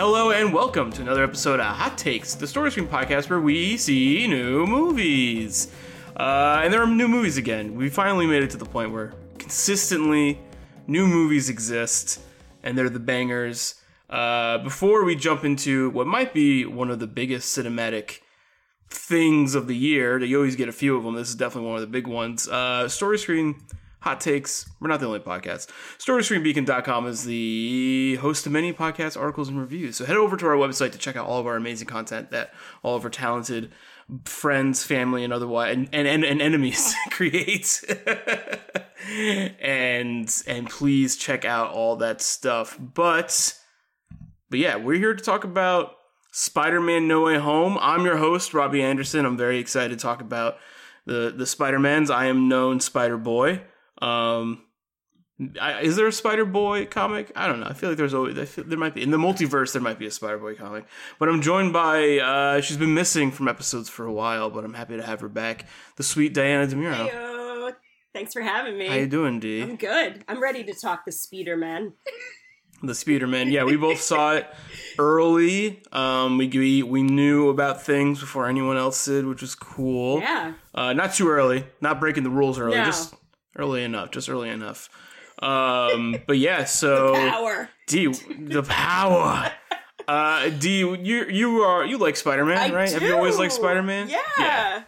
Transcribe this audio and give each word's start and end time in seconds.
Hello 0.00 0.30
and 0.30 0.50
welcome 0.54 0.90
to 0.92 1.02
another 1.02 1.22
episode 1.22 1.60
of 1.60 1.66
Hot 1.76 1.98
Takes, 1.98 2.34
the 2.34 2.46
Story 2.46 2.70
Screen 2.70 2.88
podcast 2.88 3.28
where 3.28 3.38
we 3.38 3.76
see 3.76 4.26
new 4.26 4.64
movies. 4.64 5.70
Uh, 6.16 6.62
and 6.64 6.72
there 6.72 6.82
are 6.82 6.86
new 6.86 7.06
movies 7.06 7.36
again. 7.36 7.74
We 7.74 7.90
finally 7.90 8.26
made 8.26 8.42
it 8.42 8.48
to 8.52 8.56
the 8.56 8.64
point 8.64 8.92
where 8.92 9.12
consistently 9.36 10.40
new 10.86 11.06
movies 11.06 11.50
exist, 11.50 12.18
and 12.62 12.78
they're 12.78 12.88
the 12.88 12.98
bangers. 12.98 13.74
Uh, 14.08 14.56
before 14.64 15.04
we 15.04 15.16
jump 15.16 15.44
into 15.44 15.90
what 15.90 16.06
might 16.06 16.32
be 16.32 16.64
one 16.64 16.90
of 16.90 16.98
the 16.98 17.06
biggest 17.06 17.54
cinematic 17.54 18.20
things 18.88 19.54
of 19.54 19.66
the 19.66 19.76
year, 19.76 20.18
you 20.18 20.38
always 20.38 20.56
get 20.56 20.70
a 20.70 20.72
few 20.72 20.96
of 20.96 21.04
them. 21.04 21.14
This 21.14 21.28
is 21.28 21.34
definitely 21.34 21.68
one 21.68 21.76
of 21.76 21.82
the 21.82 21.88
big 21.88 22.06
ones. 22.06 22.48
Uh, 22.48 22.88
Story 22.88 23.18
Screen 23.18 23.56
hot 24.00 24.20
takes. 24.20 24.68
We're 24.80 24.88
not 24.88 25.00
the 25.00 25.06
only 25.06 25.20
podcast. 25.20 25.68
StoryScreenBeacon.com 25.98 27.06
is 27.06 27.24
the 27.24 28.16
host 28.20 28.46
of 28.46 28.52
many 28.52 28.72
podcasts, 28.72 29.18
articles, 29.18 29.48
and 29.48 29.58
reviews. 29.58 29.96
So 29.96 30.04
head 30.04 30.16
over 30.16 30.36
to 30.36 30.46
our 30.46 30.56
website 30.56 30.92
to 30.92 30.98
check 30.98 31.16
out 31.16 31.26
all 31.26 31.40
of 31.40 31.46
our 31.46 31.56
amazing 31.56 31.86
content 31.86 32.30
that 32.30 32.52
all 32.82 32.96
of 32.96 33.04
our 33.04 33.10
talented 33.10 33.70
friends, 34.24 34.84
family, 34.84 35.24
and 35.24 35.32
otherwise, 35.32 35.76
and 35.76 35.88
and, 35.92 36.06
and, 36.08 36.24
and 36.24 36.42
enemies 36.42 36.94
create. 37.10 37.82
and 39.60 40.42
and 40.46 40.68
please 40.68 41.16
check 41.16 41.44
out 41.44 41.70
all 41.70 41.96
that 41.96 42.20
stuff. 42.20 42.78
But 42.78 43.56
but 44.48 44.58
yeah, 44.58 44.76
we're 44.76 44.98
here 44.98 45.14
to 45.14 45.22
talk 45.22 45.44
about 45.44 45.96
Spider-Man: 46.32 47.06
No 47.06 47.22
Way 47.22 47.38
Home. 47.38 47.78
I'm 47.80 48.04
your 48.04 48.16
host, 48.16 48.54
Robbie 48.54 48.82
Anderson. 48.82 49.24
I'm 49.24 49.36
very 49.36 49.58
excited 49.58 49.96
to 49.96 50.02
talk 50.02 50.20
about 50.20 50.56
the 51.06 51.32
the 51.36 51.46
Spider-Mans. 51.46 52.10
I 52.10 52.26
am 52.26 52.48
known 52.48 52.80
Spider 52.80 53.16
Boy. 53.18 53.62
Um, 54.00 54.62
I, 55.60 55.80
is 55.80 55.96
there 55.96 56.06
a 56.06 56.12
Spider 56.12 56.44
Boy 56.44 56.86
comic? 56.86 57.32
I 57.34 57.46
don't 57.46 57.60
know. 57.60 57.66
I 57.66 57.72
feel 57.72 57.88
like 57.88 57.98
there's 57.98 58.12
always 58.12 58.38
I 58.38 58.44
feel, 58.44 58.64
there 58.64 58.78
might 58.78 58.94
be 58.94 59.02
in 59.02 59.10
the 59.10 59.16
multiverse. 59.16 59.72
There 59.72 59.80
might 59.80 59.98
be 59.98 60.06
a 60.06 60.10
Spider 60.10 60.38
Boy 60.38 60.54
comic, 60.54 60.84
but 61.18 61.28
I'm 61.28 61.40
joined 61.40 61.72
by 61.72 62.18
uh, 62.18 62.60
she's 62.60 62.76
been 62.76 62.94
missing 62.94 63.30
from 63.30 63.48
episodes 63.48 63.88
for 63.88 64.04
a 64.04 64.12
while, 64.12 64.50
but 64.50 64.64
I'm 64.64 64.74
happy 64.74 64.96
to 64.96 65.02
have 65.02 65.20
her 65.20 65.28
back. 65.28 65.66
The 65.96 66.02
sweet 66.02 66.34
Diana 66.34 66.66
Demuro. 66.66 67.08
Heyo. 67.08 67.74
Thanks 68.12 68.32
for 68.32 68.42
having 68.42 68.76
me. 68.76 68.88
How 68.88 68.96
you 68.96 69.06
doing, 69.06 69.38
D? 69.38 69.62
I'm 69.62 69.76
good. 69.76 70.24
I'm 70.26 70.42
ready 70.42 70.64
to 70.64 70.74
talk 70.74 71.04
the 71.04 71.12
Speederman. 71.12 71.92
The 72.82 72.92
Speederman. 72.92 73.52
Yeah, 73.52 73.64
we 73.64 73.76
both 73.76 74.00
saw 74.00 74.34
it 74.34 74.46
early. 74.98 75.82
Um, 75.92 76.36
we, 76.36 76.48
we 76.48 76.82
we 76.82 77.02
knew 77.02 77.50
about 77.50 77.82
things 77.82 78.20
before 78.20 78.48
anyone 78.48 78.76
else 78.76 79.04
did, 79.04 79.26
which 79.26 79.42
was 79.42 79.54
cool. 79.54 80.20
Yeah. 80.20 80.54
Uh, 80.74 80.92
not 80.92 81.14
too 81.14 81.28
early. 81.28 81.66
Not 81.80 82.00
breaking 82.00 82.24
the 82.24 82.30
rules 82.30 82.58
early. 82.58 82.78
No. 82.78 82.84
Just 82.84 83.14
early 83.56 83.84
enough. 83.84 84.10
Just 84.10 84.28
early 84.28 84.48
enough. 84.48 84.88
Um, 85.42 86.16
but 86.26 86.38
yeah, 86.38 86.64
so 86.64 87.14
Power. 87.14 87.68
D, 87.86 88.06
the 88.06 88.62
power. 88.62 89.52
Uh, 90.08 90.48
D, 90.48 90.78
you 90.78 90.96
you 90.96 91.60
are 91.60 91.86
you 91.86 91.96
like 91.96 92.16
Spider 92.16 92.44
Man, 92.44 92.72
right? 92.72 92.90
Have 92.90 93.02
you 93.02 93.14
always 93.14 93.36
do. 93.36 93.42
liked 93.42 93.52
Spider 93.52 93.82
Man? 93.82 94.08
Yeah. 94.08 94.82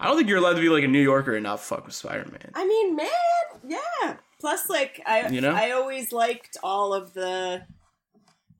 I 0.00 0.06
don't 0.06 0.16
think 0.16 0.28
you're 0.28 0.38
allowed 0.38 0.54
to 0.54 0.60
be 0.60 0.68
like 0.68 0.82
a 0.82 0.88
New 0.88 1.02
Yorker 1.02 1.34
and 1.34 1.44
not 1.44 1.60
fuck 1.60 1.86
with 1.86 1.94
Spider 1.94 2.28
Man. 2.28 2.50
I 2.54 2.66
mean, 2.66 2.96
man, 2.96 3.08
yeah. 3.66 4.16
Plus, 4.40 4.68
like, 4.68 5.00
I 5.06 5.28
You 5.28 5.40
know? 5.40 5.52
I 5.52 5.72
always 5.72 6.12
liked 6.12 6.56
all 6.62 6.94
of 6.94 7.14
the 7.14 7.62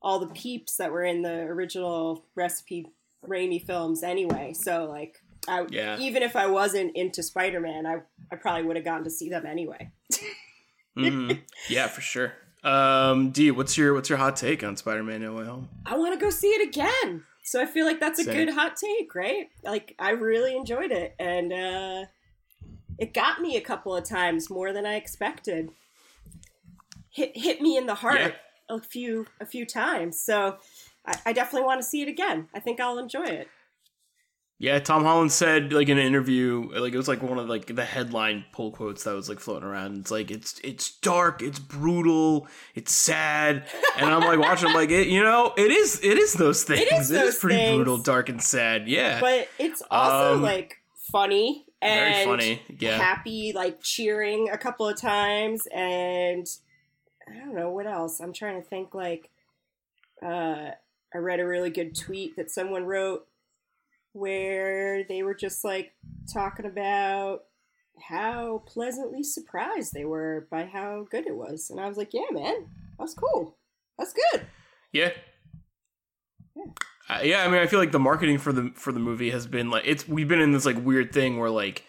all 0.01 0.19
the 0.19 0.27
peeps 0.27 0.77
that 0.77 0.91
were 0.91 1.03
in 1.03 1.21
the 1.21 1.41
original 1.41 2.25
recipe 2.35 2.87
Raimi 3.27 3.61
films 3.65 4.03
anyway. 4.03 4.53
So, 4.53 4.85
like, 4.85 5.21
I 5.49 5.65
Yeah. 5.69 5.97
even 5.99 6.23
if 6.23 6.35
I 6.35 6.47
wasn't 6.47 6.95
into 6.95 7.23
Spider 7.23 7.59
Man, 7.59 7.85
I 7.85 8.01
I 8.31 8.35
probably 8.35 8.63
would 8.63 8.75
have 8.75 8.85
gotten 8.85 9.03
to 9.05 9.09
see 9.09 9.29
them 9.29 9.45
anyway. 9.45 9.91
hmm 10.95 11.31
Yeah, 11.69 11.87
for 11.87 12.01
sure. 12.01 12.33
Um, 12.63 13.31
D, 13.31 13.51
what's 13.51 13.77
your 13.77 13.93
what's 13.93 14.09
your 14.09 14.17
hot 14.17 14.35
take 14.35 14.63
on 14.63 14.75
Spider 14.77 15.03
Man 15.03 15.21
No 15.21 15.33
Way 15.33 15.45
Home? 15.45 15.69
I 15.85 15.97
want 15.97 16.13
to 16.13 16.19
go 16.19 16.29
see 16.29 16.47
it 16.49 16.67
again. 16.67 17.23
So 17.43 17.61
I 17.61 17.65
feel 17.65 17.85
like 17.85 17.99
that's 17.99 18.19
a 18.19 18.23
Same. 18.23 18.35
good 18.45 18.53
hot 18.53 18.75
take, 18.75 19.15
right? 19.15 19.49
Like 19.63 19.95
I 19.97 20.11
really 20.11 20.55
enjoyed 20.55 20.91
it 20.91 21.15
and 21.19 21.51
uh 21.53 22.05
it 22.97 23.13
got 23.13 23.39
me 23.41 23.55
a 23.55 23.61
couple 23.61 23.95
of 23.95 24.03
times 24.03 24.49
more 24.49 24.73
than 24.73 24.85
I 24.85 24.95
expected. 24.95 25.69
Hit 27.11 27.35
hit 27.35 27.61
me 27.61 27.77
in 27.77 27.85
the 27.87 27.95
heart 27.95 28.19
Yeah. 28.19 28.31
a 28.69 28.81
few 28.81 29.25
a 29.39 29.45
few 29.45 29.65
times. 29.65 30.19
So 30.21 30.57
I, 31.05 31.17
I 31.27 31.33
definitely 31.33 31.65
want 31.65 31.81
to 31.81 31.87
see 31.87 32.01
it 32.01 32.09
again. 32.09 32.49
I 32.53 32.59
think 32.59 32.79
I'll 32.79 32.99
enjoy 32.99 33.23
it. 33.25 33.47
Yeah, 34.61 34.77
Tom 34.79 35.05
Holland 35.05 35.31
said 35.31 35.71
like 35.71 35.87
in 35.87 35.97
an 35.97 36.05
interview, 36.05 36.69
like 36.73 36.93
it 36.93 36.97
was 36.97 37.07
like 37.07 37.23
one 37.23 37.39
of 37.39 37.47
like 37.47 37.73
the 37.73 37.85
headline 37.85 38.43
pull 38.51 38.71
quotes 38.71 39.05
that 39.05 39.13
was 39.13 39.29
like 39.29 39.39
floating 39.39 39.67
around. 39.67 39.99
It's 39.99 40.11
like 40.11 40.29
it's 40.31 40.59
it's 40.65 40.91
dark, 40.99 41.41
it's 41.41 41.59
brutal, 41.59 42.45
it's 42.75 42.91
sad, 42.93 43.63
and 43.97 44.09
I'm 44.09 44.19
like 44.19 44.37
watching, 44.37 44.73
like 44.73 44.89
it, 44.89 45.07
you 45.07 45.23
know, 45.23 45.53
it 45.55 45.71
is 45.71 46.01
it 46.03 46.17
is 46.17 46.33
those 46.33 46.63
things. 46.63 46.91
is 46.91 47.07
those 47.07 47.37
pretty 47.37 47.55
things. 47.55 47.75
brutal, 47.77 47.99
dark, 47.99 48.27
and 48.27 48.43
sad. 48.43 48.89
Yeah, 48.89 49.21
But 49.21 49.47
it's 49.59 49.81
also 49.89 50.35
Um, 50.35 50.41
like 50.41 50.75
funny 51.09 51.65
very 51.81 52.13
and 52.15 52.29
funny. 52.29 52.61
Yeah, 52.79 52.97
happy, 52.97 53.53
like 53.55 53.81
cheering 53.81 54.49
a 54.51 54.57
couple 54.57 54.89
of 54.89 54.99
times, 54.99 55.67
and 55.73 56.45
I 57.25 57.37
don't 57.39 57.55
know 57.55 57.69
what 57.71 57.87
else. 57.87 58.19
I'm 58.19 58.33
trying 58.33 58.61
to 58.61 58.67
think. 58.67 58.93
Like, 58.93 59.29
uh, 60.21 60.71
I 61.13 61.17
read 61.17 61.39
a 61.39 61.47
really 61.47 61.69
good 61.69 61.95
tweet 61.95 62.35
that 62.35 62.51
someone 62.51 62.83
wrote 62.83 63.25
where 64.13 65.03
they 65.03 65.23
were 65.23 65.35
just 65.35 65.63
like 65.63 65.91
talking 66.31 66.65
about 66.65 67.41
how 68.01 68.63
pleasantly 68.65 69.23
surprised 69.23 69.93
they 69.93 70.05
were 70.05 70.47
by 70.49 70.65
how 70.65 71.05
good 71.09 71.27
it 71.27 71.35
was, 71.35 71.69
and 71.69 71.79
I 71.79 71.87
was 71.87 71.97
like, 71.97 72.13
"Yeah, 72.13 72.29
man, 72.31 72.67
that's 72.97 73.13
cool. 73.13 73.57
That's 73.97 74.13
good." 74.13 74.45
yeah. 74.91 75.11
Uh, 77.09 77.21
yeah, 77.23 77.43
I 77.43 77.47
mean, 77.47 77.59
I 77.59 77.67
feel 77.67 77.79
like 77.79 77.91
the 77.91 77.99
marketing 77.99 78.37
for 78.37 78.53
the 78.53 78.71
for 78.75 78.91
the 78.91 78.99
movie 78.99 79.31
has 79.31 79.47
been 79.47 79.69
like 79.69 79.83
it's 79.85 80.07
we've 80.07 80.27
been 80.27 80.41
in 80.41 80.51
this 80.51 80.65
like 80.65 80.83
weird 80.83 81.11
thing 81.11 81.39
where 81.39 81.49
like, 81.49 81.85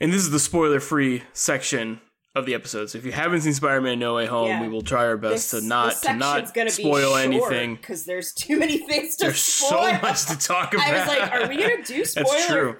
and 0.00 0.12
this 0.12 0.22
is 0.22 0.30
the 0.30 0.38
spoiler 0.38 0.80
free 0.80 1.22
section 1.32 2.00
of 2.34 2.46
the 2.46 2.54
episode. 2.54 2.88
So 2.88 2.96
if 2.98 3.04
you 3.04 3.12
haven't 3.12 3.42
seen 3.42 3.52
Spider 3.52 3.80
Man 3.82 3.98
No 3.98 4.14
Way 4.14 4.24
Home, 4.26 4.48
Yeah. 4.48 4.62
we 4.62 4.68
will 4.68 4.80
try 4.82 5.04
our 5.04 5.18
best 5.18 5.50
to 5.50 5.60
not 5.60 6.00
to 6.02 6.14
not 6.14 6.48
spoil 6.70 7.14
anything. 7.16 7.74
because 7.76 8.04
there's 8.06 8.32
too 8.32 8.58
many 8.58 8.78
things 8.78 9.16
to 9.16 9.26
There's 9.26 9.38
spoil. 9.42 9.82
so 9.82 9.98
much 10.00 10.24
to 10.26 10.38
talk 10.38 10.72
about. 10.72 10.86
I 10.88 10.98
was 10.98 11.08
like, 11.08 11.30
"Are 11.32 11.48
we 11.48 11.56
gonna 11.58 11.82
do 11.84 12.04
spoiler 12.06 12.78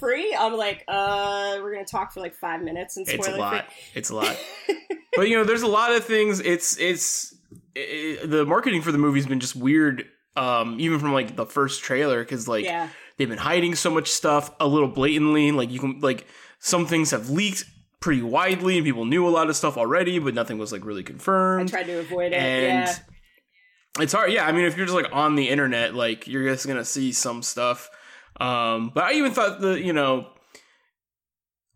free?" 0.00 0.36
I'm 0.38 0.54
like, 0.56 0.84
"Uh, 0.88 1.58
we're 1.62 1.72
gonna 1.74 1.84
talk 1.86 2.12
for 2.12 2.20
like 2.20 2.34
five 2.34 2.60
minutes 2.62 2.96
and 2.96 3.06
spoiler 3.06 3.20
It's 3.20 3.28
a 3.28 3.36
lot. 3.36 3.64
free." 3.66 3.74
It's 3.94 4.10
a 4.10 4.14
lot. 4.16 4.36
but 5.16 5.28
you 5.28 5.36
know, 5.36 5.44
there's 5.44 5.62
a 5.62 5.68
lot 5.68 5.92
of 5.92 6.04
things. 6.04 6.40
It's 6.40 6.76
it's 6.78 7.34
i 7.76 8.18
the 8.24 8.44
marketing 8.44 8.82
for 8.82 8.90
the 8.90 8.98
movie's 8.98 9.26
been 9.26 9.40
just 9.40 9.54
weird. 9.56 10.06
Um, 10.36 10.76
even 10.80 10.98
from 11.00 11.12
like 11.12 11.34
the 11.36 11.46
first 11.46 11.82
trailer, 11.82 12.22
because 12.24 12.46
like 12.48 12.64
yeah, 12.64 12.88
they've 13.16 13.28
been 13.28 13.38
hiding 13.38 13.74
so 13.76 13.90
much 13.90 14.08
stuff 14.08 14.50
a 14.60 14.66
little 14.66 14.88
blatantly. 14.88 15.50
Like 15.52 15.70
you 15.70 15.78
can 15.80 16.00
like 16.00 16.26
some 16.60 16.84
things 16.86 17.12
have 17.12 17.30
leaked 17.30 17.64
pretty 18.08 18.22
widely, 18.22 18.78
and 18.78 18.86
people 18.86 19.04
knew 19.04 19.28
a 19.28 19.28
lot 19.28 19.50
of 19.50 19.56
stuff 19.56 19.76
already, 19.76 20.18
but 20.18 20.32
nothing 20.32 20.56
was 20.56 20.72
like 20.72 20.82
really 20.82 21.02
I 21.02 21.04
confirmed. 21.04 21.68
tried 21.68 21.82
to 21.82 21.98
avoid 21.98 22.32
it. 22.32 22.36
and 22.36 22.86
yeah, 22.86 24.02
it's 24.02 24.14
hard. 24.14 24.32
Yeah, 24.32 24.46
I 24.46 24.52
mean, 24.52 24.64
if 24.64 24.78
you're 24.78 24.86
just 24.86 24.96
like 24.96 25.12
on 25.12 25.34
the 25.34 25.46
internet, 25.46 25.94
like 25.94 26.26
you're 26.26 26.48
just 26.48 26.66
gonna 26.66 26.86
see 26.86 27.12
some 27.12 27.42
stuff. 27.42 27.90
Um, 28.40 28.92
but 28.94 29.04
I 29.04 29.12
even 29.12 29.32
thought 29.32 29.60
the 29.60 29.78
you 29.78 29.92
know, 29.92 30.26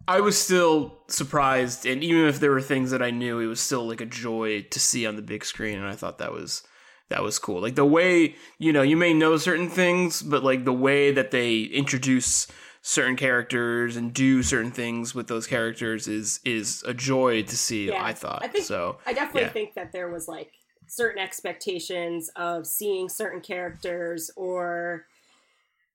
I 0.09 0.21
was 0.21 0.39
still 0.39 1.03
surprised, 1.09 1.85
and 1.85 2.03
even 2.03 2.25
if 2.27 2.41
there 2.41 2.53
were 2.53 2.63
things 2.63 2.93
that 2.93 3.03
I 3.03 3.11
knew, 3.11 3.39
it 3.39 3.47
was 3.47 3.61
still 3.61 3.87
like 3.87 4.01
a 4.01 4.07
joy 4.07 4.63
to 4.63 4.81
see 4.81 5.05
on 5.05 5.17
the 5.17 5.23
big 5.23 5.45
screen, 5.45 5.77
and 5.79 5.87
I 5.87 5.97
thought 5.97 6.17
that 6.17 6.33
was 6.33 6.63
that 7.11 7.23
was 7.23 7.39
cool. 7.39 7.61
Like 7.61 7.75
the 7.75 7.85
way 7.85 8.37
you 8.59 8.73
know, 8.73 8.81
you 8.81 8.97
may 8.97 9.13
know 9.13 9.37
certain 9.37 9.69
things, 9.69 10.23
but 10.23 10.43
like 10.43 10.65
the 10.65 10.73
way 10.73 11.13
that 11.13 11.31
they 11.31 11.61
introduce 11.61 12.47
certain 12.85 13.15
characters 13.17 13.97
and 13.97 14.13
do 14.13 14.43
certain 14.43 14.73
things 14.73 15.15
with 15.15 15.29
those 15.29 15.47
characters 15.47 16.09
is 16.09 16.41
is 16.45 16.83
a 16.87 16.93
joy 16.93 17.43
to 17.43 17.57
see. 17.57 17.89
Yeah, 17.89 18.05
I 18.05 18.13
thought 18.13 18.41
I 18.43 18.49
think- 18.49 18.65
so. 18.65 18.99
I 19.07 19.13
definitely 19.13 19.43
yeah. 19.43 19.49
think 19.51 19.75
that 19.75 19.93
there 19.93 20.11
was 20.11 20.27
like 20.29 20.51
certain 20.89 21.23
expectations 21.23 22.29
of 22.37 22.67
seeing 22.67 23.09
certain 23.09 23.41
characters 23.41 24.31
or 24.37 25.07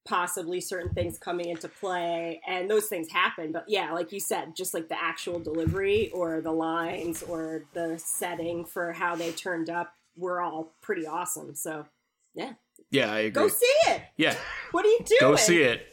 possibly 0.05 0.61
certain 0.61 0.93
things 0.93 1.19
coming 1.19 1.49
into 1.49 1.67
play 1.67 2.39
and 2.47 2.71
those 2.71 2.87
things 2.87 3.09
happen 3.11 3.51
but 3.51 3.65
yeah 3.67 3.91
like 3.91 4.13
you 4.13 4.21
said 4.21 4.55
just 4.55 4.73
like 4.73 4.87
the 4.87 4.97
actual 5.03 5.37
delivery 5.37 6.09
or 6.13 6.39
the 6.39 6.51
lines 6.51 7.21
or 7.23 7.65
the 7.73 7.93
setting 7.99 8.63
for 8.63 8.93
how 8.93 9.17
they 9.17 9.31
turned 9.33 9.69
up 9.69 9.93
were 10.15 10.39
all 10.41 10.73
pretty 10.81 11.05
awesome 11.05 11.53
so 11.53 11.85
Yeah, 12.33 12.53
yeah 12.89 13.11
I 13.11 13.19
agree. 13.19 13.31
go 13.43 13.47
see 13.49 13.65
it 13.87 14.01
yeah, 14.15 14.33
what 14.71 14.85
are 14.85 14.89
you 14.89 14.99
doing 15.05 15.19
go 15.19 15.35
see 15.35 15.61
it. 15.61 15.85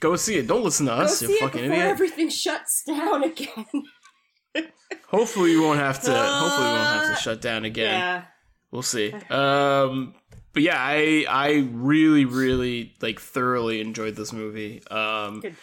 Go 0.00 0.16
see 0.16 0.36
it. 0.36 0.46
Don't 0.46 0.64
listen 0.64 0.86
to 0.86 0.92
go 0.92 0.98
us, 0.98 1.18
see 1.18 1.26
you 1.26 1.34
it 1.36 1.40
fucking 1.40 1.60
before 1.62 1.74
idiot. 1.74 1.88
everything 1.90 2.28
shuts 2.30 2.82
down 2.86 3.22
again 3.24 3.66
Hopefully 5.08 5.54
we 5.56 5.60
won't 5.60 5.78
have 5.78 6.00
to. 6.02 6.12
hopefully 6.12 6.66
we 6.68 6.72
won't 6.74 6.88
have 6.88 7.16
to 7.16 7.22
shut 7.22 7.40
down 7.40 7.64
again. 7.64 7.98
yeah 7.98 8.24
We'll 8.72 8.82
see. 8.82 9.12
Um, 9.30 10.14
but 10.52 10.62
yeah, 10.62 10.76
I 10.78 11.24
I 11.28 11.68
really 11.72 12.24
really 12.24 12.94
like 13.00 13.20
thoroughly 13.20 13.80
enjoyed 13.80 14.16
this 14.16 14.32
movie. 14.32 14.82
Um, 14.88 15.40
Good. 15.40 15.54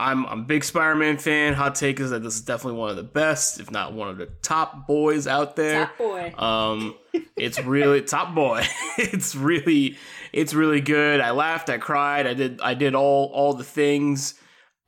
I'm 0.00 0.26
I'm 0.26 0.40
a 0.40 0.42
big 0.44 0.64
Spider-Man 0.64 1.18
fan. 1.18 1.54
Hot 1.54 1.74
take 1.74 2.00
is 2.00 2.10
that 2.10 2.22
this 2.22 2.34
is 2.34 2.40
definitely 2.42 2.78
one 2.80 2.90
of 2.90 2.96
the 2.96 3.02
best, 3.02 3.60
if 3.60 3.70
not 3.70 3.92
one 3.92 4.08
of 4.08 4.18
the 4.18 4.26
top 4.42 4.86
boys 4.86 5.26
out 5.26 5.56
there. 5.56 5.86
top 5.86 5.98
boy 5.98 6.34
Um, 6.38 6.94
it's 7.36 7.62
really 7.62 8.02
top 8.02 8.34
boy. 8.34 8.64
it's 8.98 9.34
really 9.34 9.96
it's 10.32 10.54
really 10.54 10.80
good. 10.80 11.20
I 11.20 11.32
laughed, 11.32 11.68
I 11.70 11.78
cried, 11.78 12.26
I 12.26 12.34
did 12.34 12.60
I 12.60 12.74
did 12.74 12.94
all 12.94 13.30
all 13.34 13.54
the 13.54 13.64
things. 13.64 14.34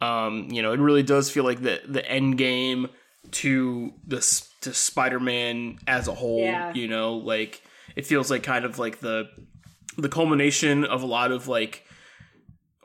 Um, 0.01 0.49
you 0.51 0.63
know, 0.63 0.73
it 0.73 0.81
really 0.81 1.03
does 1.05 1.31
feel 1.31 1.45
like 1.45 1.61
the 1.63 1.81
the 1.87 2.05
end 2.11 2.39
game 2.39 2.89
to 3.33 3.93
the 4.07 4.17
to 4.63 4.73
Spider-Man 4.75 5.79
as 5.87 6.09
a 6.09 6.15
whole, 6.15 6.41
Yeah. 6.41 6.73
you 6.75 6.89
know, 6.89 7.15
like 7.17 7.63
it 7.97 8.07
feels 8.07 8.31
like 8.31 8.43
kind 8.43 8.65
of 8.65 8.79
like 8.79 9.01
the 9.01 9.29
the 9.99 10.09
culmination 10.09 10.85
of 10.85 11.03
a 11.03 11.07
lot 11.07 11.33
of 11.33 11.49
like 11.49 11.85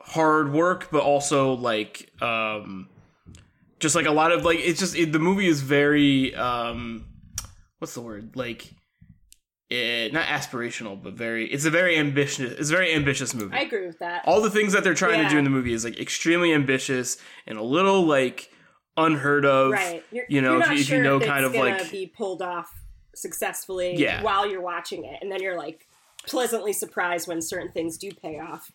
hard 0.08 0.52
work 0.52 0.88
but 0.90 1.02
also 1.02 1.52
like 1.54 2.10
um 2.22 2.88
just 3.78 3.94
like 3.94 4.06
a 4.06 4.10
lot 4.10 4.32
of 4.32 4.44
like 4.44 4.58
it's 4.58 4.80
just 4.80 4.96
it, 4.96 5.12
the 5.12 5.18
movie 5.18 5.46
is 5.46 5.60
very 5.60 6.34
um 6.34 7.04
what's 7.78 7.94
the 7.94 8.00
word 8.00 8.34
like 8.34 8.72
eh, 9.70 10.08
not 10.12 10.24
aspirational 10.26 11.00
but 11.00 11.12
very 11.12 11.46
it's 11.52 11.64
a 11.66 11.70
very 11.70 11.96
ambitious 11.96 12.52
it's 12.58 12.70
a 12.70 12.72
very 12.72 12.94
ambitious 12.94 13.34
movie 13.34 13.54
I 13.56 13.60
agree 13.62 13.86
with 13.86 13.98
that. 13.98 14.22
all 14.24 14.40
the 14.40 14.50
things 14.50 14.72
that 14.72 14.82
they're 14.82 14.94
trying 14.94 15.22
to 15.22 15.28
do 15.28 15.36
in 15.38 15.44
the 15.44 15.50
movie 15.50 15.72
is 15.74 15.84
like 15.84 16.00
extremely 16.00 16.52
ambitious 16.54 17.18
and 17.46 17.58
a 17.58 17.62
little 17.62 18.04
like 18.06 18.50
unheard 18.96 19.44
of 19.44 19.72
right. 19.72 20.02
You're, 20.10 20.24
you 20.28 20.40
know 20.40 20.54
if 20.58 20.66
not 20.66 20.74
you, 20.74 20.80
if 20.80 20.86
sure 20.86 20.96
you 20.96 21.02
know 21.04 21.18
if 21.18 21.26
kind 21.26 21.44
of 21.44 21.54
like 21.54 21.90
be 21.90 22.06
pulled 22.06 22.42
off 22.42 22.70
successfully 23.14 23.94
Yeah. 23.96 24.22
while 24.22 24.48
you're 24.48 24.60
watching 24.62 25.04
it, 25.04 25.18
and 25.20 25.30
then 25.30 25.42
you're 25.42 25.56
like 25.58 25.86
pleasantly 26.26 26.72
surprised 26.72 27.26
when 27.28 27.42
certain 27.42 27.70
things 27.72 27.98
do 27.98 28.10
pay 28.12 28.38
off. 28.38 28.70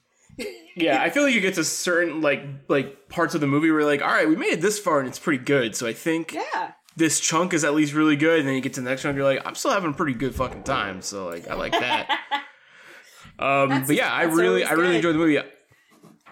Yeah 0.76 1.02
i 1.02 1.10
feel 1.10 1.24
like 1.24 1.34
you 1.34 1.42
get 1.42 1.54
to 1.56 1.64
certain 1.64 2.22
like 2.22 2.44
like 2.68 3.08
parts 3.10 3.36
of 3.36 3.42
the 3.42 3.48
movie 3.48 3.70
where 3.70 3.82
you're 3.82 3.90
like 3.90 4.02
all 4.02 4.08
right 4.08 4.28
we 4.28 4.36
made 4.36 4.54
it 4.54 4.62
this 4.62 4.80
far 4.80 5.00
and 5.00 5.08
it's 5.08 5.20
pretty 5.20 5.44
good 5.44 5.76
so 5.76 5.86
i 5.88 5.94
think 5.94 6.34
Yeah. 6.34 6.72
this 6.96 7.20
chunk 7.20 7.54
is 7.54 7.64
at 7.64 7.74
least 7.76 7.94
really 7.94 8.16
good 8.16 8.40
and 8.40 8.48
then 8.48 8.56
you 8.56 8.62
get 8.62 8.74
to 8.74 8.82
the 8.82 8.90
next 8.90 9.04
chunk 9.04 9.16
you're 9.16 9.26
like 9.26 9.42
i'm 9.46 9.56
still 9.56 9.72
having 9.72 9.92
a 9.92 9.94
pretty 9.94 10.14
good 10.14 10.34
fucking 10.36 10.64
time 10.64 11.02
so 11.02 11.28
like 11.28 11.48
i 11.48 11.54
like 11.56 11.72
that 11.74 12.10
um 13.40 13.86
but 13.86 13.96
yeah 13.96 14.12
i 14.12 14.24
really 14.24 14.64
i 14.64 14.72
really 14.74 14.96
enjoyed 14.96 15.16
the 15.16 15.20
movie 15.20 15.40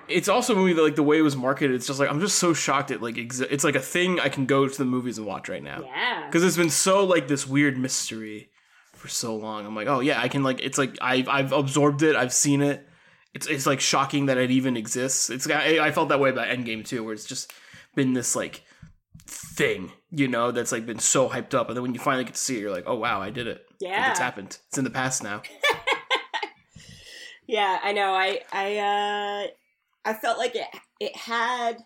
it's 0.07 0.27
also 0.27 0.53
a 0.53 0.55
movie 0.55 0.73
that 0.73 0.81
like 0.81 0.95
the 0.95 1.03
way 1.03 1.17
it 1.19 1.21
was 1.21 1.35
marketed 1.37 1.75
it's 1.75 1.87
just 1.87 1.99
like 1.99 2.09
i'm 2.09 2.19
just 2.19 2.37
so 2.39 2.53
shocked 2.53 2.91
at 2.91 3.01
like 3.01 3.15
exi- 3.15 3.47
it's 3.49 3.63
like 3.63 3.75
a 3.75 3.79
thing 3.79 4.19
i 4.19 4.29
can 4.29 4.45
go 4.45 4.67
to 4.67 4.77
the 4.77 4.85
movies 4.85 5.17
and 5.17 5.25
watch 5.27 5.47
right 5.49 5.63
now 5.63 5.81
Yeah. 5.83 6.25
because 6.25 6.43
it's 6.43 6.57
been 6.57 6.69
so 6.69 7.05
like 7.05 7.27
this 7.27 7.47
weird 7.47 7.77
mystery 7.77 8.49
for 8.93 9.07
so 9.07 9.35
long. 9.35 9.65
I'm 9.65 9.75
like, 9.75 9.87
oh 9.87 9.99
yeah, 9.99 10.21
I 10.21 10.27
can 10.27 10.43
like 10.43 10.59
it's 10.61 10.77
like 10.77 10.95
I've 11.01 11.27
I've 11.27 11.51
absorbed 11.53 12.03
it, 12.03 12.15
I've 12.15 12.31
seen 12.31 12.61
it. 12.61 12.87
It's 13.33 13.47
it's 13.47 13.65
like 13.65 13.79
shocking 13.79 14.25
that 14.25 14.37
it 14.37 14.51
even 14.51 14.75
exists. 14.75 15.29
It's 15.29 15.49
I, 15.49 15.79
I 15.79 15.91
felt 15.91 16.09
that 16.09 16.19
way 16.19 16.29
about 16.29 16.47
Endgame 16.47 16.85
too, 16.85 17.03
where 17.03 17.13
it's 17.13 17.25
just 17.25 17.53
been 17.95 18.13
this 18.13 18.35
like 18.35 18.63
thing, 19.27 19.91
you 20.09 20.27
know, 20.27 20.51
that's 20.51 20.71
like 20.71 20.85
been 20.85 20.99
so 20.99 21.29
hyped 21.29 21.53
up, 21.53 21.67
and 21.67 21.75
then 21.77 21.81
when 21.83 21.93
you 21.93 21.99
finally 21.99 22.23
get 22.25 22.33
to 22.33 22.39
see 22.39 22.57
it, 22.57 22.61
you're 22.61 22.71
like, 22.71 22.85
oh 22.87 22.95
wow, 22.95 23.21
I 23.21 23.29
did 23.29 23.47
it. 23.47 23.65
Like, 23.69 23.91
Yeah. 23.91 24.09
it's 24.09 24.19
happened. 24.19 24.57
It's 24.67 24.77
in 24.77 24.83
the 24.83 24.89
past 24.89 25.23
now. 25.23 25.41
Yeah, 27.47 27.79
I 27.83 27.91
know. 27.91 28.13
I 28.13 28.39
I 28.53 28.77
uh 28.77 29.47
I 30.05 30.13
felt 30.13 30.37
like 30.37 30.55
it 30.55 30.67
it 31.01 31.15
had 31.15 31.79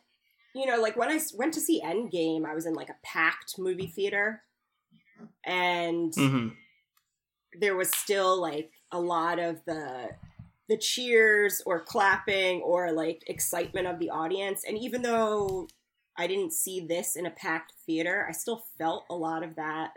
you 0.53 0.65
know, 0.65 0.79
like 0.79 0.95
when 0.95 1.09
I 1.09 1.19
went 1.35 1.53
to 1.55 1.59
see 1.61 1.81
Endgame, 1.83 2.45
I 2.45 2.53
was 2.53 2.65
in 2.65 2.73
like 2.75 2.89
a 2.89 2.95
packed 3.03 3.55
movie 3.57 3.87
theater 3.87 4.43
and 5.45 6.13
hmm 6.15 6.49
there 7.59 7.75
was 7.75 7.89
still 7.89 8.39
like 8.39 8.69
a 8.91 8.99
lot 8.99 9.39
of 9.39 9.63
the 9.65 10.09
the 10.67 10.77
cheers 10.77 11.61
or 11.65 11.79
clapping 11.79 12.61
or 12.61 12.91
like 12.91 13.23
excitement 13.27 13.87
of 13.87 13.99
the 13.99 14.09
audience 14.09 14.63
and 14.67 14.77
even 14.77 15.01
though 15.01 15.67
I 16.17 16.27
didn't 16.27 16.53
see 16.53 16.79
this 16.79 17.15
in 17.15 17.25
a 17.25 17.29
packed 17.31 17.73
theater, 17.85 18.25
I 18.27 18.31
still 18.31 18.63
felt 18.77 19.03
a 19.09 19.15
lot 19.15 19.43
of 19.43 19.55
that 19.57 19.91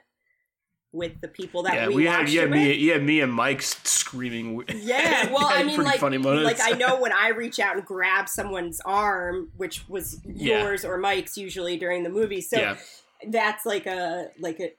with 0.91 1.21
the 1.21 1.29
people 1.29 1.63
that 1.65 1.75
Yeah, 1.75 1.89
we, 1.89 1.97
we 1.97 2.05
had 2.07 2.21
watched 2.21 2.33
yeah 2.33 2.47
me 2.47 2.73
yeah 2.75 2.99
me 2.99 3.21
and 3.21 3.33
Mike 3.33 3.63
screaming. 3.63 4.65
Yeah, 4.75 5.31
well, 5.33 5.47
I 5.49 5.63
mean, 5.63 5.83
like, 5.83 6.01
like 6.01 6.61
I 6.63 6.73
know 6.73 7.01
when 7.01 7.13
I 7.13 7.29
reach 7.29 7.59
out 7.61 7.77
and 7.77 7.85
grab 7.85 8.29
someone's 8.29 8.81
arm, 8.81 9.51
which 9.57 9.89
was 9.89 10.21
Yeah. 10.25 10.61
yours 10.61 10.85
or 10.85 10.97
Mike's 10.97 11.37
usually 11.37 11.77
during 11.77 12.03
the 12.05 12.11
movie, 12.11 12.41
so 12.41 12.59
yeah, 12.59 12.77
that's 13.29 13.67
like 13.67 13.87
a 13.87 14.31
like 14.41 14.61
a 14.61 14.73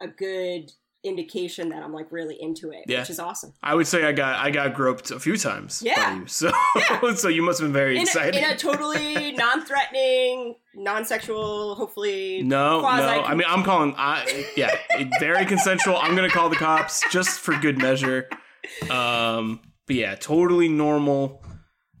a 0.00 0.08
good 0.08 0.70
indication 1.04 1.68
that 1.68 1.82
I'm 1.82 1.92
like 1.92 2.10
really 2.10 2.36
into 2.40 2.70
it, 2.70 2.84
Yeah. 2.86 3.00
which 3.00 3.10
is 3.10 3.18
awesome. 3.20 3.52
I 3.62 3.74
would 3.74 3.86
say 3.86 4.04
I 4.04 4.12
got 4.12 4.36
I 4.44 4.50
got 4.50 4.74
groped 4.74 5.10
a 5.10 5.20
few 5.20 5.36
times. 5.36 5.82
by 5.82 5.90
Yeah. 5.90 6.18
you. 6.20 6.26
so 6.26 6.50
Yeah. 6.76 7.14
so 7.14 7.28
you 7.28 7.42
must 7.42 7.60
have 7.60 7.66
been 7.68 7.72
very 7.74 7.94
In 7.96 8.00
a, 8.00 8.02
excited. 8.02 8.34
in 8.36 8.44
a 8.44 8.56
totally 8.56 9.32
non-threatening, 9.36 10.56
non-sexual, 10.74 11.74
hopefully. 11.74 12.42
No, 12.42 12.80
quasi- 12.80 13.02
no. 13.20 13.22
I 13.22 13.34
mean, 13.34 13.46
I'm 13.48 13.62
calling. 13.62 13.94
I 13.96 14.46
yeah, 14.56 14.74
very 15.20 15.44
consensual. 15.44 15.96
I'm 15.98 16.16
gonna 16.16 16.30
call 16.30 16.48
the 16.48 16.56
cops 16.56 17.02
just 17.10 17.38
for 17.40 17.54
good 17.58 17.78
measure. 17.78 18.28
Um, 18.90 19.60
but 19.86 19.96
yeah, 19.96 20.14
totally 20.14 20.68
normal. 20.68 21.44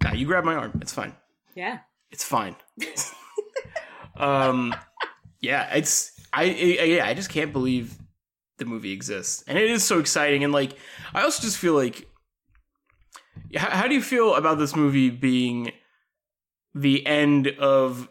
Nah, 0.02 0.12
you 0.12 0.26
grab 0.26 0.44
my 0.44 0.54
arm. 0.54 0.78
It's 0.80 0.92
fine. 0.92 1.14
Yeah, 1.54 1.78
It's 2.10 2.24
fine. 2.24 2.56
um, 4.16 4.74
yeah, 5.40 5.74
it's 5.74 6.12
I, 6.32 6.44
I 6.44 6.46
yeah, 6.84 7.06
I 7.06 7.14
just 7.14 7.30
can't 7.30 7.52
believe 7.52 7.94
the 8.58 8.64
movie 8.64 8.92
exists, 8.92 9.44
and 9.46 9.58
it 9.58 9.70
is 9.70 9.82
so 9.82 9.98
exciting. 9.98 10.44
And 10.44 10.52
like, 10.52 10.76
I 11.12 11.22
also 11.22 11.42
just 11.42 11.58
feel 11.58 11.74
like, 11.74 12.06
how, 13.56 13.70
how 13.70 13.88
do 13.88 13.94
you 13.94 14.02
feel 14.02 14.34
about 14.34 14.58
this 14.58 14.76
movie 14.76 15.10
being 15.10 15.72
the 16.74 17.06
end 17.06 17.48
of 17.48 18.08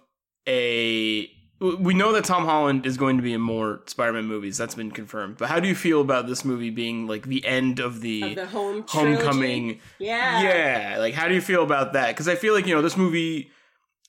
a? 0.48 1.30
We 1.60 1.94
know 1.94 2.12
that 2.12 2.26
Tom 2.26 2.44
Holland 2.44 2.86
is 2.86 2.98
going 2.98 3.16
to 3.16 3.24
be 3.24 3.32
in 3.32 3.40
more 3.40 3.84
Spider-Man 3.86 4.26
movies. 4.26 4.58
That's 4.58 4.76
been 4.76 4.92
confirmed. 4.92 5.38
But 5.38 5.48
how 5.48 5.62
do 5.62 5.68
you 5.70 5.76
feel 5.76 6.02
about 6.02 6.28
this 6.28 6.44
movie 6.44 6.72
being 6.72 7.08
like 7.08 7.26
the 7.26 7.46
end 7.46 7.80
of 7.80 8.02
the, 8.02 8.22
of 8.22 8.36
the 8.36 8.46
home 8.48 8.84
trilogy. 8.84 9.16
homecoming? 9.16 9.80
Yeah, 9.98 10.42
Yeah, 10.44 10.98
like 11.00 11.14
how 11.14 11.30
do 11.30 11.36
you 11.36 11.40
feel 11.40 11.64
about 11.64 11.94
that? 11.94 12.10
Because 12.10 12.28
I 12.28 12.36
feel 12.36 12.54
like 12.54 12.68
you 12.68 12.76
know 12.76 12.82
this 12.82 12.98
movie 12.98 13.53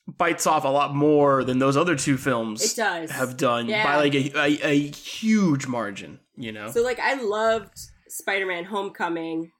bites 0.07 0.45
off 0.45 0.63
a 0.65 0.67
lot 0.69 0.93
more 0.95 1.43
than 1.43 1.57
those 1.59 1.75
other 1.75 1.95
two 1.95 2.15
films 2.17 2.63
it 2.63 2.75
does. 2.75 3.09
have 3.11 3.37
done 3.37 3.67
Yeah. 3.67 3.83
by 3.83 3.95
like 3.97 4.13
a, 4.13 4.31
a, 4.37 4.67
a 4.67 4.91
huge 4.91 5.67
margin. 5.67 6.19
You 6.37 6.51
know, 6.51 6.69
So 6.69 6.81
like 6.83 6.99
I 6.99 7.13
loved 7.15 7.77
Spider-Man 8.09 8.65
Homecoming. 8.65 9.51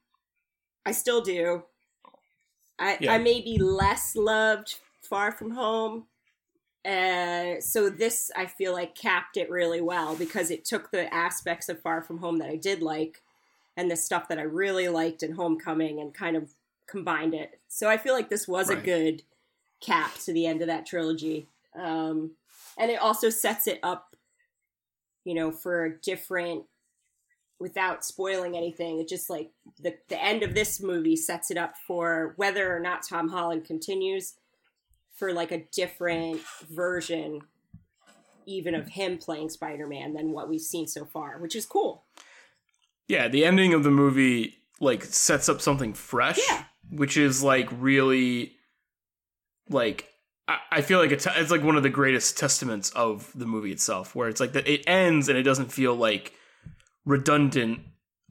I 0.84 0.92
still 0.92 1.22
do. 1.22 1.64
I 2.78 2.98
Yeah. 3.00 3.14
I 3.14 3.18
maybe 3.18 3.58
less 3.58 4.14
loved 4.14 4.76
Far 5.02 5.32
From 5.32 5.52
Home. 5.52 6.06
Uh, 6.84 7.60
so 7.60 7.88
this 7.90 8.30
I 8.36 8.46
feel 8.46 8.72
like 8.72 8.94
capped 8.94 9.36
it 9.36 9.50
really 9.50 9.80
well 9.80 10.14
because 10.14 10.50
it 10.52 10.64
took 10.64 10.92
the 10.92 11.12
aspects 11.12 11.68
of 11.68 11.80
Far 11.82 12.02
From 12.02 12.18
Home 12.18 12.38
that 12.38 12.48
I 12.48 12.56
did 12.56 12.82
like 12.82 13.22
and 13.76 13.90
the 13.90 13.96
stuff 13.96 14.28
that 14.28 14.38
I 14.38 14.42
really 14.42 14.88
liked 14.88 15.22
in 15.22 15.32
Homecoming 15.32 15.98
and 16.00 16.14
kind 16.14 16.36
of 16.36 16.50
combined 16.86 17.34
it. 17.34 17.58
So 17.68 17.88
I 17.88 17.96
feel 17.96 18.14
like 18.14 18.28
this 18.30 18.46
was 18.46 18.70
a 18.70 18.76
good 18.76 19.22
cap 19.80 20.14
to 20.24 20.32
the 20.32 20.46
end 20.46 20.60
of 20.62 20.68
that 20.68 20.86
trilogy. 20.86 21.48
Um, 21.78 22.32
and 22.78 22.90
it 22.90 23.00
also 23.00 23.30
sets 23.30 23.66
it 23.66 23.78
up 23.82 24.16
you 25.24 25.34
know, 25.34 25.50
for 25.50 25.84
a 25.86 25.98
different 26.02 26.62
without 27.58 28.04
spoiling 28.04 28.56
anything, 28.56 29.00
it 29.00 29.08
just 29.08 29.28
like 29.28 29.50
the 29.80 29.96
the 30.08 30.22
end 30.22 30.44
of 30.44 30.54
this 30.54 30.80
movie 30.80 31.16
sets 31.16 31.50
it 31.50 31.56
up 31.56 31.74
for 31.86 32.34
whether 32.36 32.74
or 32.74 32.78
not 32.78 33.02
Tom 33.02 33.28
Holland 33.28 33.64
continues 33.64 34.34
for 35.16 35.32
like 35.32 35.50
a 35.50 35.64
different 35.72 36.40
version 36.70 37.40
even 38.48 38.76
of 38.76 38.86
him 38.86 39.18
playing 39.18 39.48
Spider-Man 39.48 40.14
than 40.14 40.30
what 40.30 40.48
we've 40.48 40.60
seen 40.60 40.86
so 40.86 41.04
far, 41.04 41.38
which 41.38 41.56
is 41.56 41.66
cool. 41.66 42.04
yeah, 43.08 43.26
the 43.26 43.44
ending 43.44 43.74
of 43.74 43.82
the 43.82 43.90
movie 43.90 44.58
like 44.78 45.02
sets 45.02 45.48
up 45.48 45.60
something 45.60 45.92
fresh, 45.92 46.38
Yeah. 46.48 46.64
which 46.90 47.16
is 47.16 47.42
like 47.42 47.68
really 47.80 48.55
like. 49.68 50.08
I- 50.48 50.58
I 50.70 50.80
feel 50.80 51.00
like 51.00 51.10
it's, 51.10 51.26
it's 51.26 51.50
like 51.50 51.64
one 51.64 51.76
of 51.76 51.82
the 51.82 51.88
greatest 51.88 52.38
testaments 52.38 52.90
of 52.90 53.32
the 53.34 53.46
movie 53.46 53.72
itself, 53.72 54.14
where 54.14 54.28
it's 54.28 54.38
like 54.40 54.52
that 54.52 54.68
it 54.68 54.84
ends 54.86 55.28
and 55.28 55.36
it 55.36 55.42
doesn't 55.42 55.72
feel 55.72 55.94
like 55.94 56.32
redundant, 57.04 57.80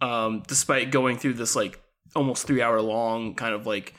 um, 0.01 0.41
despite 0.47 0.91
going 0.91 1.17
through 1.17 1.33
this 1.33 1.55
like 1.57 1.81
almost 2.15 2.47
three 2.47 2.61
hour 2.61 2.79
long 2.81 3.35
kind 3.35 3.53
of 3.53 3.65
like 3.67 3.95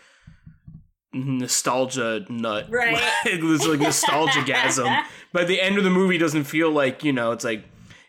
nostalgia 1.13 2.25
nut. 2.29 2.67
Right. 2.71 2.99
it 3.27 3.43
was 3.43 3.67
like 3.67 3.81
nostalgia 3.81 4.41
gasm. 4.41 5.05
But 5.33 5.49
the 5.49 5.61
end 5.61 5.77
of 5.77 5.85
the 5.85 5.91
movie 5.91 6.17
doesn't 6.17 6.45
feel 6.45 6.71
like, 6.71 7.05
you 7.05 7.13
know, 7.13 7.33
it's 7.33 7.45
like 7.45 7.63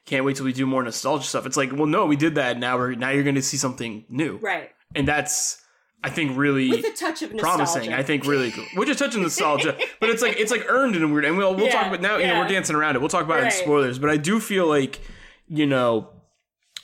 can't 0.06 0.24
wait 0.24 0.38
till 0.38 0.46
we 0.46 0.54
do 0.54 0.66
more 0.66 0.82
nostalgia 0.82 1.26
stuff. 1.26 1.46
It's 1.46 1.58
like, 1.58 1.74
well 1.74 1.86
no, 1.86 2.06
we 2.06 2.16
did 2.16 2.36
that, 2.36 2.58
now 2.58 2.78
we're 2.78 2.96
now 2.96 3.10
you're 3.10 3.26
gonna 3.26 3.42
see 3.42 3.58
something 3.58 4.06
new. 4.08 4.38
Right. 4.38 4.70
And 4.96 5.06
that's 5.06 5.62
I 6.04 6.10
think 6.10 6.38
really 6.38 6.70
With 6.70 6.86
a 6.86 6.92
touch 6.92 7.22
of 7.24 7.34
nostalgia. 7.34 7.42
promising. 7.42 7.94
I 7.94 8.04
think 8.04 8.26
really 8.26 8.52
cool. 8.52 8.66
Which 8.76 8.88
is 8.88 8.98
touching 8.98 9.22
nostalgia, 9.24 9.76
but 10.00 10.10
it's 10.10 10.22
like 10.22 10.40
it's 10.40 10.52
like 10.52 10.66
earned 10.70 10.96
in 10.96 11.04
a 11.04 11.08
weird. 11.08 11.26
And 11.26 11.38
we'll 11.38 11.56
we'll 11.56 11.66
Yeah, 11.66 11.72
talk 11.74 11.88
about 11.88 12.02
now. 12.02 12.18
You 12.18 12.28
know, 12.28 12.40
we're 12.40 12.48
dancing 12.48 12.76
around 12.76 12.96
it. 12.96 13.00
We'll 13.00 13.10
talk 13.10 13.26
about 13.26 13.40
it 13.42 13.46
in 13.46 13.52
spoilers. 13.52 13.98
But 14.00 14.10
I 14.12 14.18
do 14.18 14.40
feel 14.40 14.68
like 14.68 15.00
you 15.48 15.66
know, 15.66 16.10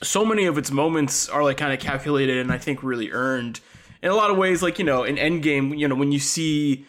so 0.02 0.24
many 0.24 0.46
of 0.46 0.58
its 0.58 0.70
moments 0.70 1.28
are 1.28 1.42
like 1.44 1.56
kind 1.58 1.72
of 1.72 1.78
calculated 1.80 2.38
and 2.38 2.50
I 2.52 2.58
think 2.58 2.82
really 2.82 3.10
earned 3.12 3.60
in 4.02 4.10
a 4.10 4.14
lot 4.14 4.30
of 4.30 4.36
ways. 4.36 4.62
Like 4.62 4.78
you 4.80 4.84
know, 4.84 5.04
in 5.04 5.16
Endgame, 5.16 5.78
you 5.78 5.86
know, 5.88 5.94
when 5.94 6.12
you 6.12 6.18
see. 6.18 6.86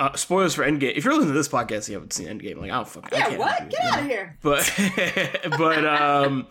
Uh, 0.00 0.14
spoilers 0.14 0.54
for 0.54 0.62
Endgame. 0.62 0.96
If 0.96 1.04
you're 1.04 1.12
listening 1.12 1.32
to 1.32 1.36
this 1.38 1.48
podcast, 1.48 1.88
you 1.88 1.94
haven't 1.94 2.12
seen 2.12 2.28
Endgame. 2.28 2.58
Like, 2.60 2.70
I 2.70 2.74
don't 2.76 2.86
fucking. 2.88 3.14
I 3.14 3.16
Yeah, 3.18 3.26
can't 3.30 3.38
what? 3.40 3.68
Get 3.70 3.80
out 3.84 3.98
of 3.98 4.06
here. 4.06 4.38
but 4.42 4.72
but 5.58 5.84
um 5.84 6.46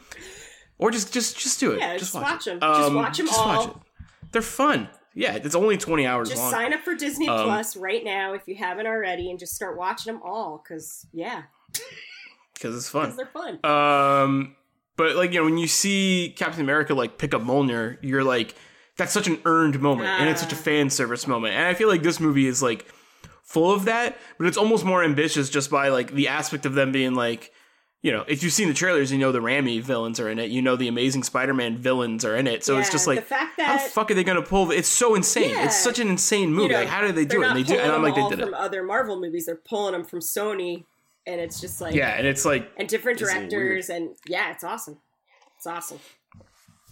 or 0.77 0.91
just 0.91 1.13
just 1.13 1.37
just 1.39 1.57
do 1.57 1.71
it. 1.71 1.79
Yeah, 1.79 1.93
just 1.97 2.11
just 2.11 2.15
watch, 2.15 2.23
watch 2.23 2.47
it. 2.47 2.51
'em. 2.51 2.59
Just 2.59 2.93
watch 2.93 3.19
'em 3.21 3.25
just 3.25 3.39
watch 3.39 3.61
them 3.61 3.69
all. 3.71 3.75
it. 3.77 3.86
They're 4.37 4.43
fun. 4.43 4.87
Yeah, 5.15 5.33
it's 5.33 5.55
only 5.55 5.77
twenty 5.77 6.05
hours 6.05 6.29
Just 6.29 6.39
long. 6.43 6.51
sign 6.51 6.73
up 6.73 6.81
for 6.81 6.93
Disney 6.93 7.27
Um, 7.27 7.45
Plus 7.45 7.75
right 7.75 8.03
now 8.03 8.33
if 8.33 8.47
you 8.47 8.53
haven't 8.53 8.85
already, 8.85 9.31
and 9.31 9.39
just 9.39 9.55
start 9.55 9.75
watching 9.75 10.13
them 10.13 10.21
all. 10.23 10.59
Cause 10.59 11.07
yeah, 11.11 11.41
because 12.53 12.75
it's 12.75 12.87
fun. 12.87 13.05
because 13.05 13.17
they're 13.17 13.25
fun. 13.25 13.59
Um, 13.65 14.55
but 14.95 15.15
like 15.15 15.33
you 15.33 15.39
know, 15.39 15.45
when 15.45 15.57
you 15.57 15.65
see 15.67 16.35
Captain 16.37 16.61
America 16.61 16.93
like 16.93 17.17
pick 17.17 17.33
up 17.33 17.41
Mjolnir, 17.41 17.97
you're 18.03 18.23
like, 18.23 18.53
that's 18.97 19.11
such 19.11 19.25
an 19.27 19.39
earned 19.45 19.79
moment, 19.81 20.07
and 20.07 20.29
it's 20.29 20.41
such 20.41 20.53
a 20.53 20.55
Ah. 20.55 20.59
fan 20.59 20.91
service 20.91 21.25
moment. 21.25 21.55
And 21.55 21.65
I 21.65 21.73
feel 21.73 21.87
like 21.87 22.03
this 22.03 22.19
movie 22.19 22.45
is 22.45 22.61
like 22.61 22.85
full 23.43 23.71
of 23.73 23.85
that, 23.85 24.19
but 24.37 24.45
it's 24.45 24.57
almost 24.57 24.85
more 24.85 25.03
ambitious 25.03 25.49
just 25.49 25.71
by 25.71 25.89
like 25.89 26.13
the 26.13 26.27
aspect 26.27 26.67
of 26.67 26.75
them 26.75 26.91
being 26.91 27.15
like. 27.15 27.51
You 28.03 28.11
know, 28.11 28.23
if 28.27 28.43
you've 28.43 28.53
seen 28.53 28.67
the 28.67 28.73
trailers, 28.75 29.11
you 29.11 29.17
know 29.17 29.31
the 29.31 29.39
Raimi 29.41 29.81
villains 29.81 30.19
are 30.19 30.29
in 30.29 30.37
it. 30.39 30.51
You 30.51 30.61
know 30.61 30.75
the 30.75 30.87
Amazing 30.87 31.23
Spider-Man 31.23 31.79
villains 31.79 32.23
are 32.23 32.35
in 32.35 32.45
it. 32.45 32.63
So 32.63 32.77
it's 32.77 32.91
just 32.91 33.07
like, 33.07 33.19
the 33.19 33.25
fact 33.25 33.59
how 33.59 33.73
the 33.73 33.89
fuck 33.89 34.11
are 34.11 34.13
they 34.13 34.23
gonna 34.23 34.43
pull? 34.43 34.69
It's 34.71 34.87
so 34.87 35.15
insane. 35.15 35.49
Yeah. 35.49 35.65
It's 35.65 35.75
such 35.77 35.99
an 35.99 36.07
insane 36.07 36.53
movie. 36.53 36.67
you 36.67 36.73
know, 36.73 36.79
like, 36.81 36.87
how 36.89 37.01
do 37.01 37.11
they 37.11 37.25
do 37.25 37.41
it? 37.41 37.47
And 37.47 37.57
they 37.57 37.63
do, 37.63 37.75
and 37.75 37.91
I'm 37.91 38.03
like, 38.03 38.15
they 38.15 38.27
did 38.29 38.39
from 38.39 38.49
it. 38.49 38.53
other 38.53 38.83
Marvel 38.83 39.19
movies. 39.19 39.47
They're 39.47 39.55
pulling 39.55 39.93
them 39.93 40.03
from 40.05 40.19
Sony, 40.19 40.85
and 41.25 41.41
it's 41.41 41.59
just 41.59 41.81
like 41.81 41.95
Yeah, 41.95 42.09
and 42.09 42.27
it's 42.27 42.45
like, 42.45 42.71
and 42.77 42.87
different 42.87 43.19
It's 43.19 43.29
a 43.31 43.33
little 43.33 43.49
directors, 43.49 43.89
and 43.89 44.09
yeah, 44.27 44.51
it's 44.51 44.63
awesome. 44.63 44.99
It's 45.57 45.65
awesome. 45.65 45.99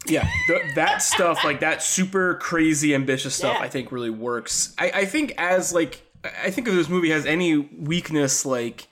yeah, 0.08 0.28
th- 0.48 0.74
that 0.74 1.04
stuff, 1.04 1.44
like 1.44 1.60
that 1.60 1.84
super 1.84 2.36
crazy 2.36 2.96
ambitious 2.96 3.36
stuff, 3.36 3.58
Yeah. 3.60 3.64
I 3.64 3.70
think 3.70 3.92
really 3.92 4.10
works. 4.10 4.74
I, 4.80 4.90
I 4.92 5.06
think 5.06 5.34
as 5.38 5.72
like, 5.72 6.02
I 6.24 6.50
think 6.50 6.68
if 6.68 6.74
this 6.74 6.90
movie 6.90 7.12
has 7.12 7.26
any 7.28 7.58
weakness, 7.58 8.44
like 8.46 8.88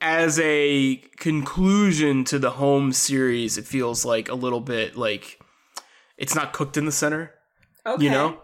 as 0.00 0.38
a 0.40 0.96
conclusion 1.16 2.24
to 2.24 2.38
the 2.38 2.50
home 2.50 2.92
series, 2.92 3.58
it 3.58 3.64
feels 3.66 4.04
like 4.04 4.28
a 4.28 4.34
little 4.34 4.60
bit 4.60 4.96
like 4.96 5.40
it's 6.16 6.34
not 6.34 6.52
cooked 6.52 6.76
in 6.76 6.84
the 6.84 6.92
center. 6.92 7.32
Okay, 7.86 8.04
You 8.04 8.10
know, 8.10 8.40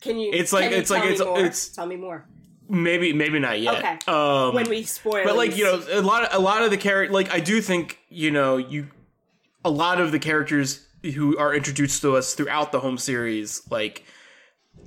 can 0.00 0.18
you? 0.18 0.30
It's 0.32 0.52
like- 0.52 0.70
it's 0.72 0.90
like- 0.90 1.04
it's- 1.04 1.20
more? 1.20 1.38
it's- 1.38 1.68
tell 1.68 1.86
me 1.86 1.96
more 1.96 2.26
maybe 2.68 3.12
maybe 3.12 3.38
not 3.38 3.60
yet. 3.60 3.76
Okay. 3.78 4.12
Um, 4.12 4.52
when 4.54 4.68
we 4.68 4.82
spoil. 4.82 5.22
but 5.24 5.36
like 5.36 5.56
you 5.56 5.62
know 5.64 5.80
a 5.92 6.00
lot 6.02 6.24
of 6.24 6.34
a 6.34 6.42
lot 6.42 6.62
of 6.62 6.70
the 6.70 6.76
character 6.76 7.12
like 7.14 7.32
i 7.32 7.38
do 7.38 7.60
think 7.60 8.00
you 8.08 8.32
know 8.32 8.56
you 8.56 8.88
a 9.64 9.70
lot 9.70 10.00
of 10.00 10.10
the 10.10 10.18
characters 10.18 10.84
who 11.14 11.38
are 11.38 11.54
introduced 11.54 12.02
to 12.02 12.16
us 12.16 12.34
throughout 12.34 12.72
the 12.72 12.80
home 12.80 12.98
series 12.98 13.62
like 13.70 14.02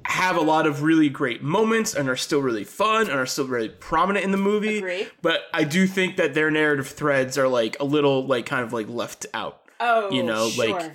have 0.06 0.36
a 0.38 0.42
lot 0.42 0.66
of 0.68 0.82
really 0.84 1.10
great 1.10 1.42
moments 1.44 1.94
and 1.94 2.10
are 2.10 2.16
still 2.16 2.42
really 2.42 2.64
fun 2.64 3.04
and 3.10 3.20
are 3.20 3.26
still 3.26 3.48
really 3.48 3.70
prominent 3.70 4.26
in 4.26 4.32
the 4.32 4.38
movie 4.38 4.78
Agree. 4.80 5.08
but 5.22 5.42
i 5.54 5.64
do 5.64 5.86
think 5.88 6.18
that 6.18 6.34
their 6.34 6.50
narrative 6.52 6.88
threads 6.88 7.38
are 7.38 7.48
like 7.48 7.78
a 7.80 7.84
little 7.84 8.26
like 8.26 8.46
kind 8.46 8.64
of 8.64 8.74
like 8.74 8.88
left 8.90 9.26
out 9.34 9.62
oh, 9.80 10.12
you 10.12 10.24
know, 10.24 10.50
sure. 10.50 10.70
like- 10.80 10.92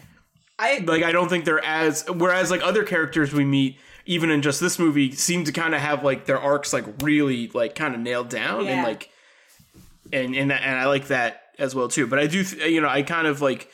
I 0.56 0.78
like 0.87 1.02
i 1.02 1.11
don't 1.11 1.28
think 1.28 1.44
they're 1.46 1.64
as 1.64 2.04
whereas 2.08 2.49
like 2.50 2.62
other 2.62 2.84
characters 2.84 3.32
we 3.32 3.44
meet 3.44 3.76
even 4.06 4.30
in 4.30 4.40
just 4.40 4.61
this 4.61 4.78
movie 4.78 5.11
seem 5.11 5.42
to 5.44 5.52
kind 5.52 5.75
of 5.75 5.80
have 5.80 6.04
like 6.04 6.26
their 6.26 6.38
arcs 6.38 6.73
like 6.73 6.84
really 7.02 7.49
like 7.49 7.75
kind 7.75 7.92
of 7.94 8.00
nailed 8.00 8.28
down 8.28 8.64
Yeah. 8.64 8.70
and 8.73 8.82
like 8.84 9.11
and 10.12 10.34
and 10.37 10.52
and 10.52 10.78
I 10.78 10.87
like 10.87 11.08
that 11.08 11.42
as 11.58 11.75
well 11.75 11.88
too 11.88 12.06
but 12.06 12.20
I 12.20 12.28
do 12.28 12.44
th- 12.44 12.70
you 12.70 12.80
know 12.80 12.88
I 12.88 13.02
kind 13.02 13.26
of 13.26 13.40
like 13.40 13.68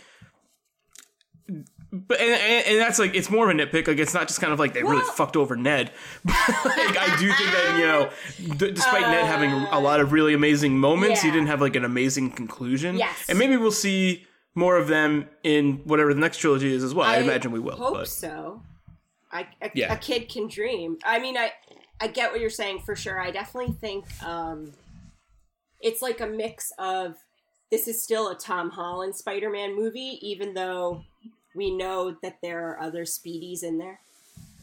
but 1.92 2.20
and, 2.20 2.30
and, 2.30 2.66
and 2.66 2.78
that's 2.80 2.98
like 2.98 3.14
it's 3.14 3.30
more 3.30 3.50
of 3.50 3.56
a 3.56 3.58
nitpick 3.60 3.88
like 3.88 3.98
it's 3.98 4.14
not 4.14 4.28
just 4.28 4.40
kind 4.40 4.52
of 4.52 4.58
like 4.58 4.74
they 4.74 4.82
really 4.82 5.02
fucked 5.14 5.36
over 5.36 5.56
Ned 5.56 5.90
but 6.24 6.34
like 6.64 6.96
I 6.98 7.16
do 7.18 7.32
think 7.32 7.50
that 7.50 7.76
you 7.78 7.86
know 7.86 8.10
d- 8.56 8.70
despite 8.72 9.02
Ned 9.02 9.24
having 9.26 9.50
a 9.50 9.80
lot 9.80 10.00
of 10.00 10.12
really 10.12 10.32
amazing 10.34 10.78
moments 10.78 11.20
he 11.22 11.30
didn't 11.30 11.48
have 11.48 11.60
like 11.60 11.74
an 11.76 11.84
amazing 11.84 12.30
conclusion 12.30 12.96
Yes. 12.96 13.26
and 13.28 13.38
maybe 13.38 13.56
we'll 13.56 13.72
see 13.72 14.24
more 14.54 14.76
of 14.76 14.88
them 14.88 15.28
in 15.42 15.78
whatever 15.84 16.12
the 16.14 16.20
next 16.20 16.38
trilogy 16.38 16.72
is 16.72 16.84
as 16.84 16.94
well 16.94 17.08
I, 17.08 17.16
imagine 17.18 17.50
we 17.52 17.60
will 17.60 17.76
Hope 17.76 17.94
but 17.94 18.08
so. 18.08 18.62
I 19.32 19.46
a, 19.62 19.70
Yeah. 19.74 19.92
a 19.92 19.96
kid 19.96 20.28
can 20.28 20.48
dream. 20.48 20.98
I 21.04 21.18
mean, 21.20 21.36
I 21.36 21.52
I 22.00 22.08
get 22.08 22.32
what 22.32 22.40
you're 22.40 22.50
saying 22.50 22.80
for 22.84 22.96
sure. 22.96 23.20
I 23.20 23.30
definitely 23.30 23.74
think 23.80 24.04
um, 24.24 24.72
it's 25.80 26.02
like 26.02 26.20
a 26.20 26.26
mix 26.26 26.72
of 26.78 27.14
this 27.70 27.86
is 27.86 28.02
still 28.02 28.28
a 28.30 28.34
Tom 28.36 28.70
Holland 28.70 29.14
Spider-Man 29.14 29.76
movie, 29.76 30.18
even 30.22 30.54
though 30.54 31.02
we 31.54 31.70
know 31.74 32.16
that 32.22 32.38
there 32.42 32.68
are 32.68 32.80
other 32.80 33.04
Speedies 33.04 33.62
in 33.62 33.78
there, 33.78 34.00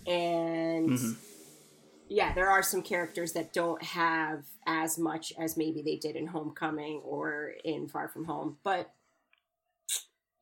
and 0.06 0.90
Mhm. 0.90 1.16
yeah, 2.08 2.34
there 2.34 2.50
are 2.50 2.64
some 2.64 2.82
characters 2.82 3.34
that 3.34 3.54
don't 3.54 3.82
have 3.84 4.46
as 4.66 4.98
much 4.98 5.34
as 5.38 5.58
maybe 5.58 5.82
they 5.82 5.98
did 5.98 6.16
in 6.16 6.28
Homecoming 6.28 7.02
or 7.04 7.54
in 7.64 7.88
Far 7.88 8.08
From 8.08 8.26
Home, 8.26 8.58
but 8.64 8.94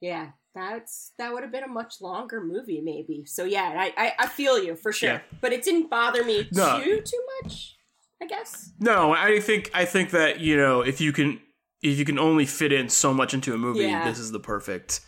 yeah, 0.01 0.31
that's 0.53 1.11
that 1.17 1.33
would 1.33 1.43
have 1.43 1.51
been 1.51 1.63
a 1.63 1.67
much 1.67 2.01
longer 2.01 2.41
movie, 2.41 2.81
maybe. 2.81 3.25
So 3.25 3.43
yeah, 3.45 3.73
I 3.77 3.93
I, 3.97 4.13
I 4.19 4.27
feel 4.27 4.61
you 4.61 4.75
for 4.75 4.91
sure, 4.91 5.09
Yeah. 5.09 5.21
but 5.41 5.53
it 5.53 5.63
didn't 5.63 5.89
bother 5.89 6.23
me 6.23 6.47
No. 6.51 6.81
too 6.83 7.01
too 7.01 7.23
much. 7.41 7.77
I 8.21 8.27
guess. 8.27 8.71
No, 8.79 9.11
I 9.11 9.39
think 9.39 9.69
I 9.73 9.85
think 9.85 10.11
that 10.11 10.39
you 10.39 10.55
know 10.57 10.81
if 10.81 11.01
you 11.01 11.11
can 11.11 11.41
if 11.81 11.97
you 11.99 12.05
can 12.05 12.17
only 12.17 12.45
fit 12.45 12.71
in 12.71 12.89
so 12.89 13.13
much 13.13 13.33
into 13.33 13.53
a 13.53 13.57
movie, 13.57 13.81
Yeah. 13.83 14.07
this 14.09 14.19
is 14.19 14.31
the 14.31 14.39
perfect 14.39 15.01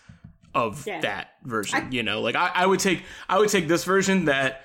of 0.54 0.86
Yeah. 0.88 1.02
that 1.02 1.30
version. 1.44 1.80
I- 1.80 1.90
you 1.90 2.04
know, 2.04 2.22
like 2.22 2.36
I, 2.36 2.52
I 2.54 2.66
would 2.66 2.80
take 2.80 3.04
I 3.30 3.38
would 3.40 3.50
take 3.50 3.68
this 3.68 3.84
version 3.84 4.26
that 4.26 4.62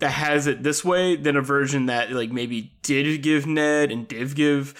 that 0.00 0.10
has 0.10 0.46
it 0.46 0.62
this 0.62 0.84
way 0.84 1.14
than 1.16 1.36
a 1.36 1.42
version 1.42 1.86
that 1.86 2.10
like 2.12 2.30
maybe 2.32 2.72
did 2.82 3.22
give 3.22 3.46
Ned 3.46 3.92
and 3.92 4.08
did 4.08 4.34
give 4.34 4.74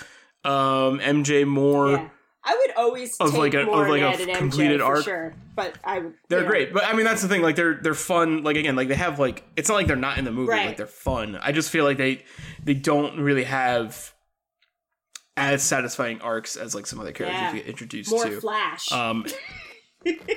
um, 0.45 0.99
MJ 1.01 1.47
more. 1.47 1.91
yeah, 1.91 2.09
I 2.43 2.57
would 2.57 2.75
always 2.77 3.15
Of 3.21 3.33
take 3.33 3.39
like 3.39 3.55
a- 3.55 3.65
more 3.65 3.85
of 3.85 3.91
like 3.91 4.01
a 4.01 4.17
Ned 4.19 4.29
and 4.31 4.39
completed 4.39 4.81
arc. 4.81 5.05
sure, 5.05 5.35
but 5.55 5.75
I. 5.85 6.03
They're 6.31 6.45
great, 6.47 6.73
but 6.73 6.85
I 6.85 6.95
mean 6.95 7.05
that's 7.05 7.21
the 7.21 7.29
thing. 7.29 7.43
Like 7.43 7.55
they're 7.57 7.75
they're 7.83 7.93
fun. 7.95 8.43
Like 8.43 8.57
again, 8.57 8.77
like 8.77 8.89
they 8.89 8.95
have 8.95 9.19
like 9.19 9.45
it's 9.57 9.69
not 9.69 9.75
like 9.75 9.87
they're 9.87 9.97
not 9.97 10.17
in 10.17 10.25
the 10.25 10.33
movie. 10.33 10.49
Right. 10.53 10.69
Like 10.69 10.79
they're 10.79 10.87
fun. 10.87 11.37
I 11.37 11.53
just 11.53 11.69
feel 11.71 11.85
like 11.85 11.99
they 11.99 12.25
they 12.65 12.73
don't 12.75 13.21
really 13.21 13.45
have 13.45 14.15
as 15.37 15.63
satisfying 15.63 16.21
arcs 16.23 16.57
as 16.57 16.75
like 16.75 16.87
some 16.87 16.99
other 17.01 17.13
characters 17.13 17.41
Yeah. 17.41 17.53
you 17.53 17.59
get 17.61 17.67
introduced 17.69 18.11
More 18.11 18.25
to. 18.25 18.41
Flash. 18.41 18.91
Um, 18.93 19.27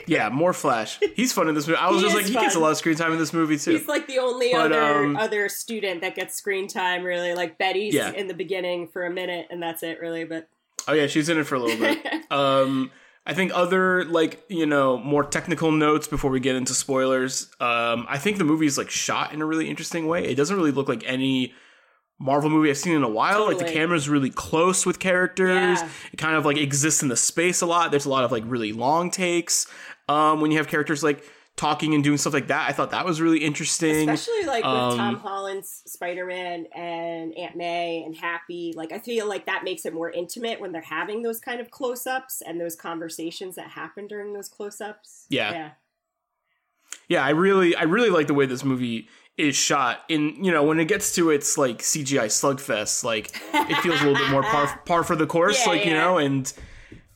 yeah, 0.07 0.29
more 0.29 0.53
Flash. 0.53 0.99
He's 1.15 1.31
fun 1.31 1.47
in 1.47 1.55
this 1.55 1.67
movie. 1.67 1.77
I 1.79 1.89
was 1.89 1.97
He 2.01 2.03
just 2.03 2.15
like, 2.15 2.25
he 2.25 2.33
gets 2.33 2.55
a 2.55 2.59
lot 2.59 2.71
of 2.71 2.77
screen 2.77 2.95
time 2.95 3.11
in 3.13 3.17
this 3.19 3.33
movie 3.33 3.57
too. 3.57 3.71
He's 3.71 3.87
like 3.87 4.07
the 4.07 4.19
only 4.19 4.51
But, 4.51 4.71
other 4.71 5.03
um, 5.05 5.15
other 5.17 5.49
student 5.49 6.01
that 6.01 6.15
gets 6.15 6.35
screen 6.35 6.67
time. 6.67 7.03
Really, 7.03 7.33
like 7.33 7.57
Betty's 7.57 7.93
Yeah. 7.93 8.11
in 8.11 8.27
the 8.27 8.33
beginning 8.33 8.87
for 8.87 9.05
a 9.05 9.09
minute, 9.09 9.47
and 9.49 9.61
that's 9.61 9.83
it. 9.83 9.99
Really, 10.01 10.25
but 10.25 10.49
oh 10.87 10.93
yeah, 10.93 11.07
she's 11.07 11.29
in 11.29 11.37
it 11.37 11.45
for 11.45 11.55
a 11.55 11.59
little 11.59 11.77
bit. 11.79 12.05
um, 12.31 12.91
I 13.25 13.33
think 13.33 13.51
other 13.55 14.03
like 14.05 14.43
you 14.49 14.65
know 14.65 14.97
more 14.97 15.23
technical 15.23 15.71
notes 15.71 16.07
before 16.07 16.29
we 16.29 16.39
get 16.41 16.55
into 16.57 16.73
spoilers. 16.73 17.47
Um, 17.61 18.05
I 18.09 18.17
think 18.17 18.37
the 18.37 18.43
movie 18.43 18.65
is 18.65 18.77
like 18.77 18.89
shot 18.89 19.33
in 19.33 19.41
a 19.41 19.45
really 19.45 19.69
interesting 19.69 20.07
way. 20.07 20.25
It 20.25 20.35
doesn't 20.35 20.55
really 20.57 20.71
look 20.71 20.89
like 20.89 21.03
any 21.05 21.53
Marvel 22.19 22.49
movie 22.49 22.69
I've 22.69 22.77
seen 22.77 22.95
in 22.95 23.03
a 23.03 23.09
while. 23.09 23.45
Like 23.47 23.57
the 23.57 23.65
camera's 23.65 24.07
really 24.07 24.29
close 24.29 24.85
with 24.85 24.99
characters. 24.99 25.79
Yeah. 25.79 25.89
It 26.11 26.17
kind 26.17 26.35
of 26.35 26.45
like 26.45 26.57
exists 26.57 27.01
in 27.01 27.09
the 27.09 27.17
space 27.17 27.61
a 27.61 27.65
lot. 27.65 27.91
There's 27.91 28.05
a 28.05 28.09
lot 28.09 28.23
of 28.23 28.31
like 28.31 28.43
really 28.45 28.71
long 28.71 29.11
takes. 29.11 29.67
Um, 30.07 30.41
when 30.41 30.51
you 30.51 30.57
have 30.57 30.67
characters 30.67 31.03
like 31.03 31.23
talking 31.55 31.93
and 31.93 32.03
doing 32.03 32.17
stuff 32.17 32.33
like 32.33 32.47
that, 32.47 32.69
I 32.69 32.73
thought 32.73 32.91
that 32.91 33.05
was 33.05 33.21
really 33.21 33.39
interesting. 33.39 34.09
especially 34.09 34.45
like 34.45 34.63
with 34.63 34.73
um, 34.73 34.97
Tom 34.97 35.15
Holland's 35.17 35.83
Spider 35.85 36.25
Man 36.25 36.65
and 36.75 37.35
Aunt 37.37 37.55
May 37.55 38.03
and 38.03 38.15
Happy, 38.15 38.73
like 38.75 38.91
I 38.91 38.99
feel 38.99 39.27
like 39.27 39.45
that 39.45 39.63
makes 39.63 39.85
it 39.85 39.93
more 39.93 40.09
intimate 40.09 40.59
when 40.59 40.71
they're 40.71 40.81
having 40.81 41.23
those 41.23 41.39
kind 41.39 41.59
of 41.59 41.71
close 41.71 42.07
ups 42.07 42.41
and 42.41 42.59
those 42.59 42.75
conversations 42.75 43.55
that 43.55 43.69
happen 43.69 44.07
during 44.07 44.33
those 44.33 44.49
close 44.49 44.81
ups. 44.81 45.25
Yeah. 45.29 45.51
yeah, 45.51 45.69
yeah, 47.07 47.23
I 47.23 47.31
really, 47.31 47.75
I 47.75 47.83
really 47.83 48.09
like 48.09 48.27
the 48.27 48.33
way 48.33 48.45
this 48.45 48.63
movie 48.63 49.07
is 49.37 49.55
shot. 49.55 50.01
In 50.09 50.43
you 50.43 50.51
know, 50.51 50.63
when 50.63 50.79
it 50.79 50.85
gets 50.85 51.13
to 51.15 51.29
its 51.29 51.57
like 51.57 51.79
CGI 51.79 52.25
slugfest, 52.25 53.03
like 53.03 53.35
it 53.53 53.75
feels 53.81 54.01
a 54.01 54.05
little 54.05 54.21
bit 54.21 54.29
more 54.29 54.43
par, 54.43 54.81
par 54.85 55.03
for 55.03 55.15
the 55.15 55.25
course, 55.25 55.59
Yeah, 55.65 55.71
like 55.71 55.85
you 55.85 55.93
know, 55.93 56.17
and 56.17 56.51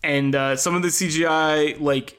and 0.03 0.35
uh, 0.35 0.55
some 0.55 0.75
of 0.75 0.81
the 0.81 0.89
CGI 0.89 1.79
like 1.79 2.17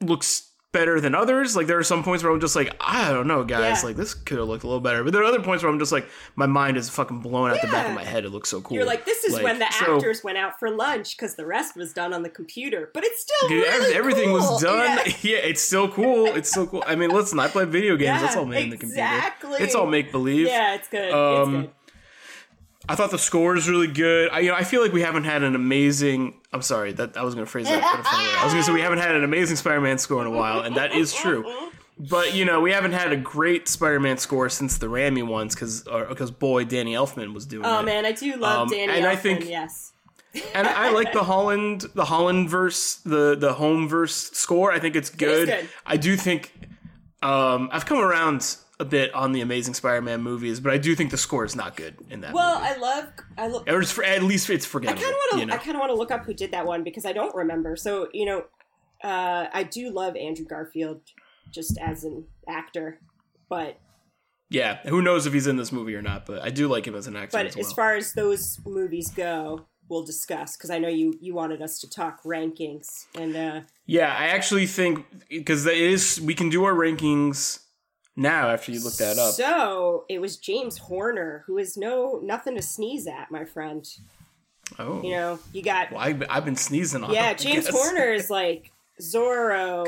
looks 0.00 0.45
better 0.76 1.00
than 1.00 1.14
others. 1.14 1.56
Like 1.56 1.66
there 1.66 1.78
are 1.78 1.82
some 1.82 2.04
points 2.04 2.22
where 2.22 2.30
I'm 2.32 2.40
just 2.40 2.54
like, 2.54 2.74
I 2.80 3.10
don't 3.12 3.26
know, 3.26 3.44
guys, 3.44 3.80
Yeah. 3.80 3.86
like 3.88 3.96
this 3.96 4.12
could 4.12 4.36
have 4.38 4.46
looked 4.46 4.62
a 4.64 4.66
little 4.66 4.80
better. 4.82 5.02
But 5.02 5.12
there 5.14 5.22
are 5.22 5.24
other 5.24 5.40
points 5.40 5.62
where 5.64 5.72
I'm 5.72 5.78
just 5.78 5.92
like, 5.92 6.06
my 6.36 6.44
mind 6.46 6.76
is 6.76 6.90
fucking 6.90 7.20
blown 7.20 7.50
out 7.50 7.60
the 7.62 7.68
back 7.68 7.88
of 7.88 7.94
my 7.94 8.04
head. 8.04 8.24
It 8.24 8.30
looks 8.30 8.50
so 8.50 8.60
cool. 8.60 8.76
You're 8.76 8.84
like, 8.86 9.04
this 9.06 9.24
is 9.24 9.32
Like, 9.34 9.44
when 9.44 9.58
the 9.58 9.70
so- 9.72 9.96
actors 9.96 10.22
went 10.22 10.36
out 10.38 10.58
for 10.58 10.70
lunch 10.70 11.16
because 11.16 11.34
the 11.36 11.46
rest 11.46 11.76
was 11.76 11.92
done 11.94 12.12
on 12.12 12.22
the 12.22 12.28
computer, 12.30 12.90
but 12.92 13.04
it's 13.04 13.22
still 13.22 13.48
Dude, 13.48 13.64
really 13.66 13.94
everything 13.94 14.24
cool. 14.28 14.34
was 14.34 14.62
done. 14.62 14.98
Yeah. 15.06 15.12
Yeah. 15.22 15.38
it's 15.38 15.62
still 15.62 15.88
cool. 15.88 16.26
It's 16.26 16.50
so 16.52 16.66
cool. 16.66 16.84
I 16.86 16.94
mean, 16.94 17.10
listen, 17.10 17.38
I 17.40 17.48
play 17.48 17.64
video 17.64 17.96
games. 17.96 18.20
That's 18.20 18.36
all 18.36 18.44
made 18.44 18.64
in 18.64 18.70
the 18.70 18.76
computer. 18.76 19.02
exactly. 19.02 19.62
It's 19.62 19.74
all 19.74 19.86
make 19.86 20.12
believe. 20.12 20.46
Yeah, 20.46 20.74
it's 20.74 20.88
good. 20.88 21.10
Um, 21.12 21.54
it's 21.56 21.66
good. 21.66 21.70
I 22.88 22.94
thought 22.94 23.10
the 23.10 23.18
score 23.18 23.56
is 23.56 23.68
really 23.68 23.86
good. 23.88 24.30
I, 24.30 24.40
you 24.40 24.50
know, 24.50 24.56
I 24.56 24.64
feel 24.64 24.80
like 24.82 24.92
we 24.92 25.02
haven't 25.02 25.24
had 25.24 25.42
an 25.42 25.54
amazing. 25.54 26.34
I'm 26.52 26.62
sorry 26.62 26.92
that 26.92 27.16
I 27.16 27.22
was 27.22 27.34
going 27.34 27.44
to 27.44 27.50
phrase 27.50 27.66
that. 27.66 27.74
in 27.74 28.00
a 28.00 28.04
funny 28.04 28.24
way. 28.28 28.34
I 28.38 28.44
was 28.44 28.52
going 28.52 28.62
to 28.62 28.66
say 28.66 28.72
we 28.72 28.80
haven't 28.80 28.98
had 28.98 29.14
an 29.14 29.24
amazing 29.24 29.56
Spider-Man 29.56 29.98
score 29.98 30.20
in 30.20 30.26
a 30.26 30.30
while, 30.30 30.60
and 30.60 30.76
that 30.76 30.92
is 30.92 31.12
true. 31.12 31.44
But 31.98 32.34
you 32.34 32.44
know, 32.44 32.60
we 32.60 32.72
haven't 32.72 32.92
had 32.92 33.12
a 33.12 33.16
great 33.16 33.68
Spider-Man 33.68 34.18
score 34.18 34.48
since 34.48 34.78
the 34.78 34.86
Raimi 34.86 35.26
ones, 35.26 35.54
because 35.54 35.82
because 36.08 36.30
boy, 36.30 36.64
Danny 36.64 36.94
Elfman 36.94 37.32
was 37.34 37.46
doing 37.46 37.64
it. 37.64 37.68
Oh 37.68 37.80
it. 37.80 37.84
man, 37.84 38.04
I 38.04 38.12
do 38.12 38.36
love 38.36 38.62
um, 38.62 38.68
Danny 38.68 38.92
and 38.92 39.06
I 39.06 39.16
think- 39.16 39.48
yes. 39.48 39.92
and 40.54 40.66
I 40.66 40.90
like 40.90 41.14
the 41.14 41.24
Holland, 41.24 41.86
the 41.94 42.04
Holland 42.04 42.50
verse, 42.50 42.96
the 42.96 43.34
the 43.34 43.54
home 43.54 43.88
verse 43.88 44.14
score. 44.32 44.70
I 44.70 44.78
think 44.78 44.94
it's 44.94 45.08
good. 45.10 45.48
good. 45.48 45.68
I 45.86 45.96
do 45.96 46.16
think 46.16 46.52
um, 47.22 47.70
I've 47.72 47.86
come 47.86 47.98
around 47.98 48.56
a 48.78 48.84
bit 48.84 49.14
on 49.14 49.32
the 49.32 49.40
Amazing 49.40 49.74
Spider-Man 49.74 50.22
movies, 50.22 50.60
but 50.60 50.72
I 50.72 50.78
do 50.78 50.94
think 50.94 51.10
the 51.10 51.16
score 51.16 51.44
is 51.44 51.56
not 51.56 51.76
good 51.76 51.96
in 52.10 52.20
that. 52.20 52.34
Well, 52.34 52.60
movie. 52.60 52.72
I 52.72 52.76
love 52.76 53.08
I 53.38 53.46
look. 53.48 53.68
or 53.68 53.80
it's 53.80 53.90
for, 53.90 54.04
at 54.04 54.22
least 54.22 54.50
it's 54.50 54.66
I 54.66 54.68
forgettable. 54.68 55.02
kind 55.02 55.14
of 55.14 55.16
want 55.16 55.32
to. 55.32 55.38
you 55.38 55.46
know? 55.46 55.54
I 55.54 55.56
kind 55.56 55.76
of 55.76 55.80
want 55.80 55.90
to 55.90 55.96
look 55.96 56.10
up 56.10 56.24
who 56.26 56.34
did 56.34 56.52
that 56.52 56.66
one 56.66 56.84
because 56.84 57.06
I 57.06 57.12
don't 57.12 57.34
remember. 57.34 57.76
So 57.76 58.08
you 58.12 58.26
know, 58.26 58.44
uh, 59.02 59.46
I 59.52 59.62
do 59.62 59.90
love 59.90 60.16
Andrew 60.16 60.44
Garfield 60.44 61.00
just 61.52 61.78
as 61.78 62.04
an 62.04 62.26
actor, 62.48 63.00
but 63.48 63.78
yeah, 64.50 64.78
who 64.86 65.00
knows 65.00 65.26
if 65.26 65.32
he's 65.32 65.46
in 65.46 65.56
this 65.56 65.72
movie 65.72 65.94
or 65.94 66.02
not? 66.02 66.26
But 66.26 66.42
I 66.42 66.50
do 66.50 66.68
like 66.68 66.86
him 66.86 66.94
as 66.94 67.06
an 67.06 67.16
actor 67.16 67.38
but 67.38 67.46
as 67.46 67.56
well. 67.56 67.66
as 67.66 67.72
far 67.72 67.94
as 67.94 68.12
those 68.12 68.60
movies 68.66 69.10
go, 69.10 69.66
we'll 69.88 70.04
discuss 70.04 70.56
because 70.56 70.70
I 70.70 70.78
know 70.78 70.88
you 70.88 71.14
you 71.20 71.34
wanted 71.34 71.62
us 71.62 71.78
to 71.80 71.88
talk 71.88 72.22
rankings 72.24 73.06
and 73.14 73.34
uh, 73.34 73.60
yeah, 73.86 74.14
I 74.14 74.26
actually 74.26 74.66
think 74.66 75.06
because 75.30 75.64
it 75.64 75.78
is 75.78 76.20
we 76.20 76.34
can 76.34 76.50
do 76.50 76.64
our 76.64 76.74
rankings 76.74 77.60
now 78.16 78.48
after 78.48 78.72
you 78.72 78.82
look 78.82 78.94
that 78.96 79.18
up. 79.18 79.34
So 79.34 80.04
it 80.08 80.20
was 80.20 80.36
James 80.36 80.78
Horner 80.78 81.44
who 81.46 81.58
is 81.58 81.76
no 81.76 82.18
nothing 82.22 82.56
to 82.56 82.62
sneeze 82.62 83.06
at, 83.06 83.30
my 83.30 83.44
friend. 83.44 83.86
oh, 84.78 85.02
You 85.02 85.10
know, 85.10 85.38
you 85.52 85.62
got 85.62 85.92
well, 85.92 86.00
I've, 86.00 86.22
I've 86.28 86.44
been 86.44 86.56
sneezing 86.56 87.02
on. 87.04 87.10
him, 87.10 87.14
yeah, 87.14 87.28
I 87.28 87.34
James. 87.34 87.68
Horner 87.68 88.12
is 88.12 88.30
like 88.30 88.72
Zorro, 89.00 89.84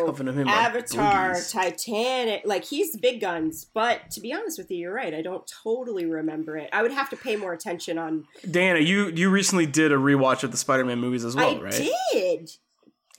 like 0.46 0.46
Avatar. 0.46 1.34
Titanic. 1.50 2.42
Like 2.44 2.64
he's 2.64 2.92
the 2.92 2.98
big 2.98 3.20
guns. 3.20 3.66
But 3.72 4.10
to 4.12 4.20
be 4.20 4.32
honest 4.34 4.58
with 4.58 4.70
you, 4.70 4.76
you're 4.78 4.92
right. 4.92 5.14
I 5.14 5.22
don't 5.22 5.50
totally 5.64 6.04
remember 6.04 6.58
it. 6.58 6.68
I 6.72 6.82
would 6.82 6.92
have 6.92 7.08
to 7.10 7.16
pay 7.16 7.36
more 7.36 7.54
attention 7.54 7.96
on. 7.96 8.26
Dana, 8.50 8.80
you 8.80 9.08
you 9.08 9.30
recently 9.30 9.64
did 9.66 9.92
a 9.92 9.96
rewatch 9.96 10.44
of 10.44 10.50
the 10.50 10.58
Spider-Man 10.58 10.98
movies 10.98 11.24
as 11.24 11.34
well, 11.34 11.56
I 11.56 11.60
right? 11.60 11.88
did. 12.12 12.50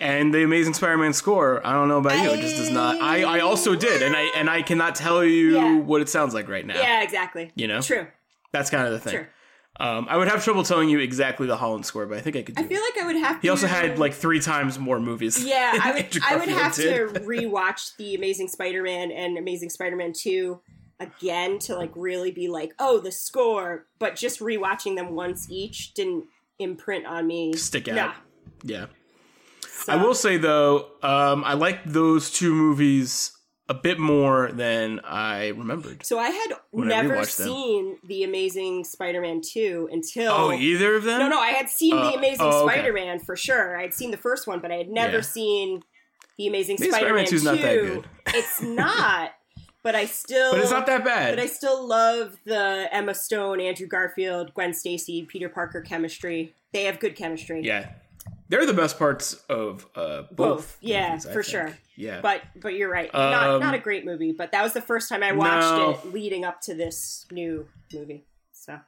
And 0.01 0.33
the 0.33 0.43
Amazing 0.43 0.75
Spider-Man 0.75 1.11
score, 1.11 1.65
I 1.67 1.73
don't 1.73 1.89
know 1.89 1.97
about 1.97 2.23
you, 2.23 2.29
it 2.31 2.39
just 2.39 2.55
does 2.55 2.69
not. 2.69 3.01
I 3.01 3.23
I 3.23 3.39
also 3.41 3.75
did, 3.75 4.01
and 4.01 4.15
I 4.15 4.31
and 4.35 4.49
I 4.49 4.61
cannot 4.61 4.95
tell 4.95 5.23
you 5.25 5.55
Yeah. 5.55 5.79
what 5.79 5.99
it 6.01 6.07
sounds 6.07 6.33
like 6.33 6.47
right 6.47 6.65
now. 6.65 6.75
Yeah, 6.79 7.03
exactly. 7.03 7.51
You 7.55 7.67
know, 7.67 7.81
True. 7.81 8.07
that's 8.53 8.69
kind 8.69 8.85
of 8.87 8.93
the 8.93 8.99
thing. 8.99 9.13
True. 9.13 9.25
Um, 9.81 10.07
I 10.09 10.17
would 10.17 10.27
have 10.27 10.43
trouble 10.43 10.63
telling 10.63 10.89
you 10.89 10.99
exactly 10.99 11.47
the 11.47 11.55
Holland 11.55 11.85
score, 11.85 12.05
but 12.05 12.17
I 12.17 12.21
think 12.21 12.35
I 12.35 12.41
could 12.43 12.55
do 12.55 12.63
I 12.63 12.67
feel 12.67 12.79
it. 12.81 12.95
like 12.95 13.03
I 13.03 13.07
would 13.07 13.15
have. 13.17 13.35
He 13.41 13.47
to, 13.47 13.49
also 13.49 13.67
had 13.67 13.97
like 13.99 14.13
three 14.13 14.39
times 14.41 14.77
more 14.79 14.99
movies. 14.99 15.43
Yeah, 15.45 15.77
I 15.81 15.91
would. 15.93 16.19
I 16.23 16.35
would 16.37 16.49
have 16.49 16.75
did. 16.75 17.13
to 17.13 17.19
rewatch 17.21 17.95
the 17.97 18.15
Amazing 18.15 18.47
Spider-Man 18.49 19.11
and 19.11 19.37
Amazing 19.37 19.69
Spider-Man 19.69 20.13
Two 20.13 20.61
again 21.01 21.59
to 21.59 21.75
like 21.75 21.91
really 21.95 22.31
be 22.31 22.47
like, 22.49 22.73
oh, 22.79 22.99
the 22.99 23.11
score. 23.11 23.85
But 23.99 24.15
just 24.17 24.39
rewatching 24.41 24.95
them 24.97 25.13
once 25.15 25.47
each 25.49 25.93
didn't 25.93 26.25
imprint 26.57 27.05
on 27.05 27.25
me. 27.27 27.53
stick 27.53 27.87
out. 27.87 27.95
Nah. 27.95 28.13
Yeah. 28.63 28.85
So- 29.85 29.93
I 29.93 29.95
will 29.97 30.13
say 30.15 30.37
though, 30.37 30.87
um, 31.01 31.43
I 31.43 31.53
like 31.53 31.83
those 31.85 32.31
two 32.31 32.53
movies 32.53 33.31
a 33.67 33.73
bit 33.75 33.99
more 33.99 34.51
than 34.51 34.99
I 35.03 35.49
remembered. 35.49 36.03
So 36.03 36.17
I 36.17 36.29
had 36.29 36.53
When 36.71 36.91
I 36.91 37.01
never 37.03 37.15
them. 37.17 37.25
seen 37.25 37.97
the 38.03 38.23
Amazing 38.23 38.83
Spider-Man 38.85 39.41
two 39.45 39.87
until. 39.91 40.31
Oh, 40.31 40.51
either 40.51 40.95
of 40.95 41.03
them? 41.03 41.19
No, 41.19 41.27
no, 41.29 41.39
I 41.39 41.49
had 41.51 41.69
seen 41.69 41.95
Uh, 41.95 42.09
the 42.11 42.17
Amazing 42.17 42.37
oh, 42.47 42.63
okay. 42.65 42.73
Spider-Man 42.73 43.19
for 43.19 43.35
sure. 43.35 43.77
I 43.77 43.83
had 43.83 43.93
seen 43.93 44.09
the 44.09 44.17
first 44.17 44.47
one, 44.47 44.59
but 44.59 44.71
I 44.71 44.75
had 44.77 44.89
never 44.89 45.17
Yeah. 45.17 45.21
seen 45.21 45.83
the 46.39 46.47
Amazing 46.47 46.77
Amazing 46.77 46.91
Spider-Man, 46.93 47.25
Spider-Man 47.25 47.25
2 47.27 47.37
's 47.37 47.43
not 47.43 47.61
that 47.61 47.75
good. 47.75 48.07
It's 48.33 48.61
not, 48.61 49.33
but 49.83 49.93
I 49.95 50.05
still. 50.05 50.51
But 50.51 50.61
it's 50.61 50.71
not 50.71 50.87
that 50.87 51.03
bad. 51.05 51.35
But 51.35 51.43
I 51.43 51.45
still 51.45 51.85
love 51.87 52.37
the 52.45 52.87
Emma 52.91 53.13
Stone, 53.13 53.61
Andrew 53.61 53.85
Garfield, 53.87 54.53
Gwen 54.55 54.73
Stacy, 54.73 55.27
Peter 55.29 55.47
Parker 55.49 55.81
chemistry. 55.81 56.55
They 56.73 56.85
have 56.85 56.99
good 56.99 57.15
chemistry. 57.15 57.61
yeah. 57.63 57.89
They're 58.49 58.65
the 58.65 58.73
best 58.73 58.97
parts 58.97 59.33
of 59.47 59.85
uh, 59.95 60.23
both. 60.23 60.35
Both, 60.35 60.77
yeah, 60.81 61.09
movies, 61.09 61.23
for 61.25 61.43
think. 61.43 61.45
sure. 61.45 61.77
Yeah. 61.95 62.19
But 62.21 62.41
but 62.59 62.73
you're 62.73 62.89
right. 62.89 63.13
not 63.13 63.49
Um, 63.49 63.59
not 63.61 63.73
a 63.75 63.79
great 63.79 64.05
movie, 64.05 64.31
but 64.31 64.51
that 64.51 64.63
was 64.63 64.73
the 64.73 64.81
first 64.81 65.07
time 65.07 65.21
I 65.23 65.31
watched 65.33 65.61
No. 65.61 65.91
it 65.91 66.13
leading 66.13 66.43
up 66.45 66.59
to 66.61 66.73
this 66.73 67.25
new 67.31 67.67
movie. 67.93 68.25
So 68.51 68.79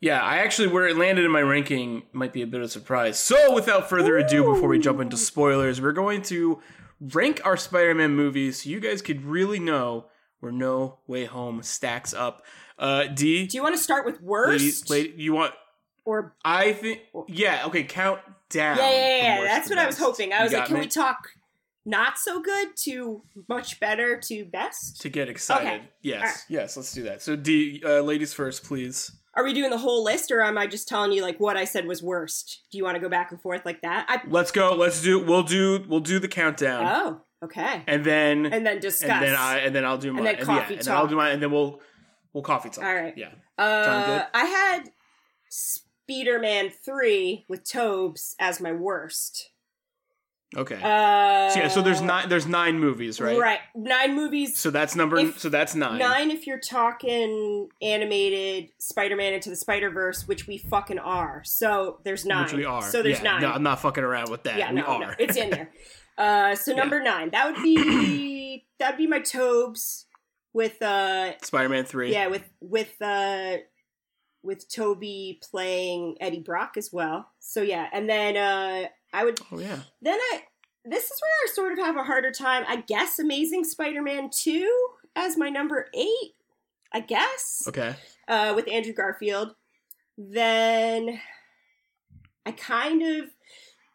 Yeah, 0.00 0.22
I 0.22 0.38
actually 0.38 0.68
where 0.68 0.86
it 0.86 0.96
landed 0.96 1.24
in 1.24 1.30
my 1.30 1.42
ranking 1.42 2.02
might 2.12 2.32
be 2.32 2.42
a 2.42 2.46
bit 2.46 2.60
of 2.60 2.66
a 2.66 2.68
surprise. 2.68 3.18
So 3.18 3.52
without 3.54 3.88
further 3.88 4.16
ado, 4.18 4.44
before 4.54 4.68
we 4.68 4.78
jump 4.78 5.00
into 5.00 5.16
spoilers, 5.16 5.80
we're 5.80 5.92
going 5.92 6.22
to 6.22 6.60
rank 7.00 7.40
our 7.44 7.56
Spider-Man 7.56 8.14
movies 8.14 8.62
so 8.62 8.70
you 8.70 8.78
guys 8.80 9.02
could 9.02 9.24
really 9.24 9.58
know 9.58 10.06
where 10.40 10.52
No 10.52 10.98
Way 11.08 11.24
Home 11.24 11.62
stacks 11.62 12.14
up. 12.14 12.44
Uh 12.78 13.04
D 13.06 13.46
do 13.46 13.56
you 13.56 13.62
want 13.62 13.74
to 13.76 13.82
start 13.82 14.04
with 14.06 14.16
lady, 14.16 14.26
worst 14.26 14.90
lady, 14.90 15.14
you 15.16 15.32
want 15.32 15.54
or 16.04 16.34
I 16.44 16.72
think 16.72 17.00
yeah, 17.28 17.66
okay, 17.66 17.84
count 17.84 18.20
down. 18.52 18.76
yeah 18.76 18.90
yeah 18.90 19.16
yeah? 19.40 19.44
That's 19.44 19.68
what 19.68 19.78
I 19.78 19.86
was 19.86 19.98
hoping. 19.98 20.32
I 20.32 20.38
You 20.38 20.44
was 20.44 20.52
like, 20.52 20.66
can 20.66 20.74
me? 20.74 20.80
we 20.82 20.86
talk 20.88 21.28
not 21.84 22.16
so 22.18 22.40
good 22.40 22.68
to 22.84 23.22
much 23.48 23.80
better 23.80 24.16
to 24.20 24.44
best? 24.44 25.00
to 25.00 25.08
get 25.08 25.28
excited? 25.28 25.66
Okay. 25.66 25.82
Yes. 26.02 26.20
Alright. 26.22 26.36
Yes, 26.48 26.76
let's 26.76 26.92
do 26.92 27.02
that. 27.04 27.22
So 27.22 27.34
D 27.36 27.82
uh, 27.84 28.00
ladies 28.00 28.32
first, 28.32 28.62
please. 28.64 29.10
Are 29.34 29.42
we 29.42 29.54
doing 29.54 29.70
the 29.70 29.78
whole 29.78 30.04
list, 30.04 30.30
or 30.30 30.42
am 30.42 30.58
I 30.58 30.66
just 30.66 30.86
telling 30.86 31.10
you 31.10 31.22
like 31.22 31.40
what 31.40 31.56
I 31.56 31.64
said 31.64 31.86
was 31.86 32.02
worst? 32.02 32.62
Do 32.70 32.76
you 32.78 32.84
want 32.84 32.96
to 32.96 33.00
go 33.00 33.08
back 33.08 33.32
and 33.32 33.40
forth 33.40 33.64
like 33.64 33.80
that? 33.80 34.04
I 34.08 34.20
Let's 34.28 34.50
go. 34.52 34.74
Let's 34.74 35.00
do 35.02 35.18
we'll 35.18 35.42
do 35.42 35.84
we'll 35.88 36.00
do 36.00 36.18
the 36.18 36.28
countdown. 36.28 36.84
oh 36.86 37.20
okay, 37.46 37.82
and 37.86 38.04
then 38.04 38.46
and 38.46 38.64
then 38.66 38.78
discuss. 38.78 39.10
and 39.10 39.22
then 39.22 39.34
I 39.34 39.58
and 39.60 39.74
then 39.74 39.84
I'll 39.86 39.96
do 39.98 40.12
then 40.14 40.26
And 40.26 40.38
coffee 40.40 40.74
yeah, 40.74 40.78
and 40.80 40.86
then 40.86 40.94
I'll 40.94 41.06
do 41.06 41.16
mine, 41.16 41.32
and 41.32 41.42
then 41.42 41.50
we'll 41.50 41.80
we'll 42.34 42.42
coffee 42.44 42.68
talk. 42.68 42.84
All 42.84 42.94
right. 42.94 43.16
Yeah. 43.16 43.30
Uh, 43.58 43.84
Sound 43.84 44.06
good? 44.06 44.26
I 44.34 44.44
had 44.44 44.90
Spider-Man 46.08 46.70
three 46.70 47.44
with 47.48 47.64
Tobes 47.64 48.34
as 48.38 48.60
my 48.60 48.72
worst. 48.72 49.50
Okay. 50.54 50.74
Uh, 50.74 51.48
so 51.50 51.60
yeah. 51.60 51.68
So 51.68 51.80
there's 51.80 52.02
nine. 52.02 52.28
There's 52.28 52.46
nine 52.46 52.78
movies, 52.78 53.20
right? 53.22 53.38
Right, 53.38 53.60
nine 53.74 54.14
movies. 54.14 54.58
So 54.58 54.70
that's 54.70 54.94
number. 54.94 55.18
If- 55.18 55.38
so 55.38 55.48
that's 55.48 55.74
nine. 55.74 55.98
Nine 55.98 56.30
if 56.30 56.46
you're 56.46 56.60
talking 56.60 57.68
animated 57.80 58.70
Spider-Man 58.78 59.32
into 59.32 59.48
the 59.48 59.56
Spider-Verse, 59.56 60.28
which 60.28 60.46
we 60.46 60.58
fucking 60.58 60.98
are. 60.98 61.42
So 61.44 62.00
there's 62.04 62.26
nine. 62.26 62.44
Which 62.44 62.52
we 62.52 62.64
are. 62.66 62.82
So 62.82 63.02
there's 63.02 63.18
yeah, 63.18 63.32
nine. 63.32 63.42
No, 63.42 63.50
I'm 63.50 63.62
not 63.62 63.80
fucking 63.80 64.04
around 64.04 64.30
with 64.30 64.42
that. 64.42 64.58
yeah, 64.58 64.68
we 64.70 64.76
no, 64.76 64.82
are. 64.84 65.00
no, 65.00 65.12
it's 65.18 65.36
in 65.36 65.50
there. 65.50 65.70
Uh, 66.18 66.54
so 66.54 66.74
number 66.74 67.02
nine, 67.02 67.30
that 67.30 67.46
would 67.46 67.62
be 67.62 68.66
that'd 68.78 68.98
be 68.98 69.06
my 69.06 69.18
Tobes 69.18 70.04
with 70.52 70.80
uh 70.82 71.32
Spider-Man 71.40 71.84
three. 71.86 72.12
yeah 72.12 72.26
with 72.26 72.44
with 72.60 73.00
uh 73.00 73.56
with 74.42 74.68
Toby 74.68 75.40
playing 75.42 76.16
Eddie 76.20 76.40
Brock 76.40 76.76
as 76.76 76.92
well. 76.92 77.28
So 77.38 77.62
yeah, 77.62 77.88
and 77.92 78.08
then 78.08 78.36
uh 78.36 78.88
I 79.12 79.24
would 79.24 79.38
Oh 79.50 79.58
yeah. 79.58 79.80
then 80.00 80.18
I 80.18 80.42
this 80.84 81.04
is 81.04 81.20
where 81.20 81.30
I 81.44 81.52
sort 81.52 81.72
of 81.72 81.78
have 81.78 81.96
a 81.96 82.02
harder 82.02 82.32
time. 82.32 82.64
I 82.66 82.76
guess 82.76 83.18
Amazing 83.18 83.64
Spider-Man 83.64 84.30
2 84.32 84.88
as 85.14 85.36
my 85.36 85.48
number 85.48 85.86
8. 85.94 86.06
I 86.92 87.00
guess. 87.00 87.64
Okay. 87.68 87.94
Uh 88.28 88.52
with 88.54 88.68
Andrew 88.68 88.92
Garfield. 88.92 89.54
Then 90.18 91.20
I 92.44 92.52
kind 92.52 93.02
of 93.02 93.30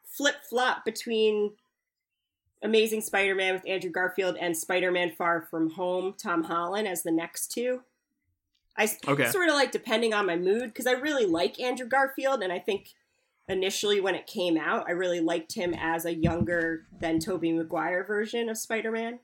flip-flop 0.05 0.85
between 0.85 1.51
Amazing 2.63 3.01
Spider-Man 3.01 3.53
with 3.53 3.67
Andrew 3.67 3.91
Garfield 3.91 4.35
and 4.39 4.57
Spider-Man 4.57 5.11
Far 5.11 5.41
From 5.41 5.69
Home, 5.71 6.15
Tom 6.21 6.43
Holland 6.43 6.87
as 6.87 7.03
the 7.03 7.11
next 7.11 7.51
two. 7.51 7.81
I 8.77 8.89
Okay. 9.07 9.29
sort 9.29 9.49
of 9.49 9.55
like 9.55 9.71
depending 9.71 10.13
on 10.13 10.25
my 10.25 10.35
mood 10.35 10.65
because 10.65 10.87
I 10.87 10.91
really 10.91 11.25
like 11.25 11.59
Andrew 11.59 11.87
Garfield 11.87 12.43
and 12.43 12.53
I 12.53 12.59
think 12.59 12.89
initially 13.49 13.99
when 13.99 14.13
it 14.13 14.27
came 14.27 14.57
out 14.57 14.85
I 14.87 14.91
really 14.91 15.19
liked 15.21 15.53
him 15.53 15.73
as 15.73 16.05
a 16.05 16.13
younger 16.13 16.85
than 16.99 17.19
Tobey 17.19 17.51
Maguire 17.51 18.03
version 18.03 18.49
of 18.49 18.57
Spider-Man. 18.57 19.19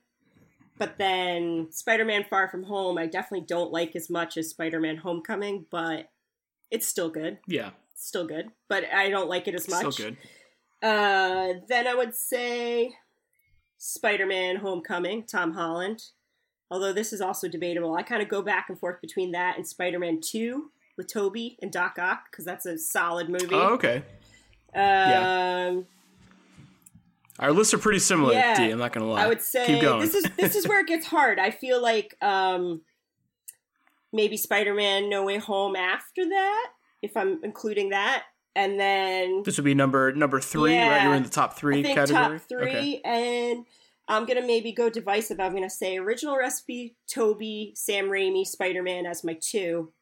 But 0.76 0.98
then 0.98 1.68
Spider-Man 1.70 2.24
Far 2.28 2.48
From 2.48 2.64
Home 2.64 2.98
I 2.98 3.06
definitely 3.06 3.46
don't 3.46 3.70
like 3.72 3.94
as 3.94 4.10
much 4.10 4.36
as 4.36 4.50
Spider-Man 4.50 4.96
Homecoming, 4.98 5.66
but 5.70 6.10
it's 6.70 6.86
still 6.86 7.10
good. 7.10 7.38
Yeah. 7.46 7.70
It's 7.92 8.06
still 8.06 8.26
good, 8.26 8.48
but 8.68 8.84
I 8.92 9.08
don't 9.08 9.28
like 9.28 9.46
it 9.46 9.54
as 9.54 9.68
much. 9.68 9.92
Still 9.92 10.10
good. 10.10 10.16
Uh, 10.82 11.60
then 11.68 11.86
I 11.86 11.94
would 11.94 12.14
say 12.14 12.92
Spider-Man: 13.78 14.56
Homecoming, 14.56 15.24
Tom 15.24 15.52
Holland. 15.52 16.02
Although 16.74 16.92
this 16.92 17.12
is 17.12 17.20
also 17.20 17.46
debatable, 17.46 17.94
I 17.94 18.02
kind 18.02 18.20
of 18.20 18.28
go 18.28 18.42
back 18.42 18.66
and 18.68 18.76
forth 18.76 19.00
between 19.00 19.30
that 19.30 19.56
and 19.56 19.64
Spider-Man 19.64 20.20
Two 20.20 20.72
with 20.96 21.06
Tobey 21.06 21.56
and 21.62 21.70
Doc 21.70 21.98
Ock 22.00 22.24
because 22.28 22.44
that's 22.44 22.66
a 22.66 22.76
solid 22.76 23.28
movie. 23.28 23.46
Oh, 23.54 23.74
okay. 23.74 24.02
um, 24.74 25.86
Our 27.38 27.52
lists 27.52 27.74
are 27.74 27.78
pretty 27.78 28.00
similar. 28.00 28.32
Yeah. 28.32 28.56
D. 28.56 28.70
I'm 28.72 28.78
not 28.80 28.92
gonna 28.92 29.06
lie. 29.06 29.22
I 29.22 29.28
would 29.28 29.40
say 29.40 29.66
Keep 29.66 29.82
going. 29.82 30.00
this 30.00 30.16
is 30.16 30.24
this 30.36 30.56
is 30.56 30.66
where 30.66 30.80
it 30.80 30.88
gets 30.88 31.06
hard. 31.06 31.38
I 31.38 31.52
feel 31.52 31.80
like 31.80 32.16
um, 32.20 32.80
maybe 34.12 34.36
Spider-Man: 34.36 35.08
No 35.08 35.22
Way 35.24 35.38
Home 35.38 35.76
after 35.76 36.28
that, 36.28 36.70
if 37.02 37.16
I'm 37.16 37.38
including 37.44 37.90
that, 37.90 38.24
and 38.56 38.80
then 38.80 39.42
This 39.44 39.58
would 39.58 39.64
be 39.64 39.74
number 39.74 40.12
number 40.12 40.40
three, 40.40 40.72
right? 40.72 40.84
Yeah. 40.86 41.04
You're 41.04 41.14
in 41.14 41.22
the 41.22 41.28
top 41.28 41.56
three 41.56 41.78
I 41.78 41.82
think 41.84 41.94
category. 41.98 42.38
top 42.38 42.48
three, 42.48 42.62
Okay. 42.62 43.00
and 43.04 43.64
I'm 44.08 44.26
gonna 44.26 44.46
maybe 44.46 44.72
go 44.72 44.90
divisive. 44.90 45.40
I'm 45.40 45.54
gonna 45.54 45.70
say 45.70 45.96
original 45.96 46.36
recipe, 46.36 46.96
Tobey, 47.08 47.72
Sam 47.74 48.06
Raimi, 48.10 48.44
Spider 48.46 48.82
Man 48.82 49.06
as 49.06 49.24
my 49.24 49.38
two, 49.40 49.92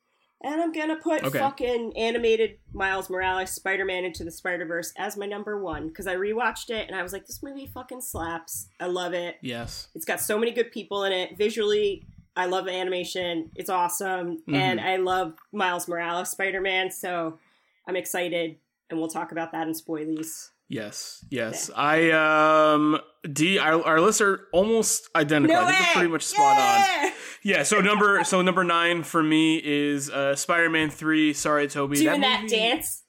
And 0.45 0.61
I'm 0.61 0.73
gonna 0.73 0.97
put 0.97 1.23
Okay. 1.23 1.39
fucking 1.39 1.97
animated 1.97 2.59
Miles 2.73 3.09
Morales 3.09 3.53
Spider 3.53 3.85
Man 3.85 4.05
into 4.05 4.25
the 4.25 4.33
Spider 4.33 4.65
Verse 4.67 4.93
as 4.99 5.17
my 5.17 5.25
number 5.27 5.63
one 5.63 5.87
because 5.87 6.09
I 6.09 6.17
rewatched 6.17 6.69
it 6.71 6.89
and 6.89 6.97
I 6.99 7.03
was 7.05 7.13
like, 7.13 7.27
this 7.27 7.45
movie 7.45 7.67
fucking 7.73 8.01
slaps. 8.01 8.67
I 8.81 8.87
love 8.87 9.13
it. 9.15 9.37
Yes. 9.41 9.87
It's 9.95 10.05
got 10.05 10.19
so 10.21 10.37
many 10.39 10.51
good 10.51 10.73
people 10.73 11.05
in 11.05 11.13
it. 11.13 11.39
Visually, 11.39 12.05
I 12.35 12.47
love 12.47 12.65
the 12.65 12.73
animation. 12.73 13.51
It's 13.55 13.71
awesome. 13.71 14.43
Mhm. 14.49 14.55
And 14.57 14.81
I 14.81 14.97
love 14.97 15.35
Miles 15.53 15.87
Morales 15.87 16.31
Spider 16.31 16.61
Man. 16.61 16.91
So 16.91 17.39
I'm 17.87 17.95
excited. 17.95 18.59
And 18.91 18.99
we'll 18.99 19.09
talk 19.11 19.31
about 19.31 19.53
that 19.53 19.69
in 19.69 19.75
spoilies. 19.75 20.51
Yes. 20.73 21.23
Yes. 21.31 21.71
I 21.77 22.11
um 22.13 22.99
D 23.31 23.59
our, 23.59 23.83
our 23.85 24.01
lists 24.01 24.23
are 24.23 24.49
almost 24.53 25.09
identical. 25.15 25.57
I 25.57 25.67
think 25.67 25.79
they're 25.79 25.93
pretty 25.93 26.09
much 26.09 26.25
spot 26.25 26.57
on. 26.57 26.59
Yeah! 26.59 27.11
Yeah, 27.45 27.63
so 27.65 27.81
number 27.81 28.25
so 28.25 28.41
number 28.41 28.65
nine 28.65 29.03
for 29.03 29.23
me 29.23 29.61
is 29.63 30.09
uh 30.09 30.35
Spider-Man 30.35 30.91
3, 30.91 31.35
sorry 31.35 31.69
Tobey. 31.69 31.97
Doing 31.97 32.21
that, 32.23 32.43
movie 32.43 32.57
dance. 32.57 33.03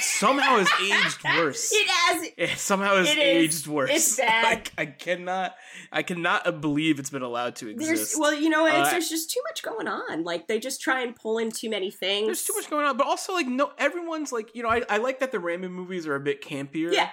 Somehow 0.00 0.58
has 0.58 0.68
aged 0.80 1.24
worse. 1.36 1.72
It 1.82 1.88
has. 1.88 2.28
It 2.36 2.58
somehow 2.58 2.96
has 2.96 3.08
It 3.10 3.18
is. 3.18 3.24
aged 3.56 3.66
worse. 3.66 3.90
It's 3.92 4.16
bad. 4.18 4.44
Like, 4.44 4.72
I 4.76 4.86
cannot 4.86 5.54
I 5.90 6.02
cannot 6.02 6.60
believe 6.60 6.98
it's 6.98 7.10
been 7.10 7.22
allowed 7.22 7.56
to 7.56 7.68
exist. 7.68 7.86
There's 7.88 8.16
well, 8.18 8.34
you 8.34 8.48
know, 8.48 8.66
it's, 8.66 8.74
Uh, 8.88 8.90
there's 8.90 9.08
just 9.08 9.30
too 9.30 9.40
much 9.48 9.62
going 9.62 9.88
on. 9.88 10.24
Like 10.24 10.48
they 10.48 10.58
just 10.58 10.80
try 10.80 11.02
and 11.02 11.14
pull 11.14 11.38
in 11.38 11.50
too 11.50 11.70
many 11.70 11.90
things. 11.90 12.26
There's 12.26 12.44
too 12.44 12.54
much 12.54 12.68
going 12.70 12.86
on, 12.86 12.96
but 12.96 13.06
also 13.06 13.32
like 13.32 13.46
no 13.46 13.72
everyone's 13.78 14.32
like, 14.32 14.54
you 14.54 14.62
know, 14.62 14.68
I, 14.68 14.82
I 14.88 14.98
like 14.98 15.20
that 15.20 15.32
the 15.32 15.38
Raimi 15.38 15.70
movies 15.70 16.06
are 16.06 16.14
a 16.14 16.20
bit 16.20 16.42
campier 16.42 16.92
Yeah, 16.92 17.08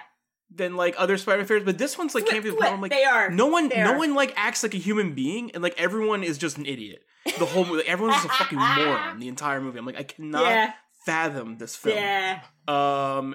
than 0.54 0.76
like 0.76 0.94
other 0.98 1.16
Spider-Man 1.16 1.46
films, 1.46 1.64
but 1.64 1.78
this 1.78 1.96
one's 1.96 2.14
like 2.14 2.26
Flip, 2.26 2.42
campy 2.42 2.56
flip, 2.56 2.80
like 2.80 2.90
they 2.90 3.04
are. 3.04 3.30
no 3.30 3.46
one 3.46 3.68
no 3.68 3.92
are. 3.92 3.98
one 3.98 4.14
like 4.14 4.32
acts 4.36 4.62
like 4.62 4.74
a 4.74 4.78
human 4.78 5.14
being 5.14 5.50
and 5.52 5.62
like 5.62 5.74
everyone 5.80 6.22
is 6.24 6.38
just 6.38 6.58
an 6.58 6.66
idiot. 6.66 7.02
The 7.38 7.44
whole 7.46 7.64
movie, 7.64 7.78
like, 7.78 7.88
everyone's 7.88 8.22
just 8.22 8.34
a 8.34 8.36
fucking 8.38 8.58
moron 8.58 9.20
the 9.20 9.28
entire 9.28 9.60
movie. 9.60 9.78
I'm 9.78 9.86
like 9.86 9.98
I 9.98 10.02
cannot 10.04 10.42
yeah, 10.46 10.72
fathom 11.10 11.58
this 11.58 11.76
film. 11.76 11.96
yeah, 11.96 12.42
Um, 12.68 13.34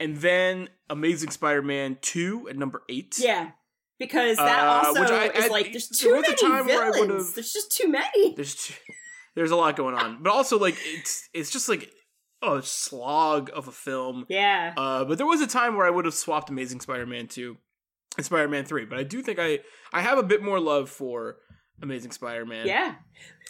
and 0.00 0.16
then 0.18 0.68
Amazing 0.88 1.30
Spider-Man 1.30 1.98
two 2.02 2.48
at 2.48 2.56
number 2.56 2.82
eight. 2.88 3.16
yeah. 3.18 3.50
Because 3.98 4.36
that 4.38 4.66
Uh, 4.66 4.88
also 4.88 5.02
I- 5.14 5.26
is 5.28 5.44
I- 5.44 5.48
like 5.48 5.70
there's 5.72 5.88
too 5.88 6.12
many 6.20 6.34
time 6.34 6.66
where 6.66 6.88
I 6.88 6.90
villains. 6.92 7.34
There's 7.34 7.52
just 7.52 7.70
too 7.76 7.88
many. 7.88 8.34
There's 8.34 8.54
t- 8.66 8.74
there's 9.36 9.52
a 9.52 9.56
lot 9.56 9.76
going 9.76 9.94
on, 9.94 10.22
but 10.22 10.30
also 10.32 10.58
like 10.58 10.76
it's 10.84 11.28
it's 11.32 11.50
just 11.50 11.68
like 11.68 11.92
a 12.42 12.60
slog 12.62 13.48
of 13.54 13.68
a 13.68 13.72
film. 13.72 14.26
Yeah, 14.28 14.74
Uh, 14.76 15.04
but 15.04 15.18
there 15.18 15.26
was 15.26 15.40
a 15.40 15.46
time 15.46 15.76
where 15.76 15.86
I 15.86 15.90
would 15.90 16.04
have 16.04 16.14
swapped 16.14 16.50
Amazing 16.50 16.80
Spider-Man 16.80 17.28
two 17.28 17.58
and 18.16 18.26
Spider-Man 18.26 18.64
three, 18.64 18.84
but 18.86 18.98
I 18.98 19.04
do 19.04 19.22
think 19.22 19.38
I 19.38 19.60
I 19.92 20.00
have 20.00 20.18
a 20.18 20.22
bit 20.24 20.42
more 20.42 20.58
love 20.58 20.90
for 20.90 21.36
Amazing 21.80 22.10
Spider-Man. 22.10 22.66
yeah, 22.66 22.96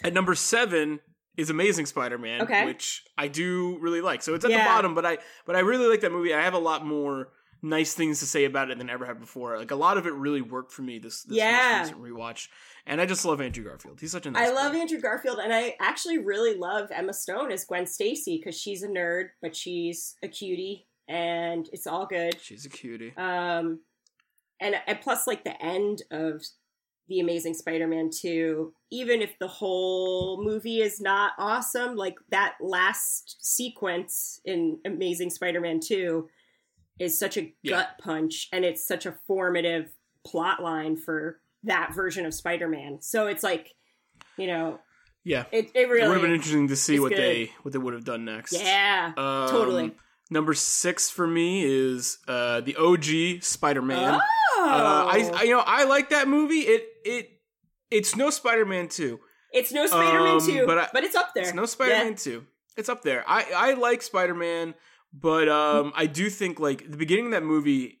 At 0.03 0.13
number 0.13 0.35
seven 0.35 0.99
is 1.37 1.49
Amazing 1.49 1.85
Spider-Man, 1.87 2.41
Okay. 2.43 2.65
which 2.65 3.03
I 3.17 3.27
do 3.27 3.77
really 3.79 4.01
like. 4.01 4.21
So 4.21 4.33
it's 4.35 4.45
at 4.45 4.51
the 4.51 4.57
bottom, 4.57 4.93
but 4.95 5.05
I 5.05 5.17
but 5.45 5.55
I 5.55 5.59
really 5.59 5.87
like 5.87 6.01
that 6.01 6.11
movie. 6.11 6.33
I 6.33 6.41
have 6.41 6.53
a 6.53 6.59
lot 6.59 6.85
more 6.85 7.29
nice 7.65 7.93
things 7.93 8.19
to 8.19 8.25
say 8.25 8.43
about 8.43 8.69
it 8.71 8.77
than 8.77 8.89
I 8.89 8.93
ever 8.93 9.05
have 9.05 9.21
before. 9.21 9.57
Like 9.57 9.71
a 9.71 9.75
lot 9.75 9.97
of 9.97 10.05
it 10.05 10.13
really 10.13 10.41
worked 10.41 10.73
for 10.73 10.81
me 10.81 10.99
this, 10.99 11.23
this 11.23 11.37
Yeah. 11.37 11.79
recent 11.81 12.01
rewatch. 12.01 12.49
And 12.85 12.99
I 12.99 13.05
just 13.05 13.23
love 13.23 13.39
Andrew 13.39 13.63
Garfield. 13.63 14.01
He's 14.01 14.11
such 14.11 14.25
a 14.25 14.31
nice 14.31 14.49
I 14.49 14.51
love 14.53 14.73
guy. 14.73 14.79
Andrew 14.79 14.99
Garfield, 14.99 15.39
and 15.39 15.53
I 15.53 15.75
actually 15.79 16.17
really 16.17 16.55
love 16.55 16.89
Emma 16.91 17.13
Stone 17.13 17.53
as 17.53 17.63
Gwen 17.63 17.85
Stacy 17.87 18.37
because 18.37 18.59
she's 18.59 18.83
a 18.83 18.89
nerd, 18.89 19.29
but 19.41 19.55
she's 19.55 20.17
a 20.21 20.27
cutie, 20.27 20.87
and 21.07 21.69
it's 21.71 21.87
all 21.87 22.05
good. 22.05 22.35
She's 22.41 22.65
a 22.65 22.69
cutie. 22.69 23.13
Um, 23.15 23.79
and 24.59 24.75
and 24.85 24.99
plus, 24.99 25.25
like 25.25 25.45
the 25.45 25.59
end 25.63 26.01
of 26.11 26.43
the 27.07 27.19
Amazing 27.19 27.53
Spider-Man 27.53 28.09
two, 28.17 28.73
even 28.91 29.21
if 29.21 29.37
the 29.39 29.47
whole 29.47 30.41
movie 30.43 30.81
is 30.81 31.01
not 31.01 31.33
awesome, 31.37 31.95
like 31.95 32.15
that 32.29 32.55
last 32.61 33.37
sequence 33.45 34.39
in 34.45 34.79
Amazing 34.85 35.29
Spider-Man 35.29 35.79
two 35.81 36.29
is 36.99 37.17
such 37.19 37.37
a 37.37 37.53
Yeah. 37.61 37.71
gut 37.77 37.89
punch, 37.99 38.47
and 38.53 38.63
it's 38.63 38.85
such 38.87 39.05
a 39.05 39.15
formative 39.27 39.91
plot 40.25 40.61
line 40.63 40.95
for 40.95 41.41
that 41.63 41.93
version 41.93 42.25
of 42.25 42.33
Spider-Man. 42.33 43.01
So 43.01 43.27
it's 43.27 43.43
like, 43.43 43.73
you 44.37 44.47
know, 44.47 44.79
Yeah. 45.25 45.45
it 45.51 45.71
it 45.73 45.81
it 45.81 45.89
would 45.89 45.99
have 46.01 46.21
been 46.21 46.31
interesting 46.33 46.67
to 46.69 46.75
see 46.75 46.99
what 46.99 47.09
good. 47.09 47.17
they 47.19 47.51
what 47.63 47.71
they 47.73 47.79
would 47.79 47.93
have 47.93 48.05
done 48.05 48.23
next. 48.25 48.53
yeah, 48.53 49.11
Um, 49.17 49.49
totally. 49.49 49.91
Number 50.29 50.53
six 50.53 51.09
for 51.09 51.27
me 51.27 51.63
is 51.65 52.17
uh, 52.27 52.61
the 52.61 52.75
OG 52.77 53.41
Spider-Man. 53.43 54.19
Oh, 54.55 54.69
Uh, 54.69 55.05
I, 55.11 55.31
I 55.33 55.43
you 55.43 55.49
know 55.51 55.63
I 55.65 55.83
like 55.83 56.09
that 56.11 56.27
movie. 56.29 56.61
It 56.61 56.87
it 57.05 57.29
it's 57.91 58.15
no 58.15 58.29
Spider-Man 58.29 58.87
two. 58.87 59.19
it's 59.53 59.71
no 59.71 59.85
Spider-Man 59.87 60.35
um, 60.35 60.39
two, 60.41 60.65
but 60.65 60.89
but, 60.93 61.03
it's 61.03 61.15
up 61.15 61.33
there. 61.35 61.43
It's 61.43 61.53
no 61.53 61.65
Spider-Man 61.65 62.15
two. 62.15 62.45
It's 62.77 62.89
up 62.89 63.03
there. 63.03 63.23
I 63.27 63.45
I 63.55 63.73
like 63.73 64.01
Spider-Man, 64.01 64.73
but 65.13 65.47
um 65.49 65.93
I 65.95 66.05
do 66.07 66.29
think 66.29 66.59
like 66.59 66.89
the 66.89 66.97
beginning 66.97 67.25
of 67.27 67.31
that 67.31 67.43
movie, 67.43 67.99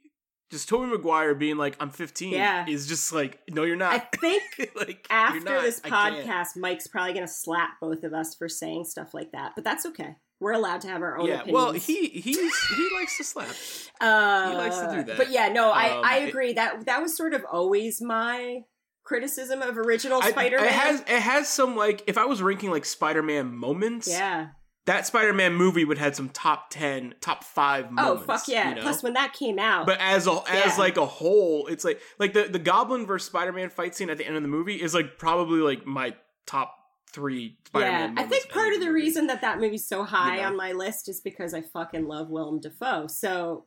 just 0.49 0.67
Tobey 0.67 0.87
Maguire 0.87 1.35
being 1.35 1.57
like 1.57 1.75
I'm 1.79 1.89
15 1.91 2.31
Yeah. 2.33 2.65
is 2.67 2.87
just 2.87 3.13
like 3.13 3.39
no 3.49 3.63
you're 3.63 3.75
not." 3.75 3.93
I 3.93 3.99
think 4.17 4.43
like 4.75 5.05
after 5.11 5.39
not. 5.41 5.61
this 5.61 5.79
podcast, 5.79 6.55
Mike's 6.57 6.87
probably 6.87 7.13
going 7.13 7.25
to 7.27 7.31
slap 7.31 7.71
both 7.79 8.03
of 8.03 8.13
us 8.13 8.33
for 8.35 8.49
saying 8.49 8.85
stuff 8.85 9.13
like 9.13 9.31
that, 9.33 9.51
but 9.55 9.63
that's 9.63 9.85
okay. 9.87 10.15
We're 10.39 10.53
allowed 10.53 10.81
to 10.81 10.87
have 10.89 11.01
our 11.01 11.17
own 11.19 11.27
Yeah, 11.27 11.35
opinions. 11.41 11.53
well, 11.53 11.71
he 11.71 12.07
he's 12.09 12.37
he 12.37 12.89
likes 12.99 13.15
to 13.17 13.23
slap. 13.23 13.47
uh, 14.01 14.49
he 14.49 14.57
likes 14.57 14.77
to 14.79 14.91
do 14.91 15.03
that. 15.03 15.17
But 15.17 15.29
yeah, 15.31 15.47
no, 15.49 15.69
I 15.71 15.89
Um, 15.97 16.01
I 16.03 16.17
it- 16.17 16.29
agree 16.29 16.53
that 16.53 16.85
that 16.87 17.01
was 17.01 17.15
sort 17.15 17.33
of 17.33 17.45
always 17.49 18.01
my 18.01 18.61
criticism 19.03 19.61
of 19.61 19.77
original 19.77 20.21
Spider-Man. 20.21 20.65
It 20.65 20.71
has 20.71 20.99
it 21.01 21.07
has 21.21 21.47
some 21.49 21.75
like 21.75 22.03
if 22.07 22.17
I 22.17 22.25
was 22.25 22.41
ranking 22.41 22.71
like 22.71 22.85
Spider-Man 22.85 23.55
moments, 23.55 24.07
yeah. 24.07 24.49
that 24.85 25.05
Spider-Man 25.05 25.53
movie 25.53 25.85
would 25.85 25.97
have 25.97 26.15
some 26.15 26.29
top 26.29 26.69
ten, 26.69 27.13
top 27.21 27.43
five 27.43 27.85
Oh 27.87 27.91
moments. 27.91 28.23
Oh 28.23 28.25
fuck 28.25 28.47
yeah! 28.47 28.69
you 28.69 28.75
know? 28.75 28.81
Plus, 28.81 29.03
when 29.03 29.13
that 29.13 29.33
came 29.33 29.59
out, 29.59 29.85
But 29.85 29.99
as 29.99 30.27
a 30.27 30.41
as 30.47 30.73
Yeah. 30.73 30.75
like 30.77 30.97
a 30.97 31.05
whole, 31.05 31.67
it's 31.67 31.83
like 31.85 31.99
like 32.19 32.33
the 32.33 32.43
the 32.43 32.59
Goblin 32.59 33.05
versus 33.05 33.27
Spider 33.27 33.51
Man 33.51 33.69
fight 33.69 33.95
scene 33.95 34.09
at 34.09 34.17
the 34.17 34.25
end 34.25 34.35
of 34.35 34.41
the 34.41 34.47
movie 34.49 34.81
is 34.81 34.93
like 34.93 35.17
probably 35.17 35.59
like 35.59 35.85
my 35.85 36.15
top 36.45 36.75
three 37.11 37.57
Spider 37.65 37.85
Man. 37.91 38.15
yeah, 38.17 38.23
I 38.23 38.25
think 38.25 38.49
part 38.49 38.73
of 38.73 38.79
the 38.81 38.91
reason 38.91 39.27
that 39.27 39.41
that 39.41 39.59
movie's 39.59 39.87
so 39.87 40.03
high 40.03 40.35
You 40.37 40.41
know? 40.41 40.47
on 40.47 40.57
my 40.57 40.71
list 40.71 41.07
is 41.09 41.21
because 41.21 41.53
I 41.53 41.61
fucking 41.61 42.07
love 42.07 42.29
Willem 42.29 42.59
Dafoe. 42.59 43.07
So 43.07 43.65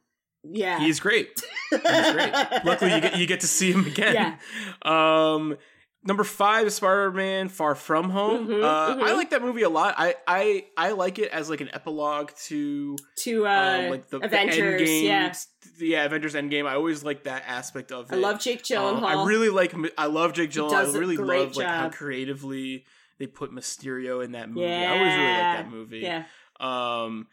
yeah, 0.52 0.78
he's 0.80 1.00
great. 1.00 1.28
He's 1.70 1.80
great. 1.80 2.32
Luckily, 2.64 2.94
you 2.94 3.00
get 3.00 3.16
you 3.18 3.26
get 3.26 3.40
to 3.40 3.46
see 3.46 3.72
him 3.72 3.86
again. 3.86 4.38
Um, 4.82 5.56
number 6.04 6.24
five 6.24 6.72
Spider 6.72 7.10
Man 7.12 7.48
Far 7.48 7.74
From 7.74 8.10
Home. 8.10 8.46
Mhm, 8.48 8.62
uh, 8.62 9.02
I 9.04 9.10
mhm. 9.10 9.16
like 9.16 9.30
that 9.30 9.42
movie 9.42 9.62
a 9.62 9.68
lot. 9.68 9.94
I 9.98 10.14
I 10.26 10.64
I 10.76 10.92
like 10.92 11.18
it 11.18 11.30
as 11.30 11.50
like 11.50 11.60
an 11.60 11.70
epilogue 11.72 12.30
to 12.46 12.96
to 13.22 13.46
uh, 13.46 13.50
um, 13.84 13.90
like 13.90 14.08
the, 14.08 14.18
the 14.20 14.26
Avengers. 14.26 14.82
Endgame. 14.88 15.04
yeah, 15.04 15.32
yeah, 15.78 16.04
Avengers 16.04 16.34
Endgame. 16.34 16.66
I 16.66 16.74
always 16.74 17.02
like 17.02 17.24
that 17.24 17.42
aspect 17.46 17.92
of 17.92 18.10
it. 18.12 18.14
I 18.14 18.18
love 18.18 18.40
Jake 18.40 18.60
Um, 18.76 18.98
Gyllenhaal. 19.00 19.04
I 19.04 19.26
really 19.26 19.48
like. 19.48 19.74
I 19.98 20.06
love 20.06 20.32
Jake 20.32 20.50
Gyllenhaal. 20.50 20.94
I 20.94 20.98
really 20.98 21.16
love 21.16 21.56
like 21.56 21.66
how 21.66 21.90
creatively 21.90 22.84
they 23.18 23.26
put 23.26 23.50
Mysterio 23.50 24.24
in 24.24 24.32
that 24.32 24.48
movie. 24.50 24.66
I 24.72 24.86
always 24.86 25.12
really 25.14 25.26
like 25.26 25.56
that 25.56 25.70
movie. 25.70 25.98
yeah, 26.00 26.24
Um, 26.60 27.26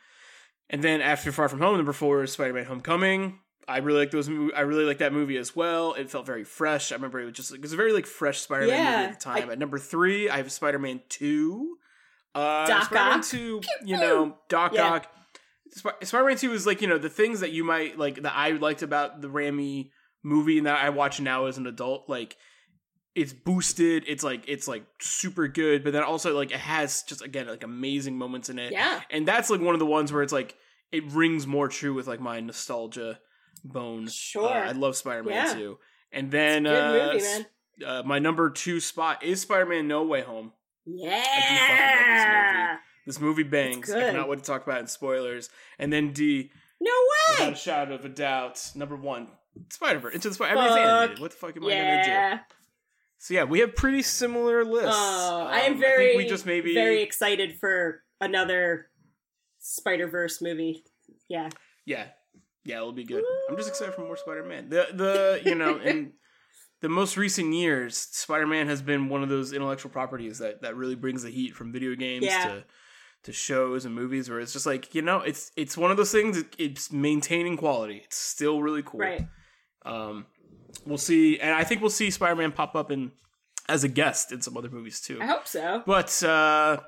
and 0.74 0.84
then 0.84 1.00
after 1.00 1.32
Far 1.32 1.48
From 1.48 1.60
Home, 1.62 1.78
number 1.78 1.94
four 1.94 2.24
is 2.24 2.34
Spider-Man: 2.34 2.66
Homecoming. 2.66 3.40
I 3.66 3.78
really 3.78 4.00
like 4.00 4.12
those. 4.12 4.28
I 4.28 4.62
really 4.62 4.84
like 4.84 4.98
that 4.98 5.14
movie 5.14 5.38
as 5.38 5.56
well. 5.56 5.94
It 5.94 6.10
felt 6.12 6.26
very 6.26 6.44
fresh. 6.44 6.92
I 6.92 6.96
remember 6.96 7.22
it 7.22 7.26
was 7.26 7.34
just 7.36 7.50
like, 7.52 7.60
it 7.60 7.64
was 7.64 7.72
a 7.72 7.78
very 7.78 7.94
like 7.94 8.06
fresh 8.06 8.42
Spider-Man 8.42 8.76
movie 8.78 9.06
at 9.14 9.20
the 9.20 9.24
time. 9.24 9.50
I- 9.50 9.54
At 9.54 9.60
number 9.60 9.78
three, 9.80 10.30
I 10.30 10.36
have 10.38 10.52
Spider-Man 10.52 11.00
Two. 11.08 11.78
Uh, 12.36 12.68
Doc 12.68 12.86
Spider-Man 12.86 13.20
Ock. 13.20 13.26
Two, 13.26 13.62
you 13.86 13.96
know, 13.96 14.36
Doc 14.50 14.74
Yeah. 14.74 14.90
Ock. 14.96 15.08
Sp- 15.72 16.02
Spider-Man 16.04 16.38
Two 16.38 16.52
is 16.52 16.68
like 16.68 16.82
you 16.82 16.88
know 16.88 16.98
the 16.98 17.10
things 17.10 17.40
that 17.40 17.52
you 17.52 17.64
might 17.64 17.98
like 17.98 18.22
that 18.24 18.34
I 18.36 18.50
liked 18.52 18.82
about 18.82 19.22
the 19.22 19.30
Raimi 19.30 19.92
movie 20.24 20.58
and 20.58 20.68
that 20.68 20.84
I 20.84 20.90
watch 20.90 21.22
now 21.22 21.46
as 21.46 21.58
an 21.58 21.66
adult. 21.68 22.10
Like 22.10 22.36
it's 23.16 23.32
boosted. 23.32 24.04
It's 24.08 24.24
like 24.24 24.44
it's 24.48 24.68
like 24.68 24.84
super 25.00 25.48
good, 25.48 25.84
but 25.84 25.94
then 25.94 26.04
also 26.04 26.36
like 26.36 26.52
it 26.52 26.58
has 26.60 27.04
just 27.04 27.22
again 27.22 27.48
like 27.48 27.64
amazing 27.64 28.18
moments 28.18 28.50
in 28.50 28.58
it 28.60 28.72
yeah. 28.74 29.02
and 29.12 29.28
that's 29.28 29.50
like 29.52 29.62
one 29.62 29.76
of 29.76 29.80
the 29.80 29.86
ones 29.86 30.12
where 30.12 30.24
it's 30.24 30.34
like 30.34 30.56
it 30.94 31.04
rings 31.12 31.46
more 31.46 31.68
true 31.68 31.94
with 31.94 32.08
like 32.08 32.22
my 32.22 32.40
nostalgia 32.40 33.20
bone. 33.66 34.08
Sure. 34.08 34.48
Uh, 34.48 34.70
I 34.70 34.72
love 34.72 34.96
Spider-Man 34.96 35.34
Yeah. 35.34 35.54
too. 35.54 35.80
And 36.12 36.32
then 36.32 36.66
uh, 36.68 37.12
movie, 37.14 37.24
man. 37.26 37.46
uh, 37.86 38.04
my 38.06 38.20
number 38.20 38.50
two 38.52 38.80
spot 38.80 39.24
is 39.24 39.42
Spider-Man 39.42 39.88
No 39.88 40.04
Way 40.04 40.22
Home. 40.22 40.54
Yeah. 40.86 42.78
This 43.06 43.20
movie 43.20 43.44
bangs. 43.44 43.92
I 43.92 44.00
cannot 44.00 44.30
wait 44.30 44.40
to 44.40 44.46
talk 44.46 44.64
about 44.64 44.78
it 44.78 44.82
in 44.82 44.88
spoilers. 44.88 45.50
And 45.78 45.92
then 45.92 46.14
D, 46.14 46.52
No 46.80 46.92
without 47.32 47.48
a 47.48 47.52
way. 47.52 47.56
shadow 47.58 47.96
of 47.96 48.06
a 48.06 48.10
doubt, 48.10 48.72
number 48.76 48.96
one, 48.96 49.28
Spider-Verse. 49.72 50.14
Into 50.14 50.30
the 50.30 50.36
Spider. 50.36 50.58
Everything's 50.58 50.78
animated. 50.88 51.20
What 51.20 51.32
the 51.32 51.38
fuck 51.38 51.58
am 51.58 51.66
I 51.66 51.70
gonna 51.70 52.36
do? 52.38 52.42
So 53.18 53.34
yeah, 53.34 53.44
we 53.46 53.60
have 53.60 53.76
pretty 53.76 54.02
similar 54.04 54.64
lists. 54.66 54.90
Oh, 54.94 55.48
I 55.50 55.66
Um, 55.66 55.74
am 55.74 55.80
very, 55.80 56.08
think 56.10 56.18
we 56.24 56.28
just 56.30 56.46
maybe 56.46 56.74
very 56.74 57.02
excited 57.02 57.58
for 57.60 58.04
another 58.22 58.90
Spider 59.64 60.08
Verse 60.08 60.42
movie. 60.42 60.84
Yeah. 61.30 61.50
Yeah, 61.86 62.06
yeah, 62.66 62.78
it'll 62.78 62.92
be 62.92 63.04
good. 63.06 63.24
I'm 63.50 63.56
just 63.58 63.70
excited 63.70 63.94
for 63.96 64.02
more 64.02 64.18
Spider-Man. 64.18 64.70
The 64.70 64.88
the 64.94 65.42
you 65.50 65.56
know 65.56 65.78
in 65.80 66.14
the 66.82 66.90
most 66.90 67.18
recent 67.18 67.54
years, 67.54 67.98
Spider-Man 67.98 68.68
has 68.68 68.82
been 68.82 69.10
one 69.10 69.24
of 69.24 69.30
those 69.30 69.54
intellectual 69.54 69.90
properties 69.92 70.40
that 70.40 70.62
that 70.62 70.76
really 70.76 70.96
brings 70.96 71.24
the 71.24 71.30
heat 71.30 71.56
from 71.56 71.72
video 71.72 71.96
games 71.96 72.26
Yeah. 72.26 72.46
to 72.48 72.64
to 73.24 73.32
shows 73.32 73.86
and 73.86 73.96
movies 73.96 74.30
where 74.30 74.42
it's 74.42 74.52
just 74.52 74.66
like 74.66 74.94
you 74.94 75.02
know 75.02 75.20
it's 75.22 75.52
it's 75.56 75.78
one 75.78 75.92
of 75.92 75.98
those 75.98 76.12
things 76.12 76.44
it's 76.58 76.92
maintaining 76.92 77.56
quality 77.56 78.02
it's 78.04 78.18
still 78.18 78.62
really 78.62 78.84
cool 78.84 79.00
Right. 79.00 79.26
um 79.86 80.26
we'll 80.86 80.98
see 80.98 81.40
and 81.40 81.56
i 81.56 81.64
think 81.64 81.80
we'll 81.80 81.90
see 81.90 82.12
spider-man 82.12 82.52
pop 82.52 82.76
up 82.76 82.92
in 82.92 83.14
as 83.70 83.86
a 83.86 83.88
guest 83.88 84.34
in 84.34 84.42
some 84.42 84.58
other 84.58 84.70
movies 84.70 85.00
too 85.00 85.20
I 85.22 85.26
hope 85.28 85.48
so. 85.48 85.84
but 85.86 86.22
uh 86.22 86.82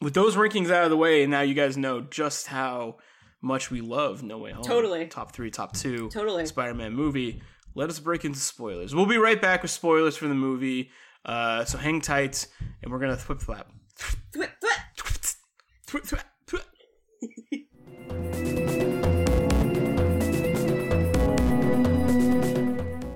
with 0.00 0.14
those 0.14 0.36
rankings 0.36 0.70
out 0.70 0.84
of 0.84 0.90
the 0.90 0.96
way 0.96 1.22
and 1.22 1.30
now 1.30 1.40
you 1.40 1.54
guys 1.54 1.76
know 1.76 2.00
just 2.00 2.46
how 2.46 2.96
much 3.40 3.70
we 3.70 3.80
love 3.80 4.22
no 4.22 4.38
way 4.38 4.52
home. 4.52 4.64
Totally. 4.64 5.06
top 5.06 5.32
three 5.32 5.50
top 5.50 5.74
two. 5.74 6.08
Totally. 6.10 6.46
spider-man 6.46 6.92
movie. 6.94 7.42
Let 7.74 7.90
us 7.90 7.98
break 8.00 8.24
into 8.24 8.38
spoilers. 8.38 8.94
We'll 8.94 9.06
be 9.06 9.18
right 9.18 9.40
back 9.40 9.62
with 9.62 9.70
spoilers 9.70 10.16
for 10.16 10.28
the 10.28 10.34
movie. 10.34 10.90
Uh 11.24 11.64
so 11.64 11.78
hang 11.78 12.00
tight 12.00 12.46
and 12.82 12.92
we're 12.92 12.98
gonna 12.98 13.16
flip 13.16 13.40
flap. 13.40 13.68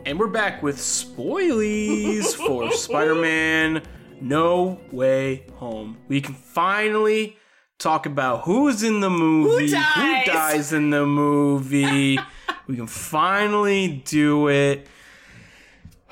And 0.07 0.19
we're 0.19 0.29
back 0.29 0.63
with 0.63 0.79
spoilies 0.79 2.35
for 2.35 2.73
Spider-Man 2.73 3.83
No 4.21 4.81
Way 4.93 5.45
Home. 5.57 5.99
We 6.09 6.21
can 6.21 6.35
finally 6.35 7.37
talk 7.79 8.07
about 8.07 8.43
who's 8.43 8.83
in 8.83 9.01
the 9.01 9.11
movie, 9.11 9.71
dies? 9.71 10.27
dies 10.27 10.73
in 10.73 10.91
the 10.91 11.07
movie. 11.07 12.19
we 12.67 12.77
can 12.77 12.87
finally 12.87 14.03
do 14.05 14.49
it. 14.49 14.87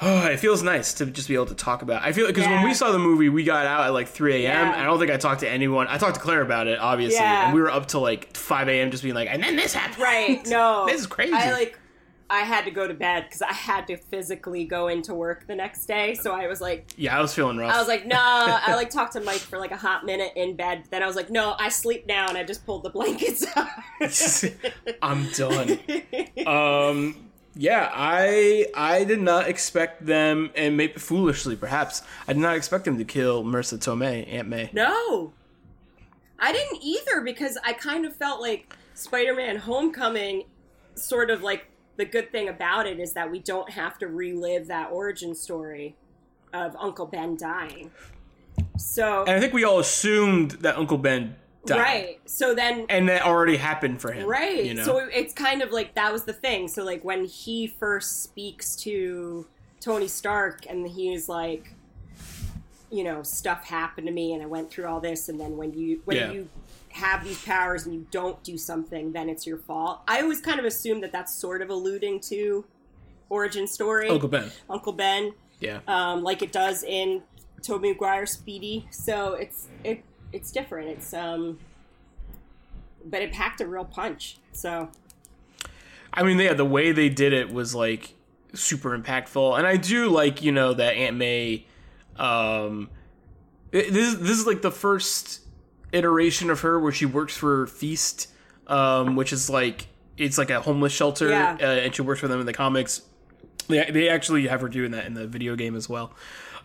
Oh, 0.00 0.26
it 0.30 0.38
feels 0.38 0.62
nice 0.62 0.94
to 0.94 1.06
just 1.06 1.28
be 1.28 1.34
able 1.34 1.46
to 1.46 1.54
talk 1.54 1.82
about. 1.82 2.02
It. 2.02 2.06
I 2.08 2.12
feel 2.12 2.26
because 2.26 2.46
when 2.46 2.62
we 2.64 2.74
saw 2.74 2.92
the 2.92 2.98
movie, 2.98 3.28
we 3.28 3.44
got 3.44 3.66
out 3.66 3.86
at 3.86 3.88
like 3.92 4.08
3 4.08 4.34
a.m. 4.34 4.42
Yeah. 4.68 4.80
I 4.80 4.84
don't 4.84 4.98
think 4.98 5.10
I 5.10 5.16
talked 5.16 5.40
to 5.40 5.48
anyone. 5.50 5.86
I 5.88 5.98
talked 5.98 6.14
to 6.14 6.20
Claire 6.20 6.42
about 6.42 6.66
it, 6.66 6.78
obviously, 6.78 7.16
Yeah. 7.18 7.46
and 7.46 7.54
we 7.54 7.60
were 7.60 7.70
up 7.70 7.86
till 7.88 8.00
like 8.02 8.36
5 8.36 8.68
a.m. 8.68 8.90
just 8.90 9.02
being 9.02 9.14
like, 9.14 9.28
and 9.30 9.42
then 9.42 9.56
this 9.56 9.72
happened. 9.74 10.02
Right. 10.02 10.46
No. 10.56 10.86
This 10.86 11.00
is 11.00 11.06
crazy. 11.06 11.32
I 11.32 11.52
like 11.52 11.78
I 12.28 12.40
had 12.40 12.64
to 12.64 12.70
go 12.72 12.88
to 12.88 12.94
bed 12.94 13.24
because 13.26 13.40
I 13.42 13.52
had 13.52 13.86
to 13.86 13.96
physically 13.96 14.64
go 14.64 14.88
into 14.88 15.14
work 15.14 15.46
the 15.46 15.54
next 15.54 15.86
day. 15.86 16.14
So 16.14 16.32
I 16.32 16.48
was 16.48 16.60
like 16.60 16.92
Yeah, 16.96 17.16
I 17.16 17.20
was 17.20 17.32
feeling 17.34 17.56
rough. 17.56 17.72
I 17.72 17.78
was 17.78 17.86
like, 17.88 18.04
nah. 18.06 18.16
I 18.66 18.74
like 18.74 18.90
talked 18.90 19.12
to 19.12 19.20
Mike 19.20 19.38
for 19.38 19.58
like 19.58 19.70
a 19.70 19.76
hot 19.76 20.04
minute 20.04 20.32
in 20.34 20.56
bed. 20.56 20.84
Then 20.90 21.02
I 21.02 21.06
was 21.06 21.14
like, 21.14 21.30
no, 21.30 21.54
I 21.58 21.68
sleep 21.68 22.06
now, 22.06 22.28
and 22.28 22.36
I 22.36 22.42
just 22.42 22.66
pulled 22.66 22.82
the 22.82 22.90
blankets 22.90 23.44
out. 23.56 23.68
I'm 25.02 25.28
done. 25.30 25.78
um, 26.46 27.30
yeah, 27.54 27.90
I 27.94 28.66
I 28.74 29.04
did 29.04 29.20
not 29.20 29.48
expect 29.48 30.04
them, 30.04 30.50
and 30.54 30.76
maybe 30.76 30.94
foolishly 30.94 31.56
perhaps, 31.56 32.02
I 32.28 32.32
did 32.32 32.42
not 32.42 32.56
expect 32.56 32.84
them 32.84 32.98
to 32.98 33.04
kill 33.04 33.44
Marisa 33.44 33.78
Tomei, 33.78 34.30
Aunt 34.32 34.48
May. 34.48 34.68
no, 34.72 35.32
I 36.38 36.52
didn't 36.52 36.82
either 36.82 37.22
because 37.22 37.56
I 37.64 37.72
kind 37.72 38.04
of 38.04 38.14
felt 38.14 38.40
like 38.40 38.74
Spider-Man: 38.94 39.56
Homecoming, 39.56 40.44
sort 40.96 41.30
of 41.30 41.42
like 41.42 41.66
the 41.96 42.04
good 42.04 42.30
thing 42.32 42.48
about 42.48 42.86
it 42.86 42.98
is 43.00 43.12
that 43.14 43.30
we 43.30 43.38
don't 43.40 43.70
have 43.70 43.98
to 43.98 44.06
relive 44.08 44.66
that 44.68 44.90
origin 44.90 45.34
story 45.34 45.96
of 46.52 46.76
Uncle 46.78 47.06
Ben 47.06 47.36
dying. 47.36 47.90
So 48.78 49.22
And 49.22 49.30
I 49.36 49.40
think 49.40 49.52
we 49.52 49.64
all 49.64 49.78
assumed 49.78 50.52
that 50.62 50.76
Uncle 50.76 50.98
Ben 50.98 51.36
died, 51.64 51.78
right, 51.78 52.20
so 52.26 52.54
then 52.54 52.86
And 52.88 53.08
that 53.08 53.22
already 53.22 53.56
happened 53.56 54.00
for 54.00 54.12
him, 54.12 54.28
Right. 54.28 54.64
You 54.64 54.74
know? 54.74 54.84
So 54.84 54.98
it's 54.98 55.32
kind 55.34 55.62
of 55.62 55.72
like 55.72 55.94
that 55.94 56.12
was 56.12 56.24
the 56.24 56.32
thing. 56.32 56.68
So 56.68 56.84
like 56.84 57.04
when 57.04 57.24
he 57.24 57.66
first 57.66 58.22
speaks 58.22 58.76
to 58.76 59.46
Tony 59.80 60.08
Stark 60.08 60.66
and 60.68 60.86
he's 60.88 61.28
like 61.28 61.72
you 62.88 63.02
know, 63.02 63.20
stuff 63.22 63.64
happened 63.64 64.06
to 64.06 64.12
me 64.12 64.32
and 64.32 64.40
I 64.42 64.46
went 64.46 64.70
through 64.70 64.86
all 64.86 65.00
this 65.00 65.28
and 65.28 65.40
then 65.40 65.56
when 65.56 65.74
you 65.74 66.00
when 66.04 66.16
Yeah. 66.16 66.30
you 66.32 66.48
have 66.96 67.24
these 67.24 67.42
powers 67.44 67.84
and 67.86 67.94
you 67.94 68.06
don't 68.10 68.42
do 68.42 68.56
something 68.58 69.12
then 69.12 69.28
it's 69.28 69.46
your 69.46 69.58
fault. 69.58 70.00
I 70.08 70.20
always 70.22 70.40
kind 70.40 70.58
of 70.58 70.64
assume 70.64 71.00
that 71.02 71.12
that's 71.12 71.34
sort 71.34 71.62
of 71.62 71.70
alluding 71.70 72.20
to 72.28 72.64
origin 73.28 73.66
story 73.66 74.08
Uncle 74.08 74.28
Ben. 74.28 74.50
Uncle 74.70 74.92
Ben 74.92 75.32
Yeah. 75.60 75.80
um, 75.88 76.22
like 76.22 76.42
it 76.42 76.52
does 76.52 76.82
in 76.82 77.22
Tobey 77.62 77.92
Maguire 77.92 78.26
Speedy. 78.26 78.86
So 78.90 79.34
it's 79.34 79.68
it 79.84 80.04
it's 80.32 80.50
different. 80.52 80.88
It's 80.88 81.12
um, 81.14 81.58
but 83.04 83.22
it 83.22 83.32
packed 83.32 83.60
a 83.60 83.66
real 83.66 83.84
punch. 83.84 84.38
So 84.52 84.88
I 86.12 86.22
mean, 86.22 86.38
yeah, 86.38 86.54
the 86.54 86.64
way 86.64 86.92
they 86.92 87.08
did 87.08 87.32
it 87.32 87.52
was 87.52 87.74
like 87.74 88.14
super 88.54 88.96
impactful, 88.98 89.58
and 89.58 89.66
I 89.66 89.76
do 89.76 90.08
like 90.08 90.42
you 90.42 90.52
know 90.52 90.72
that 90.74 90.94
Aunt 90.94 91.16
May. 91.16 91.66
Um, 92.16 92.88
this 93.70 94.14
this 94.14 94.38
is 94.38 94.46
like 94.46 94.62
the 94.62 94.70
first 94.70 95.40
iteration 95.92 96.50
of 96.50 96.60
her 96.60 96.78
where 96.78 96.92
she 96.92 97.06
works 97.06 97.36
for 97.36 97.66
Feast, 97.66 98.28
um, 98.66 99.16
which 99.16 99.32
is 99.32 99.48
like 99.50 99.86
it's 100.16 100.38
like 100.38 100.50
a 100.50 100.60
homeless 100.60 100.92
shelter, 100.92 101.28
Yeah. 101.28 101.56
uh, 101.60 101.64
and 101.64 101.94
she 101.94 102.02
works 102.02 102.20
for 102.20 102.28
them 102.28 102.40
in 102.40 102.46
the 102.46 102.52
comics. 102.52 103.02
They 103.68 103.88
they 103.90 104.08
actually 104.08 104.46
have 104.48 104.60
her 104.60 104.68
doing 104.68 104.92
that 104.92 105.06
in 105.06 105.14
the 105.14 105.26
video 105.26 105.56
game 105.56 105.76
as 105.76 105.88
well. 105.88 106.12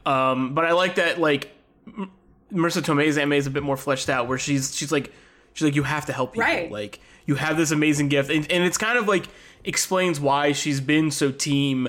Um, 0.06 0.54
but 0.54 0.66
I 0.66 0.72
like 0.74 0.96
that 0.96 1.20
like 1.20 1.52
M- 1.88 2.12
Marisa 2.52 2.82
Tomei's 2.82 3.18
May 3.18 3.38
is 3.38 3.48
a 3.48 3.52
bit 3.52 3.64
more 3.64 3.78
fleshed 3.78 4.10
out, 4.10 4.28
where 4.28 4.38
she's 4.38 4.76
she's 4.76 4.92
like 4.92 5.12
she's 5.54 5.66
like 5.66 5.76
you 5.76 5.84
have 5.84 6.06
to 6.08 6.14
help 6.14 6.34
people, 6.34 6.44
Right. 6.48 6.72
like 6.72 7.00
you 7.26 7.36
have 7.36 7.56
this 7.58 7.72
amazing 7.72 8.10
gift, 8.10 8.30
and, 8.32 8.50
and 8.52 8.64
it's 8.64 8.78
kind 8.78 8.98
of 8.98 9.08
like 9.08 9.26
explains 9.64 10.20
why 10.20 10.54
she's 10.54 10.82
been 10.82 11.12
so 11.12 11.32
team 11.32 11.88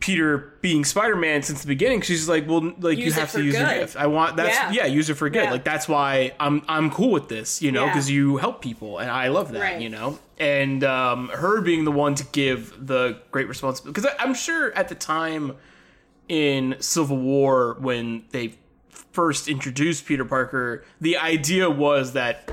Peter 0.00 0.52
being 0.60 0.84
Spider 0.84 1.16
Man 1.16 1.42
since 1.42 1.62
the 1.62 1.66
beginning. 1.66 2.00
She's 2.02 2.28
like, 2.28 2.46
well, 2.48 2.72
like 2.78 2.98
you 2.98 3.04
Use 3.06 3.16
it 3.16 3.20
have 3.20 3.32
to 3.32 3.42
use 3.42 3.54
your 3.56 3.66
gift. 3.68 3.96
I 3.96 4.06
want 4.06 4.36
that's 4.36 4.54
yeah. 4.56 4.84
Yeah. 4.84 4.86
use 4.86 5.10
it 5.10 5.14
for 5.14 5.28
good. 5.28 5.44
Yeah. 5.44 5.50
Like 5.50 5.64
that's 5.64 5.88
why 5.88 6.34
I'm 6.38 6.62
I'm 6.68 6.90
cool 6.90 7.10
with 7.10 7.28
this, 7.28 7.60
you 7.60 7.72
know, 7.72 7.84
Yeah. 7.84 7.92
because 7.92 8.10
you 8.10 8.36
help 8.36 8.62
people, 8.62 8.98
and 8.98 9.10
I 9.10 9.28
love 9.28 9.52
that, 9.52 9.60
Right. 9.60 9.80
you 9.80 9.88
know. 9.88 10.18
And 10.38 10.84
um, 10.84 11.28
her 11.30 11.60
being 11.62 11.84
the 11.84 11.90
one 11.90 12.14
to 12.14 12.24
give 12.32 12.86
the 12.86 13.18
great 13.32 13.48
responsibility, 13.48 14.00
because 14.00 14.10
I'm 14.20 14.34
sure 14.34 14.72
at 14.74 14.88
the 14.88 14.94
time 14.94 15.56
in 16.28 16.76
Civil 16.78 17.16
War 17.18 17.76
when 17.80 18.24
they 18.30 18.54
first 19.12 19.48
introduced 19.48 20.06
Peter 20.06 20.24
Parker, 20.24 20.84
the 21.00 21.16
idea 21.16 21.68
was 21.68 22.12
that 22.12 22.48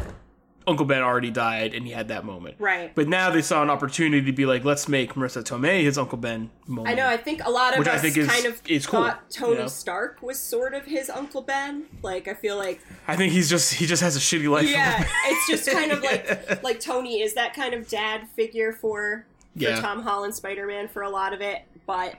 Uncle 0.67 0.85
Ben 0.85 1.01
already 1.03 1.29
died 1.31 1.73
and 1.73 1.85
he 1.85 1.91
had 1.93 2.07
that 2.07 2.25
moment. 2.25 2.55
Right. 2.59 2.93
But 2.95 3.07
now 3.07 3.29
they 3.29 3.41
saw 3.41 3.61
an 3.61 3.69
opportunity 3.69 4.25
to 4.25 4.31
be 4.31 4.45
like, 4.45 4.63
let's 4.65 4.87
make 4.87 5.13
Marisa 5.13 5.43
Tomei 5.43 5.83
his 5.83 5.97
Uncle 5.97 6.17
Ben 6.17 6.49
moment. 6.67 6.89
I 6.89 6.93
know. 6.99 7.07
I 7.07 7.17
think 7.17 7.43
a 7.45 7.49
lot 7.51 7.73
of 7.73 7.79
Which 7.79 7.87
I 7.87 7.95
us 7.95 8.01
think 8.01 8.17
is- 8.17 8.27
kind 8.27 8.45
of 8.45 8.61
is 8.67 8.87
cool, 8.87 9.01
thought 9.03 9.29
Tony 9.29 9.53
you 9.53 9.57
know? 9.59 9.67
Stark 9.67 10.21
was 10.21 10.39
sort 10.39 10.73
of 10.73 10.85
his 10.85 11.09
Uncle 11.09 11.41
Ben. 11.41 11.85
Like 12.01 12.27
I 12.27 12.33
feel 12.33 12.57
like 12.57 12.81
I 13.07 13.15
think 13.15 13.33
he's 13.33 13.49
just 13.49 13.73
he 13.75 13.85
just 13.85 14.01
has 14.01 14.15
a 14.15 14.19
shitty 14.19 14.49
life. 14.49 14.67
yeah, 14.67 15.03
it's 15.25 15.47
just 15.47 15.69
kind 15.69 15.91
of 15.91 16.01
like 16.01 16.63
like 16.63 16.79
Tony 16.79 17.21
is 17.21 17.33
that 17.35 17.53
kind 17.53 17.73
of 17.73 17.87
dad 17.87 18.27
figure 18.35 18.71
for 18.73 19.25
for 19.53 19.61
Yeah. 19.61 19.79
Tom 19.79 20.01
Holland 20.01 20.33
Spider 20.35 20.65
Man 20.67 20.87
for 20.87 21.01
a 21.01 21.09
lot 21.09 21.31
of 21.33 21.41
it, 21.41 21.61
but 21.85 22.15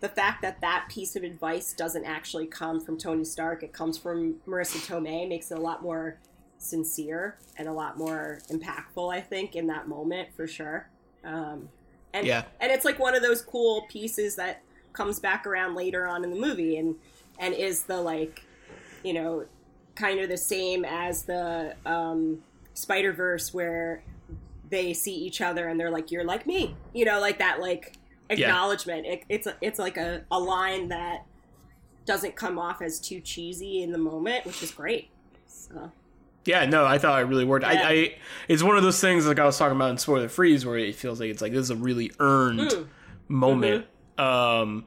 the 0.00 0.08
fact 0.08 0.42
that 0.42 0.60
that 0.60 0.86
piece 0.90 1.16
of 1.16 1.22
advice 1.22 1.72
doesn't 1.72 2.04
actually 2.04 2.46
come 2.46 2.80
from 2.80 2.98
Tony 2.98 3.24
Stark, 3.24 3.62
it 3.62 3.72
comes 3.72 3.96
from 3.96 4.34
Marisa 4.46 4.76
Tomei, 4.86 5.26
makes 5.28 5.50
it 5.50 5.56
a 5.56 5.60
lot 5.60 5.82
more 5.82 6.18
sincere 6.66 7.36
and 7.56 7.68
a 7.68 7.72
lot 7.72 7.96
more 7.96 8.40
impactful. 8.50 9.14
I 9.14 9.20
think 9.20 9.56
in 9.56 9.66
that 9.68 9.88
moment 9.88 10.28
for 10.36 10.46
sure. 10.46 10.88
Um, 11.24 11.68
and 12.12 12.26
Yeah. 12.26 12.44
and 12.60 12.70
it's 12.72 12.84
like 12.84 12.98
one 12.98 13.14
of 13.14 13.22
those 13.22 13.42
cool 13.42 13.86
pieces 13.88 14.36
that 14.36 14.62
comes 14.92 15.20
back 15.20 15.46
around 15.46 15.74
later 15.74 16.06
on 16.06 16.24
in 16.24 16.30
the 16.30 16.40
movie 16.40 16.76
and 16.76 16.96
and 17.38 17.54
is 17.54 17.82
the 17.84 18.00
like 18.00 18.42
you 19.02 19.12
know 19.12 19.44
kind 19.94 20.20
of 20.20 20.28
the 20.28 20.36
same 20.36 20.84
as 20.84 21.22
the 21.24 21.74
um, 21.86 22.42
Spider 22.74 23.12
Verse 23.12 23.52
where 23.54 24.02
they 24.68 24.92
see 24.92 25.14
each 25.14 25.40
other 25.40 25.68
and 25.68 25.78
they're 25.80 25.90
like, 25.90 26.10
"You're 26.10 26.24
like 26.24 26.46
me," 26.46 26.74
you 26.92 27.04
know, 27.04 27.20
like 27.20 27.38
that, 27.38 27.60
like 27.60 27.96
acknowledgement. 28.28 29.06
It, 29.06 29.22
it's 29.28 29.46
a, 29.46 29.56
it's 29.60 29.78
like 29.78 29.96
a, 29.96 30.22
a 30.30 30.38
line 30.38 30.88
that 30.88 31.24
doesn't 32.04 32.36
come 32.36 32.58
off 32.58 32.82
as 32.82 32.98
too 33.00 33.20
cheesy 33.20 33.82
in 33.82 33.92
the 33.92 33.98
moment, 33.98 34.44
which 34.44 34.62
is 34.62 34.70
great. 34.70 35.08
So, 35.46 35.90
Yeah, 36.46 36.64
no, 36.66 36.84
I 36.86 36.98
thought 36.98 37.20
it 37.20 37.24
really 37.26 37.44
worked. 37.44 37.64
Yeah. 37.64 37.72
I, 37.72 37.90
I 37.90 38.14
it's 38.48 38.62
one 38.62 38.76
of 38.76 38.82
those 38.82 39.00
things 39.00 39.26
like 39.26 39.38
I 39.38 39.44
was 39.44 39.58
talking 39.58 39.76
about 39.76 39.90
in 39.90 39.98
Spoiler 39.98 40.28
Freeze 40.28 40.64
where 40.64 40.78
it 40.78 40.94
feels 40.94 41.20
like 41.20 41.30
it's 41.30 41.42
like 41.42 41.52
this 41.52 41.62
is 41.62 41.70
a 41.70 41.76
really 41.76 42.12
earned 42.20 42.60
Mm. 42.70 42.86
moment. 43.28 43.86
Um 44.18 44.86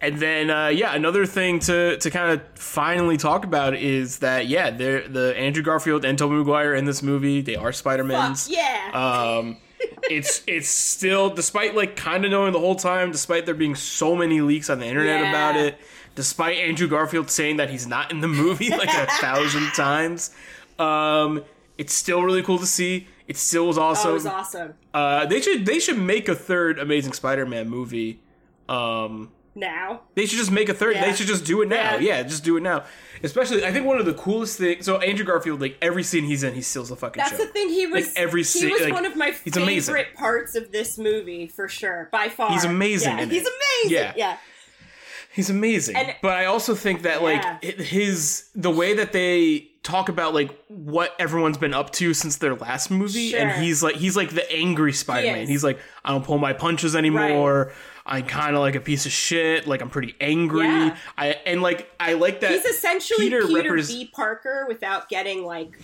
and 0.00 0.18
then 0.18 0.48
uh 0.50 0.68
yeah, 0.68 0.94
another 0.94 1.26
thing 1.26 1.58
to 1.60 1.96
to 1.98 2.10
kind 2.10 2.32
of 2.32 2.42
finally 2.58 3.16
talk 3.16 3.44
about 3.44 3.74
is 3.74 4.18
that 4.20 4.46
yeah, 4.46 4.70
the 4.70 5.34
Andrew 5.36 5.62
Garfield 5.62 6.04
and 6.04 6.16
Tobey 6.18 6.36
Maguire 6.36 6.74
in 6.74 6.84
this 6.84 7.02
movie, 7.02 7.40
they 7.40 7.56
are 7.56 7.72
Spider-Mans. 7.72 8.48
yeah, 8.48 8.90
Um, 8.94 9.56
it's 10.10 10.42
it's 10.46 10.68
still 10.68 11.30
despite 11.30 11.74
like 11.76 11.96
kind 11.96 12.24
of 12.24 12.30
knowing 12.30 12.52
the 12.52 12.58
whole 12.60 12.76
time, 12.76 13.10
despite 13.12 13.44
there 13.46 13.54
being 13.54 13.74
so 13.74 14.16
many 14.16 14.40
leaks 14.40 14.70
on 14.70 14.78
the 14.78 14.86
internet 14.86 15.20
Yeah. 15.20 15.30
about 15.30 15.56
it, 15.56 15.78
despite 16.14 16.58
Andrew 16.58 16.88
Garfield 16.88 17.30
saying 17.30 17.56
that 17.58 17.70
he's 17.70 17.86
not 17.86 18.10
in 18.10 18.20
the 18.20 18.28
movie 18.28 18.70
like 18.70 18.88
a 18.92 19.06
thousand 19.20 19.66
times, 19.76 20.30
um, 20.78 21.44
it's 21.76 21.92
still 21.94 22.22
really 22.22 22.42
cool 22.42 22.58
to 22.58 22.66
see. 22.66 23.06
It 23.26 23.36
still 23.36 23.66
was 23.66 23.76
oh, 23.78 23.82
awesome. 23.82 24.10
it 24.10 24.14
was 24.14 24.26
awesome. 24.26 24.74
Uh, 24.94 25.26
they 25.26 25.40
should 25.40 25.66
they 25.66 25.78
should 25.78 25.98
make 25.98 26.28
a 26.28 26.34
third 26.34 26.78
Amazing 26.78 27.12
Spider-Man 27.12 27.68
movie. 27.68 28.20
Um, 28.68 29.32
now. 29.54 30.02
They 30.14 30.24
should 30.26 30.38
just 30.38 30.50
make 30.52 30.68
a 30.68 30.74
third. 30.74 30.94
Yeah. 30.94 31.04
They 31.06 31.14
should 31.14 31.26
just 31.26 31.44
do 31.44 31.60
it 31.62 31.68
now. 31.68 31.94
Yeah. 31.96 32.18
Yeah. 32.18 32.22
just 32.22 32.44
do 32.44 32.56
it 32.56 32.62
now. 32.62 32.84
Especially, 33.22 33.64
I 33.64 33.72
think 33.72 33.86
one 33.86 33.98
of 33.98 34.06
the 34.06 34.14
coolest 34.14 34.56
things. 34.58 34.84
So 34.86 34.98
Andrew 34.98 35.24
Garfield, 35.26 35.60
like 35.60 35.76
every 35.82 36.04
scene 36.04 36.24
he's 36.24 36.42
in, 36.44 36.54
he 36.54 36.62
steals 36.62 36.88
the 36.90 36.96
fucking 36.96 37.18
That's 37.20 37.32
show. 37.32 37.38
the 37.44 37.46
thing. 37.46 37.68
He 37.68 37.86
was 37.86 38.06
Like, 38.06 38.12
every 38.16 38.40
he 38.40 38.44
scene- 38.44 38.70
was 38.70 38.82
like, 38.82 38.92
one 38.92 39.04
of 39.04 39.16
my 39.16 39.32
favorite 39.32 39.62
amazing. 39.62 40.04
parts 40.16 40.54
of 40.54 40.70
this 40.70 40.96
movie 40.96 41.48
for 41.48 41.66
sure, 41.68 42.08
by 42.12 42.28
far. 42.28 42.52
He's 42.52 42.64
amazing 42.64 43.18
Yeah, 43.18 43.24
he's 43.24 43.46
it. 43.46 43.52
amazing. 43.82 43.98
Yeah. 43.98 44.12
yeah. 44.16 44.36
He's 45.34 45.50
amazing. 45.50 45.96
And- 45.96 46.14
but 46.22 46.32
I 46.36 46.44
also 46.46 46.74
think 46.74 47.02
that 47.02 47.22
like 47.22 47.62
his 47.62 48.48
the 48.54 48.70
way 48.70 48.94
that 48.94 49.12
they 49.12 49.70
talk 49.88 50.08
about 50.08 50.34
like 50.34 50.50
what 50.68 51.14
everyone's 51.18 51.56
been 51.58 51.72
up 51.74 51.90
to 51.92 52.12
since 52.14 52.36
their 52.36 52.54
last 52.54 52.90
movie, 52.90 53.34
and 53.36 53.50
he's 53.62 53.82
like 53.82 53.96
he's 53.96 54.16
like 54.16 54.30
the 54.30 54.50
angry 54.52 54.92
Spider-Man. 54.92 55.46
he's 55.48 55.64
like 55.64 55.78
I 56.04 56.10
don't 56.10 56.24
pull 56.24 56.38
my 56.38 56.52
punches 56.52 56.94
anymore. 56.94 57.72
I'm 58.04 58.24
kind 58.24 58.54
of 58.56 58.60
like 58.62 58.74
a 58.74 58.80
piece 58.80 59.04
of 59.06 59.12
shit. 59.12 59.66
Like 59.66 59.80
I'm 59.82 59.90
pretty 59.90 60.14
angry. 60.20 60.66
Yeah. 60.66 60.96
I 61.16 61.26
and 61.46 61.62
like 61.62 61.90
I 62.00 62.14
like 62.14 62.40
that 62.40 62.50
He's 62.52 62.64
essentially 62.64 63.26
Peter 63.26 63.46
Peter, 63.46 63.72
repres- 63.74 63.88
B. 63.88 64.10
Parker 64.14 64.64
without 64.68 65.08
getting 65.08 65.44
like 65.44 65.78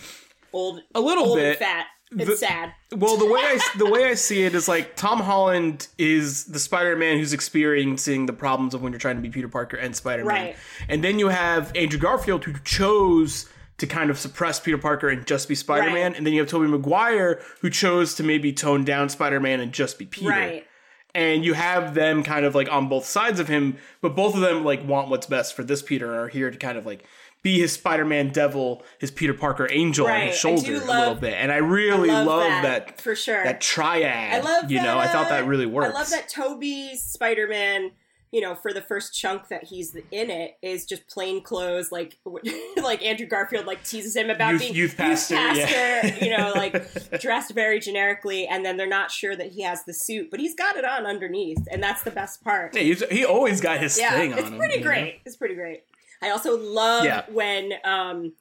old, 0.52 0.80
a 0.94 1.00
little 1.00 1.24
old 1.24 1.36
bit. 1.36 1.48
and 1.50 1.58
fat 1.58 1.86
and 2.10 2.20
The- 2.20 2.36
sad. 2.36 2.72
Well, 2.96 3.16
the 3.16 3.26
way 3.26 3.40
I 3.40 3.58
the 3.78 3.90
way 3.90 4.04
I 4.04 4.14
see 4.14 4.44
it 4.44 4.54
is 4.54 4.68
like 4.68 4.96
Tom 4.96 5.20
Holland 5.20 5.88
is 5.98 6.44
the 6.44 6.58
Spider-Man 6.58 7.18
who's 7.18 7.32
experiencing 7.32 8.26
the 8.26 8.32
problems 8.32 8.72
of 8.74 8.82
when 8.82 8.92
you're 8.92 9.00
trying 9.00 9.16
to 9.16 9.22
be 9.22 9.28
Peter 9.30 9.48
Parker 9.48 9.76
and 9.76 9.94
Spider-Man. 9.96 10.26
Right. 10.34 10.56
And 10.88 11.02
then 11.04 11.18
you 11.18 11.28
have 11.28 11.72
Andrew 11.74 11.98
Garfield 11.98 12.44
who 12.44 12.54
chose 12.64 13.48
to 13.86 13.94
kind 13.94 14.10
of 14.10 14.18
suppress 14.18 14.60
Peter 14.60 14.78
Parker 14.78 15.08
and 15.08 15.26
just 15.26 15.48
be 15.48 15.54
Spider-Man, 15.54 15.94
Right. 16.12 16.16
and 16.16 16.26
then 16.26 16.32
you 16.32 16.40
have 16.40 16.48
Tobey 16.48 16.66
Maguire 16.66 17.40
who 17.60 17.70
chose 17.70 18.14
to 18.16 18.22
maybe 18.22 18.52
tone 18.52 18.84
down 18.84 19.08
Spider-Man 19.08 19.60
and 19.60 19.72
just 19.72 19.98
be 19.98 20.06
Peter. 20.06 20.30
Right. 20.30 20.66
And 21.14 21.44
you 21.44 21.52
have 21.52 21.94
them 21.94 22.22
kind 22.22 22.44
of 22.44 22.54
like 22.54 22.70
on 22.72 22.88
both 22.88 23.04
sides 23.04 23.38
of 23.38 23.46
him, 23.48 23.76
but 24.00 24.16
both 24.16 24.34
of 24.34 24.40
them 24.40 24.64
like 24.64 24.84
want 24.86 25.08
what's 25.10 25.26
best 25.26 25.54
for 25.54 25.62
this 25.62 25.82
Peter 25.82 26.06
and 26.06 26.16
are 26.16 26.28
here 26.28 26.50
to 26.50 26.56
kind 26.56 26.76
of 26.76 26.86
like 26.86 27.04
be 27.42 27.60
his 27.60 27.72
Spider-Man 27.72 28.30
devil, 28.30 28.82
his 28.98 29.10
Peter 29.10 29.34
Parker 29.34 29.68
angel 29.70 30.06
on 30.06 30.28
his 30.28 30.36
shoulder 30.36 30.74
a 30.76 30.78
little 30.78 31.14
bit. 31.14 31.34
And 31.34 31.52
I 31.52 31.58
really 31.58 32.10
I 32.10 32.22
love, 32.22 32.26
love 32.26 32.62
that, 32.62 32.86
that 32.88 33.00
for 33.00 33.14
sure. 33.14 33.44
that 33.44 33.60
triad. 33.60 34.34
I 34.34 34.40
love 34.40 34.70
you 34.70 34.82
know, 34.82 34.98
I 34.98 35.06
thought 35.08 35.28
that 35.28 35.46
really 35.46 35.66
works. 35.66 35.94
I 35.94 35.98
love 35.98 36.10
that 36.10 36.28
Tobey's 36.28 37.02
Spider 37.02 37.46
Man. 37.46 37.92
You 38.34 38.40
know, 38.40 38.56
for 38.56 38.72
the 38.72 38.82
first 38.82 39.14
chunk 39.14 39.46
that 39.48 39.64
he's 39.64 39.94
in 39.94 40.28
it, 40.28 40.56
is 40.60 40.86
just 40.86 41.06
plain 41.08 41.40
clothes. 41.40 41.92
Like, 41.92 42.18
like 42.82 43.00
Andrew 43.04 43.26
Garfield 43.26 43.64
like 43.64 43.84
teases 43.84 44.16
him 44.16 44.28
about 44.28 44.52
Youth- 44.54 44.60
being 44.60 44.74
youth 44.74 44.96
pastor, 44.96 45.34
yeah. 45.36 46.00
pastor, 46.02 46.24
you 46.24 46.36
know, 46.36 46.52
like 46.56 47.20
dressed 47.20 47.52
very 47.54 47.78
generically, 47.78 48.46
and 48.48 48.64
then 48.64 48.76
they're 48.76 48.88
not 48.88 49.12
sure 49.12 49.36
that 49.36 49.52
he 49.52 49.62
has 49.62 49.84
the 49.84 49.94
suit, 49.94 50.30
but 50.32 50.40
he's 50.40 50.54
got 50.56 50.76
it 50.76 50.84
on 50.84 51.06
underneath, 51.06 51.64
and 51.70 51.80
that's 51.80 52.02
the 52.02 52.10
best 52.10 52.42
part. 52.42 52.74
Yeah, 52.74 52.82
he's, 52.82 53.04
he 53.08 53.24
always 53.24 53.60
got 53.60 53.78
his 53.78 53.96
yeah, 53.96 54.10
thing 54.10 54.32
on 54.32 54.38
it's 54.40 54.48
him. 54.48 54.58
pretty 54.58 54.74
you 54.74 54.80
know? 54.80 54.86
great. 54.86 55.20
It's 55.24 55.36
pretty 55.36 55.54
great. 55.54 55.84
I 56.20 56.30
also 56.30 56.58
love 56.58 57.04
Yeah. 57.04 57.22
when, 57.30 57.74
um, 57.84 58.32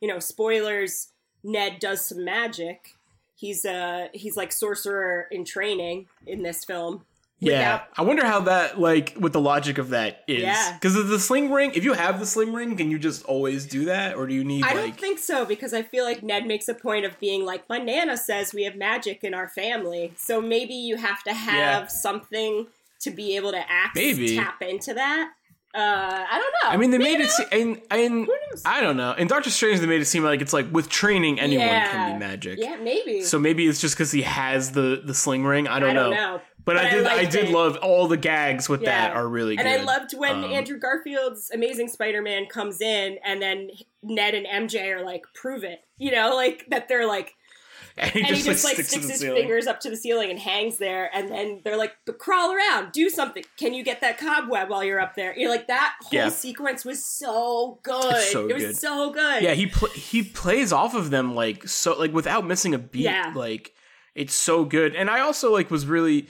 you 0.00 0.08
know, 0.08 0.18
spoilers. 0.18 1.08
Ned 1.44 1.78
does 1.78 2.04
some 2.06 2.24
magic. 2.24 2.96
He's 3.36 3.64
uh 3.64 4.08
he's 4.12 4.36
like 4.36 4.50
sorcerer 4.50 5.26
in 5.30 5.44
training 5.44 6.06
in 6.26 6.42
this 6.42 6.64
film. 6.64 7.04
Yeah, 7.40 7.52
Without- 7.58 7.88
I 7.96 8.02
wonder 8.02 8.26
how 8.26 8.40
that 8.40 8.80
like 8.80 9.14
what 9.16 9.32
the 9.32 9.40
logic 9.40 9.78
of 9.78 9.90
that 9.90 10.24
is. 10.26 10.42
Yeah. 10.42 10.72
because 10.74 10.96
of 10.96 11.06
the 11.08 11.20
sling 11.20 11.52
ring. 11.52 11.70
If 11.74 11.84
you 11.84 11.92
have 11.92 12.18
the 12.18 12.26
sling 12.26 12.52
ring, 12.52 12.76
can 12.76 12.90
you 12.90 12.98
just 12.98 13.24
always 13.26 13.64
do 13.64 13.84
that, 13.84 14.16
or 14.16 14.26
do 14.26 14.34
you 14.34 14.42
need 14.42 14.64
I 14.64 14.68
like? 14.68 14.76
don't 14.76 14.98
think 15.00 15.18
so 15.20 15.44
because 15.44 15.72
I 15.72 15.82
feel 15.82 16.04
like 16.04 16.22
Ned 16.24 16.46
makes 16.46 16.66
a 16.66 16.74
point 16.74 17.04
of 17.04 17.18
being 17.20 17.44
like, 17.44 17.68
my 17.68 17.78
nana 17.78 18.16
says 18.16 18.52
we 18.52 18.64
have 18.64 18.74
magic 18.74 19.22
in 19.22 19.34
our 19.34 19.48
family, 19.48 20.12
so 20.16 20.40
maybe 20.40 20.74
you 20.74 20.96
have 20.96 21.22
to 21.24 21.32
have 21.32 21.82
Yeah. 21.84 21.86
something 21.86 22.66
to 23.02 23.10
be 23.12 23.36
able 23.36 23.52
to 23.52 23.58
act 23.70 23.94
Maybe. 23.94 24.36
tap 24.36 24.60
into 24.60 24.94
that. 24.94 25.30
Uh, 25.74 25.78
I 25.80 26.38
don't 26.40 26.54
know. 26.64 26.70
I 26.74 26.76
mean, 26.78 26.90
they 26.90 26.98
Maybe 26.98 27.18
made 27.18 27.26
it. 27.26 27.30
And 27.52 27.80
and 27.90 28.24
Who 28.26 28.34
knows? 28.50 28.62
I 28.64 28.80
don't 28.80 28.96
know. 28.96 29.12
In 29.12 29.28
Doctor 29.28 29.50
Strange, 29.50 29.78
they 29.80 29.86
made 29.86 30.00
it 30.00 30.06
seem 30.06 30.24
like 30.24 30.40
it's 30.40 30.54
like 30.54 30.66
with 30.72 30.88
training, 30.88 31.38
anyone 31.38 31.66
Yeah. 31.66 31.90
can 31.92 32.14
be 32.14 32.18
magic. 32.18 32.58
Yeah, 32.60 32.76
maybe. 32.82 33.22
So 33.22 33.38
maybe 33.38 33.66
it's 33.68 33.80
just 33.80 33.94
because 33.94 34.10
he 34.10 34.22
has 34.22 34.72
the 34.72 35.02
the 35.04 35.14
sling 35.14 35.44
ring. 35.44 35.68
I 35.68 35.78
don't, 35.78 35.90
I 35.90 35.92
don't 35.92 36.10
know. 36.10 36.40
But, 36.68 36.76
I 36.76 36.82
But 36.82 36.86
I 36.86 36.90
did. 36.96 37.06
I, 37.06 37.16
liked 37.16 37.32
did 37.32 37.44
it. 37.46 37.50
love 37.50 37.76
all 37.78 38.06
the 38.08 38.16
gags 38.18 38.68
with 38.68 38.82
Yeah. 38.82 39.08
that 39.08 39.16
are 39.16 39.26
really 39.26 39.56
good. 39.56 39.64
And 39.66 39.80
I 39.80 39.82
loved 39.84 40.12
when 40.16 40.44
Um, 40.44 40.52
Andrew 40.52 40.78
Garfield's 40.78 41.50
Amazing 41.50 41.88
Spider-Man 41.88 42.44
comes 42.46 42.80
in, 42.82 43.18
and 43.24 43.40
then 43.40 43.70
Ned 44.02 44.34
and 44.34 44.46
MJ 44.46 44.90
are 44.92 45.02
like, 45.02 45.22
"Prove 45.34 45.64
it," 45.64 45.80
you 45.96 46.10
know, 46.12 46.36
like 46.36 46.66
that. 46.68 46.86
They're 46.88 47.06
like, 47.06 47.34
and 47.96 48.10
he 48.12 48.20
and 48.20 48.28
just, 48.28 48.42
he 48.44 48.50
just 48.52 48.64
like 48.64 48.74
sticks, 48.74 48.88
sticks, 48.90 49.08
his 49.08 49.20
ceiling. 49.20 49.40
fingers 49.42 49.66
up 49.66 49.80
to 49.80 49.88
the 49.90 49.96
ceiling 49.96 50.30
and 50.30 50.38
hangs 50.38 50.76
there, 50.76 51.10
and 51.14 51.30
then 51.30 51.62
they're 51.64 51.78
like, 51.78 51.96
"But 52.04 52.18
crawl 52.18 52.52
around, 52.52 52.92
do 52.92 53.08
something. 53.08 53.44
Can 53.58 53.72
you 53.74 53.82
get 53.82 54.02
that 54.02 54.18
cobweb 54.18 54.68
while 54.68 54.84
you're 54.84 55.00
up 55.00 55.14
there?" 55.16 55.34
You're 55.36 55.50
like, 55.50 55.66
that 55.68 55.94
whole 56.02 56.10
Yeah. 56.12 56.28
sequence 56.28 56.84
was 56.84 57.02
so 57.04 57.80
good. 57.82 58.22
So 58.30 58.46
it 58.46 58.54
was 58.54 58.62
good. 58.62 58.76
so 58.76 59.10
good. 59.10 59.42
Yeah, 59.42 59.54
he 59.54 59.66
pl- 59.66 59.88
he 59.88 60.22
plays 60.22 60.72
off 60.72 60.94
of 60.94 61.08
them 61.10 61.34
like 61.34 61.66
so 61.66 61.98
like 61.98 62.12
without 62.12 62.46
missing 62.46 62.74
a 62.74 62.78
beat. 62.78 63.00
Yeah. 63.04 63.32
Like 63.34 63.72
it's 64.14 64.34
so 64.34 64.64
good. 64.64 64.94
And 64.94 65.08
I 65.10 65.20
also 65.20 65.52
like 65.52 65.70
was 65.70 65.86
really 65.86 66.28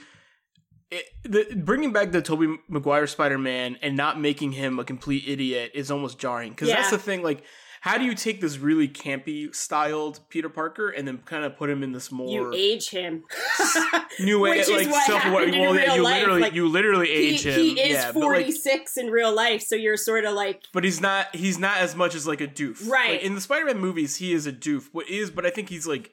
it, 0.91 1.05
the, 1.23 1.55
bringing 1.55 1.93
back 1.93 2.11
the 2.11 2.21
Tobey 2.21 2.57
Maguire 2.67 3.07
Spider 3.07 3.37
Man 3.37 3.77
and 3.81 3.95
not 3.95 4.19
making 4.19 4.53
him 4.53 4.79
a 4.79 4.83
complete 4.83 5.23
idiot 5.27 5.71
is 5.73 5.91
almost 5.91 6.17
jarring 6.17 6.51
because 6.51 6.69
that's 6.69 6.89
the 6.89 6.97
thing. 6.97 7.21
Like, 7.21 7.43
how 7.81 7.97
do 7.97 8.03
you 8.03 8.13
take 8.13 8.41
this 8.41 8.57
really 8.57 8.89
campy 8.89 9.53
styled 9.55 10.19
Peter 10.29 10.49
Parker 10.49 10.89
and 10.89 11.07
then 11.07 11.19
kind 11.19 11.45
of 11.45 11.55
put 11.55 11.69
him 11.69 11.81
in 11.81 11.93
this 11.93 12.11
more 12.11 12.29
you 12.29 12.53
age 12.53 12.89
him. 12.89 13.23
new 14.19 14.39
way, 14.39 14.57
Which 14.57 14.69
like 14.69 14.87
happened 14.87 15.53
in 15.53 15.61
Well, 15.61 15.75
yeah, 15.75 15.95
you 15.95 16.03
life, 16.03 16.21
literally 16.21 16.41
like, 16.41 16.53
you 16.53 16.67
literally 16.67 17.07
he, 17.07 17.13
age 17.13 17.45
him. 17.45 17.59
he 17.59 17.79
is 17.79 17.91
yeah, 17.91 18.11
but, 18.11 18.19
like, 18.21 18.45
46 18.45 18.97
in 18.97 19.07
real 19.07 19.33
life, 19.33 19.61
so 19.61 19.75
you're 19.75 19.95
sort 19.95 20.25
of 20.25 20.33
like, 20.33 20.63
but 20.73 20.83
he's 20.83 20.99
not 20.99 21.33
he's 21.35 21.57
not 21.57 21.77
as 21.77 21.95
much 21.95 22.15
as 22.15 22.27
like 22.27 22.41
a 22.41 22.47
doof 22.47 22.89
Right. 22.89 23.11
Like, 23.11 23.21
in 23.21 23.35
the 23.35 23.41
spider-man 23.41 23.79
movies 23.79 24.17
he 24.17 24.33
is 24.33 24.45
a 24.45 24.51
doof 24.51 24.89
what 24.91 25.07
is 25.09 25.29
but 25.31 25.45
i 25.45 25.49
think 25.49 25.69
he's 25.69 25.87
like 25.87 26.11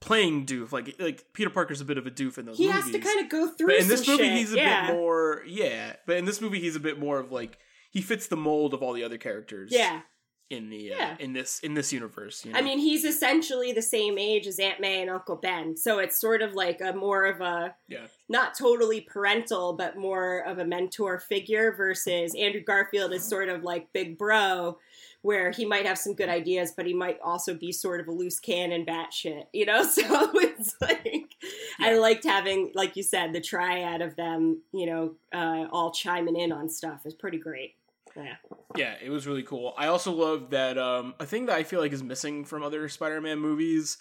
playing 0.00 0.46
doof 0.46 0.72
like 0.72 0.94
like 0.98 1.24
peter 1.34 1.50
parker's 1.50 1.80
a 1.80 1.84
bit 1.84 1.98
of 1.98 2.06
a 2.06 2.10
doof 2.10 2.38
in 2.38 2.46
those 2.46 2.56
he 2.56 2.66
movies 2.66 2.82
has 2.84 2.92
to 2.92 2.98
kind 2.98 3.20
of 3.20 3.28
go 3.28 3.46
through. 3.48 3.66
but 3.66 3.76
in 3.76 3.88
this 3.88 4.06
movie 4.08 4.24
shit. 4.24 4.36
he's 4.38 4.52
a 4.52 4.56
yeah. 4.56 4.86
bit 4.86 4.94
more 4.96 5.42
yeah 5.46 5.92
but 6.06 6.16
in 6.16 6.24
this 6.24 6.40
movie 6.40 6.58
he's 6.58 6.76
a 6.76 6.80
bit 6.80 6.98
more 6.98 7.18
of 7.18 7.30
like 7.30 7.58
he 7.90 8.00
fits 8.00 8.26
the 8.28 8.36
mold 8.36 8.72
of 8.72 8.82
all 8.82 8.92
the 8.94 9.04
other 9.04 9.18
characters 9.18 9.70
Yeah. 9.72 10.00
in 10.48 10.70
the 10.70 10.92
uh, 10.94 10.96
Yeah. 10.96 11.16
in 11.18 11.32
this 11.34 11.60
in 11.60 11.74
this 11.74 11.92
universe 11.92 12.44
you 12.46 12.52
know? 12.52 12.58
I 12.58 12.62
mean, 12.62 12.78
he's 12.78 13.04
essentially 13.04 13.72
the 13.72 13.82
same 13.82 14.16
age 14.16 14.46
as 14.46 14.58
Aunt 14.58 14.80
May 14.80 15.00
and 15.02 15.10
Uncle 15.10 15.36
Ben, 15.36 15.76
so 15.76 15.98
it's 15.98 16.18
sort 16.20 16.40
of 16.40 16.54
like 16.54 16.80
a 16.80 16.92
more 16.92 17.26
of 17.26 17.40
a 17.40 17.74
yeah 17.88 18.06
not 18.28 18.56
totally 18.56 19.00
parental, 19.02 19.74
but 19.76 19.96
more 19.98 20.38
of 20.46 20.58
a 20.58 20.64
mentor 20.64 21.18
figure 21.18 21.74
versus 21.76 22.34
Andrew 22.38 22.62
Garfield 22.62 23.12
is 23.12 23.24
sort 23.24 23.48
of 23.48 23.64
like 23.64 23.92
Big 23.92 24.16
Bro, 24.16 24.78
where 25.22 25.50
he 25.50 25.64
might 25.66 25.86
have 25.86 25.98
some 25.98 26.14
good 26.14 26.28
ideas, 26.28 26.72
but 26.74 26.86
he 26.86 26.94
might 26.94 27.18
also 27.22 27.54
be 27.54 27.72
sort 27.72 28.00
of 28.00 28.08
a 28.08 28.12
loose 28.12 28.40
cannon 28.40 28.86
batshit, 28.86 29.44
you 29.52 29.66
know? 29.66 29.84
So 29.90 30.30
it's 30.34 30.74
like, 30.80 31.34
I 31.78 31.98
liked 31.98 32.24
having, 32.24 32.72
like 32.74 32.96
you 32.96 33.02
said, 33.02 33.32
the 33.32 33.40
triad 33.40 34.00
of 34.00 34.16
them, 34.16 34.62
you 34.72 34.86
know, 34.86 35.14
uh, 35.32 35.66
all 35.70 35.90
chiming 35.90 36.36
in 36.36 36.52
on 36.52 36.68
stuff 36.68 37.04
is 37.04 37.14
pretty 37.14 37.38
great. 37.38 37.74
Yeah. 38.16 38.36
Yeah, 38.76 38.94
it 39.02 39.10
was 39.10 39.26
really 39.26 39.42
cool. 39.42 39.74
I 39.76 39.86
also 39.88 40.12
love 40.12 40.50
that 40.50 40.78
um 40.78 41.14
a 41.20 41.26
thing 41.26 41.46
that 41.46 41.56
I 41.56 41.62
feel 41.62 41.80
like 41.80 41.92
is 41.92 42.02
missing 42.02 42.44
from 42.44 42.62
other 42.62 42.88
Spider-Man 42.88 43.38
movies 43.38 43.98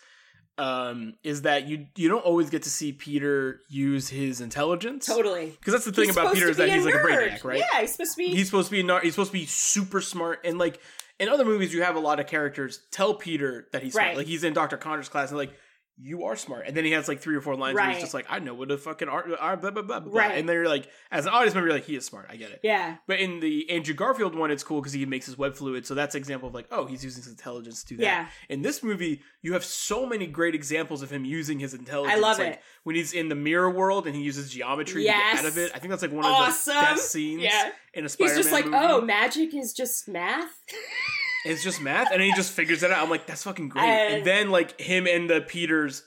um 0.57 1.13
is 1.23 1.43
that 1.43 1.67
you 1.67 1.87
you 1.95 2.09
don't 2.09 2.25
always 2.25 2.49
get 2.49 2.63
to 2.63 2.69
see 2.69 2.91
Peter 2.91 3.61
use 3.69 4.09
his 4.09 4.41
intelligence. 4.41 5.05
Totally. 5.05 5.51
Because 5.51 5.73
that's 5.73 5.85
the 5.85 5.91
thing 5.91 6.05
He's 6.05 6.17
about 6.17 6.33
Peter 6.33 6.49
is 6.49 6.57
that 6.57 6.69
he's 6.69 6.85
like 6.85 6.95
a 6.95 6.97
brainiac, 6.97 7.43
right? 7.43 7.59
Yeah, 7.59 7.81
he's 7.81 7.91
supposed 7.91 8.11
to 8.13 8.17
be. 8.17 8.29
He's 8.29 8.47
supposed 8.47 8.69
to 8.69 8.83
be 8.83 8.99
he's 9.03 9.13
supposed 9.13 9.31
to 9.31 9.37
be 9.37 9.45
super 9.45 10.01
smart 10.01 10.41
and 10.43 10.57
like 10.57 10.79
in 11.19 11.29
other 11.29 11.45
movies 11.45 11.73
you 11.73 11.83
have 11.83 11.95
a 11.95 11.99
lot 11.99 12.19
of 12.19 12.27
characters 12.27 12.81
tell 12.91 13.13
Peter 13.13 13.67
that 13.71 13.83
he's 13.83 13.93
smart. 13.93 14.15
Like 14.17 14.27
he's 14.27 14.43
in 14.43 14.53
Dr. 14.53 14.77
Connor's 14.77 15.09
class 15.09 15.29
and 15.29 15.37
like 15.37 15.53
you 16.01 16.23
are 16.23 16.35
smart. 16.37 16.63
And 16.65 16.77
then 16.77 16.85
he 16.85 16.91
has 16.91 17.07
like 17.09 17.19
three 17.19 17.35
or 17.35 17.41
four 17.41 17.55
lines 17.55 17.75
where 17.75 17.89
he's 17.89 17.99
just 17.99 18.13
like, 18.13 18.25
I 18.29 18.39
know 18.39 18.53
what 18.53 18.71
a 18.71 18.77
fucking 18.77 19.09
art, 19.09 19.29
uh, 19.29 19.35
art 19.37 19.61
blah, 19.61 19.71
blah, 19.71 19.81
blah, 19.81 19.99
blah. 19.99 20.21
Right. 20.21 20.37
And 20.37 20.47
then 20.47 20.53
you're 20.55 20.69
like, 20.69 20.87
as 21.11 21.25
an 21.25 21.33
audience 21.33 21.53
member, 21.53 21.67
you're 21.67 21.75
like, 21.75 21.85
he 21.85 21.97
is 21.97 22.05
smart. 22.05 22.27
I 22.29 22.37
get 22.37 22.51
it. 22.51 22.61
yeah. 22.63 22.95
But 23.05 23.19
in 23.19 23.41
the 23.41 23.69
Andrew 23.69 23.93
Garfield 23.93 24.33
one, 24.33 24.49
it's 24.49 24.63
cool 24.63 24.79
because 24.79 24.93
he 24.93 25.05
makes 25.05 25.25
his 25.25 25.37
web 25.37 25.55
fluid. 25.55 25.85
So 25.85 25.95
that's 25.95 26.15
an 26.15 26.19
example 26.19 26.47
of 26.47 26.55
like, 26.55 26.67
oh, 26.71 26.85
he's 26.85 27.03
using 27.03 27.21
his 27.21 27.29
intelligence 27.31 27.83
to 27.83 27.89
do 27.89 27.97
that. 27.97 28.03
Yeah. 28.03 28.27
In 28.47 28.61
this 28.61 28.81
movie, 28.81 29.21
you 29.41 29.51
have 29.53 29.65
so 29.65 30.05
many 30.05 30.25
great 30.25 30.55
examples 30.55 31.01
of 31.01 31.09
him 31.11 31.25
using 31.25 31.59
his 31.59 31.73
intelligence. 31.73 32.17
I 32.17 32.21
love 32.21 32.39
like, 32.39 32.47
it. 32.53 32.61
When 32.83 32.95
he's 32.95 33.11
in 33.13 33.27
the 33.27 33.35
mirror 33.35 33.69
world 33.69 34.07
and 34.07 34.15
he 34.15 34.21
uses 34.21 34.51
geometry 34.51 35.03
Yes. 35.03 35.31
to 35.31 35.35
get 35.43 35.45
out 35.45 35.51
of 35.51 35.57
it. 35.57 35.71
I 35.75 35.79
think 35.79 35.89
that's 35.89 36.01
like 36.01 36.13
one 36.13 36.23
of 36.25 36.31
the 36.65 36.71
best 36.71 37.11
scenes 37.11 37.43
Yeah. 37.43 37.71
in 37.93 38.05
a 38.05 38.09
Spider-Man 38.09 38.37
He's 38.37 38.45
just 38.45 38.53
like, 38.53 38.65
oh, 38.67 38.69
movie. 38.69 38.85
oh, 38.85 39.01
magic 39.01 39.53
is 39.53 39.73
just 39.73 40.07
math. 40.07 40.63
It's 41.45 41.63
just 41.63 41.81
math, 41.81 42.11
and 42.11 42.21
he 42.21 42.33
just 42.33 42.51
figures 42.51 42.83
it 42.83 42.91
out. 42.91 43.01
I'm 43.03 43.09
like, 43.09 43.25
that's 43.25 43.43
fucking 43.43 43.69
great. 43.69 43.83
And- 43.83 44.13
And, 44.15 44.25
then 44.25 44.49
like 44.51 44.79
him 44.79 45.07
and 45.07 45.29
the 45.29 45.41
Peters 45.41 46.03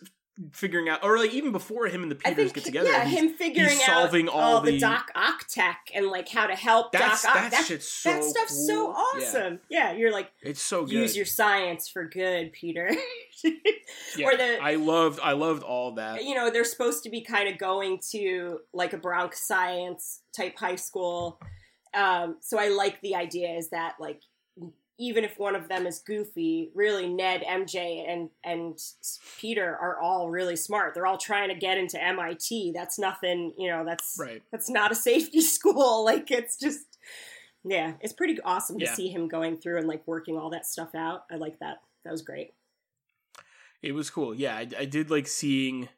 figuring 0.53 0.89
out, 0.89 1.05
or 1.05 1.19
like 1.19 1.33
even 1.33 1.53
before 1.53 1.87
him 1.87 2.03
and 2.03 2.11
the 2.11 2.15
Peters 2.17 2.37
think, 2.37 2.55
get 2.55 2.65
together, 2.65 2.89
yeah, 2.89 3.05
he's- 3.05 3.21
him 3.23 3.35
figuring 3.35 3.77
solving 3.77 4.29
out 4.29 4.35
all 4.35 4.41
all 4.57 4.61
the, 4.61 4.73
the- 4.73 4.79
Doc 4.79 5.11
Ock 5.15 5.47
tech 5.49 5.89
and 5.95 6.07
like 6.09 6.29
how 6.29 6.47
to 6.47 6.55
help 6.55 6.91
That's- 6.93 7.23
Doc 7.23 7.37
Ock. 7.37 7.51
that 7.51 7.65
shit's 7.67 7.87
so 7.89 8.11
that 8.13 8.25
stuff's 8.25 8.67
so 8.67 8.93
cool. 8.93 9.21
Yeah. 9.21 9.27
awesome. 9.29 9.61
Yeah. 9.69 9.93
you're 9.93 10.11
like 10.13 10.31
it's 10.43 10.61
so 10.63 10.85
good. 10.85 10.93
use 10.95 11.17
your 11.17 11.27
science 11.27 11.89
for 11.89 12.07
good, 12.09 12.53
Peter. 12.53 12.91
yeah, 13.45 14.27
or 14.27 14.37
the- 14.37 14.59
I 14.61 14.75
loved, 14.77 15.21
I 15.23 15.33
loved 15.33 15.63
all 15.63 15.95
that. 15.97 16.25
you 16.25 16.35
know 16.35 16.51
they're 16.51 16.65
supposed 16.65 17.03
to 17.05 17.11
be 17.11 17.21
kind 17.23 17.49
of 17.49 17.59
going 17.59 18.01
to 18.11 18.61
like 18.73 18.93
a 18.93 18.99
Bronx 18.99 19.47
science 19.47 20.21
type 20.37 20.59
high 20.59 20.77
school 20.77 21.41
Um, 21.95 22.37
so 22.41 22.59
I 22.59 22.69
like 22.69 23.01
the 23.03 23.15
idea 23.17 23.51
is 23.55 23.69
that 23.71 23.95
like 24.01 24.23
even 24.99 25.25
if 25.25 25.39
one 25.39 25.57
of 25.57 25.69
them 25.69 25.87
is 25.87 25.99
goofy, 25.99 26.71
really 26.75 27.09
Ned, 27.09 27.43
MJ, 27.43 28.05
and 28.09 28.31
and 28.45 28.79
Peter 29.39 29.77
are 29.81 29.99
all 29.99 30.31
really 30.31 30.57
smart. 30.57 30.95
They're 30.95 31.07
all 31.07 31.19
trying 31.19 31.49
to 31.49 31.55
get 31.55 31.79
into 31.79 32.03
MIT. 32.03 32.73
That's 32.75 32.99
nothing, 32.99 33.53
you 33.59 33.69
know. 33.69 33.85
That's 33.85 34.17
Right. 34.21 34.43
That's 34.51 34.69
not 34.71 34.93
a 34.93 34.95
safety 34.95 35.41
school. 35.57 36.05
Like 36.05 36.31
it's 36.31 36.57
just, 36.57 36.99
yeah, 37.65 37.95
it's 38.01 38.13
pretty 38.13 38.39
awesome 38.43 38.79
to 38.79 38.85
Yeah. 38.85 38.95
see 38.95 39.09
him 39.09 39.29
going 39.29 39.57
through 39.57 39.79
and 39.79 39.89
like 39.89 40.07
working 40.07 40.37
all 40.37 40.51
that 40.51 40.67
stuff 40.67 40.95
out. 40.95 41.25
I 41.31 41.37
like 41.37 41.59
that. 41.61 41.81
That 42.05 42.11
was 42.13 42.23
great. 42.23 42.53
It 43.83 43.93
was 43.93 44.11
cool. 44.11 44.35
Yeah, 44.35 44.55
I, 44.57 44.69
I 44.79 44.85
did 44.85 45.11
like 45.11 45.27
seeing 45.27 45.89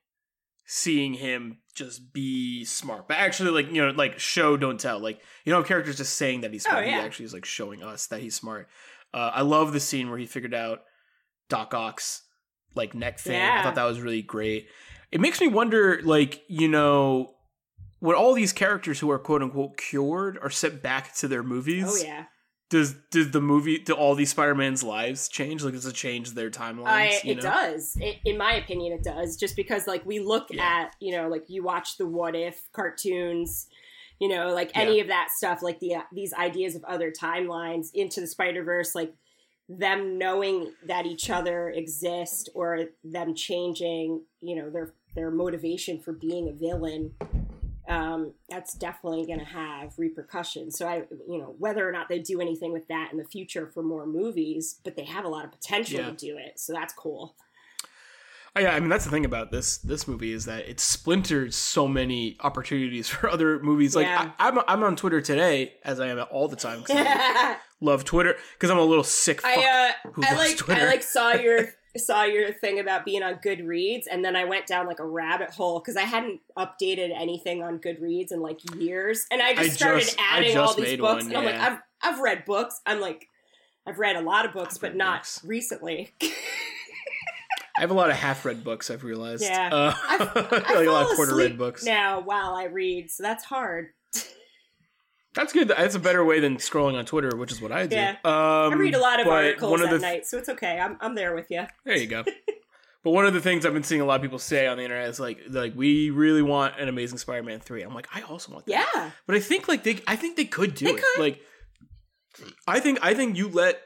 seeing 0.66 1.14
him 1.14 1.58
just 1.74 2.12
be 2.12 2.64
smart. 2.64 3.08
But 3.08 3.18
actually 3.18 3.50
like, 3.50 3.72
you 3.72 3.84
know, 3.84 3.92
like 3.92 4.18
show 4.18 4.56
don't 4.56 4.80
tell. 4.80 4.98
Like, 4.98 5.20
you 5.44 5.52
know, 5.52 5.62
characters 5.62 5.96
just 5.96 6.14
saying 6.16 6.42
that 6.42 6.52
he's 6.52 6.64
smart. 6.64 6.84
Oh, 6.84 6.86
yeah. 6.86 7.00
He 7.00 7.06
actually 7.06 7.26
is 7.26 7.34
like 7.34 7.44
showing 7.44 7.82
us 7.82 8.06
that 8.06 8.20
he's 8.20 8.34
smart. 8.34 8.68
Uh, 9.12 9.30
I 9.34 9.42
love 9.42 9.72
the 9.72 9.80
scene 9.80 10.08
where 10.08 10.18
he 10.18 10.26
figured 10.26 10.54
out 10.54 10.82
Doc 11.48 11.74
Ock's 11.74 12.22
like 12.74 12.94
neck 12.94 13.18
thing. 13.18 13.40
I 13.40 13.62
thought 13.62 13.74
that 13.76 13.84
was 13.84 14.00
really 14.00 14.22
great. 14.22 14.68
It 15.12 15.20
makes 15.20 15.40
me 15.40 15.46
wonder, 15.46 16.00
like, 16.02 16.42
you 16.48 16.66
know, 16.66 17.34
when 18.00 18.16
all 18.16 18.34
these 18.34 18.52
characters 18.52 18.98
who 18.98 19.10
are 19.10 19.18
quote 19.18 19.42
unquote 19.42 19.76
cured 19.76 20.38
are 20.42 20.50
sent 20.50 20.82
back 20.82 21.14
to 21.16 21.28
their 21.28 21.42
movies, 21.42 21.84
Oh 21.86 22.04
yeah. 22.04 22.24
Does 22.70 22.94
does 23.10 23.30
the 23.30 23.40
movie 23.40 23.78
do 23.78 23.92
all 23.92 24.14
these 24.14 24.30
Spider-Man's 24.30 24.82
lives 24.82 25.28
change? 25.28 25.62
Like 25.62 25.74
does 25.74 25.86
it 25.86 25.94
change 25.94 26.32
their 26.32 26.50
timelines? 26.50 26.86
I, 26.86 27.20
you 27.22 27.32
it 27.32 27.36
know? 27.36 27.42
does. 27.42 27.96
It, 28.00 28.18
in 28.24 28.36
my 28.38 28.54
opinion, 28.54 28.92
it 28.92 29.04
does. 29.04 29.36
Just 29.36 29.54
because, 29.54 29.86
like, 29.86 30.04
we 30.06 30.18
look 30.18 30.48
Yeah. 30.50 30.64
at, 30.64 30.96
you 31.00 31.16
know, 31.16 31.28
like 31.28 31.44
you 31.48 31.62
watch 31.62 31.98
the 31.98 32.06
What 32.06 32.34
If 32.34 32.68
cartoons, 32.72 33.68
you 34.18 34.28
know, 34.28 34.52
like 34.52 34.70
any 34.74 35.00
of 35.00 35.08
that 35.08 35.30
stuff, 35.30 35.62
like 35.62 35.80
the 35.80 35.96
uh, 35.96 36.02
these 36.12 36.32
ideas 36.32 36.74
of 36.74 36.84
other 36.84 37.12
timelines 37.12 37.88
into 37.94 38.20
the 38.20 38.26
Spider 38.26 38.64
Verse, 38.64 38.94
like 38.94 39.12
them 39.68 40.18
knowing 40.18 40.72
that 40.86 41.06
each 41.06 41.30
other 41.30 41.70
exist 41.70 42.48
or 42.54 42.86
them 43.02 43.34
changing, 43.34 44.22
you 44.40 44.56
know, 44.56 44.70
their 44.70 44.94
their 45.14 45.30
motivation 45.30 46.00
for 46.00 46.12
being 46.12 46.48
a 46.48 46.52
villain. 46.52 47.12
Um, 47.86 48.32
that's 48.48 48.72
definitely 48.74 49.26
going 49.26 49.40
to 49.40 49.44
have 49.44 49.92
repercussions. 49.98 50.78
So 50.78 50.86
I, 50.88 51.02
you 51.28 51.38
know, 51.38 51.54
whether 51.58 51.86
or 51.86 51.92
not 51.92 52.08
they 52.08 52.18
do 52.18 52.40
anything 52.40 52.72
with 52.72 52.88
that 52.88 53.12
in 53.12 53.18
the 53.18 53.24
future 53.26 53.66
for 53.66 53.82
more 53.82 54.06
movies, 54.06 54.80
but 54.84 54.96
they 54.96 55.04
have 55.04 55.24
a 55.26 55.28
lot 55.28 55.44
of 55.44 55.52
potential 55.52 56.00
Yeah. 56.00 56.06
to 56.10 56.12
do 56.16 56.38
it. 56.38 56.58
So 56.58 56.72
that's 56.72 56.94
cool. 56.94 57.34
Oh, 58.56 58.60
yeah, 58.60 58.70
I 58.70 58.78
mean 58.78 58.88
that's 58.88 59.04
the 59.04 59.10
thing 59.10 59.24
about 59.24 59.50
this 59.50 59.78
this 59.78 60.06
movie 60.06 60.32
is 60.32 60.44
that 60.44 60.68
it 60.68 60.78
splinters 60.78 61.56
so 61.56 61.88
many 61.88 62.36
opportunities 62.40 63.08
for 63.10 63.28
other 63.28 63.58
movies. 63.58 63.96
Like 63.96 64.06
Yeah. 64.06 64.30
I, 64.38 64.48
I'm 64.48 64.60
I'm 64.68 64.82
on 64.84 64.94
Twitter 64.96 65.20
today, 65.20 65.74
as 65.84 65.98
I 66.00 66.06
am 66.06 66.24
all 66.30 66.46
the 66.48 66.56
time. 66.56 66.84
I 66.88 66.94
I 66.94 67.56
love 67.80 68.04
Twitter 68.04 68.36
because 68.54 68.70
I'm 68.70 68.78
a 68.78 68.82
little 68.84 69.02
sick 69.04 69.40
fuck 69.42 69.58
uh, 69.58 69.92
I 70.22 70.34
like 70.36 70.56
Twitter. 70.56 70.82
I 70.82 70.86
like 70.86 71.02
saw 71.02 71.32
your 71.34 71.66
saw 71.96 72.24
your 72.24 72.52
thing 72.52 72.80
about 72.80 73.04
being 73.04 73.22
on 73.22 73.34
Goodreads, 73.36 74.04
and 74.10 74.24
then 74.24 74.34
I 74.36 74.44
went 74.44 74.66
down 74.66 74.86
like 74.86 74.98
a 74.98 75.06
rabbit 75.06 75.50
hole 75.50 75.78
because 75.80 75.96
I 75.96 76.02
hadn't 76.02 76.40
updated 76.58 77.10
anything 77.18 77.62
on 77.62 77.78
Goodreads 77.78 78.32
in 78.32 78.40
like 78.40 78.58
years, 78.76 79.26
and 79.30 79.40
I 79.40 79.54
just 79.54 79.70
I 79.70 79.72
started 79.74 80.00
just- 80.00 80.16
adding 80.18 80.56
all 80.58 80.74
these 80.74 80.98
books, 80.98 81.24
one, 81.24 81.34
and 81.34 81.36
I'm 81.36 81.44
like. 81.44 81.54
I've 81.54 81.78
I've 82.06 82.20
read 82.20 82.44
books. 82.44 82.80
I'm 82.84 83.00
like, 83.00 83.28
I've 83.86 83.98
read 83.98 84.16
a 84.16 84.20
lot 84.20 84.44
of 84.44 84.52
books, 84.52 84.74
I've 84.76 84.80
but 84.82 84.96
not 84.96 85.20
books. 85.20 85.42
recently. 85.44 86.12
I 87.76 87.80
have 87.80 87.90
a 87.90 87.94
lot 87.94 88.08
of 88.10 88.16
half-read 88.16 88.62
books. 88.62 88.88
I've 88.88 89.02
realized. 89.02 89.42
Yeah. 89.42 89.68
uh, 89.72 89.94
I, 89.96 90.16
like 90.76 90.86
a 90.86 90.90
lot 90.90 91.10
of 91.10 91.16
quarter-read 91.16 91.58
books. 91.58 91.84
now 91.84 92.20
while 92.20 92.54
I 92.54 92.64
read, 92.64 93.10
so 93.10 93.22
that's 93.24 93.44
hard. 93.44 93.88
That's 95.34 95.52
good. 95.52 95.68
That's 95.68 95.94
a 95.94 95.98
better 96.00 96.24
way 96.24 96.40
than 96.40 96.56
scrolling 96.56 96.94
on 96.96 97.04
Twitter, 97.04 97.36
which 97.36 97.50
is 97.52 97.60
what 97.60 97.72
I 97.72 97.86
do. 97.86 97.96
Yeah. 97.96 98.16
Um, 98.24 98.72
I 98.72 98.74
read 98.74 98.94
a 98.94 99.00
lot 99.00 99.20
of 99.20 99.26
articles 99.26 99.70
one 99.70 99.80
of 99.80 99.88
at 99.88 99.92
the 99.92 99.98
night, 99.98 100.26
so 100.26 100.38
it's 100.38 100.48
okay. 100.48 100.78
I'm 100.78 100.96
I'm 101.00 101.14
there 101.14 101.34
with 101.34 101.50
you. 101.50 101.64
There 101.84 101.96
you 101.96 102.06
go. 102.06 102.22
but 103.02 103.10
one 103.10 103.26
of 103.26 103.34
the 103.34 103.40
things 103.40 103.66
I've 103.66 103.72
been 103.74 103.82
seeing 103.82 104.00
a 104.00 104.04
lot 104.04 104.16
of 104.16 104.22
people 104.22 104.38
say 104.38 104.66
on 104.66 104.76
the 104.76 104.84
internet 104.84 105.08
is 105.08 105.18
like, 105.18 105.40
like 105.48 105.74
we 105.74 106.10
really 106.10 106.42
want 106.42 106.78
an 106.78 106.88
Amazing 106.88 107.18
Spider-Man 107.18 107.60
three. 107.60 107.82
I'm 107.82 107.94
like, 107.94 108.08
I 108.14 108.22
also 108.22 108.52
want 108.52 108.66
that. 108.66 108.72
Yeah, 108.94 109.10
But 109.26 109.36
I 109.36 109.40
think 109.40 109.66
like 109.68 109.82
they, 109.82 110.00
I 110.06 110.16
think 110.16 110.36
they 110.36 110.44
could 110.44 110.74
do 110.74 110.84
They 110.86 110.92
it. 110.92 111.02
could. 111.02 111.20
Like, 111.20 111.40
I 112.66 112.80
think 112.80 112.98
I 113.02 113.14
think 113.14 113.36
you 113.36 113.48
let 113.48 113.80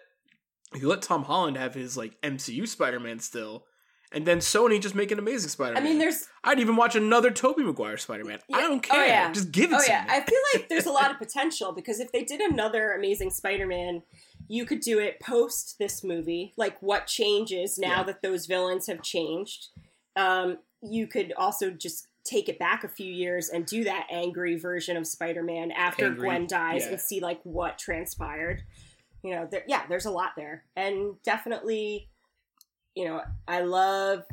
you 0.74 0.88
let 0.88 1.03
Tom 1.03 1.24
Holland 1.24 1.57
have 1.57 1.74
his 1.74 1.96
like 1.96 2.20
MCU 2.22 2.68
Spider-Man 2.68 3.20
still, 3.20 3.64
and 4.12 4.26
then 4.26 4.38
Sony 4.38 4.80
just 4.80 4.94
make 4.94 5.11
an 5.11 5.18
Amazing 5.18 5.50
Spider-Man. 5.50 5.82
I 5.82 5.86
mean, 5.86 5.98
there's 5.98 6.28
I'd 6.44 6.59
even 6.61 6.76
watch 6.76 6.96
another 6.96 7.30
Tobey 7.30 7.62
Maguire 7.62 7.96
Spider-Man. 7.96 8.38
I 8.52 8.61
don't 8.62 8.84
Oh, 8.90 8.94
care. 8.94 9.06
yeah. 9.06 9.32
Just 9.32 9.52
give 9.52 9.70
it 9.72 9.76
Oh 9.80 9.84
to 9.84 9.90
yeah, 9.90 10.04
me. 10.04 10.09
I 10.11 10.20
feel 10.20 10.38
like 10.54 10.68
there's 10.68 10.86
a 10.86 10.92
lot 10.92 11.11
of 11.11 11.18
potential 11.26 11.72
because 11.72 12.00
if 12.00 12.11
they 12.12 12.24
did 12.24 12.40
another 12.40 12.92
Amazing 12.92 13.30
Spider-Man, 13.30 14.02
you 14.48 14.64
could 14.64 14.80
do 14.80 14.98
it 14.98 15.20
post 15.20 15.76
this 15.78 16.02
movie. 16.02 16.54
Like 16.56 16.80
what 16.80 17.06
changes 17.06 17.78
now 17.78 17.98
Yeah. 17.98 18.02
that 18.04 18.22
those 18.22 18.46
villains 18.46 18.86
have 18.86 19.02
changed. 19.02 19.68
Um, 20.16 20.59
you 20.82 21.06
could 21.06 21.32
also 21.36 21.70
just 21.70 22.06
take 22.24 22.48
it 22.48 22.59
back 22.59 22.84
a 22.84 22.88
few 22.88 23.11
years 23.12 23.48
and 23.48 23.64
do 23.66 23.84
that 23.84 24.06
angry 24.11 24.56
version 24.56 24.96
of 24.96 25.06
Spider-Man 25.06 25.70
after 25.72 26.06
Angry, 26.06 26.28
Gwen 26.28 26.46
dies 26.46 26.82
yeah. 26.84 26.92
and 26.92 27.00
see 27.00 27.20
like 27.20 27.40
what 27.42 27.78
transpired. 27.78 28.62
You 29.22 29.34
know, 29.34 29.48
there, 29.50 29.64
yeah, 29.66 29.82
there's 29.88 30.06
a 30.06 30.11
lot 30.12 30.30
there, 30.36 30.64
and 30.76 31.20
definitely, 31.24 32.09
you 32.95 33.05
know, 33.05 33.22
I 33.47 33.61
love 33.61 34.24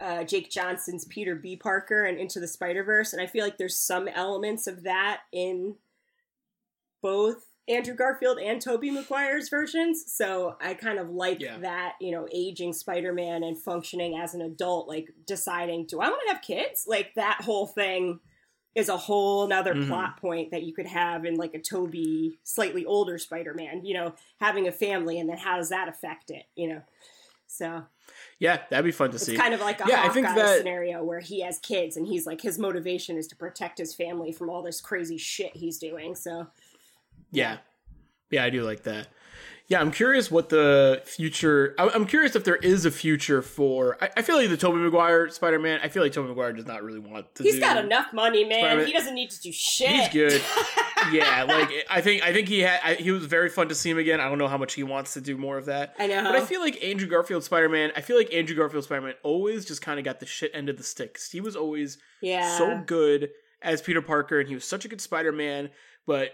uh, 0.00 0.24
Jake 0.24 0.50
Johnson's 0.50 1.04
Peter 1.04 1.34
B. 1.34 1.56
Parker 1.56 2.04
and 2.04 2.18
Into 2.18 2.40
the 2.40 2.48
Spider 2.48 2.82
Verse, 2.84 3.12
and 3.12 3.20
I 3.22 3.26
feel 3.26 3.44
like 3.44 3.58
there's 3.58 3.76
some 3.78 4.08
elements 4.08 4.66
of 4.66 4.82
that 4.84 5.22
in 5.32 5.76
both 7.02 7.46
Andrew 7.68 7.94
Garfield 7.94 8.38
and 8.38 8.60
Tobey 8.60 8.90
Maguire's 8.90 9.48
versions. 9.48 10.04
So 10.12 10.56
I 10.60 10.74
kind 10.74 10.98
of 10.98 11.10
like 11.10 11.40
Yeah. 11.40 11.58
that, 11.58 11.94
you 12.00 12.10
know, 12.10 12.26
aging 12.32 12.72
Spider 12.72 13.12
Man 13.12 13.42
and 13.44 13.56
functioning 13.56 14.18
as 14.18 14.34
an 14.34 14.42
adult, 14.42 14.88
like 14.88 15.08
deciding, 15.26 15.86
do 15.86 16.00
I 16.00 16.08
want 16.08 16.20
to 16.26 16.32
have 16.34 16.42
kids? 16.42 16.84
Like 16.86 17.14
that 17.14 17.42
whole 17.42 17.66
thing 17.66 18.20
is 18.74 18.88
a 18.88 18.96
whole 18.96 19.46
nother 19.46 19.74
Mhm. 19.74 19.86
plot 19.88 20.16
point 20.20 20.50
that 20.50 20.62
you 20.62 20.72
could 20.72 20.86
have 20.86 21.24
in 21.24 21.34
like 21.36 21.54
a 21.54 21.60
Tobey 21.60 22.38
slightly 22.44 22.84
older 22.84 23.18
Spider 23.18 23.54
Man, 23.54 23.84
you 23.84 23.94
know, 23.94 24.14
having 24.40 24.66
a 24.66 24.72
family 24.72 25.18
and 25.20 25.28
then 25.28 25.38
how 25.38 25.56
does 25.56 25.68
that 25.68 25.88
affect 25.88 26.30
it, 26.30 26.46
you 26.56 26.68
know? 26.68 26.82
So 27.52 27.82
yeah, 28.38 28.60
that'd 28.70 28.84
be 28.84 28.92
fun 28.92 29.10
to 29.10 29.16
it's 29.16 29.26
see. 29.26 29.36
kind 29.36 29.52
of 29.54 29.60
like 29.60 29.80
a 29.80 29.88
Yeah, 29.88 30.02
I 30.04 30.08
think 30.08 30.26
that- 30.26 30.58
scenario 30.58 31.02
where 31.02 31.20
he 31.20 31.40
has 31.42 31.58
kids 31.58 31.96
and 31.96 32.06
he's 32.06 32.26
like 32.26 32.40
his 32.40 32.58
motivation 32.58 33.16
is 33.16 33.26
to 33.28 33.36
protect 33.36 33.78
his 33.78 33.94
family 33.94 34.32
from 34.32 34.48
all 34.50 34.62
this 34.62 34.80
crazy 34.80 35.18
shit 35.18 35.56
he's 35.56 35.78
doing. 35.78 36.14
So 36.14 36.46
Yeah. 37.32 37.58
Yeah, 38.30 38.44
I 38.44 38.50
do 38.50 38.62
like 38.62 38.84
that. 38.84 39.08
Yeah, 39.66 39.80
I'm 39.80 39.90
curious 39.92 40.30
what 40.32 40.48
the 40.48 41.00
future. 41.04 41.74
I'm 41.78 42.04
curious 42.06 42.34
if 42.34 42.42
there 42.42 42.56
is 42.56 42.84
a 42.86 42.90
future 42.90 43.40
for. 43.40 43.96
I, 44.02 44.10
I 44.16 44.22
feel 44.22 44.36
like 44.36 44.48
the 44.48 44.56
Tobey 44.56 44.78
Maguire 44.78 45.28
Spider 45.28 45.60
Man. 45.60 45.78
I 45.82 45.88
feel 45.88 46.02
like 46.02 46.12
Tobey 46.12 46.28
Maguire 46.28 46.52
does 46.52 46.66
not 46.66 46.82
really 46.82 46.98
want 46.98 47.32
to. 47.36 47.44
he's 47.44 47.60
got 47.60 47.76
enough 47.84 48.12
money, 48.12 48.44
man. 48.44 48.60
Spider-Man- 48.60 48.86
He 48.86 48.92
doesn't 48.92 49.14
need 49.14 49.30
to 49.30 49.40
do 49.40 49.52
shit. 49.52 49.88
He's 49.90 50.08
good. 50.08 50.42
yeah, 51.12 51.44
like 51.44 51.70
I 51.88 52.00
think 52.00 52.22
I 52.22 52.32
think 52.32 52.48
he 52.48 52.60
had. 52.60 52.80
I, 52.82 52.94
he 52.94 53.10
was 53.10 53.24
very 53.26 53.48
fun 53.48 53.68
to 53.68 53.74
see 53.74 53.90
him 53.90 53.98
again. 53.98 54.20
I 54.20 54.28
don't 54.28 54.38
know 54.38 54.48
how 54.48 54.58
much 54.58 54.74
he 54.74 54.82
wants 54.82 55.14
to 55.14 55.20
do 55.20 55.36
more 55.36 55.58
of 55.58 55.66
that. 55.66 55.94
I 55.98 56.06
know. 56.06 56.22
But 56.24 56.36
I 56.36 56.44
feel 56.44 56.60
like 56.60 56.82
Andrew 56.82 57.08
Garfield 57.08 57.44
Spider 57.44 57.68
Man. 57.68 57.92
I 57.96 58.00
feel 58.00 58.16
like 58.16 58.32
Andrew 58.32 58.56
Garfield 58.56 58.84
Spider 58.84 59.02
Man 59.02 59.14
always 59.22 59.64
just 59.64 59.82
kind 59.82 59.98
of 59.98 60.04
got 60.04 60.20
the 60.20 60.26
shit 60.26 60.50
end 60.54 60.68
of 60.68 60.76
the 60.76 60.82
stick. 60.82 61.18
He 61.30 61.40
was 61.40 61.56
always 61.56 61.98
yeah. 62.20 62.56
so 62.58 62.82
good 62.86 63.30
as 63.62 63.82
Peter 63.82 64.02
Parker, 64.02 64.40
and 64.40 64.48
he 64.48 64.54
was 64.54 64.64
such 64.64 64.84
a 64.84 64.88
good 64.88 65.00
Spider 65.00 65.32
Man. 65.32 65.70
But 66.06 66.32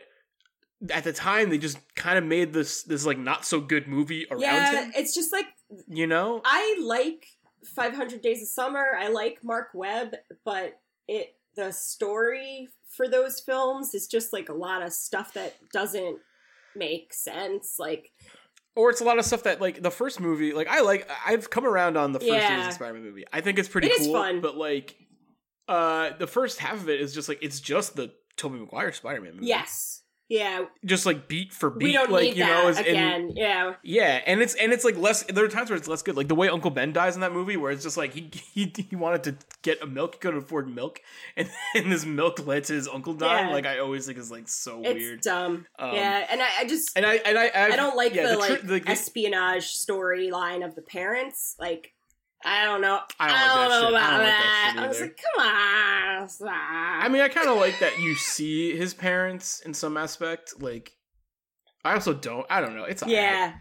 at 0.91 1.05
the 1.05 1.13
time, 1.13 1.51
they 1.51 1.59
just 1.59 1.79
kind 1.95 2.19
of 2.19 2.25
made 2.25 2.53
this 2.53 2.83
this 2.83 3.07
like 3.07 3.19
not 3.19 3.45
so 3.45 3.61
good 3.61 3.89
movie 3.89 4.27
around 4.31 4.41
yeah, 4.41 4.85
him. 4.85 4.93
it's 4.95 5.15
just 5.15 5.33
like 5.33 5.47
You 5.89 6.07
know? 6.07 6.43
I 6.45 6.79
like 6.83 7.27
500 7.75 8.21
Days 8.21 8.43
of 8.43 8.49
Summer. 8.49 8.97
I 8.99 9.09
like 9.09 9.43
Marc 9.43 9.69
Webb, 9.75 10.15
but 10.45 10.79
it 11.09 11.35
the 11.57 11.73
story 11.73 12.69
for 12.97 13.09
those 13.09 13.41
films 13.41 13.95
is 13.95 14.07
just 14.07 14.33
like 14.33 14.49
a 14.49 14.55
lot 14.55 14.83
of 14.83 14.93
stuff 14.93 15.35
that 15.35 15.55
doesn't 15.73 16.19
make 16.75 17.13
sense. 17.15 17.77
Like 17.79 18.11
Or 18.75 18.91
it's 18.91 19.01
a 19.01 19.05
lot 19.05 19.19
of 19.19 19.25
stuff 19.25 19.43
that 19.45 19.61
like 19.61 19.83
the 19.83 19.91
first 19.91 20.21
movie. 20.21 20.53
Like 20.53 20.69
I 20.69 20.81
like. 20.81 21.09
I've 21.27 21.51
come 21.51 21.65
around 21.67 21.97
on 21.97 22.13
the 22.13 22.21
first 22.21 22.31
Yeah. 22.33 22.55
Amazing 22.55 22.73
Spider 22.73 22.95
Man 22.95 23.03
movie. 23.05 23.25
I 23.33 23.41
think 23.41 23.59
it's 23.59 23.69
pretty 23.69 23.89
It 23.89 23.99
cool. 23.99 24.13
fun. 24.13 24.41
But 24.41 24.57
like, 24.57 24.97
uh, 25.69 26.11
the 26.19 26.27
first 26.27 26.59
half 26.59 26.75
of 26.75 26.89
it 26.89 27.01
is 27.01 27.15
just 27.15 27.29
like 27.29 27.39
it's 27.43 27.61
just 27.61 27.97
the 27.97 28.13
Tobey 28.37 28.59
Maguire 28.59 28.93
Spider 28.93 29.21
Man 29.21 29.35
movie. 29.35 29.47
yes, 29.47 30.03
yeah, 30.29 30.65
Just 30.85 31.07
like 31.07 31.29
beat 31.29 31.53
for 31.53 31.71
beat. 31.71 31.85
we 31.85 31.93
don't 31.93 32.11
like 32.11 32.23
need 32.25 32.37
you 32.37 32.45
that 32.45 32.63
know, 32.65 32.69
is- 32.69 32.79
and- 32.79 32.87
again. 32.87 33.31
yeah, 33.37 33.75
Yeah, 33.85 34.21
and 34.27 34.43
it's 34.43 34.55
and 34.57 34.73
it's 34.73 34.85
like 34.85 34.97
less. 34.97 35.23
There 35.25 35.45
are 35.45 35.49
times 35.49 35.71
where 35.71 35.77
it's 35.77 35.87
less 35.87 36.03
good, 36.03 36.17
like 36.17 36.27
the 36.29 36.35
way 36.35 36.49
Uncle 36.49 36.71
Ben 36.71 36.93
dies 36.93 37.15
in 37.15 37.21
that 37.21 37.33
movie, 37.33 37.57
where 37.57 37.71
it's 37.71 37.85
just 37.85 37.97
like 37.97 38.13
he 38.15 38.29
he, 38.53 38.73
he 38.91 38.97
wanted 38.97 39.23
to 39.25 39.37
get 39.63 39.81
a 39.83 39.87
milk, 39.87 40.15
he 40.15 40.19
couldn't 40.19 40.39
afford 40.43 40.69
milk, 40.75 41.01
and 41.37 41.49
and 41.77 41.93
this 41.93 42.05
milk 42.05 42.45
led 42.45 42.65
to 42.65 42.73
his 42.73 42.89
uncle 42.89 43.15
dying. 43.15 43.49
Yeah. 43.49 43.55
Like 43.55 43.67
I 43.67 43.79
always 43.79 44.07
think 44.07 44.19
is 44.19 44.31
like 44.33 44.49
so 44.49 44.81
it's 44.85 44.95
weird. 44.95 45.21
dumb. 45.21 45.67
Um, 45.79 45.95
yeah, 45.95 46.27
and 46.29 46.43
I, 46.43 46.49
I 46.61 46.65
just 46.67 46.97
And 46.97 47.07
I 47.07 47.15
and 47.17 47.39
I 47.39 47.51
I 47.55 47.77
don't 47.77 47.97
like 47.97 48.15
yeah, 48.15 48.27
the, 48.27 48.37
tri- 48.37 48.49
like 48.49 48.63
the- 48.63 48.81
the, 48.81 48.89
espionage 48.91 49.75
storyline 49.75 50.65
of 50.65 50.75
the 50.75 50.83
parents. 50.83 51.55
Like, 51.61 51.93
I 52.45 52.65
don't 52.65 52.81
know. 52.81 52.99
I 53.21 53.27
I 53.29 53.47
don't 53.69 53.71
don't, 53.71 53.71
like 53.71 53.71
that 53.71 53.71
know 53.71 53.89
shit. 53.89 53.95
I 53.95 53.99
about 53.99 54.11
don't 54.11 54.19
like 54.19 54.27
that. 54.27 54.43
that 54.43 54.73
shit 54.75 54.83
I 54.83 54.89
was 54.89 55.01
like, 55.01 55.21
come 55.35 55.47
on. 55.47 56.06
I 57.05 57.09
mean, 57.09 57.23
I 57.23 57.29
kind 57.29 57.49
of 57.49 57.57
like 57.57 57.79
that 57.81 57.99
you 58.01 58.15
see 58.15 58.77
his 58.77 58.95
parents 58.95 59.61
in 59.61 59.75
some 59.75 59.97
aspect. 59.97 60.61
Like, 60.61 60.93
I 61.85 61.95
also 61.95 62.15
don't. 62.15 62.47
I 62.51 62.61
don't 62.61 62.77
know. 62.77 62.85
It's 62.85 63.03
yeah, 63.07 63.55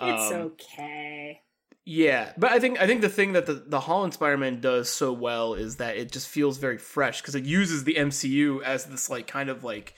it's 0.00 0.32
Um, 0.32 0.40
okay. 0.52 1.42
Yeah, 1.84 2.32
but 2.36 2.52
I 2.52 2.60
think 2.60 2.78
I 2.78 2.86
think 2.86 3.00
the 3.00 3.08
thing 3.08 3.32
that 3.32 3.46
the 3.46 3.54
the 3.54 3.80
Holland 3.80 4.12
Spider-Man 4.12 4.60
does 4.60 4.90
so 4.90 5.10
well 5.12 5.54
is 5.54 5.76
that 5.76 5.96
it 5.96 6.12
just 6.12 6.28
feels 6.28 6.58
very 6.58 6.76
fresh 6.76 7.22
because 7.22 7.34
it 7.34 7.44
uses 7.44 7.84
the 7.84 7.94
MCU 7.94 8.62
as 8.62 8.84
this 8.84 9.08
like 9.08 9.26
kind 9.26 9.48
of 9.48 9.64
like 9.64 9.94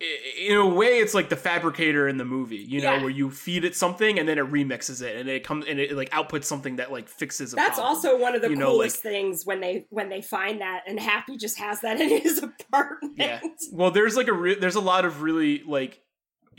in 0.00 0.56
a 0.56 0.64
way 0.66 0.98
it's 0.98 1.12
like 1.12 1.28
the 1.28 1.36
fabricator 1.36 2.06
in 2.06 2.18
the 2.18 2.24
movie, 2.24 2.56
you 2.56 2.80
know, 2.80 2.92
Yeah. 2.94 3.00
where 3.00 3.10
you 3.10 3.30
feed 3.30 3.64
it 3.64 3.74
something 3.74 4.18
and 4.18 4.28
then 4.28 4.38
it 4.38 4.44
remixes 4.50 5.02
it 5.02 5.16
and 5.16 5.28
it 5.28 5.42
comes 5.42 5.64
and 5.66 5.80
it 5.80 5.92
like 5.96 6.08
outputs 6.10 6.44
something 6.44 6.76
that 6.76 6.92
like 6.92 7.08
fixes 7.08 7.52
a 7.52 7.56
That's 7.56 7.76
problem. 7.80 7.96
also 7.96 8.16
one 8.18 8.36
of 8.36 8.42
the 8.42 8.50
You 8.50 8.56
know, 8.56 8.70
coolest 8.70 9.02
things 9.02 9.44
when 9.44 9.60
they 9.60 9.86
when 9.90 10.08
they 10.08 10.22
find 10.22 10.60
that, 10.60 10.82
and 10.86 11.00
Happy 11.00 11.36
just 11.36 11.58
has 11.58 11.80
that 11.80 12.00
in 12.00 12.08
his 12.10 12.38
apartment. 12.70 13.14
Yeah. 13.16 13.40
Well, 13.72 13.90
there's 13.90 14.16
like 14.16 14.28
a 14.28 14.32
re- 14.32 14.54
there's 14.58 14.76
a 14.76 14.80
lot 14.80 15.04
of 15.04 15.20
really 15.22 15.62
like 15.66 16.00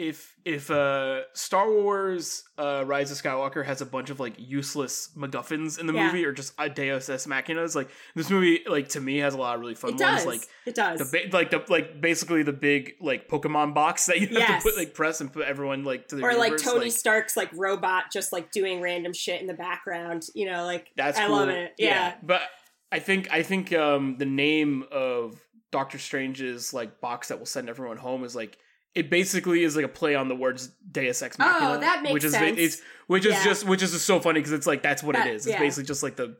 if 0.02 0.34
if 0.45 0.72
uh 0.72 1.20
Star 1.34 1.70
Wars 1.70 2.43
uh 2.58 2.84
Rise 2.88 3.12
of 3.12 3.18
Skywalker 3.22 3.66
has 3.66 3.82
a 3.82 3.86
bunch 3.86 4.10
of 4.10 4.18
like 4.18 4.34
useless 4.38 5.10
MacGuffins 5.18 5.78
in 5.78 5.88
the 5.88 5.93
Yeah. 5.93 6.06
movie 6.08 6.24
or 6.24 6.32
just 6.32 6.54
a 6.58 6.70
Deus 6.70 7.10
Ex 7.10 7.26
Machinas, 7.28 7.76
like 7.76 7.89
this 8.16 8.30
movie 8.30 8.62
like 8.66 8.88
to 8.89 9.02
me 9.02 9.18
has 9.18 9.34
a 9.34 9.38
lot 9.38 9.56
of 9.56 9.62
really 9.62 9.76
fun 9.76 9.91
It 9.91 9.97
does. 9.97 10.26
ones 10.26 10.39
like 10.39 10.50
it 10.66 10.74
does. 10.74 11.00
the 11.00 11.06
ba- 11.30 11.36
like 11.38 11.50
the 11.52 11.66
like 11.68 12.00
basically 12.00 12.43
the 12.43 12.54
big 12.54 12.93
like 13.02 13.28
Pokemon 13.28 13.74
box 13.74 14.06
that 14.06 14.22
you 14.22 14.28
have 14.28 14.38
Yes. 14.38 14.64
to 14.64 14.70
put 14.70 14.78
like 14.78 14.93
press 14.93 15.20
and 15.20 15.34
put 15.34 15.45
everyone 15.45 15.84
like 15.84 16.08
to 16.08 16.16
the 16.16 16.24
or 16.24 16.34
like 16.34 16.52
universe, 16.52 16.64
Tony 16.64 16.89
Stark's 16.91 17.36
like 17.36 17.52
robot 17.54 18.06
just 18.14 18.32
like 18.32 18.52
doing 18.54 18.80
random 18.80 19.12
shit 19.12 19.41
in 19.41 19.47
the 19.47 19.54
background. 19.54 20.24
You 20.34 20.45
know, 20.50 20.64
like 20.64 20.88
That's 20.95 21.20
I 21.20 21.28
cool. 21.28 21.36
love 21.36 21.50
it. 21.50 21.74
Yeah. 21.78 22.16
But 22.24 22.43
I 22.89 23.00
think 23.00 23.30
I 23.34 23.43
think 23.43 23.74
um 23.74 24.16
the 24.18 24.26
name 24.26 24.86
of 24.93 25.41
Doctor 25.72 25.97
Strange's 26.00 26.74
like 26.74 27.02
box 27.02 27.28
that 27.28 27.38
will 27.38 27.45
send 27.45 27.68
everyone 27.68 27.97
home 27.97 28.24
is 28.24 28.34
like 28.34 28.58
it 28.96 29.10
basically 29.10 29.64
is 29.64 29.76
like 29.76 29.86
a 29.86 29.90
play 29.90 30.16
on 30.16 30.28
the 30.28 30.36
words 30.36 30.72
Deus 30.92 31.22
Ex 31.22 31.38
Machina. 31.38 31.74
Oh, 31.76 31.80
that 31.80 32.02
makes 32.02 32.14
which 32.14 32.24
is 32.24 32.32
sense. 32.34 32.58
It's, 32.60 32.82
which 33.08 33.26
is 33.26 33.34
Yeah. 33.34 33.44
just 33.44 33.66
which 33.66 33.82
is 33.84 33.92
just 33.92 34.06
so 34.06 34.20
funny 34.20 34.40
because 34.40 34.52
it's 34.52 34.68
like 34.68 34.82
that's 34.82 35.04
what 35.04 35.16
That- 35.16 35.28
it 35.28 35.36
is. 35.36 35.46
It's 35.46 35.54
yeah. 35.54 35.60
basically 35.60 35.88
just 35.88 36.04
like 36.04 36.16
the 36.16 36.38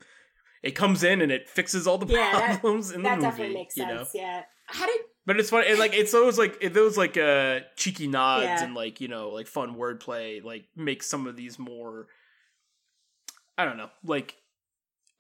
it 0.64 0.72
comes 0.72 1.04
in 1.04 1.22
and 1.22 1.32
it 1.32 1.48
fixes 1.48 1.88
all 1.88 1.98
the 1.98 2.08
Yeah, 2.14 2.32
that- 2.34 2.60
problems 2.62 2.92
in 2.92 3.04
the 3.04 3.10
that 3.10 3.16
movie. 3.20 3.30
definitely 3.30 3.54
makes 3.56 3.78
you 3.78 3.86
know? 3.86 3.98
sense. 3.98 4.12
Yeah. 4.14 4.44
How 4.68 4.86
did 4.86 5.02
But 5.26 5.40
it's 5.40 5.50
fun. 5.52 5.64
And 5.68 5.80
like 5.80 5.94
it's 5.94 6.12
those 6.12 6.38
like 6.38 6.58
it, 6.62 6.74
those 6.74 6.98
like 6.98 7.18
uh 7.18 7.60
cheeky 7.76 8.08
nods 8.08 8.62
and 8.62 8.74
like 8.74 9.00
you 9.00 9.08
know 9.08 9.30
like 9.30 9.48
fun 9.48 9.76
wordplay 9.76 10.44
like 10.44 10.66
make 10.76 11.04
some 11.04 11.28
of 11.28 11.36
these 11.36 11.58
more. 11.60 12.08
I 13.58 13.66
don't 13.66 13.78
know, 13.78 13.90
like 14.06 14.36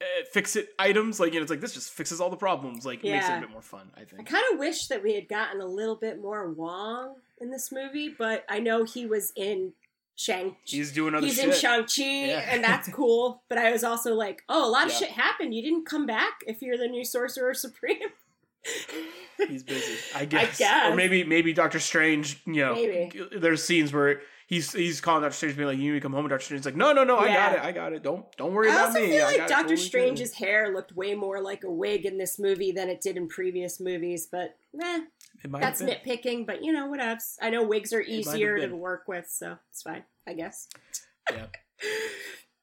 uh, 0.02 0.06
fix 0.32 0.56
it 0.56 0.70
items. 0.80 1.20
Like 1.20 1.34
you 1.34 1.40
know, 1.40 1.44
it's 1.44 1.50
like 1.52 1.62
this 1.62 1.74
just 1.74 1.92
fixes 1.92 2.22
all 2.22 2.30
the 2.30 2.38
problems. 2.38 2.86
Like 2.86 3.04
it 3.04 3.12
makes 3.12 3.28
it 3.28 3.38
a 3.38 3.42
bit 3.42 3.50
more 3.52 3.62
fun. 3.62 3.92
I 3.96 4.04
think. 4.06 4.22
I 4.22 4.24
kind 4.24 4.44
of 4.54 4.60
wish 4.60 4.88
that 4.88 5.04
we 5.04 5.14
had 5.16 5.28
gotten 5.28 5.62
a 5.62 5.66
little 5.66 5.96
bit 5.96 6.22
more 6.22 6.50
Wong 6.52 7.16
in 7.42 7.50
this 7.52 7.72
movie, 7.72 8.14
but 8.18 8.46
I 8.50 8.60
know 8.60 8.84
he 8.84 9.06
was 9.06 9.32
in 9.36 9.74
Shang. 10.16 10.56
He's 10.66 10.92
doing 10.92 11.16
other 11.16 11.26
He's 11.28 11.36
shit. 11.38 11.46
in 11.46 11.54
Shang 11.54 11.82
Chi, 11.84 12.28
Yeah. 12.28 12.46
and 12.50 12.64
that's 12.64 12.90
cool. 12.94 13.44
But 13.50 13.58
I 13.58 13.72
was 13.72 13.84
also 13.84 14.14
like, 14.16 14.44
oh, 14.50 14.68
a 14.68 14.72
lot 14.72 14.86
of 14.86 14.92
Yeah. 14.92 15.00
shit 15.00 15.10
happened. 15.12 15.54
You 15.54 15.62
didn't 15.62 15.86
come 15.86 16.06
back 16.06 16.40
if 16.48 16.62
you're 16.62 16.78
the 16.78 16.88
new 16.88 17.04
Sorcerer 17.06 17.54
Supreme. 17.54 17.98
He's 19.48 19.64
busy. 19.64 19.96
I 20.16 20.26
guess. 20.26 20.58
guess. 20.60 20.92
Or 20.92 20.96
maybe 20.96 21.24
maybe 21.24 21.54
Doctor 21.54 21.80
Strange. 21.80 22.42
You 22.46 22.54
know, 22.56 22.74
Maybe. 22.76 23.12
there's 23.38 23.64
scenes 23.64 23.94
where. 23.94 24.22
He's, 24.50 24.74
he's 24.74 25.00
calling 25.00 25.22
Doctor 25.22 25.36
Strange, 25.36 25.58
being 25.58 25.68
like, 25.68 25.78
"You 25.78 25.94
need 25.94 26.00
to 26.00 26.02
come 26.02 26.12
home." 26.12 26.28
Doctor 26.28 26.44
Strange's 26.44 26.66
like, 26.66 26.76
"No, 26.76 26.92
no, 26.92 27.04
no, 27.04 27.20
I 27.20 27.28
got 27.28 27.54
it, 27.54 27.60
I 27.62 27.72
got 27.72 27.94
it. 27.94 28.02
Don't, 28.02 28.26
don't 28.36 28.52
worry 28.52 28.68
I 28.68 28.74
about 28.74 28.88
also 28.88 29.02
me." 29.02 29.10
feel 29.10 29.22
I 29.22 29.28
like 29.28 29.38
got 29.38 29.46
it 29.46 29.50
Doctor 29.50 29.62
totally 29.62 29.76
good." 29.76 29.86
Strange's 29.86 30.34
hair 30.34 30.74
looked 30.74 30.92
way 30.96 31.14
more 31.14 31.40
like 31.40 31.64
a 31.64 31.70
wig 31.70 32.08
in 32.08 32.18
this 32.18 32.40
movie 32.40 32.72
than 32.72 32.90
it 32.90 33.00
did 33.00 33.16
in 33.16 33.28
previous 33.28 33.80
movies. 33.80 34.28
But 34.32 34.56
eh, 34.84 35.02
that's 35.44 35.84
nitpicking. 35.84 36.48
But 36.48 36.64
you 36.64 36.74
know, 36.74 36.88
what 36.88 37.00
else? 37.00 37.38
I 37.40 37.52
know 37.52 37.62
wigs 37.62 37.94
are 37.94 38.02
easier 38.02 38.58
to 38.68 38.76
work 38.76 39.08
with, 39.08 39.30
so 39.30 39.56
it's 39.70 39.84
fine. 39.84 40.04
I 40.26 40.34
guess. 40.34 40.68
Yeah. 41.32 41.46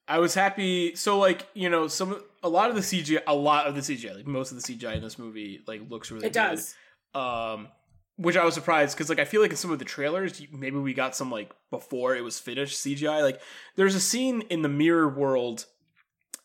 I 0.09 0.19
was 0.19 0.33
happy. 0.33 0.93
So, 0.95 1.19
like, 1.19 1.47
you 1.53 1.69
know, 1.69 1.87
some 1.87 2.21
a 2.43 2.49
lot 2.49 2.69
of 2.69 2.75
the 2.75 2.81
CGI, 2.81 3.21
a 3.27 3.35
lot 3.35 3.65
of 3.65 3.75
the 3.75 3.81
CGI, 3.81 4.13
like 4.13 4.27
most 4.27 4.51
of 4.51 4.61
the 4.61 4.73
CGI 4.73 4.95
in 4.97 5.01
this 5.03 5.17
movie, 5.17 5.63
like 5.67 5.89
looks 5.89 6.11
really 6.11 6.23
good. 6.23 6.27
It 6.27 6.33
good. 6.33 6.55
does. 6.55 6.75
Um, 7.15 7.69
which 8.17 8.35
I 8.35 8.43
was 8.43 8.55
surprised 8.55 8.95
because, 8.95 9.09
like, 9.09 9.19
I 9.19 9.25
feel 9.25 9.41
like 9.41 9.51
in 9.51 9.57
some 9.57 9.71
of 9.71 9.79
the 9.79 9.85
trailers, 9.85 10.41
maybe 10.51 10.77
we 10.77 10.93
got 10.93 11.15
some 11.15 11.31
like 11.31 11.51
before 11.69 12.15
it 12.15 12.23
was 12.23 12.39
finished 12.39 12.83
CGI. 12.83 13.21
Like, 13.21 13.39
there's 13.75 13.95
a 13.95 13.99
scene 13.99 14.41
in 14.49 14.63
the 14.63 14.69
mirror 14.69 15.07
world 15.07 15.65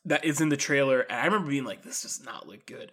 that 0.04 0.24
is 0.24 0.40
in 0.40 0.48
the 0.48 0.56
trailer, 0.56 1.00
and 1.00 1.18
I 1.18 1.24
remember 1.24 1.50
being 1.50 1.64
like, 1.64 1.82
"This 1.82 2.02
does 2.02 2.22
not 2.24 2.46
look 2.46 2.66
good." 2.66 2.92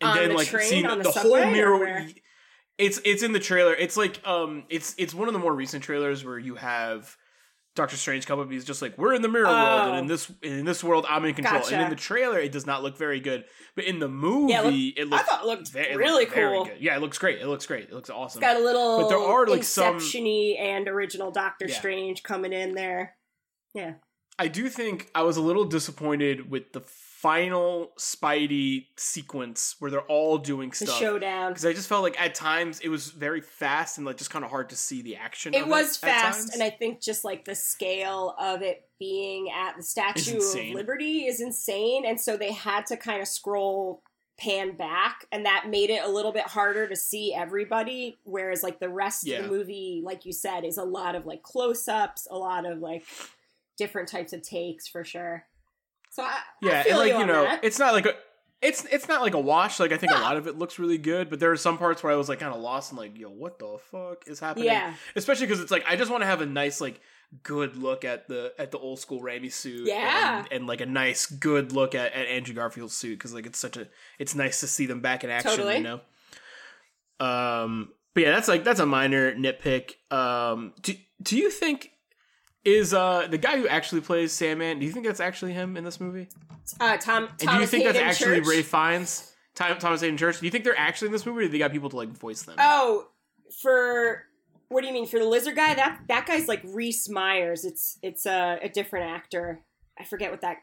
And 0.00 0.10
On 0.10 0.16
then, 0.16 0.28
the 0.30 0.34
like, 0.34 0.48
train? 0.48 0.68
seeing 0.68 0.86
the 0.86 0.96
the, 0.96 1.10
whole 1.10 1.46
mirror. 1.46 2.06
It's 2.78 3.00
it's 3.04 3.22
in 3.22 3.32
the 3.32 3.40
trailer. 3.40 3.74
It's 3.74 3.96
like 3.96 4.26
um, 4.26 4.64
it's 4.68 4.94
it's 4.98 5.14
one 5.14 5.28
of 5.28 5.34
the 5.34 5.40
more 5.40 5.54
recent 5.54 5.84
trailers 5.84 6.24
where 6.24 6.38
you 6.38 6.56
have 6.56 7.16
Doctor 7.74 7.96
Strange 7.96 8.24
come 8.26 8.38
up. 8.38 8.50
He's 8.50 8.64
just 8.64 8.80
like, 8.82 8.96
"We're 8.96 9.14
in 9.14 9.22
the 9.22 9.28
mirror 9.28 9.46
world, 9.46 9.88
and 9.90 9.98
in 9.98 10.04
Oh. 10.04 10.08
this 10.08 10.30
in 10.42 10.64
this 10.64 10.84
world, 10.84 11.06
I'm 11.08 11.24
in 11.24 11.34
control." 11.34 11.62
And 11.72 11.82
in 11.82 11.90
the 11.90 11.96
trailer, 11.96 12.38
it 12.38 12.52
does 12.52 12.66
not 12.66 12.82
look 12.84 12.96
very 12.96 13.18
good, 13.18 13.44
but 13.74 13.84
in 13.84 13.98
the 13.98 14.06
movie, 14.08 14.52
Yeah, 14.52 14.60
it 14.62 14.64
look- 14.64 14.74
it 14.96 15.00
I 15.00 15.04
looks 15.04 15.28
thought 15.28 15.42
it 15.42 15.46
looked 15.46 15.74
really 15.74 16.24
looks 16.24 16.34
very 16.34 16.56
cool. 16.56 16.64
good. 16.66 16.76
Yeah, 16.80 16.96
it 16.96 17.00
looks 17.00 17.18
great. 17.18 17.40
It 17.40 17.46
looks 17.48 17.66
great. 17.66 17.84
It 17.84 17.92
looks 17.92 18.10
awesome. 18.10 18.42
It's 18.42 18.46
got 18.52 18.56
a 18.60 18.64
little 18.64 19.00
But 19.02 19.08
there 19.08 19.18
are, 19.18 19.46
like, 19.46 19.64
some- 19.64 19.98
and 20.58 20.86
original 20.88 21.30
Doctor 21.32 21.66
Yeah. 21.68 21.74
Strange 21.76 22.22
coming 22.22 22.52
in 22.52 22.74
there. 22.74 23.16
Yeah. 23.74 23.94
I 24.38 24.48
do 24.48 24.68
think 24.68 25.10
I 25.14 25.22
was 25.22 25.36
a 25.36 25.40
little 25.40 25.64
disappointed 25.64 26.50
with 26.50 26.72
the 26.72 26.80
final 27.24 27.90
Spidey 27.98 28.84
sequence 28.98 29.76
where 29.78 29.90
they're 29.90 30.02
all 30.02 30.36
doing 30.36 30.68
The 30.68 30.76
stuff. 30.76 30.98
showdown. 30.98 31.52
Because 31.52 31.64
I 31.64 31.72
just 31.72 31.88
felt 31.88 32.02
like 32.02 32.20
at 32.20 32.34
times 32.34 32.80
it 32.80 32.90
was 32.90 33.08
very 33.12 33.40
fast 33.40 33.96
and 33.96 34.06
like 34.06 34.18
just 34.18 34.28
kind 34.28 34.44
of 34.44 34.50
hard 34.50 34.68
to 34.68 34.76
see 34.76 35.00
the 35.00 35.16
action. 35.16 35.54
It 35.54 35.66
was 35.66 35.96
at 36.02 36.10
fast, 36.10 36.52
and 36.52 36.62
I 36.62 36.68
think 36.68 37.00
just 37.00 37.24
like 37.24 37.46
the 37.46 37.54
scale 37.54 38.34
of 38.38 38.60
it 38.60 38.86
being 38.98 39.48
at 39.50 39.74
the 39.78 39.82
Statue 39.82 40.36
of. 40.36 40.74
Liberty 40.74 41.24
is 41.24 41.40
insane, 41.40 42.04
and 42.04 42.20
so 42.20 42.36
they 42.36 42.52
had 42.52 42.84
to 42.88 42.96
kind 42.98 43.22
of 43.22 43.26
scroll 43.28 44.02
pan 44.38 44.76
back, 44.76 45.24
and 45.32 45.46
that 45.46 45.68
made 45.70 45.88
it 45.88 46.04
a 46.04 46.08
little 46.08 46.32
bit 46.32 46.44
harder 46.46 46.86
to 46.86 46.94
see 46.96 47.32
everybody. 47.34 48.18
Whereas 48.24 48.62
like 48.62 48.80
the 48.80 48.90
rest 48.90 49.26
Yeah. 49.26 49.38
of 49.38 49.44
the 49.44 49.50
movie, 49.50 50.02
like 50.04 50.26
you 50.26 50.34
said, 50.34 50.62
is 50.66 50.76
a 50.76 50.84
lot 50.84 51.14
of 51.14 51.24
like 51.24 51.42
close 51.42 51.88
ups, 51.88 52.28
a 52.30 52.36
lot 52.36 52.66
of 52.66 52.80
like 52.80 53.06
different 53.78 54.08
types 54.10 54.34
of 54.34 54.42
takes 54.42 54.86
for 54.86 55.04
sure. 55.04 55.46
So 56.14 56.22
I, 56.22 56.26
I 56.28 56.32
yeah, 56.62 56.82
feel 56.84 56.92
and 56.92 56.98
like 57.00 57.12
you, 57.12 57.18
you, 57.18 57.26
know, 57.26 57.42
that. 57.42 57.64
it's 57.64 57.78
not 57.78 57.92
like 57.92 58.06
a. 58.06 58.14
It's 58.62 58.84
it's 58.84 59.08
not 59.08 59.20
like 59.20 59.34
a 59.34 59.40
wash. 59.40 59.80
Like 59.80 59.90
I 59.92 59.96
think 59.96 60.12
No. 60.12 60.18
a 60.18 60.22
lot 60.22 60.36
of 60.36 60.46
it 60.46 60.56
looks 60.56 60.78
really 60.78 60.96
good, 60.96 61.28
but 61.28 61.40
there 61.40 61.50
are 61.50 61.56
some 61.56 61.76
parts 61.76 62.02
where 62.02 62.12
I 62.12 62.16
was 62.16 62.28
like 62.28 62.38
kind 62.38 62.54
of 62.54 62.60
lost 62.60 62.92
and 62.92 62.98
like, 62.98 63.18
yo, 63.18 63.28
what 63.28 63.58
the 63.58 63.76
fuck 63.90 64.26
is 64.28 64.38
happening? 64.40 64.66
yeah, 64.66 64.94
Especially 65.16 65.46
because 65.46 65.60
it's 65.60 65.70
like 65.72 65.84
I 65.88 65.96
just 65.96 66.10
want 66.10 66.22
to 66.22 66.26
have 66.26 66.40
a 66.40 66.46
nice 66.46 66.80
like 66.80 67.00
good 67.42 67.76
look 67.76 68.04
at 68.04 68.28
the 68.28 68.54
at 68.58 68.70
the 68.70 68.78
old 68.78 69.00
school 69.00 69.20
Raimi 69.20 69.52
suit. 69.52 69.86
Yeah. 69.88 70.38
and, 70.38 70.48
and 70.52 70.66
like 70.66 70.80
a 70.80 70.86
nice 70.86 71.26
good 71.26 71.72
look 71.72 71.94
at, 71.96 72.12
at 72.12 72.26
Andrew 72.28 72.54
Garfield's 72.54 72.94
suit 72.94 73.18
because 73.18 73.34
like 73.34 73.44
it's 73.44 73.58
such 73.58 73.76
a 73.76 73.88
it's 74.18 74.34
nice 74.36 74.60
to 74.60 74.66
see 74.68 74.86
them 74.86 75.00
back 75.00 75.24
in 75.24 75.30
action. 75.30 75.50
Totally. 75.50 75.76
You 75.78 75.82
know. 75.82 76.00
Um, 77.20 77.90
but 78.14 78.22
yeah, 78.22 78.30
that's 78.30 78.48
like 78.48 78.64
that's 78.64 78.80
a 78.80 78.86
minor 78.86 79.34
nitpick. 79.34 79.94
Um, 80.12 80.72
do 80.80 80.94
do 81.22 81.36
you 81.36 81.50
think 81.50 81.90
is 82.64 82.94
uh 82.94 83.26
the 83.28 83.38
guy 83.38 83.58
who 83.58 83.68
actually 83.68 84.00
plays 84.00 84.32
Sandman? 84.32 84.78
Do 84.78 84.86
you 84.86 84.92
think 84.92 85.06
that's 85.06 85.20
actually 85.20 85.52
him 85.52 85.76
in 85.76 85.84
this 85.84 86.00
movie? 86.00 86.28
uh, 86.80 86.96
Tom. 86.96 87.28
And 87.40 87.50
do 87.50 87.56
you 87.58 87.66
think 87.66 87.84
that's 87.84 87.98
actually 87.98 88.38
Church. 88.38 88.48
Ray 88.48 88.62
Fiennes? 88.62 89.30
Tom, 89.54 89.78
Thomas 89.78 90.00
Hayden 90.00 90.16
Church? 90.16 90.40
Do 90.40 90.46
you 90.46 90.50
think 90.50 90.64
they're 90.64 90.76
actually 90.78 91.06
in 91.06 91.12
this 91.12 91.24
movie, 91.26 91.40
or 91.40 91.46
do 91.46 91.48
they 91.50 91.58
got 91.58 91.70
people 91.72 91.90
to 91.90 91.96
like 91.96 92.08
voice 92.08 92.42
them? 92.42 92.56
Oh, 92.58 93.06
for 93.62 94.24
what 94.68 94.80
do 94.80 94.88
you 94.88 94.92
mean 94.92 95.06
for 95.06 95.18
the 95.18 95.26
lizard 95.26 95.54
guy? 95.56 95.74
That 95.74 96.00
that 96.08 96.26
guy's 96.26 96.48
like 96.48 96.62
Reese 96.64 97.08
Myers. 97.08 97.64
It's 97.64 97.98
it's 98.02 98.26
a, 98.26 98.58
a 98.62 98.68
different 98.68 99.10
actor. 99.10 99.60
I 99.98 100.04
forget 100.04 100.30
what 100.32 100.40
that. 100.40 100.56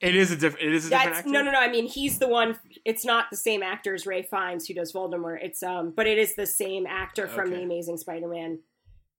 it 0.00 0.14
is 0.14 0.30
a 0.30 0.36
different. 0.36 0.66
It 0.66 0.72
is 0.74 0.86
a 0.86 0.90
different 0.90 1.10
That's 1.10 1.18
actor. 1.26 1.30
no 1.32 1.42
no 1.42 1.50
no. 1.50 1.58
I 1.58 1.68
mean 1.70 1.86
he's 1.86 2.18
the 2.18 2.28
one. 2.28 2.58
It's 2.86 3.04
not 3.04 3.26
the 3.30 3.36
same 3.36 3.62
actor 3.62 3.94
as 3.94 4.06
Ray 4.06 4.22
Fiennes 4.22 4.66
who 4.66 4.74
does 4.74 4.92
Voldemort. 4.92 5.38
It's 5.42 5.62
um, 5.62 5.92
but 5.94 6.06
it 6.06 6.16
is 6.16 6.34
the 6.34 6.46
same 6.46 6.86
actor 6.86 7.26
from 7.28 7.48
Okay. 7.48 7.56
the 7.56 7.62
Amazing 7.64 7.98
Spider-Man. 7.98 8.60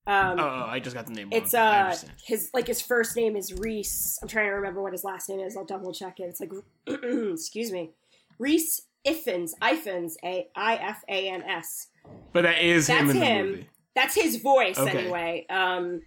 Um, 0.06 0.38
Oh, 0.38 0.42
oh, 0.42 0.66
I 0.68 0.80
just 0.80 0.94
got 0.94 1.06
the 1.06 1.12
name. 1.12 1.30
Wrong. 1.30 1.40
it's 1.42 1.54
uh 1.54 1.96
his 2.26 2.50
like 2.52 2.66
his 2.66 2.82
first 2.82 3.16
name 3.16 3.36
is 3.36 3.52
Rhys. 3.54 4.18
I'm 4.20 4.28
trying 4.28 4.46
to 4.46 4.52
remember 4.52 4.82
what 4.82 4.92
his 4.92 5.04
last 5.04 5.28
name 5.28 5.40
is. 5.40 5.56
I'll 5.56 5.64
double 5.64 5.92
check 5.94 6.20
it. 6.20 6.24
It's 6.24 6.40
like 6.40 6.52
excuse 6.86 7.72
me, 7.72 7.90
Rhys 8.38 8.82
Iffens 9.06 9.50
Ifans 9.62 10.12
A 10.24 10.48
I 10.54 10.76
F 10.76 11.02
A 11.08 11.28
N 11.30 11.42
S. 11.42 11.88
But 12.32 12.42
that 12.42 12.62
is 12.62 12.86
him 12.88 13.06
That's 13.06 13.18
him. 13.18 13.46
movie. 13.46 13.68
That's 13.94 14.14
his 14.14 14.36
voice 14.36 14.78
Okay. 14.78 14.98
anyway. 14.98 15.46
Um, 15.48 16.02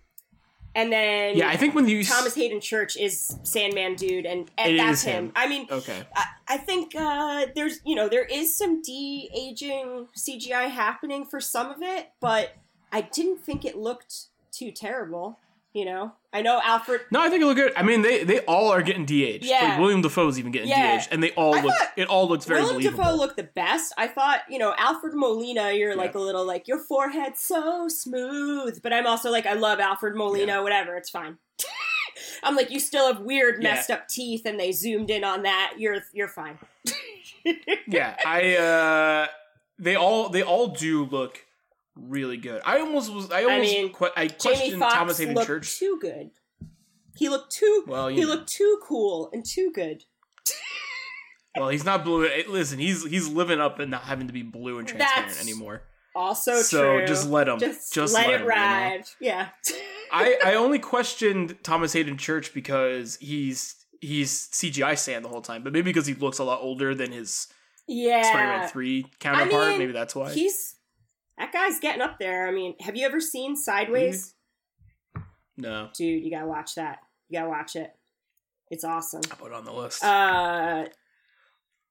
and 0.76 0.92
then 0.92 1.36
Yeah, 1.38 1.50
I 1.50 1.56
think 1.58 1.74
when 1.74 1.88
you 1.88 2.04
Thomas 2.04 2.36
Hayden 2.36 2.62
Church 2.62 2.98
is 2.98 3.36
Sandman 3.44 3.96
dude, 3.96 4.28
and, 4.28 4.52
and 4.60 4.78
that's 4.78 5.02
him. 5.02 5.26
him. 5.28 5.32
I 5.36 5.48
mean, 5.48 5.68
Okay. 5.72 6.04
I, 6.16 6.26
I 6.50 6.58
think 6.58 6.94
uh, 6.96 7.48
there's 7.56 7.80
you 7.84 7.96
know 7.96 8.08
there 8.10 8.26
is 8.26 8.56
some 8.56 8.82
de 8.84 9.28
aging 9.36 10.08
CGI 10.16 10.70
happening 10.70 11.26
for 11.26 11.40
some 11.40 11.72
of 11.72 11.78
it, 11.82 12.10
but 12.22 12.54
I 12.92 13.02
didn't 13.02 13.40
think 13.40 13.66
it 13.66 13.76
looked 13.78 14.26
too 14.52 14.72
terrible. 14.72 15.40
You 15.74 15.86
know, 15.86 16.14
I 16.34 16.42
know 16.42 16.60
Alfred. 16.64 17.02
No, 17.12 17.22
I 17.22 17.30
think 17.30 17.44
it 17.44 17.46
looked 17.46 17.60
good. 17.60 17.74
I 17.76 17.84
mean, 17.84 18.02
they 18.02 18.24
they 18.24 18.40
all 18.42 18.70
are 18.70 18.82
getting 18.82 19.06
de-aged. 19.06 19.46
Yeah. 19.46 19.62
Like 19.62 19.80
William 19.80 20.02
Dafoe's 20.02 20.40
even 20.40 20.52
getting 20.52 20.70
Yeah. 20.70 20.94
de-aged, 20.96 21.10
and 21.12 21.22
they 21.22 21.32
all 21.32 21.54
I 21.54 21.62
look. 21.62 21.76
It 21.96 22.08
all 22.08 22.28
looks 22.28 22.46
very 22.46 22.62
Willem 22.62 22.78
believable. 22.78 23.04
Dafoe 23.04 23.16
looked 23.16 23.38
the 23.38 23.44
best. 23.44 23.94
I 23.96 24.08
thought, 24.08 24.42
you 24.50 24.58
know, 24.58 24.74
Alfred 24.78 25.14
Molina, 25.14 25.74
you're 25.74 25.96
like 25.96 26.16
a 26.16 26.20
little 26.20 26.46
like 26.48 26.68
your 26.68 26.80
forehead 26.80 27.38
so 27.38 27.88
smooth, 27.90 28.82
but 28.82 28.92
I'm 28.92 29.06
also 29.06 29.30
like 29.30 29.46
I 29.46 29.54
love 29.54 29.80
Alfred 29.80 30.16
Molina. 30.16 30.54
Yeah. 30.54 30.62
Whatever, 30.62 30.96
it's 30.96 31.12
fine. 31.12 31.38
I'm 32.44 32.56
like 32.56 32.72
you 32.72 32.80
still 32.80 33.14
have 33.14 33.22
weird, 33.22 33.62
Yeah. 33.62 33.74
messed 33.76 33.92
up 33.92 34.08
teeth, 34.08 34.44
and 34.46 34.60
they 34.60 34.72
zoomed 34.72 35.12
in 35.12 35.24
on 35.24 35.44
that. 35.44 35.74
You're 35.78 35.98
you're 36.12 36.28
fine. 36.30 36.58
yeah, 37.88 38.16
I. 38.26 38.56
uh 38.56 39.28
They 39.80 39.96
all 39.96 40.30
they 40.30 40.42
all 40.42 40.68
do 40.70 41.06
look 41.06 41.46
really 42.00 42.38
good. 42.38 42.62
I 42.66 42.80
almost 42.80 43.12
was. 43.12 43.32
I 43.32 43.44
almost. 43.44 43.62
mean, 43.72 43.94
que- 43.94 44.12
I 44.16 44.28
questioned 44.28 44.82
Thomas 44.82 45.18
Hayden 45.18 45.46
Church. 45.46 45.78
too 45.80 45.98
good. 46.02 46.32
He 47.16 47.30
looked 47.30 47.52
too. 47.52 47.84
Well, 47.88 48.10
he 48.10 48.22
know. 48.22 48.28
looked 48.28 48.50
too 48.50 48.80
cool 48.84 49.30
and 49.34 49.46
too 49.46 49.72
good. 49.74 50.04
Well, 51.58 51.70
he's 51.70 51.84
not 51.84 52.06
blue. 52.06 52.30
Listen, 52.48 52.78
he's 52.78 53.04
he's 53.04 53.28
living 53.28 53.60
up 53.60 53.80
and 53.80 53.90
not 53.90 54.04
having 54.04 54.28
to 54.28 54.34
be 54.34 54.44
blue 54.44 54.78
and 54.78 54.88
transparent 54.88 55.30
That's 55.30 55.42
anymore. 55.42 55.82
Also 56.16 56.62
so 56.62 56.98
true. 56.98 57.08
just 57.08 57.28
let 57.30 57.48
him. 57.48 57.60
Just, 57.60 57.94
Just, 57.94 58.14
let, 58.14 58.28
let, 58.28 58.30
it 58.30 58.36
him, 58.36 58.42
you 58.42 58.48
know? 58.48 58.56
ride. 58.56 59.04
Yeah. 59.20 59.50
I 60.12 60.38
I 60.46 60.54
only 60.56 60.80
questioned 60.80 61.58
Thomas 61.64 61.94
Hayden 61.94 62.18
Church 62.18 62.54
because 62.54 63.16
he's 63.18 63.76
he's 64.02 64.50
CGI 64.50 64.98
stand 64.98 65.26
the 65.26 65.30
whole 65.30 65.42
time, 65.42 65.64
but 65.64 65.74
maybe 65.74 65.86
because 65.92 66.06
he 66.06 66.14
looks 66.14 66.40
a 66.40 66.44
lot 66.44 66.60
older 66.62 66.94
than 66.94 67.12
his 67.12 67.48
yeah. 67.88 68.22
Spider-Man 68.24 68.70
Three 68.70 69.06
counterpart. 69.20 69.70
mean, 69.70 69.80
maybe 69.80 69.94
that's 69.94 70.16
why. 70.16 70.32
He's 70.34 70.76
that 71.38 71.52
guy's 71.52 71.80
getting 71.80 72.02
up 72.02 72.20
there. 72.20 72.48
I 72.48 72.52
mean, 72.52 72.76
have 72.82 72.96
you 72.96 73.06
ever 73.06 73.20
seen 73.20 73.56
Sideways? 73.56 74.34
No, 75.58 75.90
Dude, 75.96 76.24
you 76.24 76.30
gotta 76.32 76.48
watch 76.48 76.76
that. 76.76 77.00
You 77.30 77.40
gotta 77.40 77.50
watch 77.50 77.76
it. 77.76 77.94
It's 78.70 78.84
awesome. 78.84 79.22
I 79.32 79.36
put 79.36 79.52
it 79.52 79.56
on 79.56 79.66
the 79.66 79.74
list. 79.74 80.04
Uh, 80.04 80.86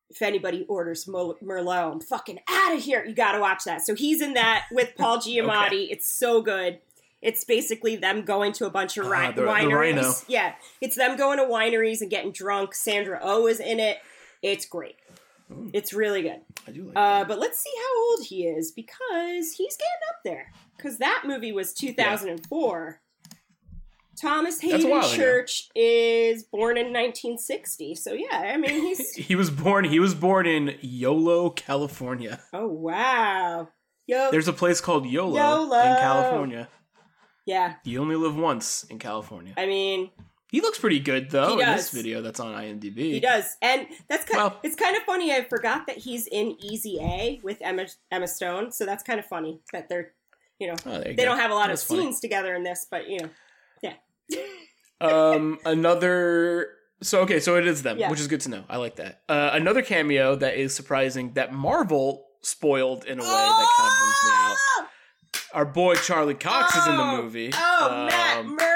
if 0.09 0.23
anybody 0.23 0.65
orders 0.69 1.09
Mo- 1.09 1.37
Merlot, 1.43 1.93
I'm 1.93 2.01
fucking 2.01 2.39
out 2.49 2.75
of 2.77 2.83
here. 2.83 3.05
You 3.05 3.15
gotta 3.15 3.41
watch 3.41 3.65
that. 3.65 3.83
So 3.85 3.95
he's 3.95 4.21
in 4.23 4.35
that 4.35 4.67
with 4.71 4.95
Paul 4.97 5.19
Giamatti. 5.21 5.89
It's 5.91 6.09
so 6.09 6.43
good. 6.43 6.79
It's 7.23 7.45
basically 7.45 7.97
them 7.97 8.23
going 8.23 8.53
to 8.53 8.67
a 8.67 8.71
bunch 8.71 8.97
of 8.99 9.07
Ah, 9.07 9.11
ri- 9.11 9.27
the- 9.35 9.41
the 9.43 9.47
wineries. 9.49 9.75
rhino. 9.97 10.13
Yeah, 10.29 10.55
it's 10.81 10.95
them 10.97 11.17
going 11.17 11.39
to 11.39 11.45
wineries 11.45 12.03
and 12.03 12.11
getting 12.11 12.31
drunk. 12.31 12.75
Sandra 12.75 13.19
Oh 13.23 13.49
is 13.49 13.59
in 13.59 13.81
it. 13.81 13.99
It's 14.43 14.65
great. 14.67 14.97
Ooh. 15.51 15.71
It's 15.73 15.93
really 15.93 16.23
good. 16.23 16.41
I 16.67 16.71
do 16.73 16.85
like 16.85 16.97
Uh, 16.97 17.25
but 17.25 17.39
let's 17.39 17.59
see 17.59 17.71
how 17.79 18.05
old 18.11 18.27
he 18.27 18.47
is 18.47 18.73
because 18.73 19.53
he's 19.53 19.77
getting 19.77 20.03
up 20.11 20.17
there. 20.25 20.53
Because 20.77 20.99
that 20.99 21.23
movie 21.27 21.53
was 21.53 21.73
2004. 21.73 23.01
Thomas 24.21 24.61
Hayden 24.63 24.89
while 24.91 25.01
ago. 25.01 25.15
Church 25.15 25.69
is 25.75 26.43
born 26.45 26.79
in 26.79 26.87
1960. 26.87 27.95
So 27.97 28.13
yeah, 28.15 28.53
I 28.55 28.57
mean 28.57 28.71
he's 28.81 29.15
He 29.15 29.35
was 29.37 29.51
born. 29.51 29.85
He 29.85 30.01
was 30.01 30.15
born 30.15 30.47
in 30.47 30.77
Yolo, 30.81 31.51
California. 31.51 32.41
oh 32.53 32.67
wow, 32.67 33.69
yo 34.07 34.31
There's 34.31 34.49
a 34.49 34.55
place 34.55 34.81
called 34.81 35.05
Yolo, 35.07 35.37
Yolo. 35.37 35.79
in 35.81 35.97
California. 35.99 36.69
yeah. 37.45 37.75
You 37.85 38.01
only 38.01 38.17
live 38.17 38.37
once 38.37 38.85
in 38.85 38.99
California. 38.99 39.53
I 39.57 39.67
mean 39.67 40.11
He 40.51 40.61
looks 40.61 40.79
pretty 40.79 41.01
good 41.01 41.31
though 41.31 41.59
in 41.59 41.67
this 41.77 41.91
video 41.91 42.23
that's 42.23 42.39
on 42.41 42.55
IMDb. 42.55 42.97
he 42.99 43.21
does, 43.21 43.57
and 43.63 43.87
that's 44.09 44.25
kind. 44.25 44.39
Well- 44.45 44.61
it's 44.63 44.77
kind 44.77 44.97
of 44.97 45.03
funny. 45.03 45.33
I 45.33 45.45
forgot 45.45 45.87
that 45.89 45.99
he's 45.99 46.27
in 46.29 46.57
Easy 46.61 46.99
A 47.01 47.41
with 47.43 47.59
Emma 47.61 47.87
Emma 48.11 48.29
Stone. 48.29 48.73
So 48.73 48.87
that's 48.87 49.03
kind 49.03 49.19
of 49.19 49.27
funny 49.27 49.61
that 49.73 49.89
they're 49.89 50.13
you 50.59 50.69
know, 50.69 50.77
oh, 50.87 50.99
you 50.99 51.05
they 51.05 51.15
go. 51.17 51.25
don't 51.27 51.39
have 51.39 51.51
a 51.51 51.55
lot 51.55 51.69
That's 51.69 51.83
of 51.83 51.89
funny. 51.89 52.03
scenes 52.05 52.21
together 52.21 52.55
in 52.55 52.63
this, 52.63 52.87
but 52.91 53.09
you 53.11 53.19
know 53.21 53.29
yeah. 53.83 53.93
um 55.03 55.59
another 55.67 56.69
so 57.03 57.21
okay 57.21 57.39
so 57.41 57.57
it 57.57 57.67
is 57.67 57.83
them 57.83 57.99
Yeah. 57.99 58.09
which 58.11 58.19
is 58.21 58.27
good 58.27 58.41
to 58.41 58.49
know 58.49 58.65
i 58.71 58.79
like 58.79 58.97
that 58.97 59.21
uh 59.29 59.51
another 59.53 59.83
cameo 59.83 60.35
that 60.37 60.55
is 60.57 60.75
surprising 60.75 61.35
that 61.35 61.53
marvel 61.53 62.27
spoiled 62.41 63.05
in 63.05 63.19
a 63.19 63.23
way 63.23 63.29
that 63.29 63.75
kind 63.77 63.93
of 63.93 63.99
brings 63.99 64.25
me 64.25 64.33
out 64.83 64.89
our 65.53 65.67
boy 65.67 65.95
charlie 65.97 66.35
cox 66.35 66.75
is 66.75 66.87
in 66.87 66.97
the 66.97 67.03
Oh, 67.03 67.23
movie 67.23 67.51
Oh, 67.53 68.07
Matt 68.11 68.39
Um, 68.39 68.57
Murdock! 68.57 68.76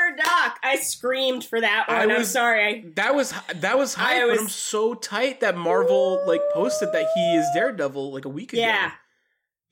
I 0.72 0.76
screamed 0.76 1.44
for 1.44 1.60
that 1.60 1.86
one. 1.88 2.10
I 2.10 2.14
I'm 2.14 2.24
sorry. 2.24 2.92
that 2.96 3.14
was 3.14 3.32
that 3.56 3.76
was 3.78 3.94
hype 3.94 4.22
I 4.22 4.26
but 4.28 4.38
i'm 4.40 4.48
so 4.48 4.94
tight 4.94 5.40
that 5.40 5.56
marvel 5.56 6.22
like 6.26 6.40
posted 6.52 6.92
that 6.92 7.06
he 7.14 7.34
is 7.36 7.46
daredevil 7.54 8.12
like 8.12 8.24
a 8.24 8.28
week 8.28 8.52
ago 8.52 8.62
Yeah, 8.62 8.92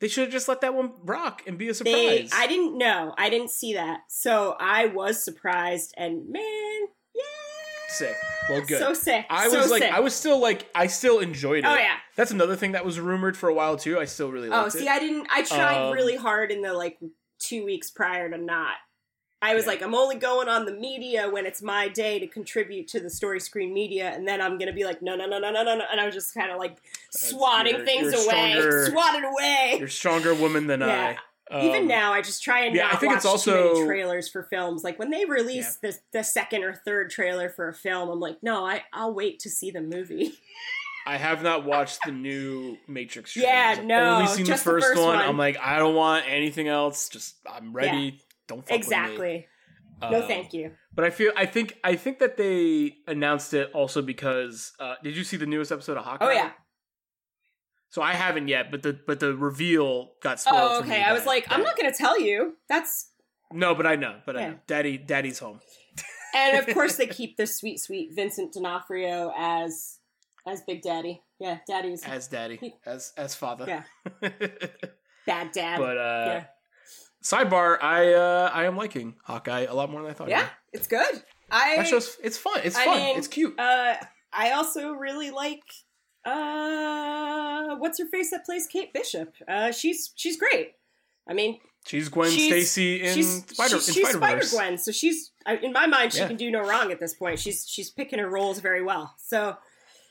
they 0.01 0.09
should 0.09 0.25
have 0.25 0.33
just 0.33 0.49
let 0.49 0.61
that 0.63 0.75
one 0.75 0.93
rock 1.05 1.43
and 1.47 1.57
be 1.59 1.69
a 1.69 1.75
surprise 1.75 1.95
they. 1.95 2.29
I 2.33 2.47
didn't 2.47 2.77
know. 2.79 3.15
I 3.19 3.31
didn't 3.31 3.51
see 3.51 3.75
that, 3.75 4.01
so 4.09 4.57
I 4.61 4.87
was 4.87 5.25
surprised. 5.25 5.95
And 5.97 6.29
man, 6.31 6.81
yeah, 7.15 7.23
sick 7.89 8.17
well 8.49 8.61
good 8.63 8.79
So 8.79 8.95
sick. 8.95 9.27
I 9.29 9.49
so 9.49 9.59
was 9.59 9.71
like, 9.71 9.83
sick. 9.83 9.93
I 9.93 10.01
was 10.01 10.15
still 10.15 10.41
like, 10.41 10.69
I 10.75 10.87
still 10.87 11.19
enjoyed 11.21 11.65
it. 11.65 11.67
Oh 11.67 11.75
yeah. 11.77 11.97
That's 12.17 12.31
another 12.31 12.57
thing 12.57 12.73
that 12.73 12.85
was 12.85 12.99
rumored 12.99 13.37
for 13.37 13.49
a 13.49 13.55
while 13.55 13.77
too. 13.77 13.99
I 14.01 14.05
still 14.07 14.31
really 14.33 14.49
liked 14.49 14.63
Oh, 14.63 14.67
it. 14.67 14.81
see, 14.81 14.89
I 14.89 14.99
didn't. 14.99 15.27
I 15.31 15.43
tried 15.43 15.89
Um, 15.89 15.93
really 15.95 16.17
hard 16.17 16.51
in 16.51 16.63
the 16.63 16.73
like 16.73 16.99
two 17.39 17.65
weeks 17.65 17.91
prior 17.91 18.29
to 18.31 18.39
not. 18.39 18.75
I 19.41 19.55
was 19.55 19.65
Yeah. 19.65 19.71
like, 19.71 19.83
I'm 19.83 19.95
only 19.95 20.17
going 20.17 20.49
on 20.49 20.65
the 20.65 20.73
media 20.73 21.31
when 21.31 21.47
it's 21.47 21.63
my 21.63 21.89
day 21.89 22.19
to 22.19 22.27
contribute 22.27 22.89
to 22.89 23.01
the 23.01 23.09
story 23.11 23.39
screen 23.41 23.73
media, 23.73 24.11
and 24.11 24.27
then 24.27 24.41
I'm 24.41 24.59
gonna 24.59 24.73
be 24.73 24.85
like, 24.85 25.01
no, 25.03 25.15
no, 25.15 25.27
no, 25.27 25.39
no, 25.39 25.51
no, 25.51 25.63
no, 25.63 25.85
and 25.91 26.01
I 26.01 26.05
was 26.07 26.15
just 26.15 26.35
kind 26.35 26.51
of 26.51 26.59
like 26.59 26.77
swatting 27.11 27.75
you're- 27.75 27.87
things 27.87 28.13
you're 28.13 28.25
away, 28.25 28.53
stronger- 28.59 28.87
swatted 28.87 29.25
away. 29.25 29.75
You're 29.79 29.87
a 29.87 29.91
stronger 29.91 30.35
woman 30.35 30.67
than 30.67 30.81
Yeah. 30.81 31.17
I. 31.17 31.19
Um, 31.51 31.63
Even 31.67 31.87
now, 31.89 32.13
I 32.13 32.21
just 32.21 32.43
try 32.43 32.67
and 32.67 32.77
yeah, 32.77 32.89
I 32.89 32.91
not 32.91 33.01
think 33.01 33.11
watch 33.13 33.17
it's 33.19 33.25
also- 33.25 33.69
too 33.69 33.75
many 33.77 33.87
trailers 33.87 34.29
for 34.29 34.43
films. 34.43 34.85
Like 34.85 34.99
when 34.99 35.09
they 35.11 35.25
release 35.25 35.77
the 35.77 35.97
the 36.13 36.23
second 36.23 36.63
or 36.63 36.75
third 36.75 37.09
trailer 37.11 37.49
for 37.49 37.69
a 37.69 37.73
film, 37.75 38.11
I'm 38.11 38.21
like, 38.21 38.43
no, 38.43 38.67
I 38.67 38.85
I'll 38.93 39.15
wait 39.15 39.39
to 39.41 39.49
see 39.51 39.71
the 39.71 39.81
movie. 39.81 40.35
I 41.07 41.17
have 41.17 41.43
not 41.43 41.65
watched 41.65 42.01
the 42.05 42.13
new 42.13 42.77
Matrix. 42.87 43.35
Yeah, 43.37 43.77
trailers. 43.77 43.79
I've 43.79 43.85
no, 43.87 44.15
only 44.17 44.27
seen 44.27 44.45
just 44.45 44.65
the 44.65 44.73
the 44.73 44.75
first, 44.81 44.87
first 44.89 45.01
one. 45.01 45.17
one. 45.17 45.25
I'm 45.27 45.39
like, 45.39 45.57
I 45.59 45.79
don't 45.79 45.95
want 45.95 46.27
anything 46.29 46.69
else. 46.69 47.09
Just 47.09 47.37
I'm 47.51 47.73
ready. 47.73 48.21
Don't 48.49 48.65
exactly. 48.71 49.47
No, 50.01 50.23
Um, 50.23 50.29
thank 50.29 50.53
you. 50.53 50.73
But 50.95 51.05
I 51.05 51.11
feel 51.11 51.33
I 51.37 51.47
think 51.47 51.79
I 51.85 51.97
think 51.97 52.19
that 52.19 52.37
they 52.37 52.97
announced 53.07 53.53
it 53.55 53.71
also 53.73 54.01
because 54.03 54.73
uh, 54.81 54.95
did 55.03 55.17
you 55.17 55.25
see 55.25 55.37
the 55.37 55.47
newest 55.47 55.71
episode 55.71 55.97
of 55.97 56.05
Hawkeye? 56.05 56.25
Oh 56.27 56.31
yeah. 56.31 56.51
So 57.91 58.03
I 58.03 58.13
haven't 58.15 58.49
yet, 58.49 58.71
but 58.71 58.83
the 58.83 58.99
but 59.07 59.21
the 59.21 59.35
reveal 59.37 60.13
got 60.23 60.41
spoiled. 60.41 60.71
Oh 60.73 60.81
okay. 60.81 61.03
I 61.03 61.13
was 61.13 61.27
like, 61.27 61.47
I'm 61.51 61.63
not 61.63 61.77
gonna 61.77 61.93
tell 61.93 62.21
you. 62.21 62.57
That's 62.69 63.11
No, 63.53 63.75
but 63.75 63.87
I 63.87 63.97
know. 63.97 64.21
But 64.27 64.37
I 64.37 64.49
know. 64.49 64.59
Daddy, 64.67 64.99
Daddy's 64.99 65.39
home. 65.39 65.61
and 66.35 66.59
of 66.59 66.75
course 66.75 66.97
they 66.97 67.07
keep 67.21 67.37
the 67.37 67.47
sweet, 67.47 67.81
sweet 67.81 68.11
Vincent 68.15 68.53
D'Onofrio 68.53 69.33
as 69.37 69.99
as 70.47 70.63
Big 70.67 70.83
Daddy. 70.83 71.23
Yeah, 71.41 71.59
Daddy's 71.67 72.05
as 72.05 72.29
daddy, 72.29 72.75
as 72.85 73.13
as 73.17 73.35
father. 73.35 73.65
Yeah. 73.67 74.31
bad 75.27 75.53
dad. 75.53 75.79
But 75.79 75.97
uh, 75.99 76.25
yeah, 76.27 76.45
sidebar, 77.23 77.79
I 77.83 78.13
uh, 78.15 78.51
I 78.53 78.65
am 78.65 78.77
liking 78.77 79.15
Hawkeye 79.25 79.67
a 79.69 79.75
lot 79.75 79.91
more 79.91 80.03
than 80.03 80.11
I 80.11 80.15
thought. 80.15 80.29
Yeah, 80.29 80.49
it's 80.73 80.87
good. 80.87 81.23
I 81.51 81.77
that 81.77 81.87
show's 81.87 82.17
it's 82.23 82.37
fun. 82.39 82.61
It's 82.65 82.77
I 82.77 82.85
fun. 82.85 82.97
mean, 82.99 83.19
it's 83.19 83.29
cute. 83.29 83.59
Uh, 83.59 83.95
I 84.33 84.51
also 84.53 84.93
really 84.93 85.31
like 85.31 85.63
uh, 86.25 87.77
what's 87.77 87.99
her 87.99 88.07
face 88.07 88.31
that 88.31 88.45
plays 88.45 88.67
Kate 88.67 88.93
Bishop. 88.93 89.35
Uh, 89.47 89.73
she's 89.73 90.13
she's 90.15 90.37
great. 90.39 90.73
I 91.29 91.35
mean, 91.35 91.59
she's 91.87 92.09
Gwen 92.09 92.31
she's- 92.31 92.49
Stacy 92.71 93.03
in 93.03 93.15
she's 93.15 93.45
Spider 93.47 93.81
she's, 93.81 93.95
she's 93.95 94.09
Spider. 94.11 94.43
Gwen, 94.51 94.79
so 94.79 94.93
she's 94.93 95.33
in 95.63 95.73
my 95.73 95.87
mind 95.87 96.13
she 96.13 96.21
Yeah. 96.21 96.29
can 96.29 96.37
do 96.37 96.51
no 96.51 96.61
wrong 96.61 96.91
at 96.93 97.01
this 97.01 97.15
point. 97.15 97.39
She's 97.39 97.67
she's 97.69 97.91
picking 97.91 98.19
her 98.19 98.29
roles 98.29 98.61
very 98.61 98.83
well. 98.83 99.15
So 99.19 99.57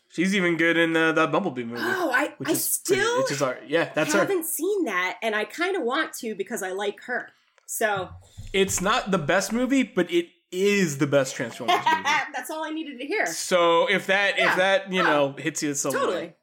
She's 0.09 0.33
even 0.35 0.57
good 0.57 0.77
in 0.77 0.95
uh, 0.95 1.11
the 1.11 1.27
Bumblebee 1.27 1.63
movie. 1.65 1.81
oh, 1.83 2.11
I 2.13 2.33
which 2.37 2.49
I 2.49 2.51
is 2.53 2.81
pretty- 2.85 3.01
still 3.01 3.17
which 3.23 3.31
is 3.31 3.41
our 3.41 3.57
yeah, 3.67 3.91
that's 3.93 4.13
her. 4.13 4.19
haven't 4.19 4.45
seen 4.45 4.85
that, 4.85 5.17
and 5.21 5.35
I 5.35 5.45
kind 5.45 5.75
of 5.75 5.83
want 5.83 6.13
to 6.19 6.33
because 6.35 6.63
I 6.63 6.71
like 6.71 7.01
her. 7.03 7.29
So 7.65 8.09
It's 8.53 8.79
not 8.81 9.11
the 9.11 9.17
best 9.17 9.51
movie, 9.51 9.83
but 9.83 10.09
it 10.09 10.27
is 10.51 10.97
the 10.99 11.07
best 11.07 11.35
Transformers 11.35 11.75
movie. 11.85 12.03
that's 12.33 12.49
all 12.49 12.63
I 12.63 12.69
needed 12.69 12.99
to 12.99 13.05
hear. 13.05 13.25
So 13.25 13.87
if 13.89 14.07
that 14.07 14.37
Yeah. 14.37 14.51
if 14.51 14.57
that 14.57 14.91
you 14.93 15.01
Oh, 15.01 15.05
know 15.05 15.35
hits 15.37 15.61
you 15.61 15.69
way, 15.71 15.75
Totally. 15.75 16.33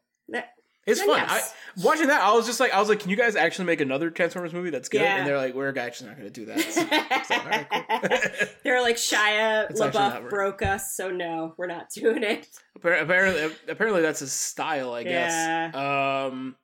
It's 0.87 1.01
Then 1.01 1.09
fun. 1.09 1.19
yes. 1.19 1.55
I, 1.77 1.81
watching 1.83 2.09
that, 2.09 2.21
I 2.23 2.33
was 2.35 2.47
just 2.47 2.61
like, 2.61 2.73
I 2.73 2.81
was 2.81 2.89
like, 2.89 3.01
can 3.01 3.11
you 3.11 3.17
guys 3.17 3.37
actually 3.37 3.65
make 3.67 3.81
another 3.81 4.11
Transformers 4.11 4.53
movie 4.53 4.71
that's 4.71 4.89
good? 4.89 5.01
Yeah. 5.01 5.17
And 5.19 5.27
they're 5.27 5.37
like, 5.39 5.55
we're 5.55 5.77
actually 5.79 6.09
not 6.11 6.19
going 6.19 6.31
to 6.31 6.41
do 6.41 6.47
that. 6.47 6.61
So, 6.61 6.87
it's 6.91 7.31
like, 7.31 7.45
all 7.45 7.51
right, 7.51 7.69
cool. 7.71 8.49
They're 8.65 8.83
like 8.83 8.97
Shia 8.97 9.67
It's 9.71 9.81
LaBeouf 9.81 10.29
broke 10.29 10.63
us, 10.63 10.95
so 10.95 11.11
no, 11.11 11.55
we're 11.57 11.67
not 11.67 11.89
doing 11.91 12.23
it. 12.23 12.49
Apparently, 12.77 13.51
apparently 13.69 14.03
that's 14.03 14.21
his 14.21 14.33
style, 14.33 14.93
I 14.93 15.05
guess. 15.05 15.33
Yeah. 15.33 16.27
Um, 16.27 16.57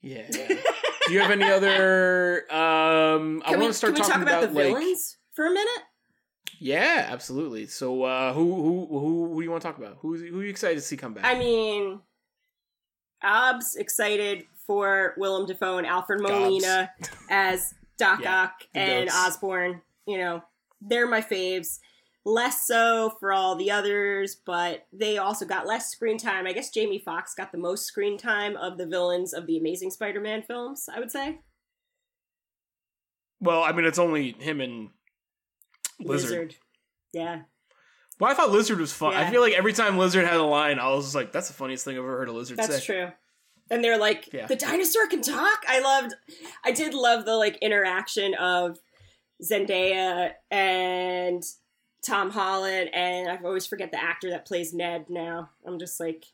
yeah. 0.00 0.30
do 0.30 1.12
you 1.12 1.20
have 1.20 1.30
any 1.30 1.44
other? 1.44 2.44
Um, 2.52 3.42
I 3.44 3.50
Can 3.50 3.60
want 3.60 3.72
to 3.72 3.78
start 3.78 3.94
can 3.94 4.02
we 4.02 4.08
talking 4.08 4.26
talk 4.26 4.40
about, 4.42 4.48
the 4.48 4.54
like, 4.54 4.66
villains 4.66 5.16
for 5.34 5.46
a 5.46 5.50
minute? 5.50 5.82
yeah, 6.60 7.06
absolutely. 7.10 7.66
So, 7.66 8.02
uh, 8.04 8.32
who 8.32 8.54
who 8.54 8.86
who 8.90 9.28
who 9.28 9.36
do 9.40 9.44
you 9.44 9.50
want 9.50 9.62
to 9.62 9.68
talk 9.68 9.78
about? 9.78 9.98
Who's 10.00 10.22
who 10.22 10.40
are 10.40 10.44
you 10.44 10.50
excited 10.50 10.76
to 10.76 10.80
see 10.80 10.96
come 10.96 11.14
back? 11.14 11.24
I 11.24 11.38
mean, 11.38 12.00
Ob's 13.22 13.76
excited 13.76 14.44
for 14.66 15.14
Willem 15.16 15.46
Dafoe 15.46 15.78
and 15.78 15.86
Alfred 15.86 16.20
Molina 16.20 16.90
as 17.30 17.74
Doc 17.96 18.20
Yeah, 18.22 18.42
Ock 18.44 18.62
and 18.74 19.08
goats. 19.08 19.18
Osborn. 19.18 19.82
You 20.06 20.18
know, 20.18 20.42
they're 20.80 21.06
my 21.08 21.20
faves. 21.20 21.78
Less 22.24 22.66
so 22.66 23.14
for 23.20 23.32
all 23.32 23.56
the 23.56 23.70
others, 23.70 24.36
but 24.44 24.86
they 24.92 25.16
also 25.16 25.46
got 25.46 25.66
less 25.66 25.90
screen 25.90 26.18
time. 26.18 26.46
I 26.46 26.52
guess 26.52 26.68
Jamie 26.70 26.98
Foxx 26.98 27.34
got 27.34 27.52
the 27.52 27.58
most 27.58 27.86
screen 27.86 28.18
time 28.18 28.54
of 28.56 28.76
the 28.76 28.86
villains 28.86 29.32
of 29.32 29.46
the 29.46 29.56
Amazing 29.56 29.90
Spider-Man 29.92 30.42
films. 30.42 30.88
I 30.94 30.98
would 30.98 31.10
say. 31.10 31.38
Well, 33.40 33.62
I 33.62 33.72
mean, 33.72 33.86
it's 33.86 33.98
only 33.98 34.32
him 34.32 34.60
and 34.60 34.90
Lizard. 36.00 36.30
Lizard. 36.30 36.56
Yeah. 37.14 37.40
Well, 38.20 38.30
I 38.30 38.34
thought 38.34 38.50
Lizard 38.50 38.80
was 38.80 38.92
fun. 38.92 39.14
I 39.14 39.30
feel 39.30 39.40
like 39.40 39.52
every 39.54 39.72
time 39.72 39.96
Lizard 39.96 40.24
had 40.24 40.36
a 40.36 40.42
line, 40.42 40.78
I 40.78 40.88
was 40.90 41.06
just 41.06 41.14
like, 41.14 41.30
"That's 41.32 41.48
the 41.48 41.54
funniest 41.54 41.84
thing 41.84 41.94
I've 41.94 42.02
ever 42.02 42.18
heard 42.18 42.28
a 42.28 42.32
lizard 42.32 42.56
That's 42.56 42.68
say." 42.68 42.74
That's 42.74 42.84
true. 42.84 43.12
And 43.70 43.84
they're 43.84 43.98
like, 43.98 44.32
Yeah. 44.32 44.46
the 44.46 44.56
dinosaur 44.56 45.06
can 45.08 45.20
talk. 45.20 45.62
I 45.68 45.80
loved, 45.80 46.14
I 46.64 46.72
did 46.72 46.94
love 46.94 47.26
the 47.26 47.36
like 47.36 47.58
interaction 47.58 48.34
of 48.34 48.78
Zendaya 49.42 50.32
and 50.50 51.42
Tom 52.02 52.30
Holland, 52.30 52.90
and 52.94 53.28
I 53.28 53.38
always 53.44 53.66
forget 53.66 53.90
the 53.92 54.02
actor 54.02 54.30
that 54.30 54.46
plays 54.46 54.72
Ned. 54.72 55.06
Now 55.10 55.50
I'm 55.66 55.78
just 55.78 56.00
like 56.00 56.24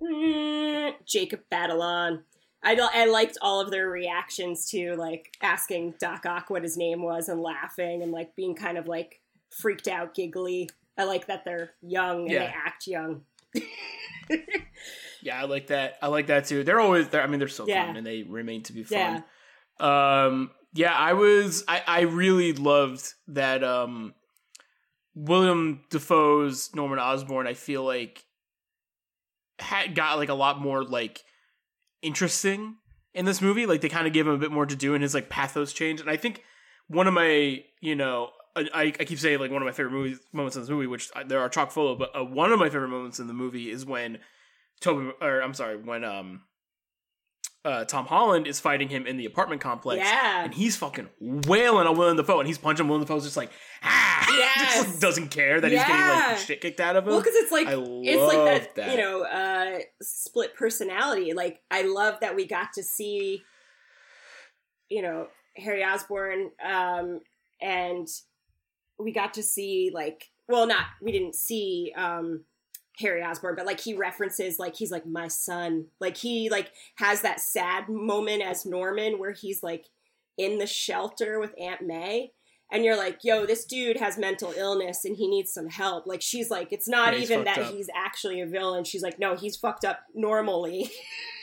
mm, 0.00 0.94
Jacob 1.04 1.40
Batalon. 1.50 2.22
I 2.62 2.74
I 2.94 3.06
liked 3.06 3.38
all 3.40 3.60
of 3.60 3.70
their 3.70 3.88
reactions 3.88 4.70
to 4.70 4.94
like 4.96 5.36
asking 5.42 5.94
Doc 5.98 6.26
Ock 6.26 6.50
what 6.50 6.62
his 6.62 6.76
name 6.76 7.02
was 7.02 7.28
and 7.28 7.40
laughing 7.42 8.02
and 8.02 8.12
like 8.12 8.36
being 8.36 8.54
kind 8.54 8.78
of 8.78 8.86
like 8.86 9.20
freaked 9.50 9.88
out, 9.88 10.14
giggly. 10.14 10.68
I 11.00 11.04
like 11.04 11.26
that 11.28 11.44
they're 11.44 11.70
young 11.82 12.20
and 12.22 12.30
Yeah. 12.30 12.38
they 12.40 12.52
act 12.54 12.86
young. 12.86 13.22
Yeah, 15.22 15.38
I 15.38 15.44
like 15.44 15.66
that. 15.66 15.98
I 16.00 16.06
like 16.06 16.28
that 16.28 16.46
too. 16.46 16.64
They're 16.64 16.80
always 16.80 17.08
there. 17.08 17.20
I 17.22 17.26
mean, 17.26 17.38
they're 17.40 17.48
so 17.48 17.66
Yeah. 17.66 17.84
fun, 17.86 17.96
and 17.98 18.06
they 18.06 18.22
remain 18.22 18.62
to 18.64 18.72
be 18.72 18.86
Yeah. 18.88 19.20
fun. 19.78 20.24
Um, 20.26 20.50
yeah, 20.72 20.94
I 20.94 21.12
was. 21.12 21.62
I 21.68 21.82
I 21.86 22.00
really 22.02 22.54
loved 22.54 23.04
that. 23.28 23.62
Um, 23.62 24.14
William 25.14 25.82
Dafoe's 25.90 26.74
Norman 26.74 26.98
Osborn. 26.98 27.46
I 27.46 27.52
feel 27.52 27.82
like 27.84 28.24
had 29.58 29.94
got 29.94 30.16
like 30.16 30.30
a 30.30 30.34
lot 30.34 30.58
more 30.58 30.84
like 30.84 31.22
interesting 32.00 32.76
in 33.12 33.26
this 33.26 33.42
movie. 33.42 33.66
Like 33.66 33.82
they 33.82 33.90
kind 33.90 34.06
of 34.06 34.14
gave 34.14 34.26
him 34.26 34.32
a 34.32 34.38
bit 34.38 34.52
more 34.52 34.64
to 34.64 34.76
do, 34.76 34.94
and 34.94 35.02
his 35.02 35.12
like 35.12 35.28
pathos 35.28 35.74
changed. 35.74 36.00
And 36.00 36.08
I 36.10 36.16
think 36.16 36.42
one 36.88 37.06
of 37.06 37.12
my, 37.12 37.62
you 37.82 37.94
know, 37.94 38.30
I, 38.56 38.92
I 38.98 39.04
keep 39.04 39.18
saying 39.18 39.38
like 39.38 39.50
one 39.50 39.62
of 39.62 39.66
my 39.66 39.72
favorite 39.72 39.92
movies 39.92 40.18
moments 40.32 40.56
in 40.56 40.62
this 40.62 40.70
movie, 40.70 40.86
which 40.86 41.08
I- 41.14 41.22
there 41.22 41.40
are 41.40 41.48
chock 41.48 41.70
full 41.70 41.92
of, 41.92 41.98
but 41.98 42.14
uh, 42.18 42.24
one 42.24 42.52
of 42.52 42.58
my 42.58 42.68
favorite 42.68 42.88
moments 42.88 43.18
in 43.20 43.26
the 43.28 43.32
movie 43.34 43.70
is 43.70 43.86
when 43.86 44.18
Tobey, 44.80 45.12
or 45.20 45.40
I'm 45.42 45.54
sorry, 45.54 45.76
when 45.76 46.04
um, 46.04 46.42
uh, 47.64 47.84
Tom 47.84 48.06
Holland 48.06 48.46
is 48.46 48.58
fighting 48.58 48.88
him 48.88 49.06
in 49.06 49.18
the 49.18 49.26
apartment 49.26 49.60
complex, 49.60 49.98
Yeah. 50.04 50.44
and 50.44 50.54
he's 50.54 50.76
fucking 50.76 51.08
wailing 51.20 51.86
on 51.86 51.96
Willem 51.96 52.16
Dafoe, 52.16 52.38
and 52.40 52.46
he's 52.48 52.58
punching 52.58 52.88
Willem 52.88 53.02
Dafoe's 53.02 53.24
just 53.24 53.36
like 53.36 53.50
ah, 53.82 54.24
just 54.26 54.38
Yes. 54.38 54.88
like, 54.92 55.00
doesn't 55.00 55.28
care 55.28 55.60
that 55.60 55.70
he's 55.70 55.80
getting 55.80 55.94
like 55.96 56.38
shit 56.38 56.60
kicked 56.60 56.80
out 56.80 56.96
of 56.96 57.04
him. 57.04 57.10
Well, 57.10 57.20
because 57.20 57.34
it's 57.36 57.52
like 57.52 57.66
I 57.68 57.74
it's 57.76 58.34
like 58.34 58.44
that, 58.62 58.74
that. 58.76 58.90
you 58.92 58.96
know 58.98 59.22
uh, 59.24 59.78
split 60.00 60.54
personality. 60.56 61.34
Like 61.34 61.60
I 61.70 61.82
love 61.82 62.20
that 62.20 62.34
we 62.34 62.46
got 62.46 62.72
to 62.74 62.82
see, 62.82 63.42
you 64.88 65.02
know, 65.02 65.26
Harry 65.56 65.84
Osborn, 65.84 66.50
um, 66.64 67.20
and 67.60 68.08
we 69.02 69.12
got 69.12 69.34
to 69.34 69.42
see 69.42 69.90
like 69.92 70.30
well, 70.48 70.66
not 70.66 70.86
we 71.00 71.12
didn't 71.12 71.34
see 71.36 71.92
um, 71.96 72.44
Harry 72.98 73.22
Osborn, 73.22 73.54
but 73.56 73.66
like 73.66 73.80
he 73.80 73.94
references 73.94 74.58
like 74.58 74.76
he's 74.76 74.90
like 74.90 75.06
my 75.06 75.28
son. 75.28 75.86
Like 76.00 76.16
he 76.16 76.50
like 76.50 76.72
has 76.96 77.22
that 77.22 77.40
sad 77.40 77.88
moment 77.88 78.42
as 78.42 78.66
Norman 78.66 79.18
where 79.18 79.32
he's 79.32 79.62
like 79.62 79.86
in 80.36 80.58
the 80.58 80.66
shelter 80.66 81.38
with 81.38 81.54
Aunt 81.60 81.82
May. 81.82 82.32
And 82.72 82.84
you're 82.84 82.96
like, 82.96 83.24
yo, 83.24 83.46
this 83.46 83.64
dude 83.64 83.96
has 83.96 84.16
mental 84.16 84.52
illness 84.56 85.04
and 85.04 85.16
he 85.16 85.26
needs 85.26 85.52
some 85.52 85.68
help. 85.68 86.06
Like, 86.06 86.22
she's 86.22 86.50
like, 86.52 86.72
it's 86.72 86.86
not 86.88 87.14
Yeah, 87.14 87.18
even 87.24 87.44
that 87.44 87.58
up. 87.58 87.72
he's 87.72 87.90
actually 87.96 88.40
a 88.40 88.46
villain. 88.46 88.84
She's 88.84 89.02
like, 89.02 89.18
no, 89.18 89.34
he's 89.34 89.56
fucked 89.56 89.84
up 89.84 89.98
normally. 90.14 90.88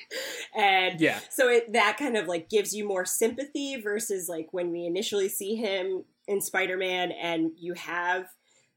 and 0.56 1.02
yeah, 1.02 1.20
so 1.30 1.50
it 1.50 1.74
that 1.74 1.98
kind 1.98 2.16
of 2.16 2.28
like 2.28 2.50
gives 2.50 2.74
you 2.74 2.88
more 2.88 3.04
sympathy 3.06 3.76
versus 3.76 4.30
like 4.30 4.48
when 4.52 4.72
we 4.72 4.86
initially 4.86 5.28
see 5.28 5.56
him 5.56 6.06
in 6.28 6.42
Spider-Man 6.42 7.12
and 7.12 7.52
you 7.58 7.74
have 7.74 8.28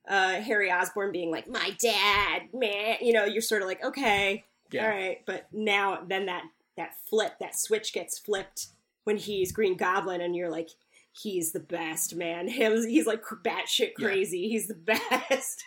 uh 0.08 0.40
Harry 0.40 0.70
Osborn 0.70 1.12
being 1.12 1.30
like 1.30 1.48
my 1.48 1.76
dad, 1.80 2.42
man, 2.54 2.96
you 3.00 3.12
know, 3.12 3.24
you're 3.24 3.42
sort 3.42 3.62
of 3.62 3.68
like 3.68 3.84
okay, 3.84 4.44
yeah. 4.70 4.84
all 4.84 4.88
right, 4.90 5.18
but 5.26 5.46
now 5.52 6.02
then 6.08 6.26
that 6.26 6.44
that 6.76 6.94
flip, 7.08 7.34
that 7.40 7.54
switch 7.58 7.92
gets 7.92 8.18
flipped 8.18 8.68
when 9.04 9.16
he's 9.18 9.52
Green 9.52 9.76
Goblin 9.76 10.20
and 10.20 10.34
you're 10.34 10.50
like 10.50 10.70
he's 11.12 11.52
the 11.52 11.60
best, 11.60 12.14
man. 12.14 12.48
Him 12.58 12.72
he's 12.88 13.06
like 13.06 13.22
batshit 13.24 13.92
Yeah. 13.98 14.06
crazy. 14.06 14.48
He's 14.48 14.68
the 14.68 14.74
best. 15.30 15.64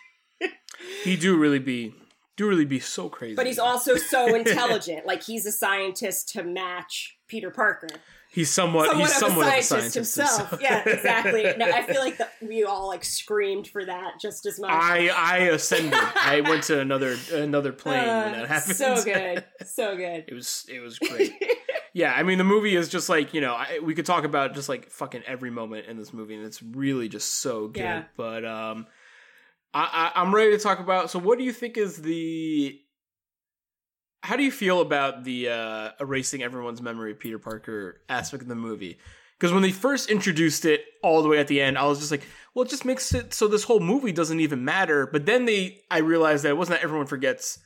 He 1.04 1.16
do 1.16 1.36
really 1.36 1.58
be 1.60 1.94
do 2.36 2.48
really 2.48 2.64
be 2.64 2.80
so 2.80 3.08
crazy. 3.08 3.36
But 3.36 3.46
he's 3.46 3.58
also 3.60 3.96
so 3.96 4.34
intelligent. 4.34 5.06
like 5.06 5.22
he's 5.22 5.46
a 5.46 5.52
scientist 5.52 6.30
to 6.30 6.42
match 6.42 7.16
Peter 7.28 7.50
Parker. 7.50 7.86
He's 8.34 8.50
somewhat, 8.50 8.88
somewhat 8.88 9.06
he's 9.06 9.16
of 9.22 9.28
somewhat 9.28 9.46
a 9.46 9.52
of 9.52 9.58
a 9.58 9.62
scientist, 9.62 10.14
scientist 10.14 10.38
himself. 10.38 10.58
Yeah, 10.60 10.82
exactly. 10.88 11.44
No, 11.56 11.66
I 11.66 11.82
feel 11.82 12.00
like 12.00 12.18
the, 12.18 12.28
we 12.42 12.64
all 12.64 12.88
like 12.88 13.04
screamed 13.04 13.68
for 13.68 13.84
that 13.84 14.20
just 14.20 14.44
as 14.46 14.58
much. 14.60 14.70
I 14.70 15.08
I 15.08 15.38
ascended. 15.48 15.94
I 15.94 16.40
went 16.40 16.64
to 16.64 16.80
another 16.80 17.16
another 17.32 17.72
plane 17.72 18.06
when 18.06 18.08
Uh, 18.08 18.32
that 18.32 18.48
happened. 18.48 18.76
So 18.76 19.04
good, 19.04 19.44
so 19.64 19.96
good. 19.96 20.24
it 20.28 20.34
was 20.34 20.66
it 20.68 20.80
was 20.80 20.98
great. 20.98 21.32
yeah, 21.92 22.12
I 22.12 22.22
mean 22.22 22.38
the 22.38 22.44
movie 22.44 22.74
is 22.76 22.88
just 22.88 23.08
like 23.08 23.34
you 23.34 23.40
know 23.40 23.54
I, 23.54 23.78
we 23.82 23.94
could 23.94 24.06
talk 24.06 24.24
about 24.24 24.54
just 24.54 24.68
like 24.68 24.90
fucking 24.90 25.22
every 25.26 25.50
moment 25.50 25.86
in 25.86 25.96
this 25.96 26.12
movie, 26.12 26.34
and 26.34 26.44
it's 26.44 26.62
really 26.62 27.08
just 27.08 27.40
so 27.40 27.68
good. 27.68 27.80
Yeah. 27.82 28.04
But 28.16 28.44
um, 28.44 28.86
I, 29.72 30.10
I 30.14 30.20
I'm 30.20 30.34
ready 30.34 30.52
to 30.52 30.58
talk 30.58 30.80
about. 30.80 31.10
So 31.10 31.18
what 31.18 31.38
do 31.38 31.44
you 31.44 31.52
think 31.52 31.76
is 31.76 32.02
the 32.02 32.80
how 34.24 34.36
do 34.36 34.42
you 34.42 34.50
feel 34.50 34.80
about 34.80 35.22
the 35.22 35.50
uh, 35.50 35.90
erasing 36.00 36.42
everyone's 36.42 36.80
memory 36.80 37.12
of 37.12 37.18
Peter 37.18 37.38
Parker 37.38 38.00
aspect 38.08 38.42
of 38.42 38.48
the 38.48 38.54
movie? 38.54 38.98
Because 39.38 39.52
when 39.52 39.60
they 39.60 39.70
first 39.70 40.08
introduced 40.08 40.64
it 40.64 40.82
all 41.02 41.22
the 41.22 41.28
way 41.28 41.38
at 41.38 41.46
the 41.46 41.60
end, 41.60 41.76
I 41.76 41.84
was 41.84 41.98
just 41.98 42.10
like, 42.10 42.26
well, 42.54 42.64
it 42.64 42.70
just 42.70 42.86
makes 42.86 43.12
it 43.12 43.34
so 43.34 43.48
this 43.48 43.64
whole 43.64 43.80
movie 43.80 44.12
doesn't 44.12 44.40
even 44.40 44.64
matter. 44.64 45.06
But 45.06 45.26
then 45.26 45.44
they, 45.44 45.82
I 45.90 45.98
realized 45.98 46.44
that 46.44 46.48
it 46.48 46.56
wasn't 46.56 46.78
that 46.78 46.84
everyone 46.84 47.06
forgets 47.06 47.58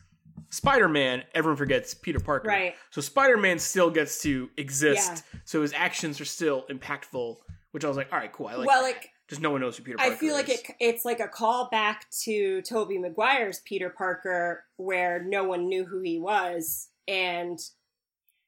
Spider 0.51 0.89
Man, 0.89 1.23
everyone 1.33 1.57
forgets 1.57 1.95
Peter 1.95 2.19
Parker. 2.19 2.49
Right. 2.49 2.75
So 2.91 3.01
Spider 3.01 3.37
Man 3.37 3.61
still 3.61 3.91
gets 3.91 4.21
to 4.23 4.51
exist. 4.57 5.23
So 5.45 5.63
his 5.63 5.73
actions 5.75 6.21
are 6.21 6.25
still 6.25 6.65
impactful, 6.69 7.37
which 7.71 7.85
I 7.85 7.89
was 7.89 7.97
like, 7.97 8.13
all 8.13 8.19
right, 8.19 8.33
cool. 8.33 8.49
I 8.49 8.57
like 8.57 8.67
well, 8.67 8.83
that. 8.83 8.89
like 8.89 9.11
Just 9.29 9.43
no 9.43 9.51
one 9.51 9.61
knows 9.61 9.77
who 9.77 9.85
Peter 9.85 9.99
Parker 9.99 10.13
I 10.13 10.17
feel 10.17 10.33
like 10.33 10.49
it, 10.49 10.63
it's 10.81 11.05
like 11.05 11.21
a 11.21 11.29
callback 11.29 11.97
to 12.23 12.63
Tobey 12.63 12.99
Maguire's 12.99 13.61
Peter 13.61 13.91
Parker, 13.91 14.65
where 14.77 15.23
no 15.23 15.45
one 15.45 15.69
knew 15.69 15.85
who 15.85 16.01
he 16.01 16.19
was, 16.19 16.89
and 17.07 17.59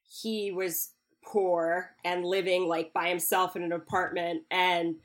he 0.09 0.51
was 0.51 0.93
poor 1.23 1.91
and 2.03 2.25
living 2.25 2.67
like 2.67 2.91
by 2.93 3.09
himself 3.09 3.55
in 3.55 3.61
an 3.61 3.71
apartment, 3.71 4.41
and 4.49 4.95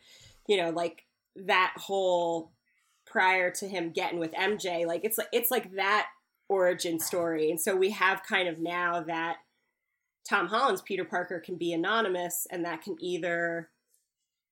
you 0.48 0.56
know, 0.56 0.70
like 0.70 1.04
that 1.36 1.74
whole 1.76 2.52
prior 3.04 3.50
to 3.50 3.68
him 3.68 3.90
getting 3.90 4.18
with 4.18 4.32
MJ, 4.32 4.86
like 4.86 5.04
it's 5.04 5.18
like 5.18 5.28
it's 5.30 5.50
like 5.50 5.74
that 5.76 6.06
origin 6.48 6.98
story, 6.98 7.50
and 7.50 7.60
so 7.60 7.76
we 7.76 7.90
have 7.90 8.22
kind 8.22 8.48
of 8.48 8.58
now 8.58 9.02
that 9.02 9.36
Tom 10.26 10.46
Holland's 10.48 10.80
Peter 10.80 11.04
Parker 11.04 11.38
can 11.38 11.56
be 11.56 11.74
anonymous, 11.74 12.46
and 12.50 12.64
that 12.64 12.80
can 12.80 12.96
either 12.98 13.68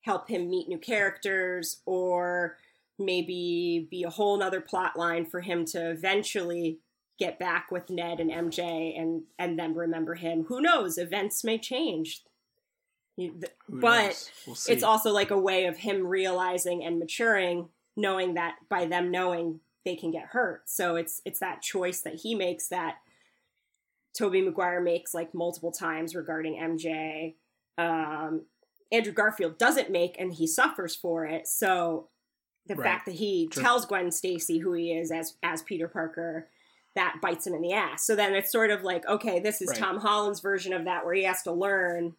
help 0.05 0.29
him 0.29 0.51
meet 0.51 0.69
new 0.69 0.79
characters 0.79 1.81
or 1.87 2.57
maybe 2.99 3.89
be 3.91 4.03
a 4.03 4.11
whole 4.11 4.39
nother 4.39 4.61
plot 4.61 4.97
line 4.97 5.25
for 5.25 5.41
him 5.41 5.65
to 5.65 5.91
eventually 5.91 6.79
get 7.19 7.39
back 7.39 7.71
with 7.71 7.91
Ned 7.91 8.21
and 8.21 8.31
MJ 8.31 8.99
and 8.99 9.23
and 9.39 9.59
then 9.59 9.75
remember 9.75 10.15
him. 10.15 10.45
Who 10.49 10.61
knows? 10.61 10.99
Events 10.99 11.43
may 11.43 11.59
change. 11.59 12.23
Who 13.17 13.33
but? 13.69 14.31
We'll. 14.47 14.57
It's 14.69 14.83
also 14.83 15.11
like 15.11 15.31
a 15.31 15.39
way 15.39 15.67
of 15.67 15.79
him 15.79 16.07
realizing 16.07 16.85
and 16.85 16.99
maturing, 16.99 17.69
knowing 17.97 18.35
that 18.35 18.57
by 18.69 18.85
them 18.85 19.11
knowing 19.11 19.61
they 19.85 19.97
can 19.97 20.11
get 20.11 20.27
hurt. 20.27 20.69
So 20.69 20.97
it's 20.97 21.23
it's 21.25 21.41
that 21.41 21.63
choice 21.63 22.01
that 22.03 22.17
he 22.17 22.35
makes 22.35 22.69
that 22.69 22.97
Tobey 24.15 24.43
Maguire 24.43 24.81
makes 24.81 25.15
like 25.15 25.35
multiple 25.35 25.73
times 25.73 26.15
regarding 26.15 26.57
MJ. 26.57 27.35
Um, 27.79 28.43
Andrew 28.95 29.13
Garfield 29.13 29.59
doesn't 29.59 29.91
make, 29.91 30.17
and 30.19 30.33
he 30.33 30.47
suffers 30.47 30.95
for 30.95 31.25
it. 31.27 31.47
So 31.49 32.09
the 32.67 32.75
Right. 32.77 32.85
fact 32.85 33.07
that 33.07 33.17
he 33.17 33.49
Sure. 33.53 33.63
tells 33.63 33.85
Gwen 33.87 34.11
Stacy 34.11 34.59
who 34.59 34.73
he 34.73 34.93
is 34.93 35.11
as 35.11 35.37
as 35.43 35.63
Peter 35.63 35.89
Parker, 35.89 36.49
that 36.95 37.19
bites 37.21 37.47
him 37.47 37.55
in 37.55 37.61
the 37.63 37.73
ass. 37.73 38.07
So 38.07 38.15
then 38.17 38.35
it's 38.35 38.51
sort 38.53 38.71
of 38.71 38.83
like, 38.83 39.07
okay, 39.07 39.39
this 39.41 39.61
is 39.61 39.69
Right. 39.71 39.79
Tom 39.79 39.99
Holland's 39.99 40.41
version 40.41 40.73
of 40.73 40.85
that, 40.85 41.05
where 41.05 41.15
he 41.15 41.25
has 41.25 41.43
to 41.43 41.53
learn. 41.53 42.17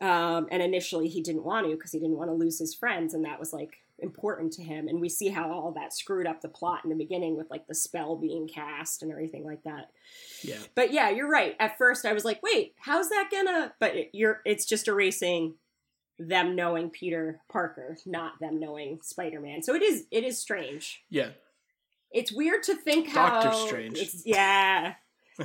Um, 0.00 0.48
and 0.50 0.62
initially, 0.62 1.08
he 1.08 1.22
didn't 1.22 1.44
want 1.44 1.66
to 1.66 1.74
because 1.74 1.92
he 1.92 1.98
didn't 1.98 2.16
want 2.18 2.28
to 2.30 2.34
lose 2.34 2.58
his 2.58 2.74
friends, 2.74 3.14
and 3.14 3.24
that 3.24 3.38
was 3.38 3.52
like 3.52 3.78
important 4.00 4.52
to 4.54 4.62
him. 4.62 4.88
And 4.88 5.00
we 5.00 5.08
see 5.08 5.28
how 5.28 5.50
all 5.52 5.70
that 5.72 5.92
screwed 5.92 6.26
up 6.26 6.40
the 6.40 6.48
plot 6.48 6.80
in 6.84 6.90
the 6.90 6.96
beginning 6.96 7.36
with 7.36 7.48
like 7.50 7.66
the 7.68 7.74
spell 7.76 8.16
being 8.16 8.48
cast 8.48 9.02
and 9.02 9.10
everything 9.12 9.44
like 9.44 9.62
that. 9.62 9.90
yeah. 10.42 10.58
But 10.74 10.92
yeah, 10.92 11.10
you're 11.10 11.30
right. 11.30 11.54
At 11.60 11.78
first, 11.78 12.04
I 12.04 12.12
was 12.12 12.24
like, 12.24 12.42
"Wait, 12.42 12.74
how's 12.78 13.08
that 13.10 13.28
gonna?" 13.30 13.74
But 13.78 13.94
it, 13.96 14.10
you're 14.12 14.40
it's 14.44 14.64
just 14.66 14.88
erasing 14.88 15.54
them 16.18 16.54
knowing 16.54 16.90
Peter 16.90 17.40
Parker, 17.50 17.96
not 18.06 18.38
them 18.40 18.60
knowing 18.60 19.00
Spider 19.02 19.40
Man. 19.40 19.62
So 19.62 19.74
it 19.74 19.82
is 19.82 20.06
it 20.10 20.24
is 20.24 20.38
strange. 20.38 21.02
Yeah. 21.10 21.30
It's 22.12 22.32
weird 22.32 22.62
to 22.64 22.76
think 22.76 23.08
how 23.08 23.40
Doctor 23.40 23.58
Strange. 23.66 23.98
It's, 23.98 24.22
yeah, 24.24 24.94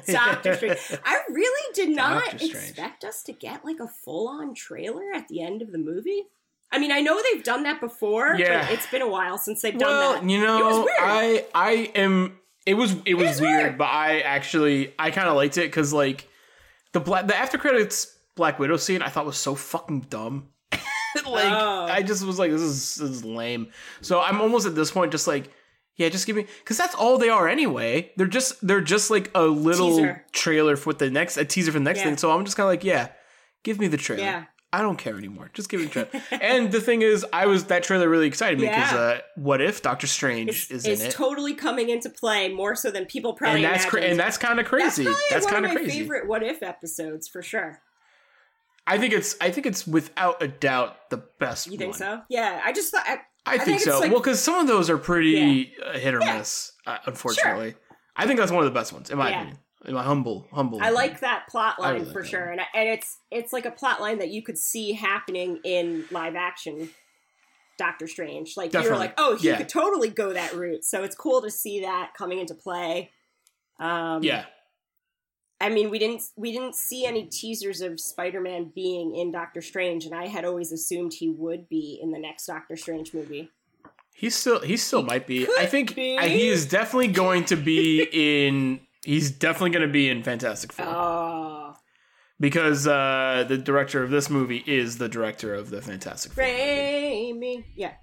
Doctor 0.06 0.54
Strange. 0.56 0.78
I 1.04 1.22
really 1.30 1.74
did 1.74 1.90
not 1.90 2.36
expect 2.44 3.04
us 3.04 3.24
to 3.24 3.32
get 3.34 3.66
like 3.66 3.80
a 3.80 3.88
full 3.88 4.28
on 4.28 4.54
trailer 4.54 5.12
at 5.16 5.28
the 5.30 5.42
end 5.42 5.64
of 5.64 5.72
the 5.72 5.80
movie. 5.80 6.26
I 6.72 6.78
mean, 6.78 6.92
I 6.92 7.02
know 7.02 7.20
they've 7.34 7.44
done 7.44 7.64
that 7.64 7.80
before, 7.82 8.36
Yeah. 8.38 8.62
but 8.62 8.72
it's 8.72 8.86
been 8.86 9.02
a 9.02 9.08
while 9.10 9.40
since 9.40 9.64
they've 9.64 9.76
done 9.76 9.90
well, 9.90 10.14
that. 10.14 10.30
you 10.30 10.38
It 10.44 10.64
was 10.64 10.78
know, 10.78 10.84
weird. 10.84 11.00
I 11.00 11.46
I 11.56 11.72
am. 11.96 12.38
It 12.68 12.76
was 12.76 12.96
it 13.06 13.16
was 13.16 13.32
is 13.32 13.42
weird, 13.42 13.64
weird. 13.64 13.78
but 13.80 13.86
I 13.86 14.20
actually 14.20 14.94
I 15.00 15.10
kind 15.10 15.28
of 15.28 15.36
liked 15.36 15.58
it 15.58 15.62
because 15.72 15.92
like 15.92 16.28
the 16.92 17.00
black 17.00 17.26
the 17.26 17.36
after 17.36 17.58
credits 17.58 18.16
Black 18.36 18.60
Widow 18.60 18.78
scene 18.78 19.02
I 19.02 19.10
thought 19.10 19.26
was 19.26 19.38
so 19.38 19.56
fucking 19.56 20.02
dumb. 20.02 20.50
like 21.28 21.52
Oh. 21.52 21.88
I 21.90 22.02
just 22.04 22.26
was 22.26 22.40
like 22.40 22.52
this 22.52 22.62
is 22.62 22.96
this 22.96 23.10
is 23.10 23.26
lame. 23.26 23.68
So 24.02 24.20
I'm 24.22 24.42
almost 24.42 24.66
at 24.68 24.76
this 24.76 24.92
point 24.92 25.12
just 25.12 25.28
like 25.28 25.52
yeah, 25.96 26.08
just 26.10 26.26
give 26.28 26.36
me 26.38 26.46
because 26.64 26.78
that's 26.78 26.96
all 26.96 27.18
they 27.18 27.30
are 27.30 27.48
anyway. 27.48 28.12
They're 28.16 28.28
just 28.28 28.66
they're 28.66 28.82
just 28.82 29.10
like 29.12 29.30
a 29.36 29.44
little 29.44 29.98
Teaser. 29.98 30.26
trailer 30.32 30.76
for 30.78 30.94
the 30.94 31.10
next 31.10 31.38
a 31.38 31.44
teaser 31.46 31.72
for 31.72 31.80
the 31.80 31.84
next 31.84 32.00
Yeah. 32.00 32.06
thing. 32.06 32.18
So 32.18 32.32
I'm 32.32 32.46
just 32.46 32.56
kind 32.58 32.66
of 32.66 32.72
like 32.72 32.84
yeah, 32.84 33.10
give 33.64 33.80
me 33.80 33.88
the 33.88 33.98
trailer. 33.98 34.24
Yeah. 34.24 34.44
I 34.72 34.84
don't 34.84 34.98
care 34.98 35.18
anymore. 35.18 35.50
Just 35.56 35.68
give 35.68 35.80
me 35.80 35.88
the 35.88 35.92
trailer. 35.92 36.24
and 36.44 36.72
the 36.72 36.80
thing 36.80 37.02
is, 37.02 37.26
I 37.34 37.48
was 37.48 37.66
that 37.66 37.82
trailer 37.82 38.08
really 38.08 38.28
excited 38.28 38.60
me 38.60 38.68
because 38.68 38.92
Yeah. 38.92 38.98
uh, 39.00 39.20
what 39.36 39.62
if 39.62 39.82
Doctor 39.82 40.06
Strange 40.06 40.50
It's, 40.52 40.70
is 40.72 40.86
it's 40.86 41.02
in 41.02 41.08
it? 41.08 41.12
totally 41.12 41.56
coming 41.56 41.90
into 41.90 42.08
play 42.12 42.50
more 42.54 42.76
so 42.76 42.92
than 42.92 43.06
people 43.08 43.34
probably 43.34 43.66
and 43.66 43.74
that's 43.74 43.86
cra- 43.86 44.02
and 44.04 44.20
that's 44.20 44.38
kind 44.38 44.60
of 44.60 44.68
crazy. 44.68 45.06
That's, 45.32 45.46
one 45.46 45.54
kind 45.56 45.66
of 45.66 45.72
of 45.72 45.76
my 45.76 45.82
crazy. 45.82 46.00
favorite 46.02 46.28
What 46.28 46.44
If 46.44 46.62
episodes 46.62 47.28
for 47.28 47.42
sure. 47.42 47.82
I 48.90 48.98
think 48.98 49.14
it's 49.14 49.36
I 49.40 49.52
think 49.52 49.66
it's 49.66 49.86
without 49.88 50.42
a 50.42 50.48
doubt 50.48 51.10
the 51.10 51.18
best. 51.40 51.68
You 51.68 51.78
think 51.78 51.92
one. 51.92 52.00
so? 52.00 52.22
Yeah, 52.30 52.60
I 52.64 52.74
just 52.74 52.92
thought. 52.92 53.06
I, 53.08 53.20
I, 53.46 53.58
think, 53.58 53.80
think 53.80 53.82
so. 53.82 54.00
like- 54.00 54.12
well, 54.12 54.20
because 54.20 54.42
some 54.42 54.56
of 54.56 54.68
those 54.68 54.90
are 54.90 54.98
pretty 54.98 55.74
uh, 55.86 55.98
hit 55.98 56.14
or 56.14 56.20
miss. 56.20 56.72
Uh, 56.86 56.98
unfortunately, 57.06 57.76
I 58.16 58.28
think 58.28 58.40
that's 58.40 58.52
one 58.52 58.64
of 58.66 58.72
the 58.72 58.78
best 58.78 58.92
ones 58.92 59.10
in 59.10 59.18
my 59.18 59.30
Yeah. 59.30 59.36
opinion. 59.38 59.60
In 59.86 59.94
my 59.94 60.04
humble 60.04 60.46
humble. 60.52 60.80
I 60.82 60.90
like 60.90 61.22
that 61.22 61.48
plot 61.48 61.80
line 61.80 62.02
really 62.02 62.12
for 62.12 62.22
like 62.22 62.30
sure, 62.30 62.50
and 62.50 62.60
I- 62.60 62.68
and 62.76 62.90
it's 62.90 63.18
it's 63.32 63.54
like 63.54 63.66
a 63.66 63.72
plot 63.72 64.02
line 64.02 64.20
that 64.20 64.30
you 64.30 64.44
could 64.44 64.58
see 64.58 64.92
happening 64.92 65.60
in 65.64 66.04
live 66.12 66.36
action 66.36 66.90
Doctor 67.78 68.06
Strange. 68.08 68.58
Like 68.58 68.74
you 68.74 68.80
were 68.80 68.84
Definitely. 68.84 69.06
like, 69.08 69.14
oh, 69.18 69.38
he 69.38 69.48
Yeah. 69.48 69.56
could 69.58 69.70
totally 69.70 70.10
go 70.10 70.34
that 70.34 70.54
route. 70.54 70.84
So 70.84 71.04
it's 71.04 71.16
cool 71.16 71.42
to 71.44 71.50
see 71.50 71.80
that 71.82 72.12
coming 72.18 72.40
into 72.40 72.56
play. 72.56 73.12
Um, 73.80 74.22
Yeah, 74.22 74.46
I 75.62 75.70
mean, 75.70 75.90
we 75.90 76.00
didn't 76.00 76.22
we 76.38 76.52
didn't 76.52 76.76
see 76.76 77.06
any 77.06 77.26
teasers 77.26 77.82
of 77.82 78.00
Spider-Man 78.00 78.72
being 78.74 79.16
in 79.16 79.32
Doctor 79.32 79.62
Strange, 79.62 80.06
and 80.06 80.16
I 80.16 80.28
had 80.28 80.46
always 80.46 80.72
assumed 80.72 81.14
he 81.14 81.30
would 81.30 81.68
be 81.68 82.00
in 82.02 82.12
the 82.12 82.20
next 82.20 82.46
Doctor 82.46 82.76
Strange 82.78 83.14
movie. 83.14 83.52
he 84.16 84.30
still 84.30 84.62
he 84.62 84.78
still 84.78 85.04
might 85.04 85.28
be. 85.28 85.46
could 85.46 85.60
I 85.60 85.66
think 85.66 85.96
be. 85.96 86.18
he 86.18 86.48
is 86.48 86.66
definitely 86.66 87.10
going 87.10 87.46
to 87.46 87.56
be 87.58 88.08
in. 88.12 88.80
He's 89.06 89.32
definitely 89.32 89.72
going 89.72 89.88
to 89.88 89.92
be 89.92 90.10
in 90.10 90.24
Fantastic 90.24 90.72
Four. 90.74 90.86
Oh, 90.86 91.74
because 92.40 92.88
uh, 92.88 93.46
the 93.48 93.58
director 93.58 94.02
of 94.04 94.12
this 94.12 94.30
movie 94.30 94.64
is 94.66 94.98
the 94.98 95.10
director 95.10 95.54
of 95.54 95.70
the 95.72 95.82
Fantastic 95.82 96.34
Four. 96.34 96.44
Raimi, 96.44 97.64
yeah. 97.76 97.94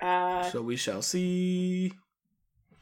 Uh, 0.00 0.48
So 0.50 0.62
we 0.62 0.76
shall 0.76 1.02
see. 1.02 1.92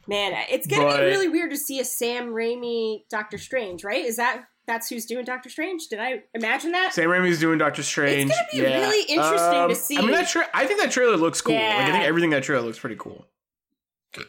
Man, 0.07 0.33
it's 0.49 0.65
gonna 0.67 0.83
But- 0.85 0.99
be 0.99 1.05
really 1.05 1.27
weird 1.27 1.51
to 1.51 1.57
see 1.57 1.79
a 1.79 1.85
Sam 1.85 2.27
Raimi 2.29 3.07
Doctor 3.09 3.37
Strange, 3.37 3.83
right? 3.83 4.05
Is 4.05 4.15
that 4.17 4.45
that's 4.65 4.89
who's 4.89 5.05
doing 5.05 5.23
Doctor 5.23 5.49
Strange? 5.49 5.87
Did 5.87 5.99
I 5.99 6.23
imagine 6.33 6.71
that? 6.73 6.93
Sam 6.93 7.09
Raimi's 7.09 7.39
doing 7.39 7.57
Doctor 7.57 7.83
Strange. 7.83 8.29
It's 8.29 8.37
gonna 8.37 8.47
be 8.51 8.69
yeah. 8.69 8.79
really 8.81 9.03
interesting 9.03 9.59
Um, 9.61 9.69
to 9.69 9.75
see. 9.75 9.97
I 9.97 10.01
mean, 10.01 10.11
that 10.11 10.27
tra- 10.27 10.49
I 10.53 10.65
think 10.65 10.81
that 10.81 10.91
trailer 10.91 11.15
looks 11.17 11.41
cool. 11.41 11.55
Like 11.55 11.63
I 11.63 11.91
think 11.91 12.03
everything 12.03 12.29
that 12.31 12.43
trailer 12.43 12.65
looks 12.65 12.79
pretty 12.79 12.97
cool. 12.97 13.25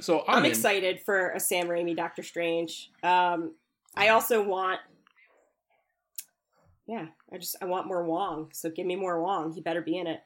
So 0.00 0.20
I'm, 0.28 0.38
I'm 0.38 0.44
excited 0.44 1.00
for 1.00 1.30
a 1.30 1.40
Sam 1.40 1.66
Raimi 1.68 1.96
Doctor 1.96 2.22
Strange. 2.22 2.90
Um, 3.02 3.54
I 3.96 4.08
also 4.08 4.42
want, 4.42 4.80
yeah, 6.86 7.06
I 7.32 7.38
just 7.38 7.56
I 7.60 7.64
want 7.64 7.86
more 7.86 8.04
Wong. 8.04 8.50
So 8.52 8.70
give 8.70 8.86
me 8.86 8.96
more 8.96 9.22
Wong. 9.22 9.52
He 9.52 9.60
better 9.60 9.80
be 9.82 9.98
in 9.98 10.06
it. 10.06 10.20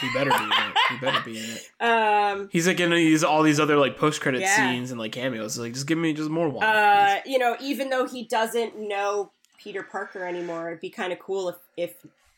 He 0.00 0.08
better 0.14 0.30
be 0.30 0.36
in 0.36 0.50
it. 0.52 0.76
He 0.90 0.96
better 0.98 1.20
be 1.24 1.38
in 1.38 1.44
it. 1.44 1.68
Um, 1.80 2.48
He's 2.52 2.66
like 2.68 2.78
in 2.80 2.90
these 2.90 3.24
all 3.24 3.42
these 3.42 3.58
other 3.58 3.76
like 3.76 3.96
post 3.96 4.20
credit 4.20 4.40
Yeah. 4.42 4.54
scenes 4.56 4.90
and 4.90 5.00
like 5.00 5.12
cameos. 5.12 5.58
Like 5.58 5.72
just 5.74 5.86
give 5.86 5.98
me 5.98 6.12
just 6.12 6.30
more 6.30 6.48
one. 6.48 6.64
uh, 6.64 7.20
you 7.26 7.38
know, 7.38 7.56
even 7.60 7.90
though 7.90 8.06
he 8.06 8.24
doesn't 8.24 8.78
know 8.78 9.32
Peter 9.58 9.82
Parker 9.82 10.24
anymore, 10.24 10.68
it'd 10.68 10.80
be 10.80 10.90
kind 10.90 11.12
of 11.12 11.18
cool 11.18 11.48
if 11.48 11.56
if 11.76 11.94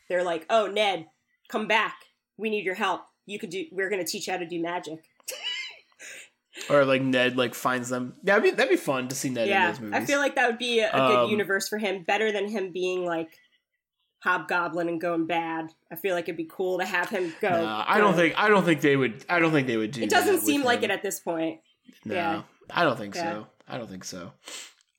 they're 0.09 0.23
like, 0.23 0.45
"Oh, 0.49 0.65
Ned, 0.67 1.05
come 1.47 1.67
back. 1.67 1.95
We 2.37 2.49
need 2.49 2.65
your 2.65 2.75
help. 2.75 3.01
You 3.27 3.37
could 3.37 3.51
do. 3.51 3.65
We're 3.71 3.89
going 3.89 4.03
to 4.03 4.09
teach 4.11 4.25
you 4.27 4.33
how 4.33 4.39
to 4.39 4.45
do 4.47 4.59
magic." 4.61 5.03
or 6.69 6.85
like 6.85 7.01
Ned 7.01 7.37
like 7.37 7.53
finds 7.53 7.89
them. 7.89 8.15
Yeah, 8.23 8.35
that'd 8.39 8.43
be 8.43 8.55
that'd 8.55 8.69
be 8.71 8.77
fun 8.77 9.07
to 9.09 9.15
see 9.15 9.29
Ned 9.29 9.43
in 9.43 9.49
yeah, 9.49 9.71
those 9.71 9.79
movies. 9.79 9.95
I 10.01 10.05
feel 10.05 10.19
like 10.19 10.35
that 10.35 10.47
would 10.49 10.57
be 10.59 10.79
a, 10.79 10.89
a 10.91 10.97
Um, 10.99 11.11
good 11.25 11.31
universe 11.31 11.69
for 11.69 11.77
him. 11.77 12.03
Better 12.03 12.31
than 12.31 12.47
him 12.49 12.71
being 12.71 13.05
like 13.05 13.37
Hobgoblin 14.23 14.87
and 14.87 15.01
going 15.01 15.25
bad. 15.25 15.73
I 15.91 15.95
feel 15.95 16.15
like 16.15 16.25
it'd 16.25 16.37
be 16.37 16.47
cool 16.49 16.77
to 16.79 16.85
have 16.85 17.09
him 17.09 17.33
go. 17.41 17.49
Nah, 17.49 17.85
I 17.87 17.97
don't 17.97 18.11
go- 18.11 18.17
think 18.17 18.33
I 18.37 18.49
don't 18.49 18.63
think 18.63 18.81
they 18.81 18.95
would. 18.95 19.25
I 19.29 19.39
don't 19.39 19.51
think 19.51 19.67
they 19.67 19.77
would 19.77 19.91
do. 19.91 20.01
it 20.03 20.09
doesn't 20.09 20.35
that 20.35 20.41
seem 20.43 20.63
like 20.63 20.79
him. 20.79 20.91
it 20.91 20.93
at 20.93 21.01
this 21.03 21.19
point. 21.19 21.59
No, 22.05 22.15
yeah. 22.15 22.41
I 22.69 22.83
don't 22.83 22.97
think 22.97 23.15
Yeah. 23.15 23.33
so. 23.33 23.47
I 23.67 23.77
don't 23.77 23.89
think 23.89 24.03
so. 24.03 24.31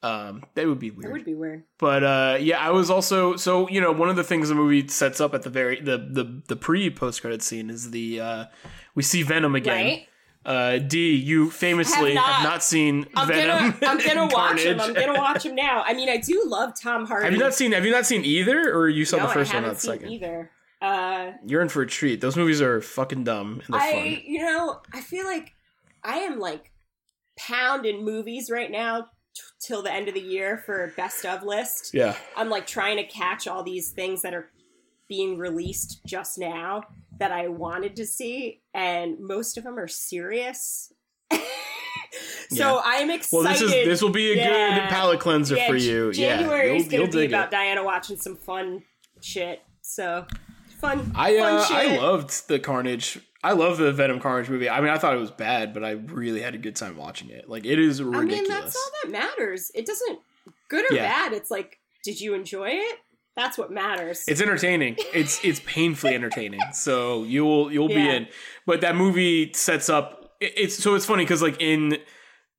Um, 0.05 0.43
that 0.55 0.67
would 0.67 0.81
be 0.81 0.91
weird. 0.91 1.13
would 1.13 1.25
be 1.25 1.37
weird. 1.37 1.63
But 1.79 2.03
uh, 2.03 2.39
yeah, 2.41 2.59
I 2.59 2.71
was 2.71 2.91
also 2.91 3.37
so 3.37 3.69
you 3.69 3.81
know 3.81 3.93
one 3.93 4.09
of 4.09 4.17
the 4.17 4.25
things 4.25 4.49
the 4.49 4.55
movie 4.57 4.89
sets 4.89 5.21
up 5.21 5.33
at 5.35 5.43
the 5.43 5.51
very 5.51 5.81
the 5.81 5.97
the 5.99 6.43
the 6.49 6.57
pre 6.57 6.91
post 6.91 7.21
credit 7.21 7.41
scene 7.43 7.71
is 7.71 7.93
the 7.93 8.21
uh, 8.21 8.45
we 8.97 9.05
see 9.05 9.23
Venom 9.23 9.55
again. 9.55 9.85
Right? 9.85 10.07
Uh, 10.45 10.79
D, 10.79 11.15
you 11.15 11.51
famously 11.51 12.15
Have 12.15 12.25
have 12.25 12.43
not. 12.43 12.51
not, 12.51 12.63
seen 12.65 13.07
I'm 13.15 13.29
Venom. 13.29 13.77
gonna 13.79 13.87
I'm 13.93 13.99
gonna 13.99 14.27
watch 14.35 14.61
him. 14.61 14.81
I'm 14.81 14.93
gonna 14.93 15.15
watch 15.15 15.47
him 15.47 15.55
now. 15.57 15.83
I 15.87 15.95
mean, 15.95 16.09
I 16.09 16.17
do 16.17 16.43
love 16.47 16.73
Tom 16.81 17.07
Hardy. 17.07 17.25
have 17.27 17.33
you 17.35 17.39
not 17.39 17.55
seen 17.55 17.71
Have 17.73 17.85
you 17.85 17.93
not 17.93 18.07
seen 18.07 18.25
either, 18.25 18.75
or 18.75 18.89
you 18.89 19.05
saw 19.05 19.19
no, 19.19 19.27
the 19.29 19.33
first 19.33 19.53
I 19.53 19.59
one, 19.59 19.65
not 19.65 19.75
the 19.75 19.81
second? 19.81 20.11
either. 20.11 20.51
Uh, 20.81 21.31
You're 21.47 21.63
in 21.63 21.69
for 21.69 21.83
a 21.83 21.87
treat. 21.87 22.21
Those 22.21 22.37
movies 22.37 22.61
are 22.61 22.81
fucking 22.81 23.23
dumb 23.23 23.63
and 23.67 23.77
I 23.77 23.93
fun. 23.93 24.21
you 24.27 24.43
know 24.43 24.81
I 24.93 25.01
feel 25.01 25.25
like 25.27 25.53
I 26.03 26.17
am 26.19 26.41
like 26.41 26.73
pounding 27.39 28.05
movies 28.05 28.51
right 28.51 28.71
now 28.71 29.03
t- 29.35 29.43
till 29.61 29.83
the 29.83 29.93
end 29.93 30.09
of 30.09 30.15
the 30.15 30.21
year 30.21 30.59
for 30.67 30.93
best 30.97 31.25
of 31.25 31.45
list. 31.45 31.93
Yeah, 31.95 32.17
I'm 32.37 32.51
like 32.51 32.67
trying 32.67 32.97
to 32.97 33.05
catch 33.05 33.47
all 33.47 33.63
these 33.63 33.91
things 33.91 34.23
that 34.23 34.35
are 34.35 34.51
being 35.09 35.39
released 35.39 36.01
just 36.07 36.37
now 36.39 36.83
that 37.23 37.31
I 37.31 37.47
wanted 37.47 37.95
to 37.97 38.05
see, 38.07 38.61
and 38.75 39.21
most 39.21 39.57
of 39.57 39.63
them 39.63 39.79
are 39.79 39.87
serious. 39.87 40.93
so 41.31 41.39
Yeah. 42.51 42.81
I'm 42.85 43.11
excited. 43.11 43.45
well, 43.45 43.53
this 43.53 43.63
is 43.63 43.71
this 43.71 44.03
will 44.03 44.11
be 44.11 44.33
a 44.33 44.37
Yeah. 44.37 44.81
good 44.81 44.89
palate 44.89 45.21
cleanser 45.21 45.57
Yeah, 45.57 45.69
for 45.69 45.77
you. 45.77 46.13
January 46.13 46.77
is 46.77 46.89
going 46.89 47.09
to 47.11 47.17
be 47.19 47.27
about 47.27 47.47
it. 47.47 47.51
Diana 47.53 47.85
watching 47.85 48.17
some 48.17 48.37
fun 48.37 48.83
shit. 49.21 49.63
So 49.83 50.27
fun. 50.81 51.13
I 51.15 51.37
uh, 51.37 51.65
shit. 51.65 51.77
I 51.77 51.97
loved 51.99 52.49
the 52.49 52.59
Carnage. 52.59 53.21
I 53.45 53.53
love 53.53 53.79
the 53.79 53.93
Venom 53.93 54.21
Carnage 54.21 54.49
movie. 54.51 54.69
I 54.69 54.81
mean, 54.81 54.91
I 54.91 54.99
thought 54.99 55.15
it 55.15 55.21
was 55.21 55.31
bad, 55.31 55.75
but 55.75 55.83
I 55.85 55.93
really 55.93 56.41
had 56.43 56.55
a 56.55 56.59
good 56.59 56.77
time 56.77 56.97
watching 56.97 57.29
it. 57.31 57.49
Like, 57.49 57.65
it 57.67 57.79
is 57.79 58.01
ridiculous. 58.03 58.39
I 58.39 58.43
mean, 58.43 58.49
that's 58.49 58.77
all 58.77 58.91
that 59.03 59.11
matters. 59.11 59.71
It 59.75 59.87
doesn't 59.87 60.19
good 60.69 60.85
or 60.91 60.97
bad. 60.97 61.33
It's 61.33 61.51
like, 61.51 61.79
did 62.05 62.21
you 62.21 62.35
enjoy 62.35 62.69
it? 62.71 62.99
That's 63.37 63.57
what 63.57 63.71
matters. 63.71 64.25
It's 64.29 64.41
entertaining. 64.41 64.97
It's 65.15 65.43
it's 65.45 65.61
painfully 65.65 66.15
entertaining. 66.21 66.61
So 66.73 67.25
you'll 67.25 67.73
you'll 67.73 67.89
be 67.89 68.09
in. 68.09 68.29
But 68.67 68.81
that 68.83 68.95
movie 68.97 69.53
sets 69.55 69.89
up. 69.89 70.35
it- 70.41 70.53
It's 70.57 70.77
so 70.83 70.95
it's 70.95 71.07
funny 71.07 71.25
because 71.25 71.41
like 71.43 71.61
in 71.61 71.97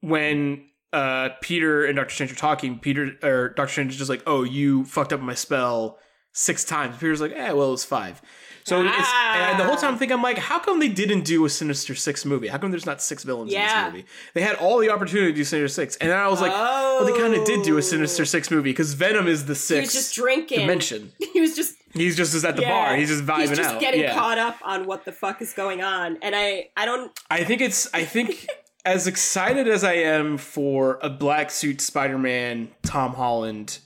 when 0.01 0.65
uh 0.91 1.29
Peter 1.41 1.85
and 1.85 1.95
Doctor 1.95 2.13
Strange 2.13 2.31
are 2.31 2.35
talking, 2.35 2.79
Peter 2.79 3.11
or 3.23 3.49
Doctor 3.49 3.71
Strange 3.71 3.91
is 3.93 3.97
just 3.97 4.09
like, 4.09 4.23
"Oh, 4.27 4.43
you 4.43 4.85
fucked 4.85 5.13
up 5.13 5.21
my 5.21 5.33
spell 5.33 5.99
six 6.33 6.63
times." 6.65 6.97
Peter's 6.97 7.21
like, 7.21 7.31
"Eh, 7.31 7.51
well, 7.53 7.69
it 7.69 7.71
was 7.71 7.85
five. 7.85 8.21
So 8.65 8.79
it's 8.81 8.95
and 8.95 9.59
the 9.59 9.65
whole 9.65 9.75
time 9.75 9.91
I'm 9.93 9.97
thinking, 9.99 10.15
I'm 10.15 10.23
like, 10.23 10.37
how 10.37 10.57
come 10.57 10.79
they 10.79 10.87
didn't 10.87 11.25
do 11.25 11.43
a 11.43 11.49
Sinister 11.49 11.95
Six 11.95 12.23
movie? 12.23 12.47
How 12.47 12.57
come 12.57 12.71
there's 12.71 12.85
not 12.85 13.01
six 13.01 13.23
villains 13.23 13.51
Yeah. 13.51 13.87
in 13.87 13.93
this 13.93 13.93
movie? 14.03 14.07
They 14.35 14.41
had 14.41 14.55
all 14.55 14.77
the 14.79 14.89
opportunity 14.89 15.33
to 15.33 15.35
do 15.35 15.43
Sinister 15.43 15.67
Six, 15.67 15.97
and 15.97 16.09
then 16.09 16.17
I 16.17 16.29
was 16.29 16.39
like, 16.39 16.53
oh, 16.55 17.03
they 17.05 17.11
kind 17.19 17.33
of 17.33 17.43
did 17.45 17.63
do 17.63 17.77
a 17.77 17.81
Sinister 17.81 18.23
Six 18.23 18.49
movie 18.49 18.69
because 18.71 18.93
Venom 18.93 19.27
is 19.27 19.47
the 19.47 19.53
He 19.53 19.59
sixth 19.59 19.93
was 19.93 20.03
just 20.03 20.15
drinking. 20.15 20.59
dimension. 20.61 21.11
He 21.33 21.41
was 21.41 21.55
just 21.57 21.75
He's 21.93 22.15
just 22.15 22.33
is 22.33 22.45
at 22.45 22.55
the 22.55 22.61
yeah, 22.61 22.69
bar. 22.71 22.95
He's 22.95 23.09
just 23.09 23.25
vibing 23.25 23.49
He's 23.49 23.57
just 23.57 23.69
out. 23.69 23.81
getting 23.81 23.99
yeah. 24.01 24.13
caught 24.15 24.37
up 24.39 24.55
on 24.63 24.85
what 24.87 25.03
the 25.03 25.11
fuck 25.11 25.41
is 25.41 25.51
going 25.53 25.81
on. 25.83 26.17
And 26.21 26.33
I, 26.35 26.69
I 26.77 26.85
don't. 26.85 27.11
I 27.29 27.43
think 27.43 27.59
it's. 27.61 27.93
I 27.93 28.03
think 28.05 28.47
as 28.85 29.07
excited 29.07 29.67
as 29.67 29.83
I 29.83 29.93
am 29.95 30.37
for 30.37 30.99
a 31.03 31.09
black 31.09 31.51
suit 31.51 31.81
Spider-Man 31.81 32.69
Tom 32.83 33.13
Holland 33.15 33.79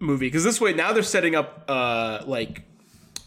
movie 0.00 0.26
because 0.26 0.44
this 0.44 0.60
way 0.60 0.72
now 0.72 0.92
they're 0.92 1.02
setting 1.02 1.34
up 1.34 1.64
uh 1.68 2.22
like 2.26 2.62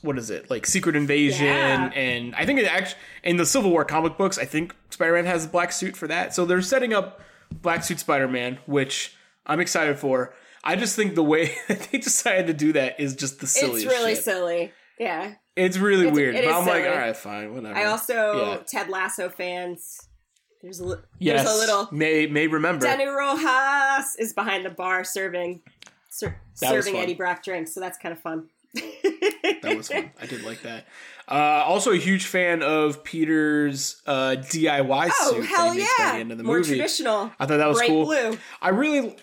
what 0.01 0.17
is 0.17 0.29
it 0.29 0.49
like 0.49 0.65
Secret 0.65 0.95
Invasion 0.95 1.45
Yeah. 1.45 1.91
and 1.93 2.35
I 2.35 2.45
think 2.45 2.59
it 2.59 2.65
actually 2.65 2.99
in 3.23 3.37
the 3.37 3.45
Civil 3.45 3.71
War 3.71 3.85
comic 3.85 4.17
books 4.17 4.37
I 4.37 4.45
think 4.45 4.75
Spider-Man 4.89 5.25
has 5.25 5.45
a 5.45 5.47
black 5.47 5.71
suit 5.71 5.95
for 5.95 6.07
that 6.07 6.33
so 6.33 6.45
they're 6.45 6.61
setting 6.61 6.93
up 6.93 7.21
black 7.51 7.83
suit 7.83 7.99
Spider-Man 7.99 8.59
which 8.65 9.15
I'm 9.45 9.59
excited 9.59 9.99
for. 9.99 10.33
I 10.63 10.75
just 10.77 10.95
think 10.95 11.15
the 11.15 11.23
way 11.23 11.53
they 11.67 11.97
decided 11.99 12.47
to 12.47 12.53
do 12.53 12.73
that 12.73 12.99
is 12.99 13.15
just 13.15 13.39
the 13.41 13.47
silliest 13.47 13.85
it's 13.85 13.93
really 13.93 14.15
shit. 14.15 14.23
silly. 14.23 14.71
Yeah. 14.97 15.33
It's 15.57 15.77
really 15.77 16.03
It's- 16.07 16.15
weird. 16.15 16.35
it 16.35 16.45
but 16.45 16.53
I'm 16.53 16.65
like, 16.65 16.85
all 16.85 16.97
right, 16.97 17.15
fine, 17.15 17.53
whatever. 17.53 17.77
I 17.77 17.83
also 17.85 18.13
Yeah. 18.13 18.57
Ted 18.65 18.89
Lasso 18.89 19.27
fans. 19.29 19.99
There's 20.61 20.79
a 20.79 20.85
li- 20.85 20.95
yes, 21.19 21.43
there's 21.43 21.55
a 21.55 21.59
little 21.59 21.89
may 21.91 22.25
may 22.27 22.47
remember. 22.47 22.85
Dani 22.85 23.05
Rojas 23.13 24.15
is 24.17 24.31
behind 24.31 24.65
the 24.65 24.69
bar 24.69 25.03
serving 25.03 25.61
ser- 26.13 26.39
serving. 26.53 26.95
Eddie 26.95 27.13
Brock 27.15 27.43
drinks, 27.43 27.73
so 27.73 27.79
that's 27.79 27.97
kind 27.97 28.13
of 28.13 28.19
fun. 28.21 28.47
That 29.61 29.75
was 29.77 29.87
fun. 29.89 30.11
I 30.21 30.25
did 30.25 30.43
like 30.43 30.61
that. 30.63 30.85
Uh, 31.27 31.33
also, 31.65 31.91
a 31.91 31.97
huge 31.97 32.25
fan 32.25 32.61
of 32.63 33.03
Peter's 33.03 34.01
uh, 34.05 34.35
DIY 34.39 35.09
Oh 35.19 35.31
suit 35.35 35.45
hell 35.45 35.67
that 35.67 35.73
he 35.73 35.79
makes 35.79 35.97
by 35.97 36.03
yeah! 36.03 36.11
the 36.13 36.19
end 36.19 36.31
of 36.31 36.37
the 36.37 36.43
More 36.43 36.57
movie. 36.57 36.69
traditional. 36.75 37.31
I 37.39 37.45
thought 37.45 37.57
that 37.57 37.67
was 37.69 37.81
cool. 37.81 38.05
blue. 38.05 38.37
I 38.61 38.69
really, 38.69 39.15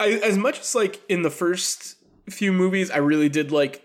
I, 0.00 0.08
as 0.24 0.36
much 0.36 0.60
as 0.60 0.74
like 0.74 1.00
in 1.08 1.22
the 1.22 1.30
first 1.30 1.96
few 2.28 2.52
movies, 2.52 2.90
I 2.90 2.98
really 2.98 3.28
did 3.28 3.52
like 3.52 3.82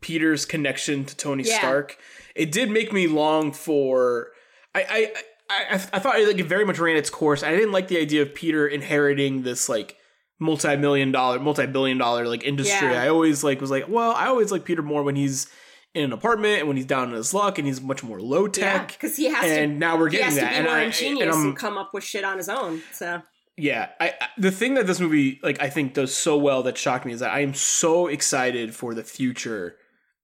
Peter's 0.00 0.46
connection 0.46 1.04
to 1.04 1.16
Tony 1.16 1.42
Yeah. 1.44 1.58
Stark. 1.58 1.98
It 2.34 2.50
did 2.52 2.70
make 2.70 2.92
me 2.92 3.06
long 3.06 3.52
for. 3.52 4.28
I 4.74 4.82
I, 4.88 5.14
I 5.50 5.74
I 5.74 5.98
thought 5.98 6.14
like 6.26 6.38
it 6.38 6.46
very 6.46 6.64
much 6.64 6.78
ran 6.78 6.96
its 6.96 7.10
course. 7.10 7.42
I 7.42 7.50
didn't 7.50 7.72
like 7.72 7.88
the 7.88 7.98
idea 8.00 8.22
of 8.22 8.34
Peter 8.34 8.66
inheriting 8.66 9.42
this 9.42 9.68
like 9.68 9.96
multi-million 10.40 11.12
dollar, 11.12 11.38
multi-billion 11.38 11.98
dollar 11.98 12.26
like 12.26 12.44
industry. 12.44 12.88
Yeah. 12.90 13.02
I 13.02 13.08
always 13.08 13.44
like 13.44 13.60
was 13.60 13.70
like, 13.70 13.88
well, 13.88 14.12
I 14.12 14.26
always 14.26 14.50
like 14.52 14.64
Peter 14.64 14.82
more 14.82 15.02
when 15.02 15.16
he's 15.16 15.46
in 15.94 16.02
an 16.04 16.12
apartment 16.12 16.58
and 16.58 16.68
when 16.68 16.76
he's 16.76 16.86
down 16.86 17.08
in 17.10 17.14
his 17.14 17.32
luck 17.32 17.56
and 17.58 17.66
he's 17.66 17.80
much 17.80 18.02
more 18.02 18.20
low 18.20 18.48
tech. 18.48 18.88
because 18.88 19.16
he 19.16 19.26
has 19.30 19.44
And 19.44 19.74
to. 19.74 19.78
now 19.78 19.96
we're 19.96 20.08
getting 20.10 20.34
that, 20.36 20.50
be 20.50 20.56
and 20.56 20.66
more 20.66 20.74
I- 20.74 20.82
ingenious 20.82 21.34
and 21.36 21.46
and, 21.46 21.56
come 21.56 21.78
up 21.78 21.90
with 21.94 22.02
shit 22.04 22.24
on 22.24 22.36
his 22.36 22.48
own. 22.48 22.82
So 22.92 23.22
Yeah, 23.56 23.90
I, 24.00 24.08
I 24.20 24.26
the 24.36 24.50
thing 24.50 24.74
that 24.74 24.86
this 24.88 24.98
movie 24.98 25.38
like 25.42 25.62
I 25.62 25.70
think 25.70 25.94
does 25.94 26.12
so 26.12 26.36
well 26.36 26.64
that 26.64 26.76
shocked 26.76 27.06
me 27.06 27.12
is 27.12 27.20
that 27.20 27.30
I 27.32 27.40
am 27.40 27.54
so 27.54 28.08
excited 28.08 28.74
for 28.74 28.92
the 28.94 29.04
future 29.04 29.76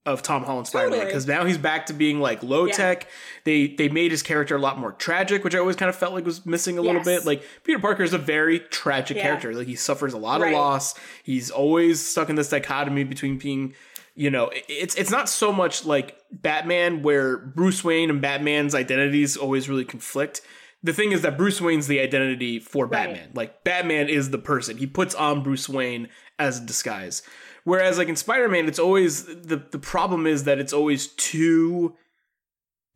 of 0.06 0.22
Tom 0.22 0.44
Holland 0.44 0.66
Spider-Man 0.66 1.04
because 1.06 1.26
now 1.26 1.44
he's 1.44 1.58
back 1.58 1.86
to 1.86 1.92
being 1.92 2.20
like 2.20 2.42
low 2.42 2.64
Yeah. 2.64 2.72
tech. 2.72 3.06
They 3.44 3.68
they 3.68 3.88
made 3.88 4.10
his 4.10 4.22
character 4.22 4.56
a 4.56 4.58
lot 4.58 4.78
more 4.78 4.92
tragic, 4.92 5.44
which 5.44 5.54
I 5.54 5.58
always 5.58 5.76
kind 5.76 5.88
of 5.90 5.96
felt 5.96 6.14
like 6.14 6.24
was 6.24 6.46
missing 6.46 6.78
a 6.78 6.82
little 6.82 7.02
bit. 7.04 7.26
Like 7.26 7.42
Peter 7.64 7.78
Parker 7.78 8.02
is 8.02 8.12
a 8.14 8.18
very 8.18 8.60
tragic 8.60 9.18
Yeah. 9.18 9.24
character. 9.24 9.54
Like 9.54 9.66
he 9.66 9.76
suffers 9.76 10.14
a 10.14 10.18
lot 10.18 10.40
Right. 10.40 10.52
of 10.54 10.58
loss. 10.58 10.94
He's 11.22 11.50
always 11.50 12.00
stuck 12.04 12.30
in 12.30 12.36
this 12.36 12.48
dichotomy 12.48 13.04
between 13.04 13.36
being 13.38 13.74
you 14.16 14.28
know, 14.30 14.50
it's 14.68 14.94
it's 14.96 15.10
not 15.10 15.28
so 15.28 15.52
much 15.52 15.86
like 15.86 16.16
Batman 16.32 17.02
where 17.02 17.36
Bruce 17.38 17.84
Wayne 17.84 18.10
and 18.10 18.20
Batman's 18.20 18.74
identities 18.74 19.36
always 19.36 19.68
really 19.68 19.84
conflict. 19.84 20.40
The 20.82 20.92
thing 20.92 21.12
is 21.12 21.22
that 21.22 21.38
Bruce 21.38 21.60
Wayne's 21.60 21.86
the 21.86 22.00
identity 22.00 22.58
for 22.58 22.86
Right. 22.86 23.06
Batman. 23.06 23.30
Like 23.34 23.64
Batman 23.64 24.08
is 24.08 24.30
the 24.30 24.38
person. 24.38 24.78
He 24.78 24.86
puts 24.86 25.14
on 25.14 25.42
Bruce 25.42 25.68
Wayne 25.68 26.08
as 26.38 26.58
a 26.58 26.66
disguise. 26.66 27.22
Whereas 27.64 27.98
like 27.98 28.08
in 28.08 28.16
Spider-Man, 28.16 28.66
it's 28.68 28.78
always 28.78 29.24
the 29.26 29.56
the 29.70 29.78
problem 29.78 30.26
is 30.26 30.44
that 30.44 30.58
it's 30.58 30.72
always 30.72 31.08
two 31.08 31.94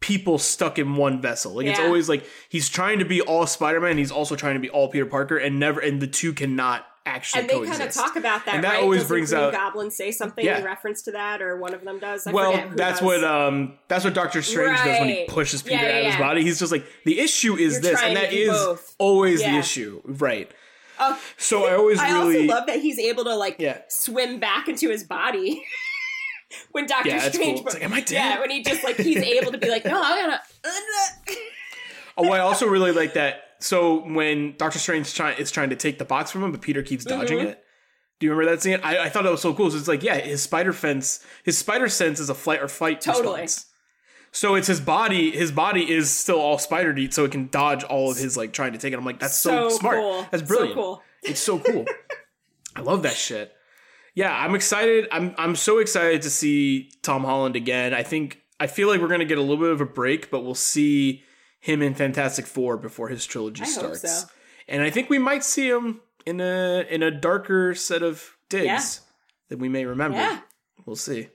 people 0.00 0.38
stuck 0.38 0.78
in 0.78 0.96
one 0.96 1.20
vessel. 1.20 1.54
Like 1.54 1.66
it's 1.66 1.80
always 1.80 2.08
like 2.08 2.26
he's 2.48 2.68
trying 2.68 2.98
to 2.98 3.04
be 3.04 3.20
all 3.20 3.46
Spider-Man, 3.46 3.96
he's 3.98 4.10
also 4.12 4.36
trying 4.36 4.54
to 4.54 4.60
be 4.60 4.70
all 4.70 4.88
Peter 4.88 5.06
Parker, 5.06 5.36
and 5.36 5.58
never 5.58 5.80
and 5.80 6.00
the 6.00 6.06
two 6.06 6.32
cannot 6.32 6.86
actually 7.06 7.40
and 7.42 7.50
they 7.50 7.54
coexist. 7.54 7.78
kind 7.78 7.88
of 7.90 7.94
talk 7.94 8.16
about 8.16 8.44
that. 8.46 8.54
And 8.54 8.64
that 8.64 8.74
right? 8.74 8.82
always 8.82 9.00
Doesn't 9.02 9.08
brings 9.14 9.30
Green 9.30 9.42
out- 9.42 9.52
Goblin 9.52 9.90
say 9.90 10.10
something 10.10 10.44
Yeah. 10.44 10.58
in 10.58 10.64
reference 10.64 11.02
to 11.02 11.12
that, 11.12 11.42
or 11.42 11.56
one 11.58 11.74
of 11.74 11.84
them 11.84 11.98
does. 11.98 12.26
I 12.26 12.32
well, 12.32 12.52
that's 12.74 13.00
does. 13.00 13.02
what 13.02 13.24
um 13.24 13.78
that's 13.88 14.04
what 14.04 14.14
Doctor 14.14 14.40
Strange 14.42 14.78
does 14.78 15.00
when 15.00 15.08
he 15.08 15.24
pushes 15.26 15.62
Peter 15.62 15.76
yeah, 15.82 15.88
out 15.88 15.98
of 16.00 16.04
his 16.06 16.14
yeah. 16.14 16.20
body. 16.20 16.42
He's 16.42 16.58
just 16.58 16.72
like 16.72 16.84
the 17.04 17.20
issue 17.20 17.56
is 17.56 17.74
You're 17.74 17.82
this, 17.92 18.02
and 18.02 18.16
that 18.16 18.32
is 18.32 18.50
both. 18.50 18.94
always 18.98 19.40
the 19.40 19.56
issue, 19.56 20.00
right? 20.04 20.50
Oh, 21.12 21.20
So 21.36 21.66
I 21.66 21.74
always 21.74 21.98
I 21.98 22.10
really 22.12 22.48
also 22.48 22.54
love 22.54 22.66
that 22.66 22.80
he's 22.80 22.98
able 22.98 23.24
to 23.24 23.34
like 23.34 23.56
Yeah. 23.58 23.78
swim 23.88 24.38
back 24.40 24.68
into 24.68 24.88
his 24.90 25.04
body. 25.04 25.64
when 26.72 26.86
Doctor 26.86 27.08
Yeah, 27.10 27.28
Strange, 27.30 27.58
cool. 27.58 27.66
It's 27.66 27.74
like, 27.74 27.84
am 27.84 27.92
I 27.92 28.00
dead? 28.00 28.12
yeah, 28.12 28.40
when 28.40 28.50
he 28.50 28.62
just 28.62 28.84
like 28.84 28.96
he's 28.96 29.16
able 29.22 29.52
to 29.52 29.58
be 29.58 29.68
like, 29.68 29.84
no, 29.84 30.00
I 30.00 30.16
gotta. 30.26 30.40
Oh, 32.16 32.30
I 32.30 32.38
also 32.40 32.66
really 32.68 32.92
like 32.92 33.14
that. 33.14 33.42
So 33.58 34.04
when 34.08 34.54
Doctor 34.56 34.78
Strange 34.78 35.12
try, 35.14 35.32
is 35.32 35.50
trying 35.50 35.70
to 35.70 35.76
take 35.76 35.98
the 35.98 36.04
box 36.04 36.30
from 36.30 36.44
him, 36.44 36.52
but 36.52 36.60
Peter 36.60 36.80
keeps 36.82 37.04
dodging 37.04 37.38
Mhm. 37.38 37.46
it. 37.46 37.64
Do 38.20 38.26
you 38.26 38.30
remember 38.32 38.52
that 38.52 38.62
scene? 38.62 38.78
I, 38.84 38.98
I 38.98 39.08
thought 39.08 39.24
that 39.24 39.32
was 39.32 39.40
so 39.42 39.52
cool. 39.52 39.68
So 39.72 39.76
it's 39.78 39.88
like, 39.88 40.04
yeah, 40.04 40.14
his 40.18 40.40
spider 40.40 40.72
fence, 40.72 41.24
his 41.42 41.58
spider 41.58 41.88
sense 41.88 42.20
is 42.20 42.30
a 42.30 42.34
flight 42.34 42.62
or 42.62 42.68
fight 42.68 43.00
Totally. 43.00 43.40
response. 43.42 43.66
So 44.34 44.56
it's 44.56 44.66
his 44.66 44.80
body. 44.80 45.30
His 45.30 45.52
body 45.52 45.88
is 45.88 46.10
still 46.10 46.40
all 46.40 46.58
spider 46.58 46.92
deep, 46.92 47.12
so 47.14 47.24
it 47.24 47.30
can 47.30 47.48
dodge 47.48 47.84
all 47.84 48.10
of 48.10 48.16
his 48.16 48.36
like 48.36 48.52
trying 48.52 48.72
to 48.72 48.78
take 48.78 48.92
it. 48.92 48.98
I'm 48.98 49.04
like, 49.04 49.20
that's 49.20 49.36
so, 49.38 49.68
smart. 49.68 49.96
Cool. 49.96 50.26
That's 50.32 50.42
brilliant. 50.42 50.74
So 50.74 50.82
cool. 50.82 51.02
It's 51.22 51.40
so 51.40 51.58
cool. 51.60 51.84
I 52.74 52.80
love 52.80 53.02
that 53.04 53.14
shit. 53.14 53.52
Yeah, 54.14 54.32
I'm 54.36 54.56
excited. 54.56 55.06
I'm 55.12 55.34
I'm 55.38 55.54
so 55.54 55.78
excited 55.78 56.22
to 56.22 56.30
see 56.30 56.90
Tom 57.02 57.22
Holland 57.22 57.54
again. 57.54 57.94
I 57.94 58.02
think 58.02 58.40
I 58.58 58.66
feel 58.66 58.88
like 58.88 59.00
we're 59.00 59.08
gonna 59.08 59.24
get 59.24 59.38
a 59.38 59.40
little 59.40 59.56
bit 59.56 59.70
of 59.70 59.80
a 59.80 59.86
break, 59.86 60.30
but 60.32 60.44
we'll 60.44 60.54
see 60.56 61.22
him 61.60 61.80
in 61.80 61.94
Fantastic 61.94 62.46
Four 62.46 62.76
before 62.76 63.08
his 63.08 63.24
trilogy 63.24 63.62
I 63.62 63.66
starts. 63.66 64.00
so. 64.00 64.28
And 64.66 64.82
I 64.82 64.90
think 64.90 65.10
we 65.10 65.18
might 65.18 65.44
see 65.44 65.68
him 65.68 66.00
in 66.26 66.40
a 66.40 66.84
in 66.90 67.04
a 67.04 67.10
darker 67.12 67.74
set 67.76 68.02
of 68.02 68.36
digs 68.48 68.64
Yeah. 68.66 68.80
that 69.50 69.58
we 69.60 69.68
may 69.68 69.84
remember. 69.84 70.16
Yeah. 70.18 70.40
We'll 70.86 70.96
see. 70.96 71.28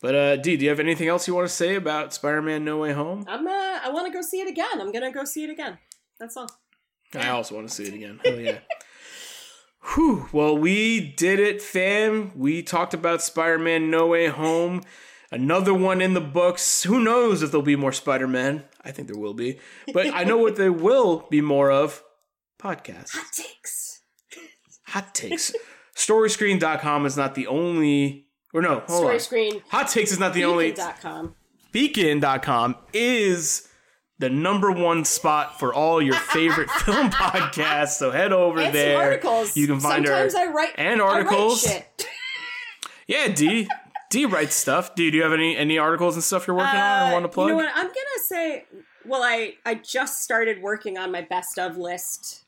But 0.00 0.14
uh 0.14 0.36
D, 0.36 0.56
do 0.56 0.64
you 0.64 0.70
have 0.70 0.80
anything 0.80 1.08
else 1.08 1.26
you 1.26 1.34
want 1.34 1.48
to 1.48 1.54
say 1.54 1.74
about 1.74 2.14
Spider-Man 2.14 2.64
No 2.64 2.78
Way 2.78 2.92
Home? 2.92 3.24
I'm. 3.28 3.46
Uh, 3.46 3.78
I 3.84 3.90
want 3.90 4.06
to 4.06 4.12
go 4.12 4.22
see 4.22 4.40
it 4.40 4.48
again. 4.48 4.80
I'm 4.80 4.92
gonna 4.92 5.12
go 5.12 5.24
see 5.24 5.44
it 5.44 5.50
again. 5.50 5.78
That's 6.20 6.36
all. 6.36 6.48
I 7.14 7.28
also 7.30 7.54
want 7.54 7.68
to 7.68 7.74
see 7.74 7.84
it 7.84 7.94
again. 7.94 8.20
Hell 8.24 8.38
yeah. 8.38 8.58
Whew. 9.94 10.28
Well, 10.32 10.56
we 10.56 11.00
did 11.00 11.40
it, 11.40 11.62
fam. 11.62 12.32
We 12.36 12.62
talked 12.62 12.94
about 12.94 13.22
Spider 13.22 13.58
Man 13.58 13.90
No 13.90 14.08
Way 14.08 14.26
Home. 14.28 14.82
Another 15.30 15.74
one 15.74 16.00
in 16.00 16.14
the 16.14 16.20
books. 16.20 16.84
Who 16.84 17.00
knows 17.00 17.42
if 17.42 17.50
there'll 17.50 17.62
be 17.62 17.76
more 17.76 17.92
Spider 17.92 18.26
Man? 18.26 18.64
I 18.84 18.92
think 18.92 19.08
there 19.08 19.18
will 19.18 19.34
be. 19.34 19.58
But 19.92 20.06
I 20.14 20.24
know 20.24 20.38
what 20.38 20.56
there 20.56 20.72
will 20.72 21.26
be 21.30 21.40
more 21.40 21.70
of 21.70 22.02
podcasts. 22.58 23.10
Hot 23.12 23.32
takes. 23.32 24.02
Hot 24.86 25.14
takes. 25.14 25.52
Storyscreen.com 25.94 27.06
is 27.06 27.16
not 27.16 27.34
the 27.34 27.46
only. 27.46 28.27
Or 28.54 28.62
no, 28.62 28.80
hold 28.86 29.00
Story 29.00 29.14
on. 29.14 29.20
screen. 29.20 29.62
Hot 29.68 29.88
takes 29.88 30.10
is 30.12 30.18
not 30.18 30.32
the 30.34 30.44
only. 30.44 30.70
Beacon.com. 30.70 31.34
Beacon.com 31.72 32.76
is 32.92 33.68
the 34.18 34.30
number 34.30 34.70
one 34.72 35.04
spot 35.04 35.58
for 35.60 35.72
all 35.74 36.00
your 36.02 36.14
favorite 36.14 36.70
film 36.84 37.10
podcasts. 37.10 37.98
So 37.98 38.10
head 38.10 38.32
over 38.32 38.58
And 38.60 38.74
there. 38.74 38.96
articles. 38.98 39.56
You 39.56 39.66
can 39.66 39.80
find 39.80 40.06
Sometimes 40.06 40.34
our 40.34 40.48
I 40.48 40.52
write 40.52 40.72
and 40.76 41.00
I 41.00 41.04
write 41.04 41.14
articles. 41.26 41.62
shit. 41.62 42.06
yeah, 43.06 43.28
D. 43.28 43.68
D 44.10 44.24
writes 44.24 44.54
stuff. 44.54 44.94
D, 44.94 45.10
do 45.10 45.18
you 45.18 45.22
have 45.22 45.32
any 45.34 45.54
any 45.56 45.76
articles 45.78 46.14
and 46.14 46.24
stuff 46.24 46.46
you're 46.46 46.56
working 46.56 46.80
on 46.80 47.02
or 47.02 47.10
Uh, 47.10 47.12
want 47.12 47.24
to 47.24 47.28
plug? 47.28 47.48
You 47.48 47.52
know 47.56 47.64
what? 47.64 47.72
I'm 47.74 47.86
gonna 47.86 48.24
say. 48.24 48.64
Well, 49.04 49.22
I 49.22 49.54
I 49.66 49.74
just 49.74 50.22
started 50.22 50.62
working 50.62 50.96
on 50.96 51.12
my 51.12 51.20
best 51.20 51.58
of 51.58 51.76
list 51.76 52.44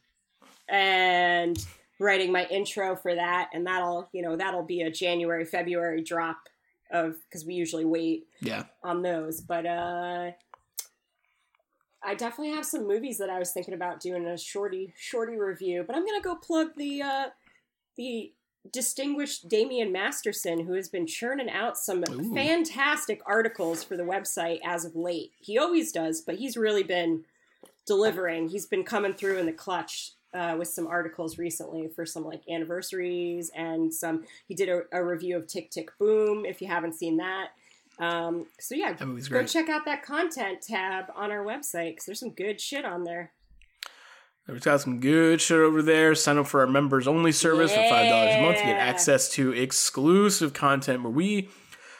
and 0.68 1.56
writing 2.00 2.32
my 2.32 2.46
intro 2.46 2.96
for 2.96 3.14
that, 3.14 3.50
and 3.52 3.64
that'll 3.66 4.08
you 4.12 4.22
know 4.22 4.34
that'll 4.36 4.64
be 4.64 4.80
a 4.80 4.90
January 4.90 5.44
February 5.44 6.02
drop 6.02 6.48
of 6.90 7.16
because 7.28 7.44
we 7.44 7.54
usually 7.54 7.84
wait 7.84 8.26
yeah. 8.40 8.64
on 8.82 9.02
those. 9.02 9.40
But 9.40 9.66
uh 9.66 10.32
I 12.02 12.14
definitely 12.14 12.54
have 12.54 12.64
some 12.64 12.88
movies 12.88 13.18
that 13.18 13.28
I 13.28 13.38
was 13.38 13.52
thinking 13.52 13.74
about 13.74 14.00
doing 14.00 14.26
a 14.26 14.36
shorty 14.36 14.92
shorty 14.98 15.36
review. 15.36 15.84
But 15.86 15.94
I'm 15.94 16.04
gonna 16.04 16.22
go 16.22 16.34
plug 16.34 16.70
the 16.76 17.02
uh 17.02 17.24
the 17.96 18.32
distinguished 18.72 19.48
Damian 19.48 19.92
Masterson, 19.92 20.66
who 20.66 20.74
has 20.74 20.88
been 20.88 21.06
churning 21.06 21.50
out 21.50 21.78
some 21.78 22.02
Ooh. 22.10 22.34
fantastic 22.34 23.20
articles 23.24 23.84
for 23.84 23.96
the 23.96 24.02
website 24.02 24.60
as 24.64 24.84
of 24.84 24.96
late. 24.96 25.32
He 25.38 25.58
always 25.58 25.92
does, 25.92 26.20
but 26.20 26.36
he's 26.36 26.56
really 26.56 26.82
been 26.82 27.24
delivering. 27.86 28.48
He's 28.48 28.66
been 28.66 28.84
coming 28.84 29.14
through 29.14 29.38
in 29.38 29.46
the 29.46 29.52
clutch 29.52 30.12
uh, 30.34 30.56
with 30.58 30.68
some 30.68 30.86
articles 30.86 31.38
recently 31.38 31.88
for 31.88 32.06
some 32.06 32.24
like 32.24 32.42
anniversaries 32.48 33.50
and 33.54 33.92
some. 33.92 34.24
He 34.46 34.54
did 34.54 34.68
a, 34.68 34.82
a 34.92 35.04
review 35.04 35.36
of 35.36 35.46
Tick 35.46 35.70
Tick 35.70 35.90
Boom. 35.98 36.44
If 36.44 36.60
you 36.60 36.68
haven't 36.68 36.94
seen 36.94 37.16
that, 37.18 37.48
um, 37.98 38.46
so 38.58 38.74
yeah, 38.74 38.94
go 38.94 39.18
great. 39.28 39.48
check 39.48 39.68
out 39.68 39.84
that 39.84 40.02
content 40.02 40.62
tab 40.62 41.06
on 41.14 41.30
our 41.30 41.44
website 41.44 41.92
because 41.92 42.06
there's 42.06 42.20
some 42.20 42.30
good 42.30 42.60
shit 42.60 42.84
on 42.84 43.04
there. 43.04 43.32
We've 44.48 44.62
got 44.62 44.80
some 44.80 45.00
good 45.00 45.40
shit 45.40 45.58
over 45.58 45.82
there. 45.82 46.14
Sign 46.14 46.38
up 46.38 46.46
for 46.46 46.60
our 46.60 46.66
members 46.66 47.06
only 47.06 47.30
service 47.30 47.72
for 47.72 47.78
$5 47.78 48.38
a 48.38 48.42
month 48.42 48.58
to 48.58 48.64
get 48.64 48.78
access 48.78 49.28
to 49.32 49.52
exclusive 49.52 50.54
content 50.54 51.02
where 51.02 51.12
we 51.12 51.50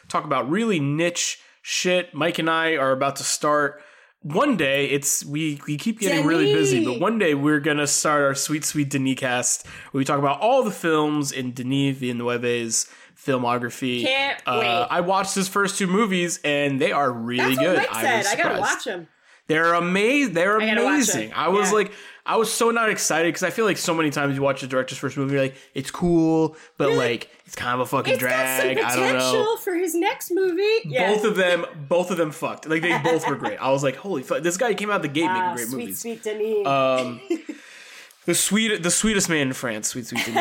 talk 0.09 0.25
about 0.25 0.51
really 0.51 0.81
niche 0.81 1.41
shit. 1.63 2.13
Mike 2.15 2.39
and 2.39 2.51
I 2.51 2.77
are 2.77 2.93
about 2.93 3.17
to 3.17 3.23
start. 3.23 3.83
One 4.23 4.59
day, 4.59 4.85
it's 4.91 5.25
we 5.25 5.63
we 5.67 5.79
keep 5.79 5.99
getting 5.99 6.27
really 6.27 6.53
busy, 6.53 6.85
but 6.85 7.01
one 7.01 7.19
day 7.19 7.33
we're 7.35 7.59
gonna 7.61 7.87
start 7.87 8.23
our 8.23 8.35
sweet 8.35 8.67
sweet 8.67 8.91
Denis 8.91 9.19
cast 9.19 9.67
where 9.93 9.99
we 9.99 10.05
talk 10.05 10.19
about 10.19 10.41
all 10.41 10.63
the 10.63 10.71
films 10.71 11.33
in 11.33 11.53
Denis 11.53 11.97
Villeneuve's 11.97 12.87
filmography. 13.17 14.03
Can't 14.05 14.39
Uh, 14.47 14.59
wait. 14.61 14.69
I 14.91 15.01
watched 15.01 15.35
his 15.35 15.49
first 15.49 15.79
two 15.79 15.87
movies 15.87 16.39
and 16.45 16.79
they 16.79 16.93
are 16.93 17.11
really 17.11 17.55
That's 17.55 17.59
good. 17.67 17.79
what 17.79 17.91
Mike 17.93 18.05
I 18.05 18.23
said. 18.23 18.39
I 18.39 18.43
gotta 18.43 18.61
watch 18.61 18.85
them. 18.85 19.09
They're 19.47 19.73
amazing. 19.73 20.35
They're 20.35 20.61
I 20.61 20.65
amazing. 20.67 21.31
them. 21.31 21.39
I 21.39 21.49
was 21.49 21.69
Yeah. 21.71 21.75
like, 21.77 21.93
I 22.33 22.37
was 22.37 22.53
so 22.53 22.71
not 22.71 22.89
excited 22.91 23.29
because 23.29 23.43
I 23.43 23.51
feel 23.51 23.65
like 23.65 23.77
so 23.77 23.93
many 23.93 24.11
times 24.11 24.37
you 24.37 24.43
watch 24.43 24.61
the 24.61 24.67
director's 24.69 24.99
first 24.99 25.17
movie, 25.17 25.33
you're 25.35 25.43
like, 25.43 25.57
it's 25.75 25.91
cool, 25.91 26.57
but 26.79 26.93
like 26.93 27.29
it's 27.47 27.57
kind 27.57 27.75
of 27.75 27.81
a 27.81 27.87
fucking 27.87 28.13
It's 28.15 28.21
drag. 28.21 28.79
I 28.79 28.95
don't 28.95 29.03
know. 29.15 29.19
potential 29.19 29.57
for 29.57 29.75
his 29.75 29.95
next 29.95 30.31
movie. 30.31 30.63
Yeah. 30.85 31.13
Both 31.15 31.25
of 31.25 31.35
them, 31.37 31.67
both 31.89 32.11
of 32.13 32.17
them 32.19 32.31
fucked. 32.31 32.69
Like 32.69 32.83
they 32.83 32.97
both 32.99 33.27
were 33.29 33.35
great. 33.37 33.59
I 33.59 33.71
was 33.71 33.83
like, 33.83 33.97
holy 33.97 34.23
fuck, 34.23 34.43
this 34.45 34.57
guy 34.57 34.75
came 34.75 34.91
out 34.91 35.03
the 35.03 35.09
gate 35.09 35.25
Ah, 35.29 35.55
making 35.55 35.55
great 35.57 35.69
sweet, 35.69 35.81
movies. 35.81 35.99
sweet 36.01 36.23
Denis. 36.23 36.67
Um, 36.67 37.21
the 38.27 38.35
sweet, 38.35 38.83
the 38.83 38.91
sweetest 38.91 39.29
man 39.29 39.49
in 39.49 39.53
France, 39.53 39.89
sweet, 39.89 40.07
sweet 40.07 40.27
me. 40.29 40.41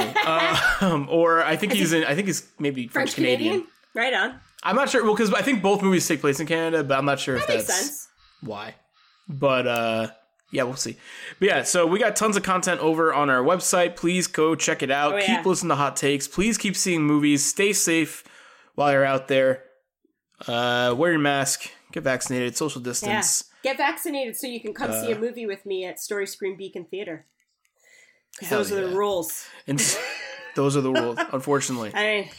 um, 0.82 1.08
or 1.10 1.42
I 1.44 1.56
think 1.56 1.74
he's 1.74 1.92
in. 1.94 2.04
I 2.04 2.14
think 2.14 2.28
he's 2.28 2.48
maybe 2.60 2.88
French 2.88 3.16
Canadian. 3.16 3.66
Right 3.96 4.14
on. 4.14 4.40
I'm 4.62 4.76
not 4.76 4.90
sure. 4.90 5.04
Well, 5.04 5.16
because 5.16 5.34
I 5.34 5.42
think 5.42 5.64
both 5.64 5.82
movies 5.82 6.08
take 6.08 6.22
place 6.22 6.40
in 6.40 6.46
Canada, 6.46 6.84
but 6.84 6.98
I'm 6.98 7.06
not 7.06 7.20
sure 7.20 7.36
if 7.38 7.48
That 7.48 7.54
makes 7.56 7.68
that's 7.68 7.80
sense. 7.80 8.08
why. 8.42 8.76
But 9.28 9.66
uh, 9.68 10.08
yeah, 10.52 10.64
we'll 10.64 10.76
see. 10.76 10.98
But 11.40 11.48
yeah, 11.48 11.64
so 11.64 11.86
we 11.86 12.00
got 12.00 12.16
tons 12.16 12.36
of 12.38 12.44
content 12.44 12.82
over 12.82 13.14
on 13.14 13.30
our 13.30 13.44
website. 13.44 13.96
Please 13.96 14.28
go 14.28 14.56
check 14.56 14.82
it 14.84 14.92
out. 14.92 15.14
Oh, 15.14 15.20
keep 15.20 15.28
yeah. 15.30 15.44
listening 15.46 15.70
to 15.70 15.76
hot 15.76 15.96
takes. 15.96 16.28
Please 16.28 16.58
keep 16.58 16.76
seeing 16.76 17.04
movies. 17.04 17.46
Stay 17.46 17.74
safe 17.74 18.24
while 18.76 18.92
you're 18.92 19.06
out 19.06 19.28
there. 19.28 19.64
Uh, 20.48 20.94
wear 20.98 21.12
your 21.12 21.20
mask. 21.20 21.70
Get 21.92 22.04
vaccinated. 22.04 22.56
Social 22.56 22.82
Yeah. 22.82 22.86
distance. 22.86 23.44
Get 23.64 23.78
vaccinated 23.78 24.38
so 24.38 24.48
you 24.48 24.62
can 24.62 24.74
come 24.74 24.92
see 24.92 25.12
a 25.12 25.16
Uh, 25.18 25.20
movie 25.20 25.46
with 25.46 25.66
me 25.66 25.86
at 25.86 26.00
Story 26.00 26.26
Screen 26.26 26.56
Beacon 26.58 26.86
Theater. 26.86 27.26
those 28.50 28.72
are 28.72 28.88
the 28.88 28.96
rules. 28.96 29.46
And 29.68 29.80
those 30.56 30.78
are 30.78 30.82
the 30.82 30.92
rules, 30.92 31.18
unfortunately, 31.34 31.92
I 31.94 32.32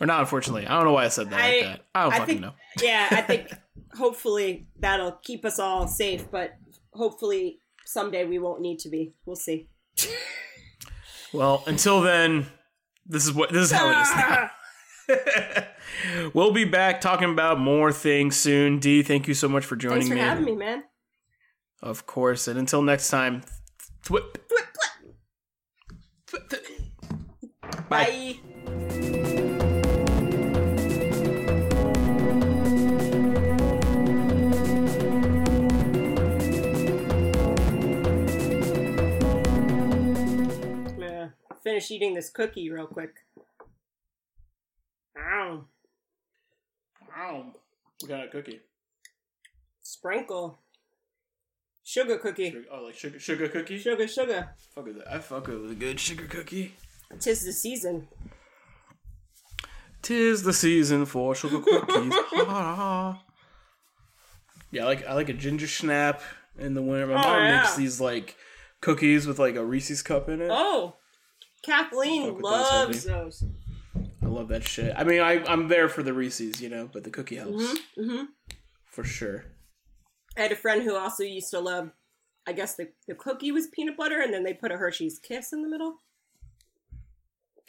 or 0.00 0.06
not 0.06 0.20
unfortunately. 0.20 0.66
I 0.66 0.74
don't 0.76 0.84
know 0.84 0.92
why 0.92 1.04
I 1.04 1.08
said 1.08 1.30
that 1.30 1.40
I- 1.40 1.50
like 1.56 1.64
that. 1.64 1.80
I 1.94 2.02
don't 2.04 2.12
I 2.14 2.18
fucking 2.18 2.26
think 2.26 2.40
know. 2.40 2.52
yeah, 2.82 3.08
I 3.10 3.20
think 3.20 3.52
hopefully 3.96 4.66
that'll 4.80 5.12
keep 5.22 5.44
us 5.44 5.58
all 5.58 5.86
safe, 5.86 6.30
but 6.30 6.54
hopefully 6.94 7.58
someday 7.84 8.24
we 8.24 8.38
won't 8.38 8.60
need 8.60 8.78
to 8.80 8.88
be. 8.88 9.14
We'll 9.26 9.36
see. 9.36 9.68
Well, 11.32 11.62
until 11.66 12.00
then, 12.00 12.46
this 13.06 13.24
is 13.26 13.32
what 13.32 13.52
this 13.52 13.64
is 13.64 13.72
how 13.72 13.90
it 13.90 14.02
is 14.02 14.16
now. 14.16 14.50
We'll 16.32 16.52
be 16.52 16.64
back 16.64 17.00
talking 17.00 17.30
about 17.30 17.58
more 17.60 17.92
things 17.92 18.36
soon. 18.36 18.78
D, 18.78 19.02
thank 19.02 19.28
you 19.28 19.34
so 19.34 19.48
much 19.48 19.64
for 19.64 19.76
joining 19.76 19.98
Thanks 20.00 20.08
for 20.08 20.14
me. 20.14 20.20
having 20.20 20.44
me, 20.44 20.56
man. 20.56 20.84
Of 21.82 22.06
course. 22.06 22.48
And 22.48 22.58
until 22.58 22.82
next 22.82 23.10
time, 23.10 23.42
thwip. 24.02 24.36
Bye. 27.88 28.36
Bye. 28.40 28.53
Finish 41.64 41.90
eating 41.90 42.14
this 42.14 42.30
cookie 42.30 42.70
real 42.70 42.86
quick. 42.86 43.14
Ow. 45.18 45.64
Wow. 47.08 47.46
We 48.02 48.08
got 48.08 48.24
a 48.24 48.28
cookie. 48.28 48.60
Sprinkle. 49.82 50.58
Sugar 51.82 52.18
cookie. 52.18 52.50
Sugar- 52.50 52.64
Oh, 52.72 52.84
like 52.84 52.94
sugar 52.94 53.18
sugar 53.18 53.48
cookie? 53.48 53.78
Sugar, 53.78 54.06
sugar. 54.08 54.50
Fuck 54.74 54.86
with 54.86 54.98
that. 54.98 55.12
I 55.12 55.18
fuck 55.18 55.46
with 55.48 55.70
a 55.70 55.74
good 55.74 55.98
sugar 56.00 56.26
cookie. 56.26 56.74
Tis 57.20 57.44
the 57.44 57.52
season. 57.52 58.08
Tis 60.02 60.42
the 60.42 60.52
season 60.52 61.06
for 61.06 61.34
sugar 61.34 61.60
cookies. 61.60 62.12
ha. 62.32 63.22
Yeah, 64.70 64.82
I 64.82 64.86
like 64.86 65.06
I 65.06 65.14
like 65.14 65.28
a 65.28 65.32
ginger 65.34 65.66
snap 65.68 66.20
in 66.58 66.74
the 66.74 66.82
winter. 66.82 67.06
My 67.06 67.14
Oh, 67.14 67.16
mom 67.18 67.42
yeah. 67.42 67.56
makes 67.58 67.76
these 67.76 68.00
like 68.00 68.36
cookies 68.80 69.26
with 69.26 69.38
like 69.38 69.54
a 69.56 69.64
Reese's 69.64 70.02
cup 70.02 70.28
in 70.28 70.40
it. 70.40 70.48
Oh, 70.50 70.96
Kathleen 71.64 72.34
those, 72.34 72.42
loves 72.42 73.04
those. 73.04 73.44
I 74.22 74.26
love 74.26 74.48
that 74.48 74.64
shit. 74.64 74.92
I 74.96 75.04
mean, 75.04 75.20
I 75.20 75.44
I'm 75.46 75.68
there 75.68 75.88
for 75.88 76.02
the 76.02 76.12
Reese's, 76.12 76.60
you 76.60 76.68
know, 76.68 76.88
but 76.92 77.04
the 77.04 77.10
cookie 77.10 77.36
helps 77.36 77.78
hmm 77.96 78.24
for 78.94 79.04
sure. 79.04 79.44
I 80.38 80.42
had 80.42 80.52
a 80.52 80.56
friend 80.56 80.82
who 80.82 80.96
also 80.96 81.24
used 81.24 81.50
to 81.50 81.60
love. 81.60 81.90
I 82.46 82.52
guess 82.52 82.76
the, 82.76 82.88
the 83.08 83.14
cookie 83.14 83.52
was 83.52 83.66
peanut 83.66 83.96
butter, 83.96 84.20
and 84.20 84.32
then 84.32 84.44
they 84.44 84.54
put 84.54 84.70
a 84.70 84.76
Hershey's 84.76 85.18
Kiss 85.18 85.52
in 85.52 85.62
the 85.62 85.68
middle. 85.68 85.96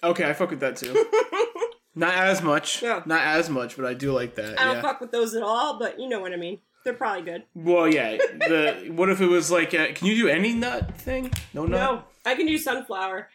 Okay, 0.03 0.29
I 0.29 0.33
fuck 0.33 0.51
with 0.51 0.59
that 0.59 0.75
too. 0.75 0.93
Not 1.95 2.13
as 2.13 2.41
much. 2.41 2.83
Yeah. 2.83 3.01
Not 3.05 3.21
as 3.21 3.49
much, 3.49 3.77
but 3.77 3.85
I 3.85 3.93
do 3.93 4.11
like 4.11 4.35
that. 4.35 4.59
I 4.59 4.65
don't 4.65 4.75
yeah. 4.75 4.81
fuck 4.81 4.99
with 4.99 5.11
those 5.11 5.33
at 5.33 5.43
all, 5.43 5.79
but 5.79 5.99
you 5.99 6.09
know 6.09 6.19
what 6.19 6.33
I 6.33 6.35
mean. 6.35 6.59
They're 6.83 6.93
probably 6.93 7.23
good. 7.23 7.43
Well, 7.55 7.87
yeah. 7.87 8.17
The 8.17 8.91
what 8.93 9.09
if 9.09 9.21
it 9.21 9.25
was 9.25 9.49
like? 9.49 9.73
A, 9.73 9.93
can 9.93 10.05
you 10.05 10.15
do 10.15 10.27
any 10.27 10.53
nut 10.53 10.95
thing? 10.97 11.31
No 11.53 11.65
nut. 11.65 11.79
No, 11.79 12.03
I 12.25 12.35
can 12.35 12.45
do 12.45 12.57
sunflower. 12.57 13.29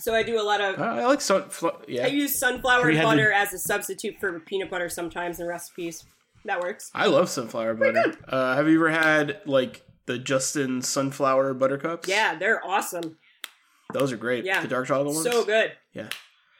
So 0.00 0.14
I 0.14 0.22
do 0.22 0.40
a 0.40 0.42
lot 0.42 0.60
of. 0.60 0.78
Uh, 0.78 0.84
I 0.84 1.04
like 1.06 1.20
sun. 1.20 1.44
Yeah. 1.86 2.04
I 2.04 2.08
use 2.08 2.38
sunflower 2.38 2.82
Have 2.84 2.90
you 2.90 2.96
had 2.98 3.04
butter 3.04 3.28
the- 3.30 3.36
as 3.36 3.52
a 3.52 3.58
substitute 3.58 4.16
for 4.20 4.38
peanut 4.40 4.70
butter 4.70 4.88
sometimes 4.88 5.40
in 5.40 5.46
recipes. 5.46 6.04
That 6.44 6.60
works. 6.60 6.90
I 6.94 7.06
love 7.06 7.28
sunflower 7.28 7.74
butter. 7.74 8.14
Uh, 8.28 8.54
have 8.56 8.68
you 8.68 8.76
ever 8.76 8.90
had 8.90 9.40
like 9.44 9.82
the 10.06 10.18
Justin 10.18 10.80
sunflower 10.82 11.54
butter 11.54 11.76
cups? 11.78 12.08
Yeah, 12.08 12.36
they're 12.38 12.64
awesome. 12.64 13.18
those 13.92 14.12
are 14.12 14.16
great. 14.16 14.44
Yeah. 14.44 14.60
the 14.62 14.68
dark 14.68 14.86
chocolate 14.86 15.14
ones. 15.14 15.22
So 15.22 15.44
good. 15.44 15.72
Yeah, 15.92 16.08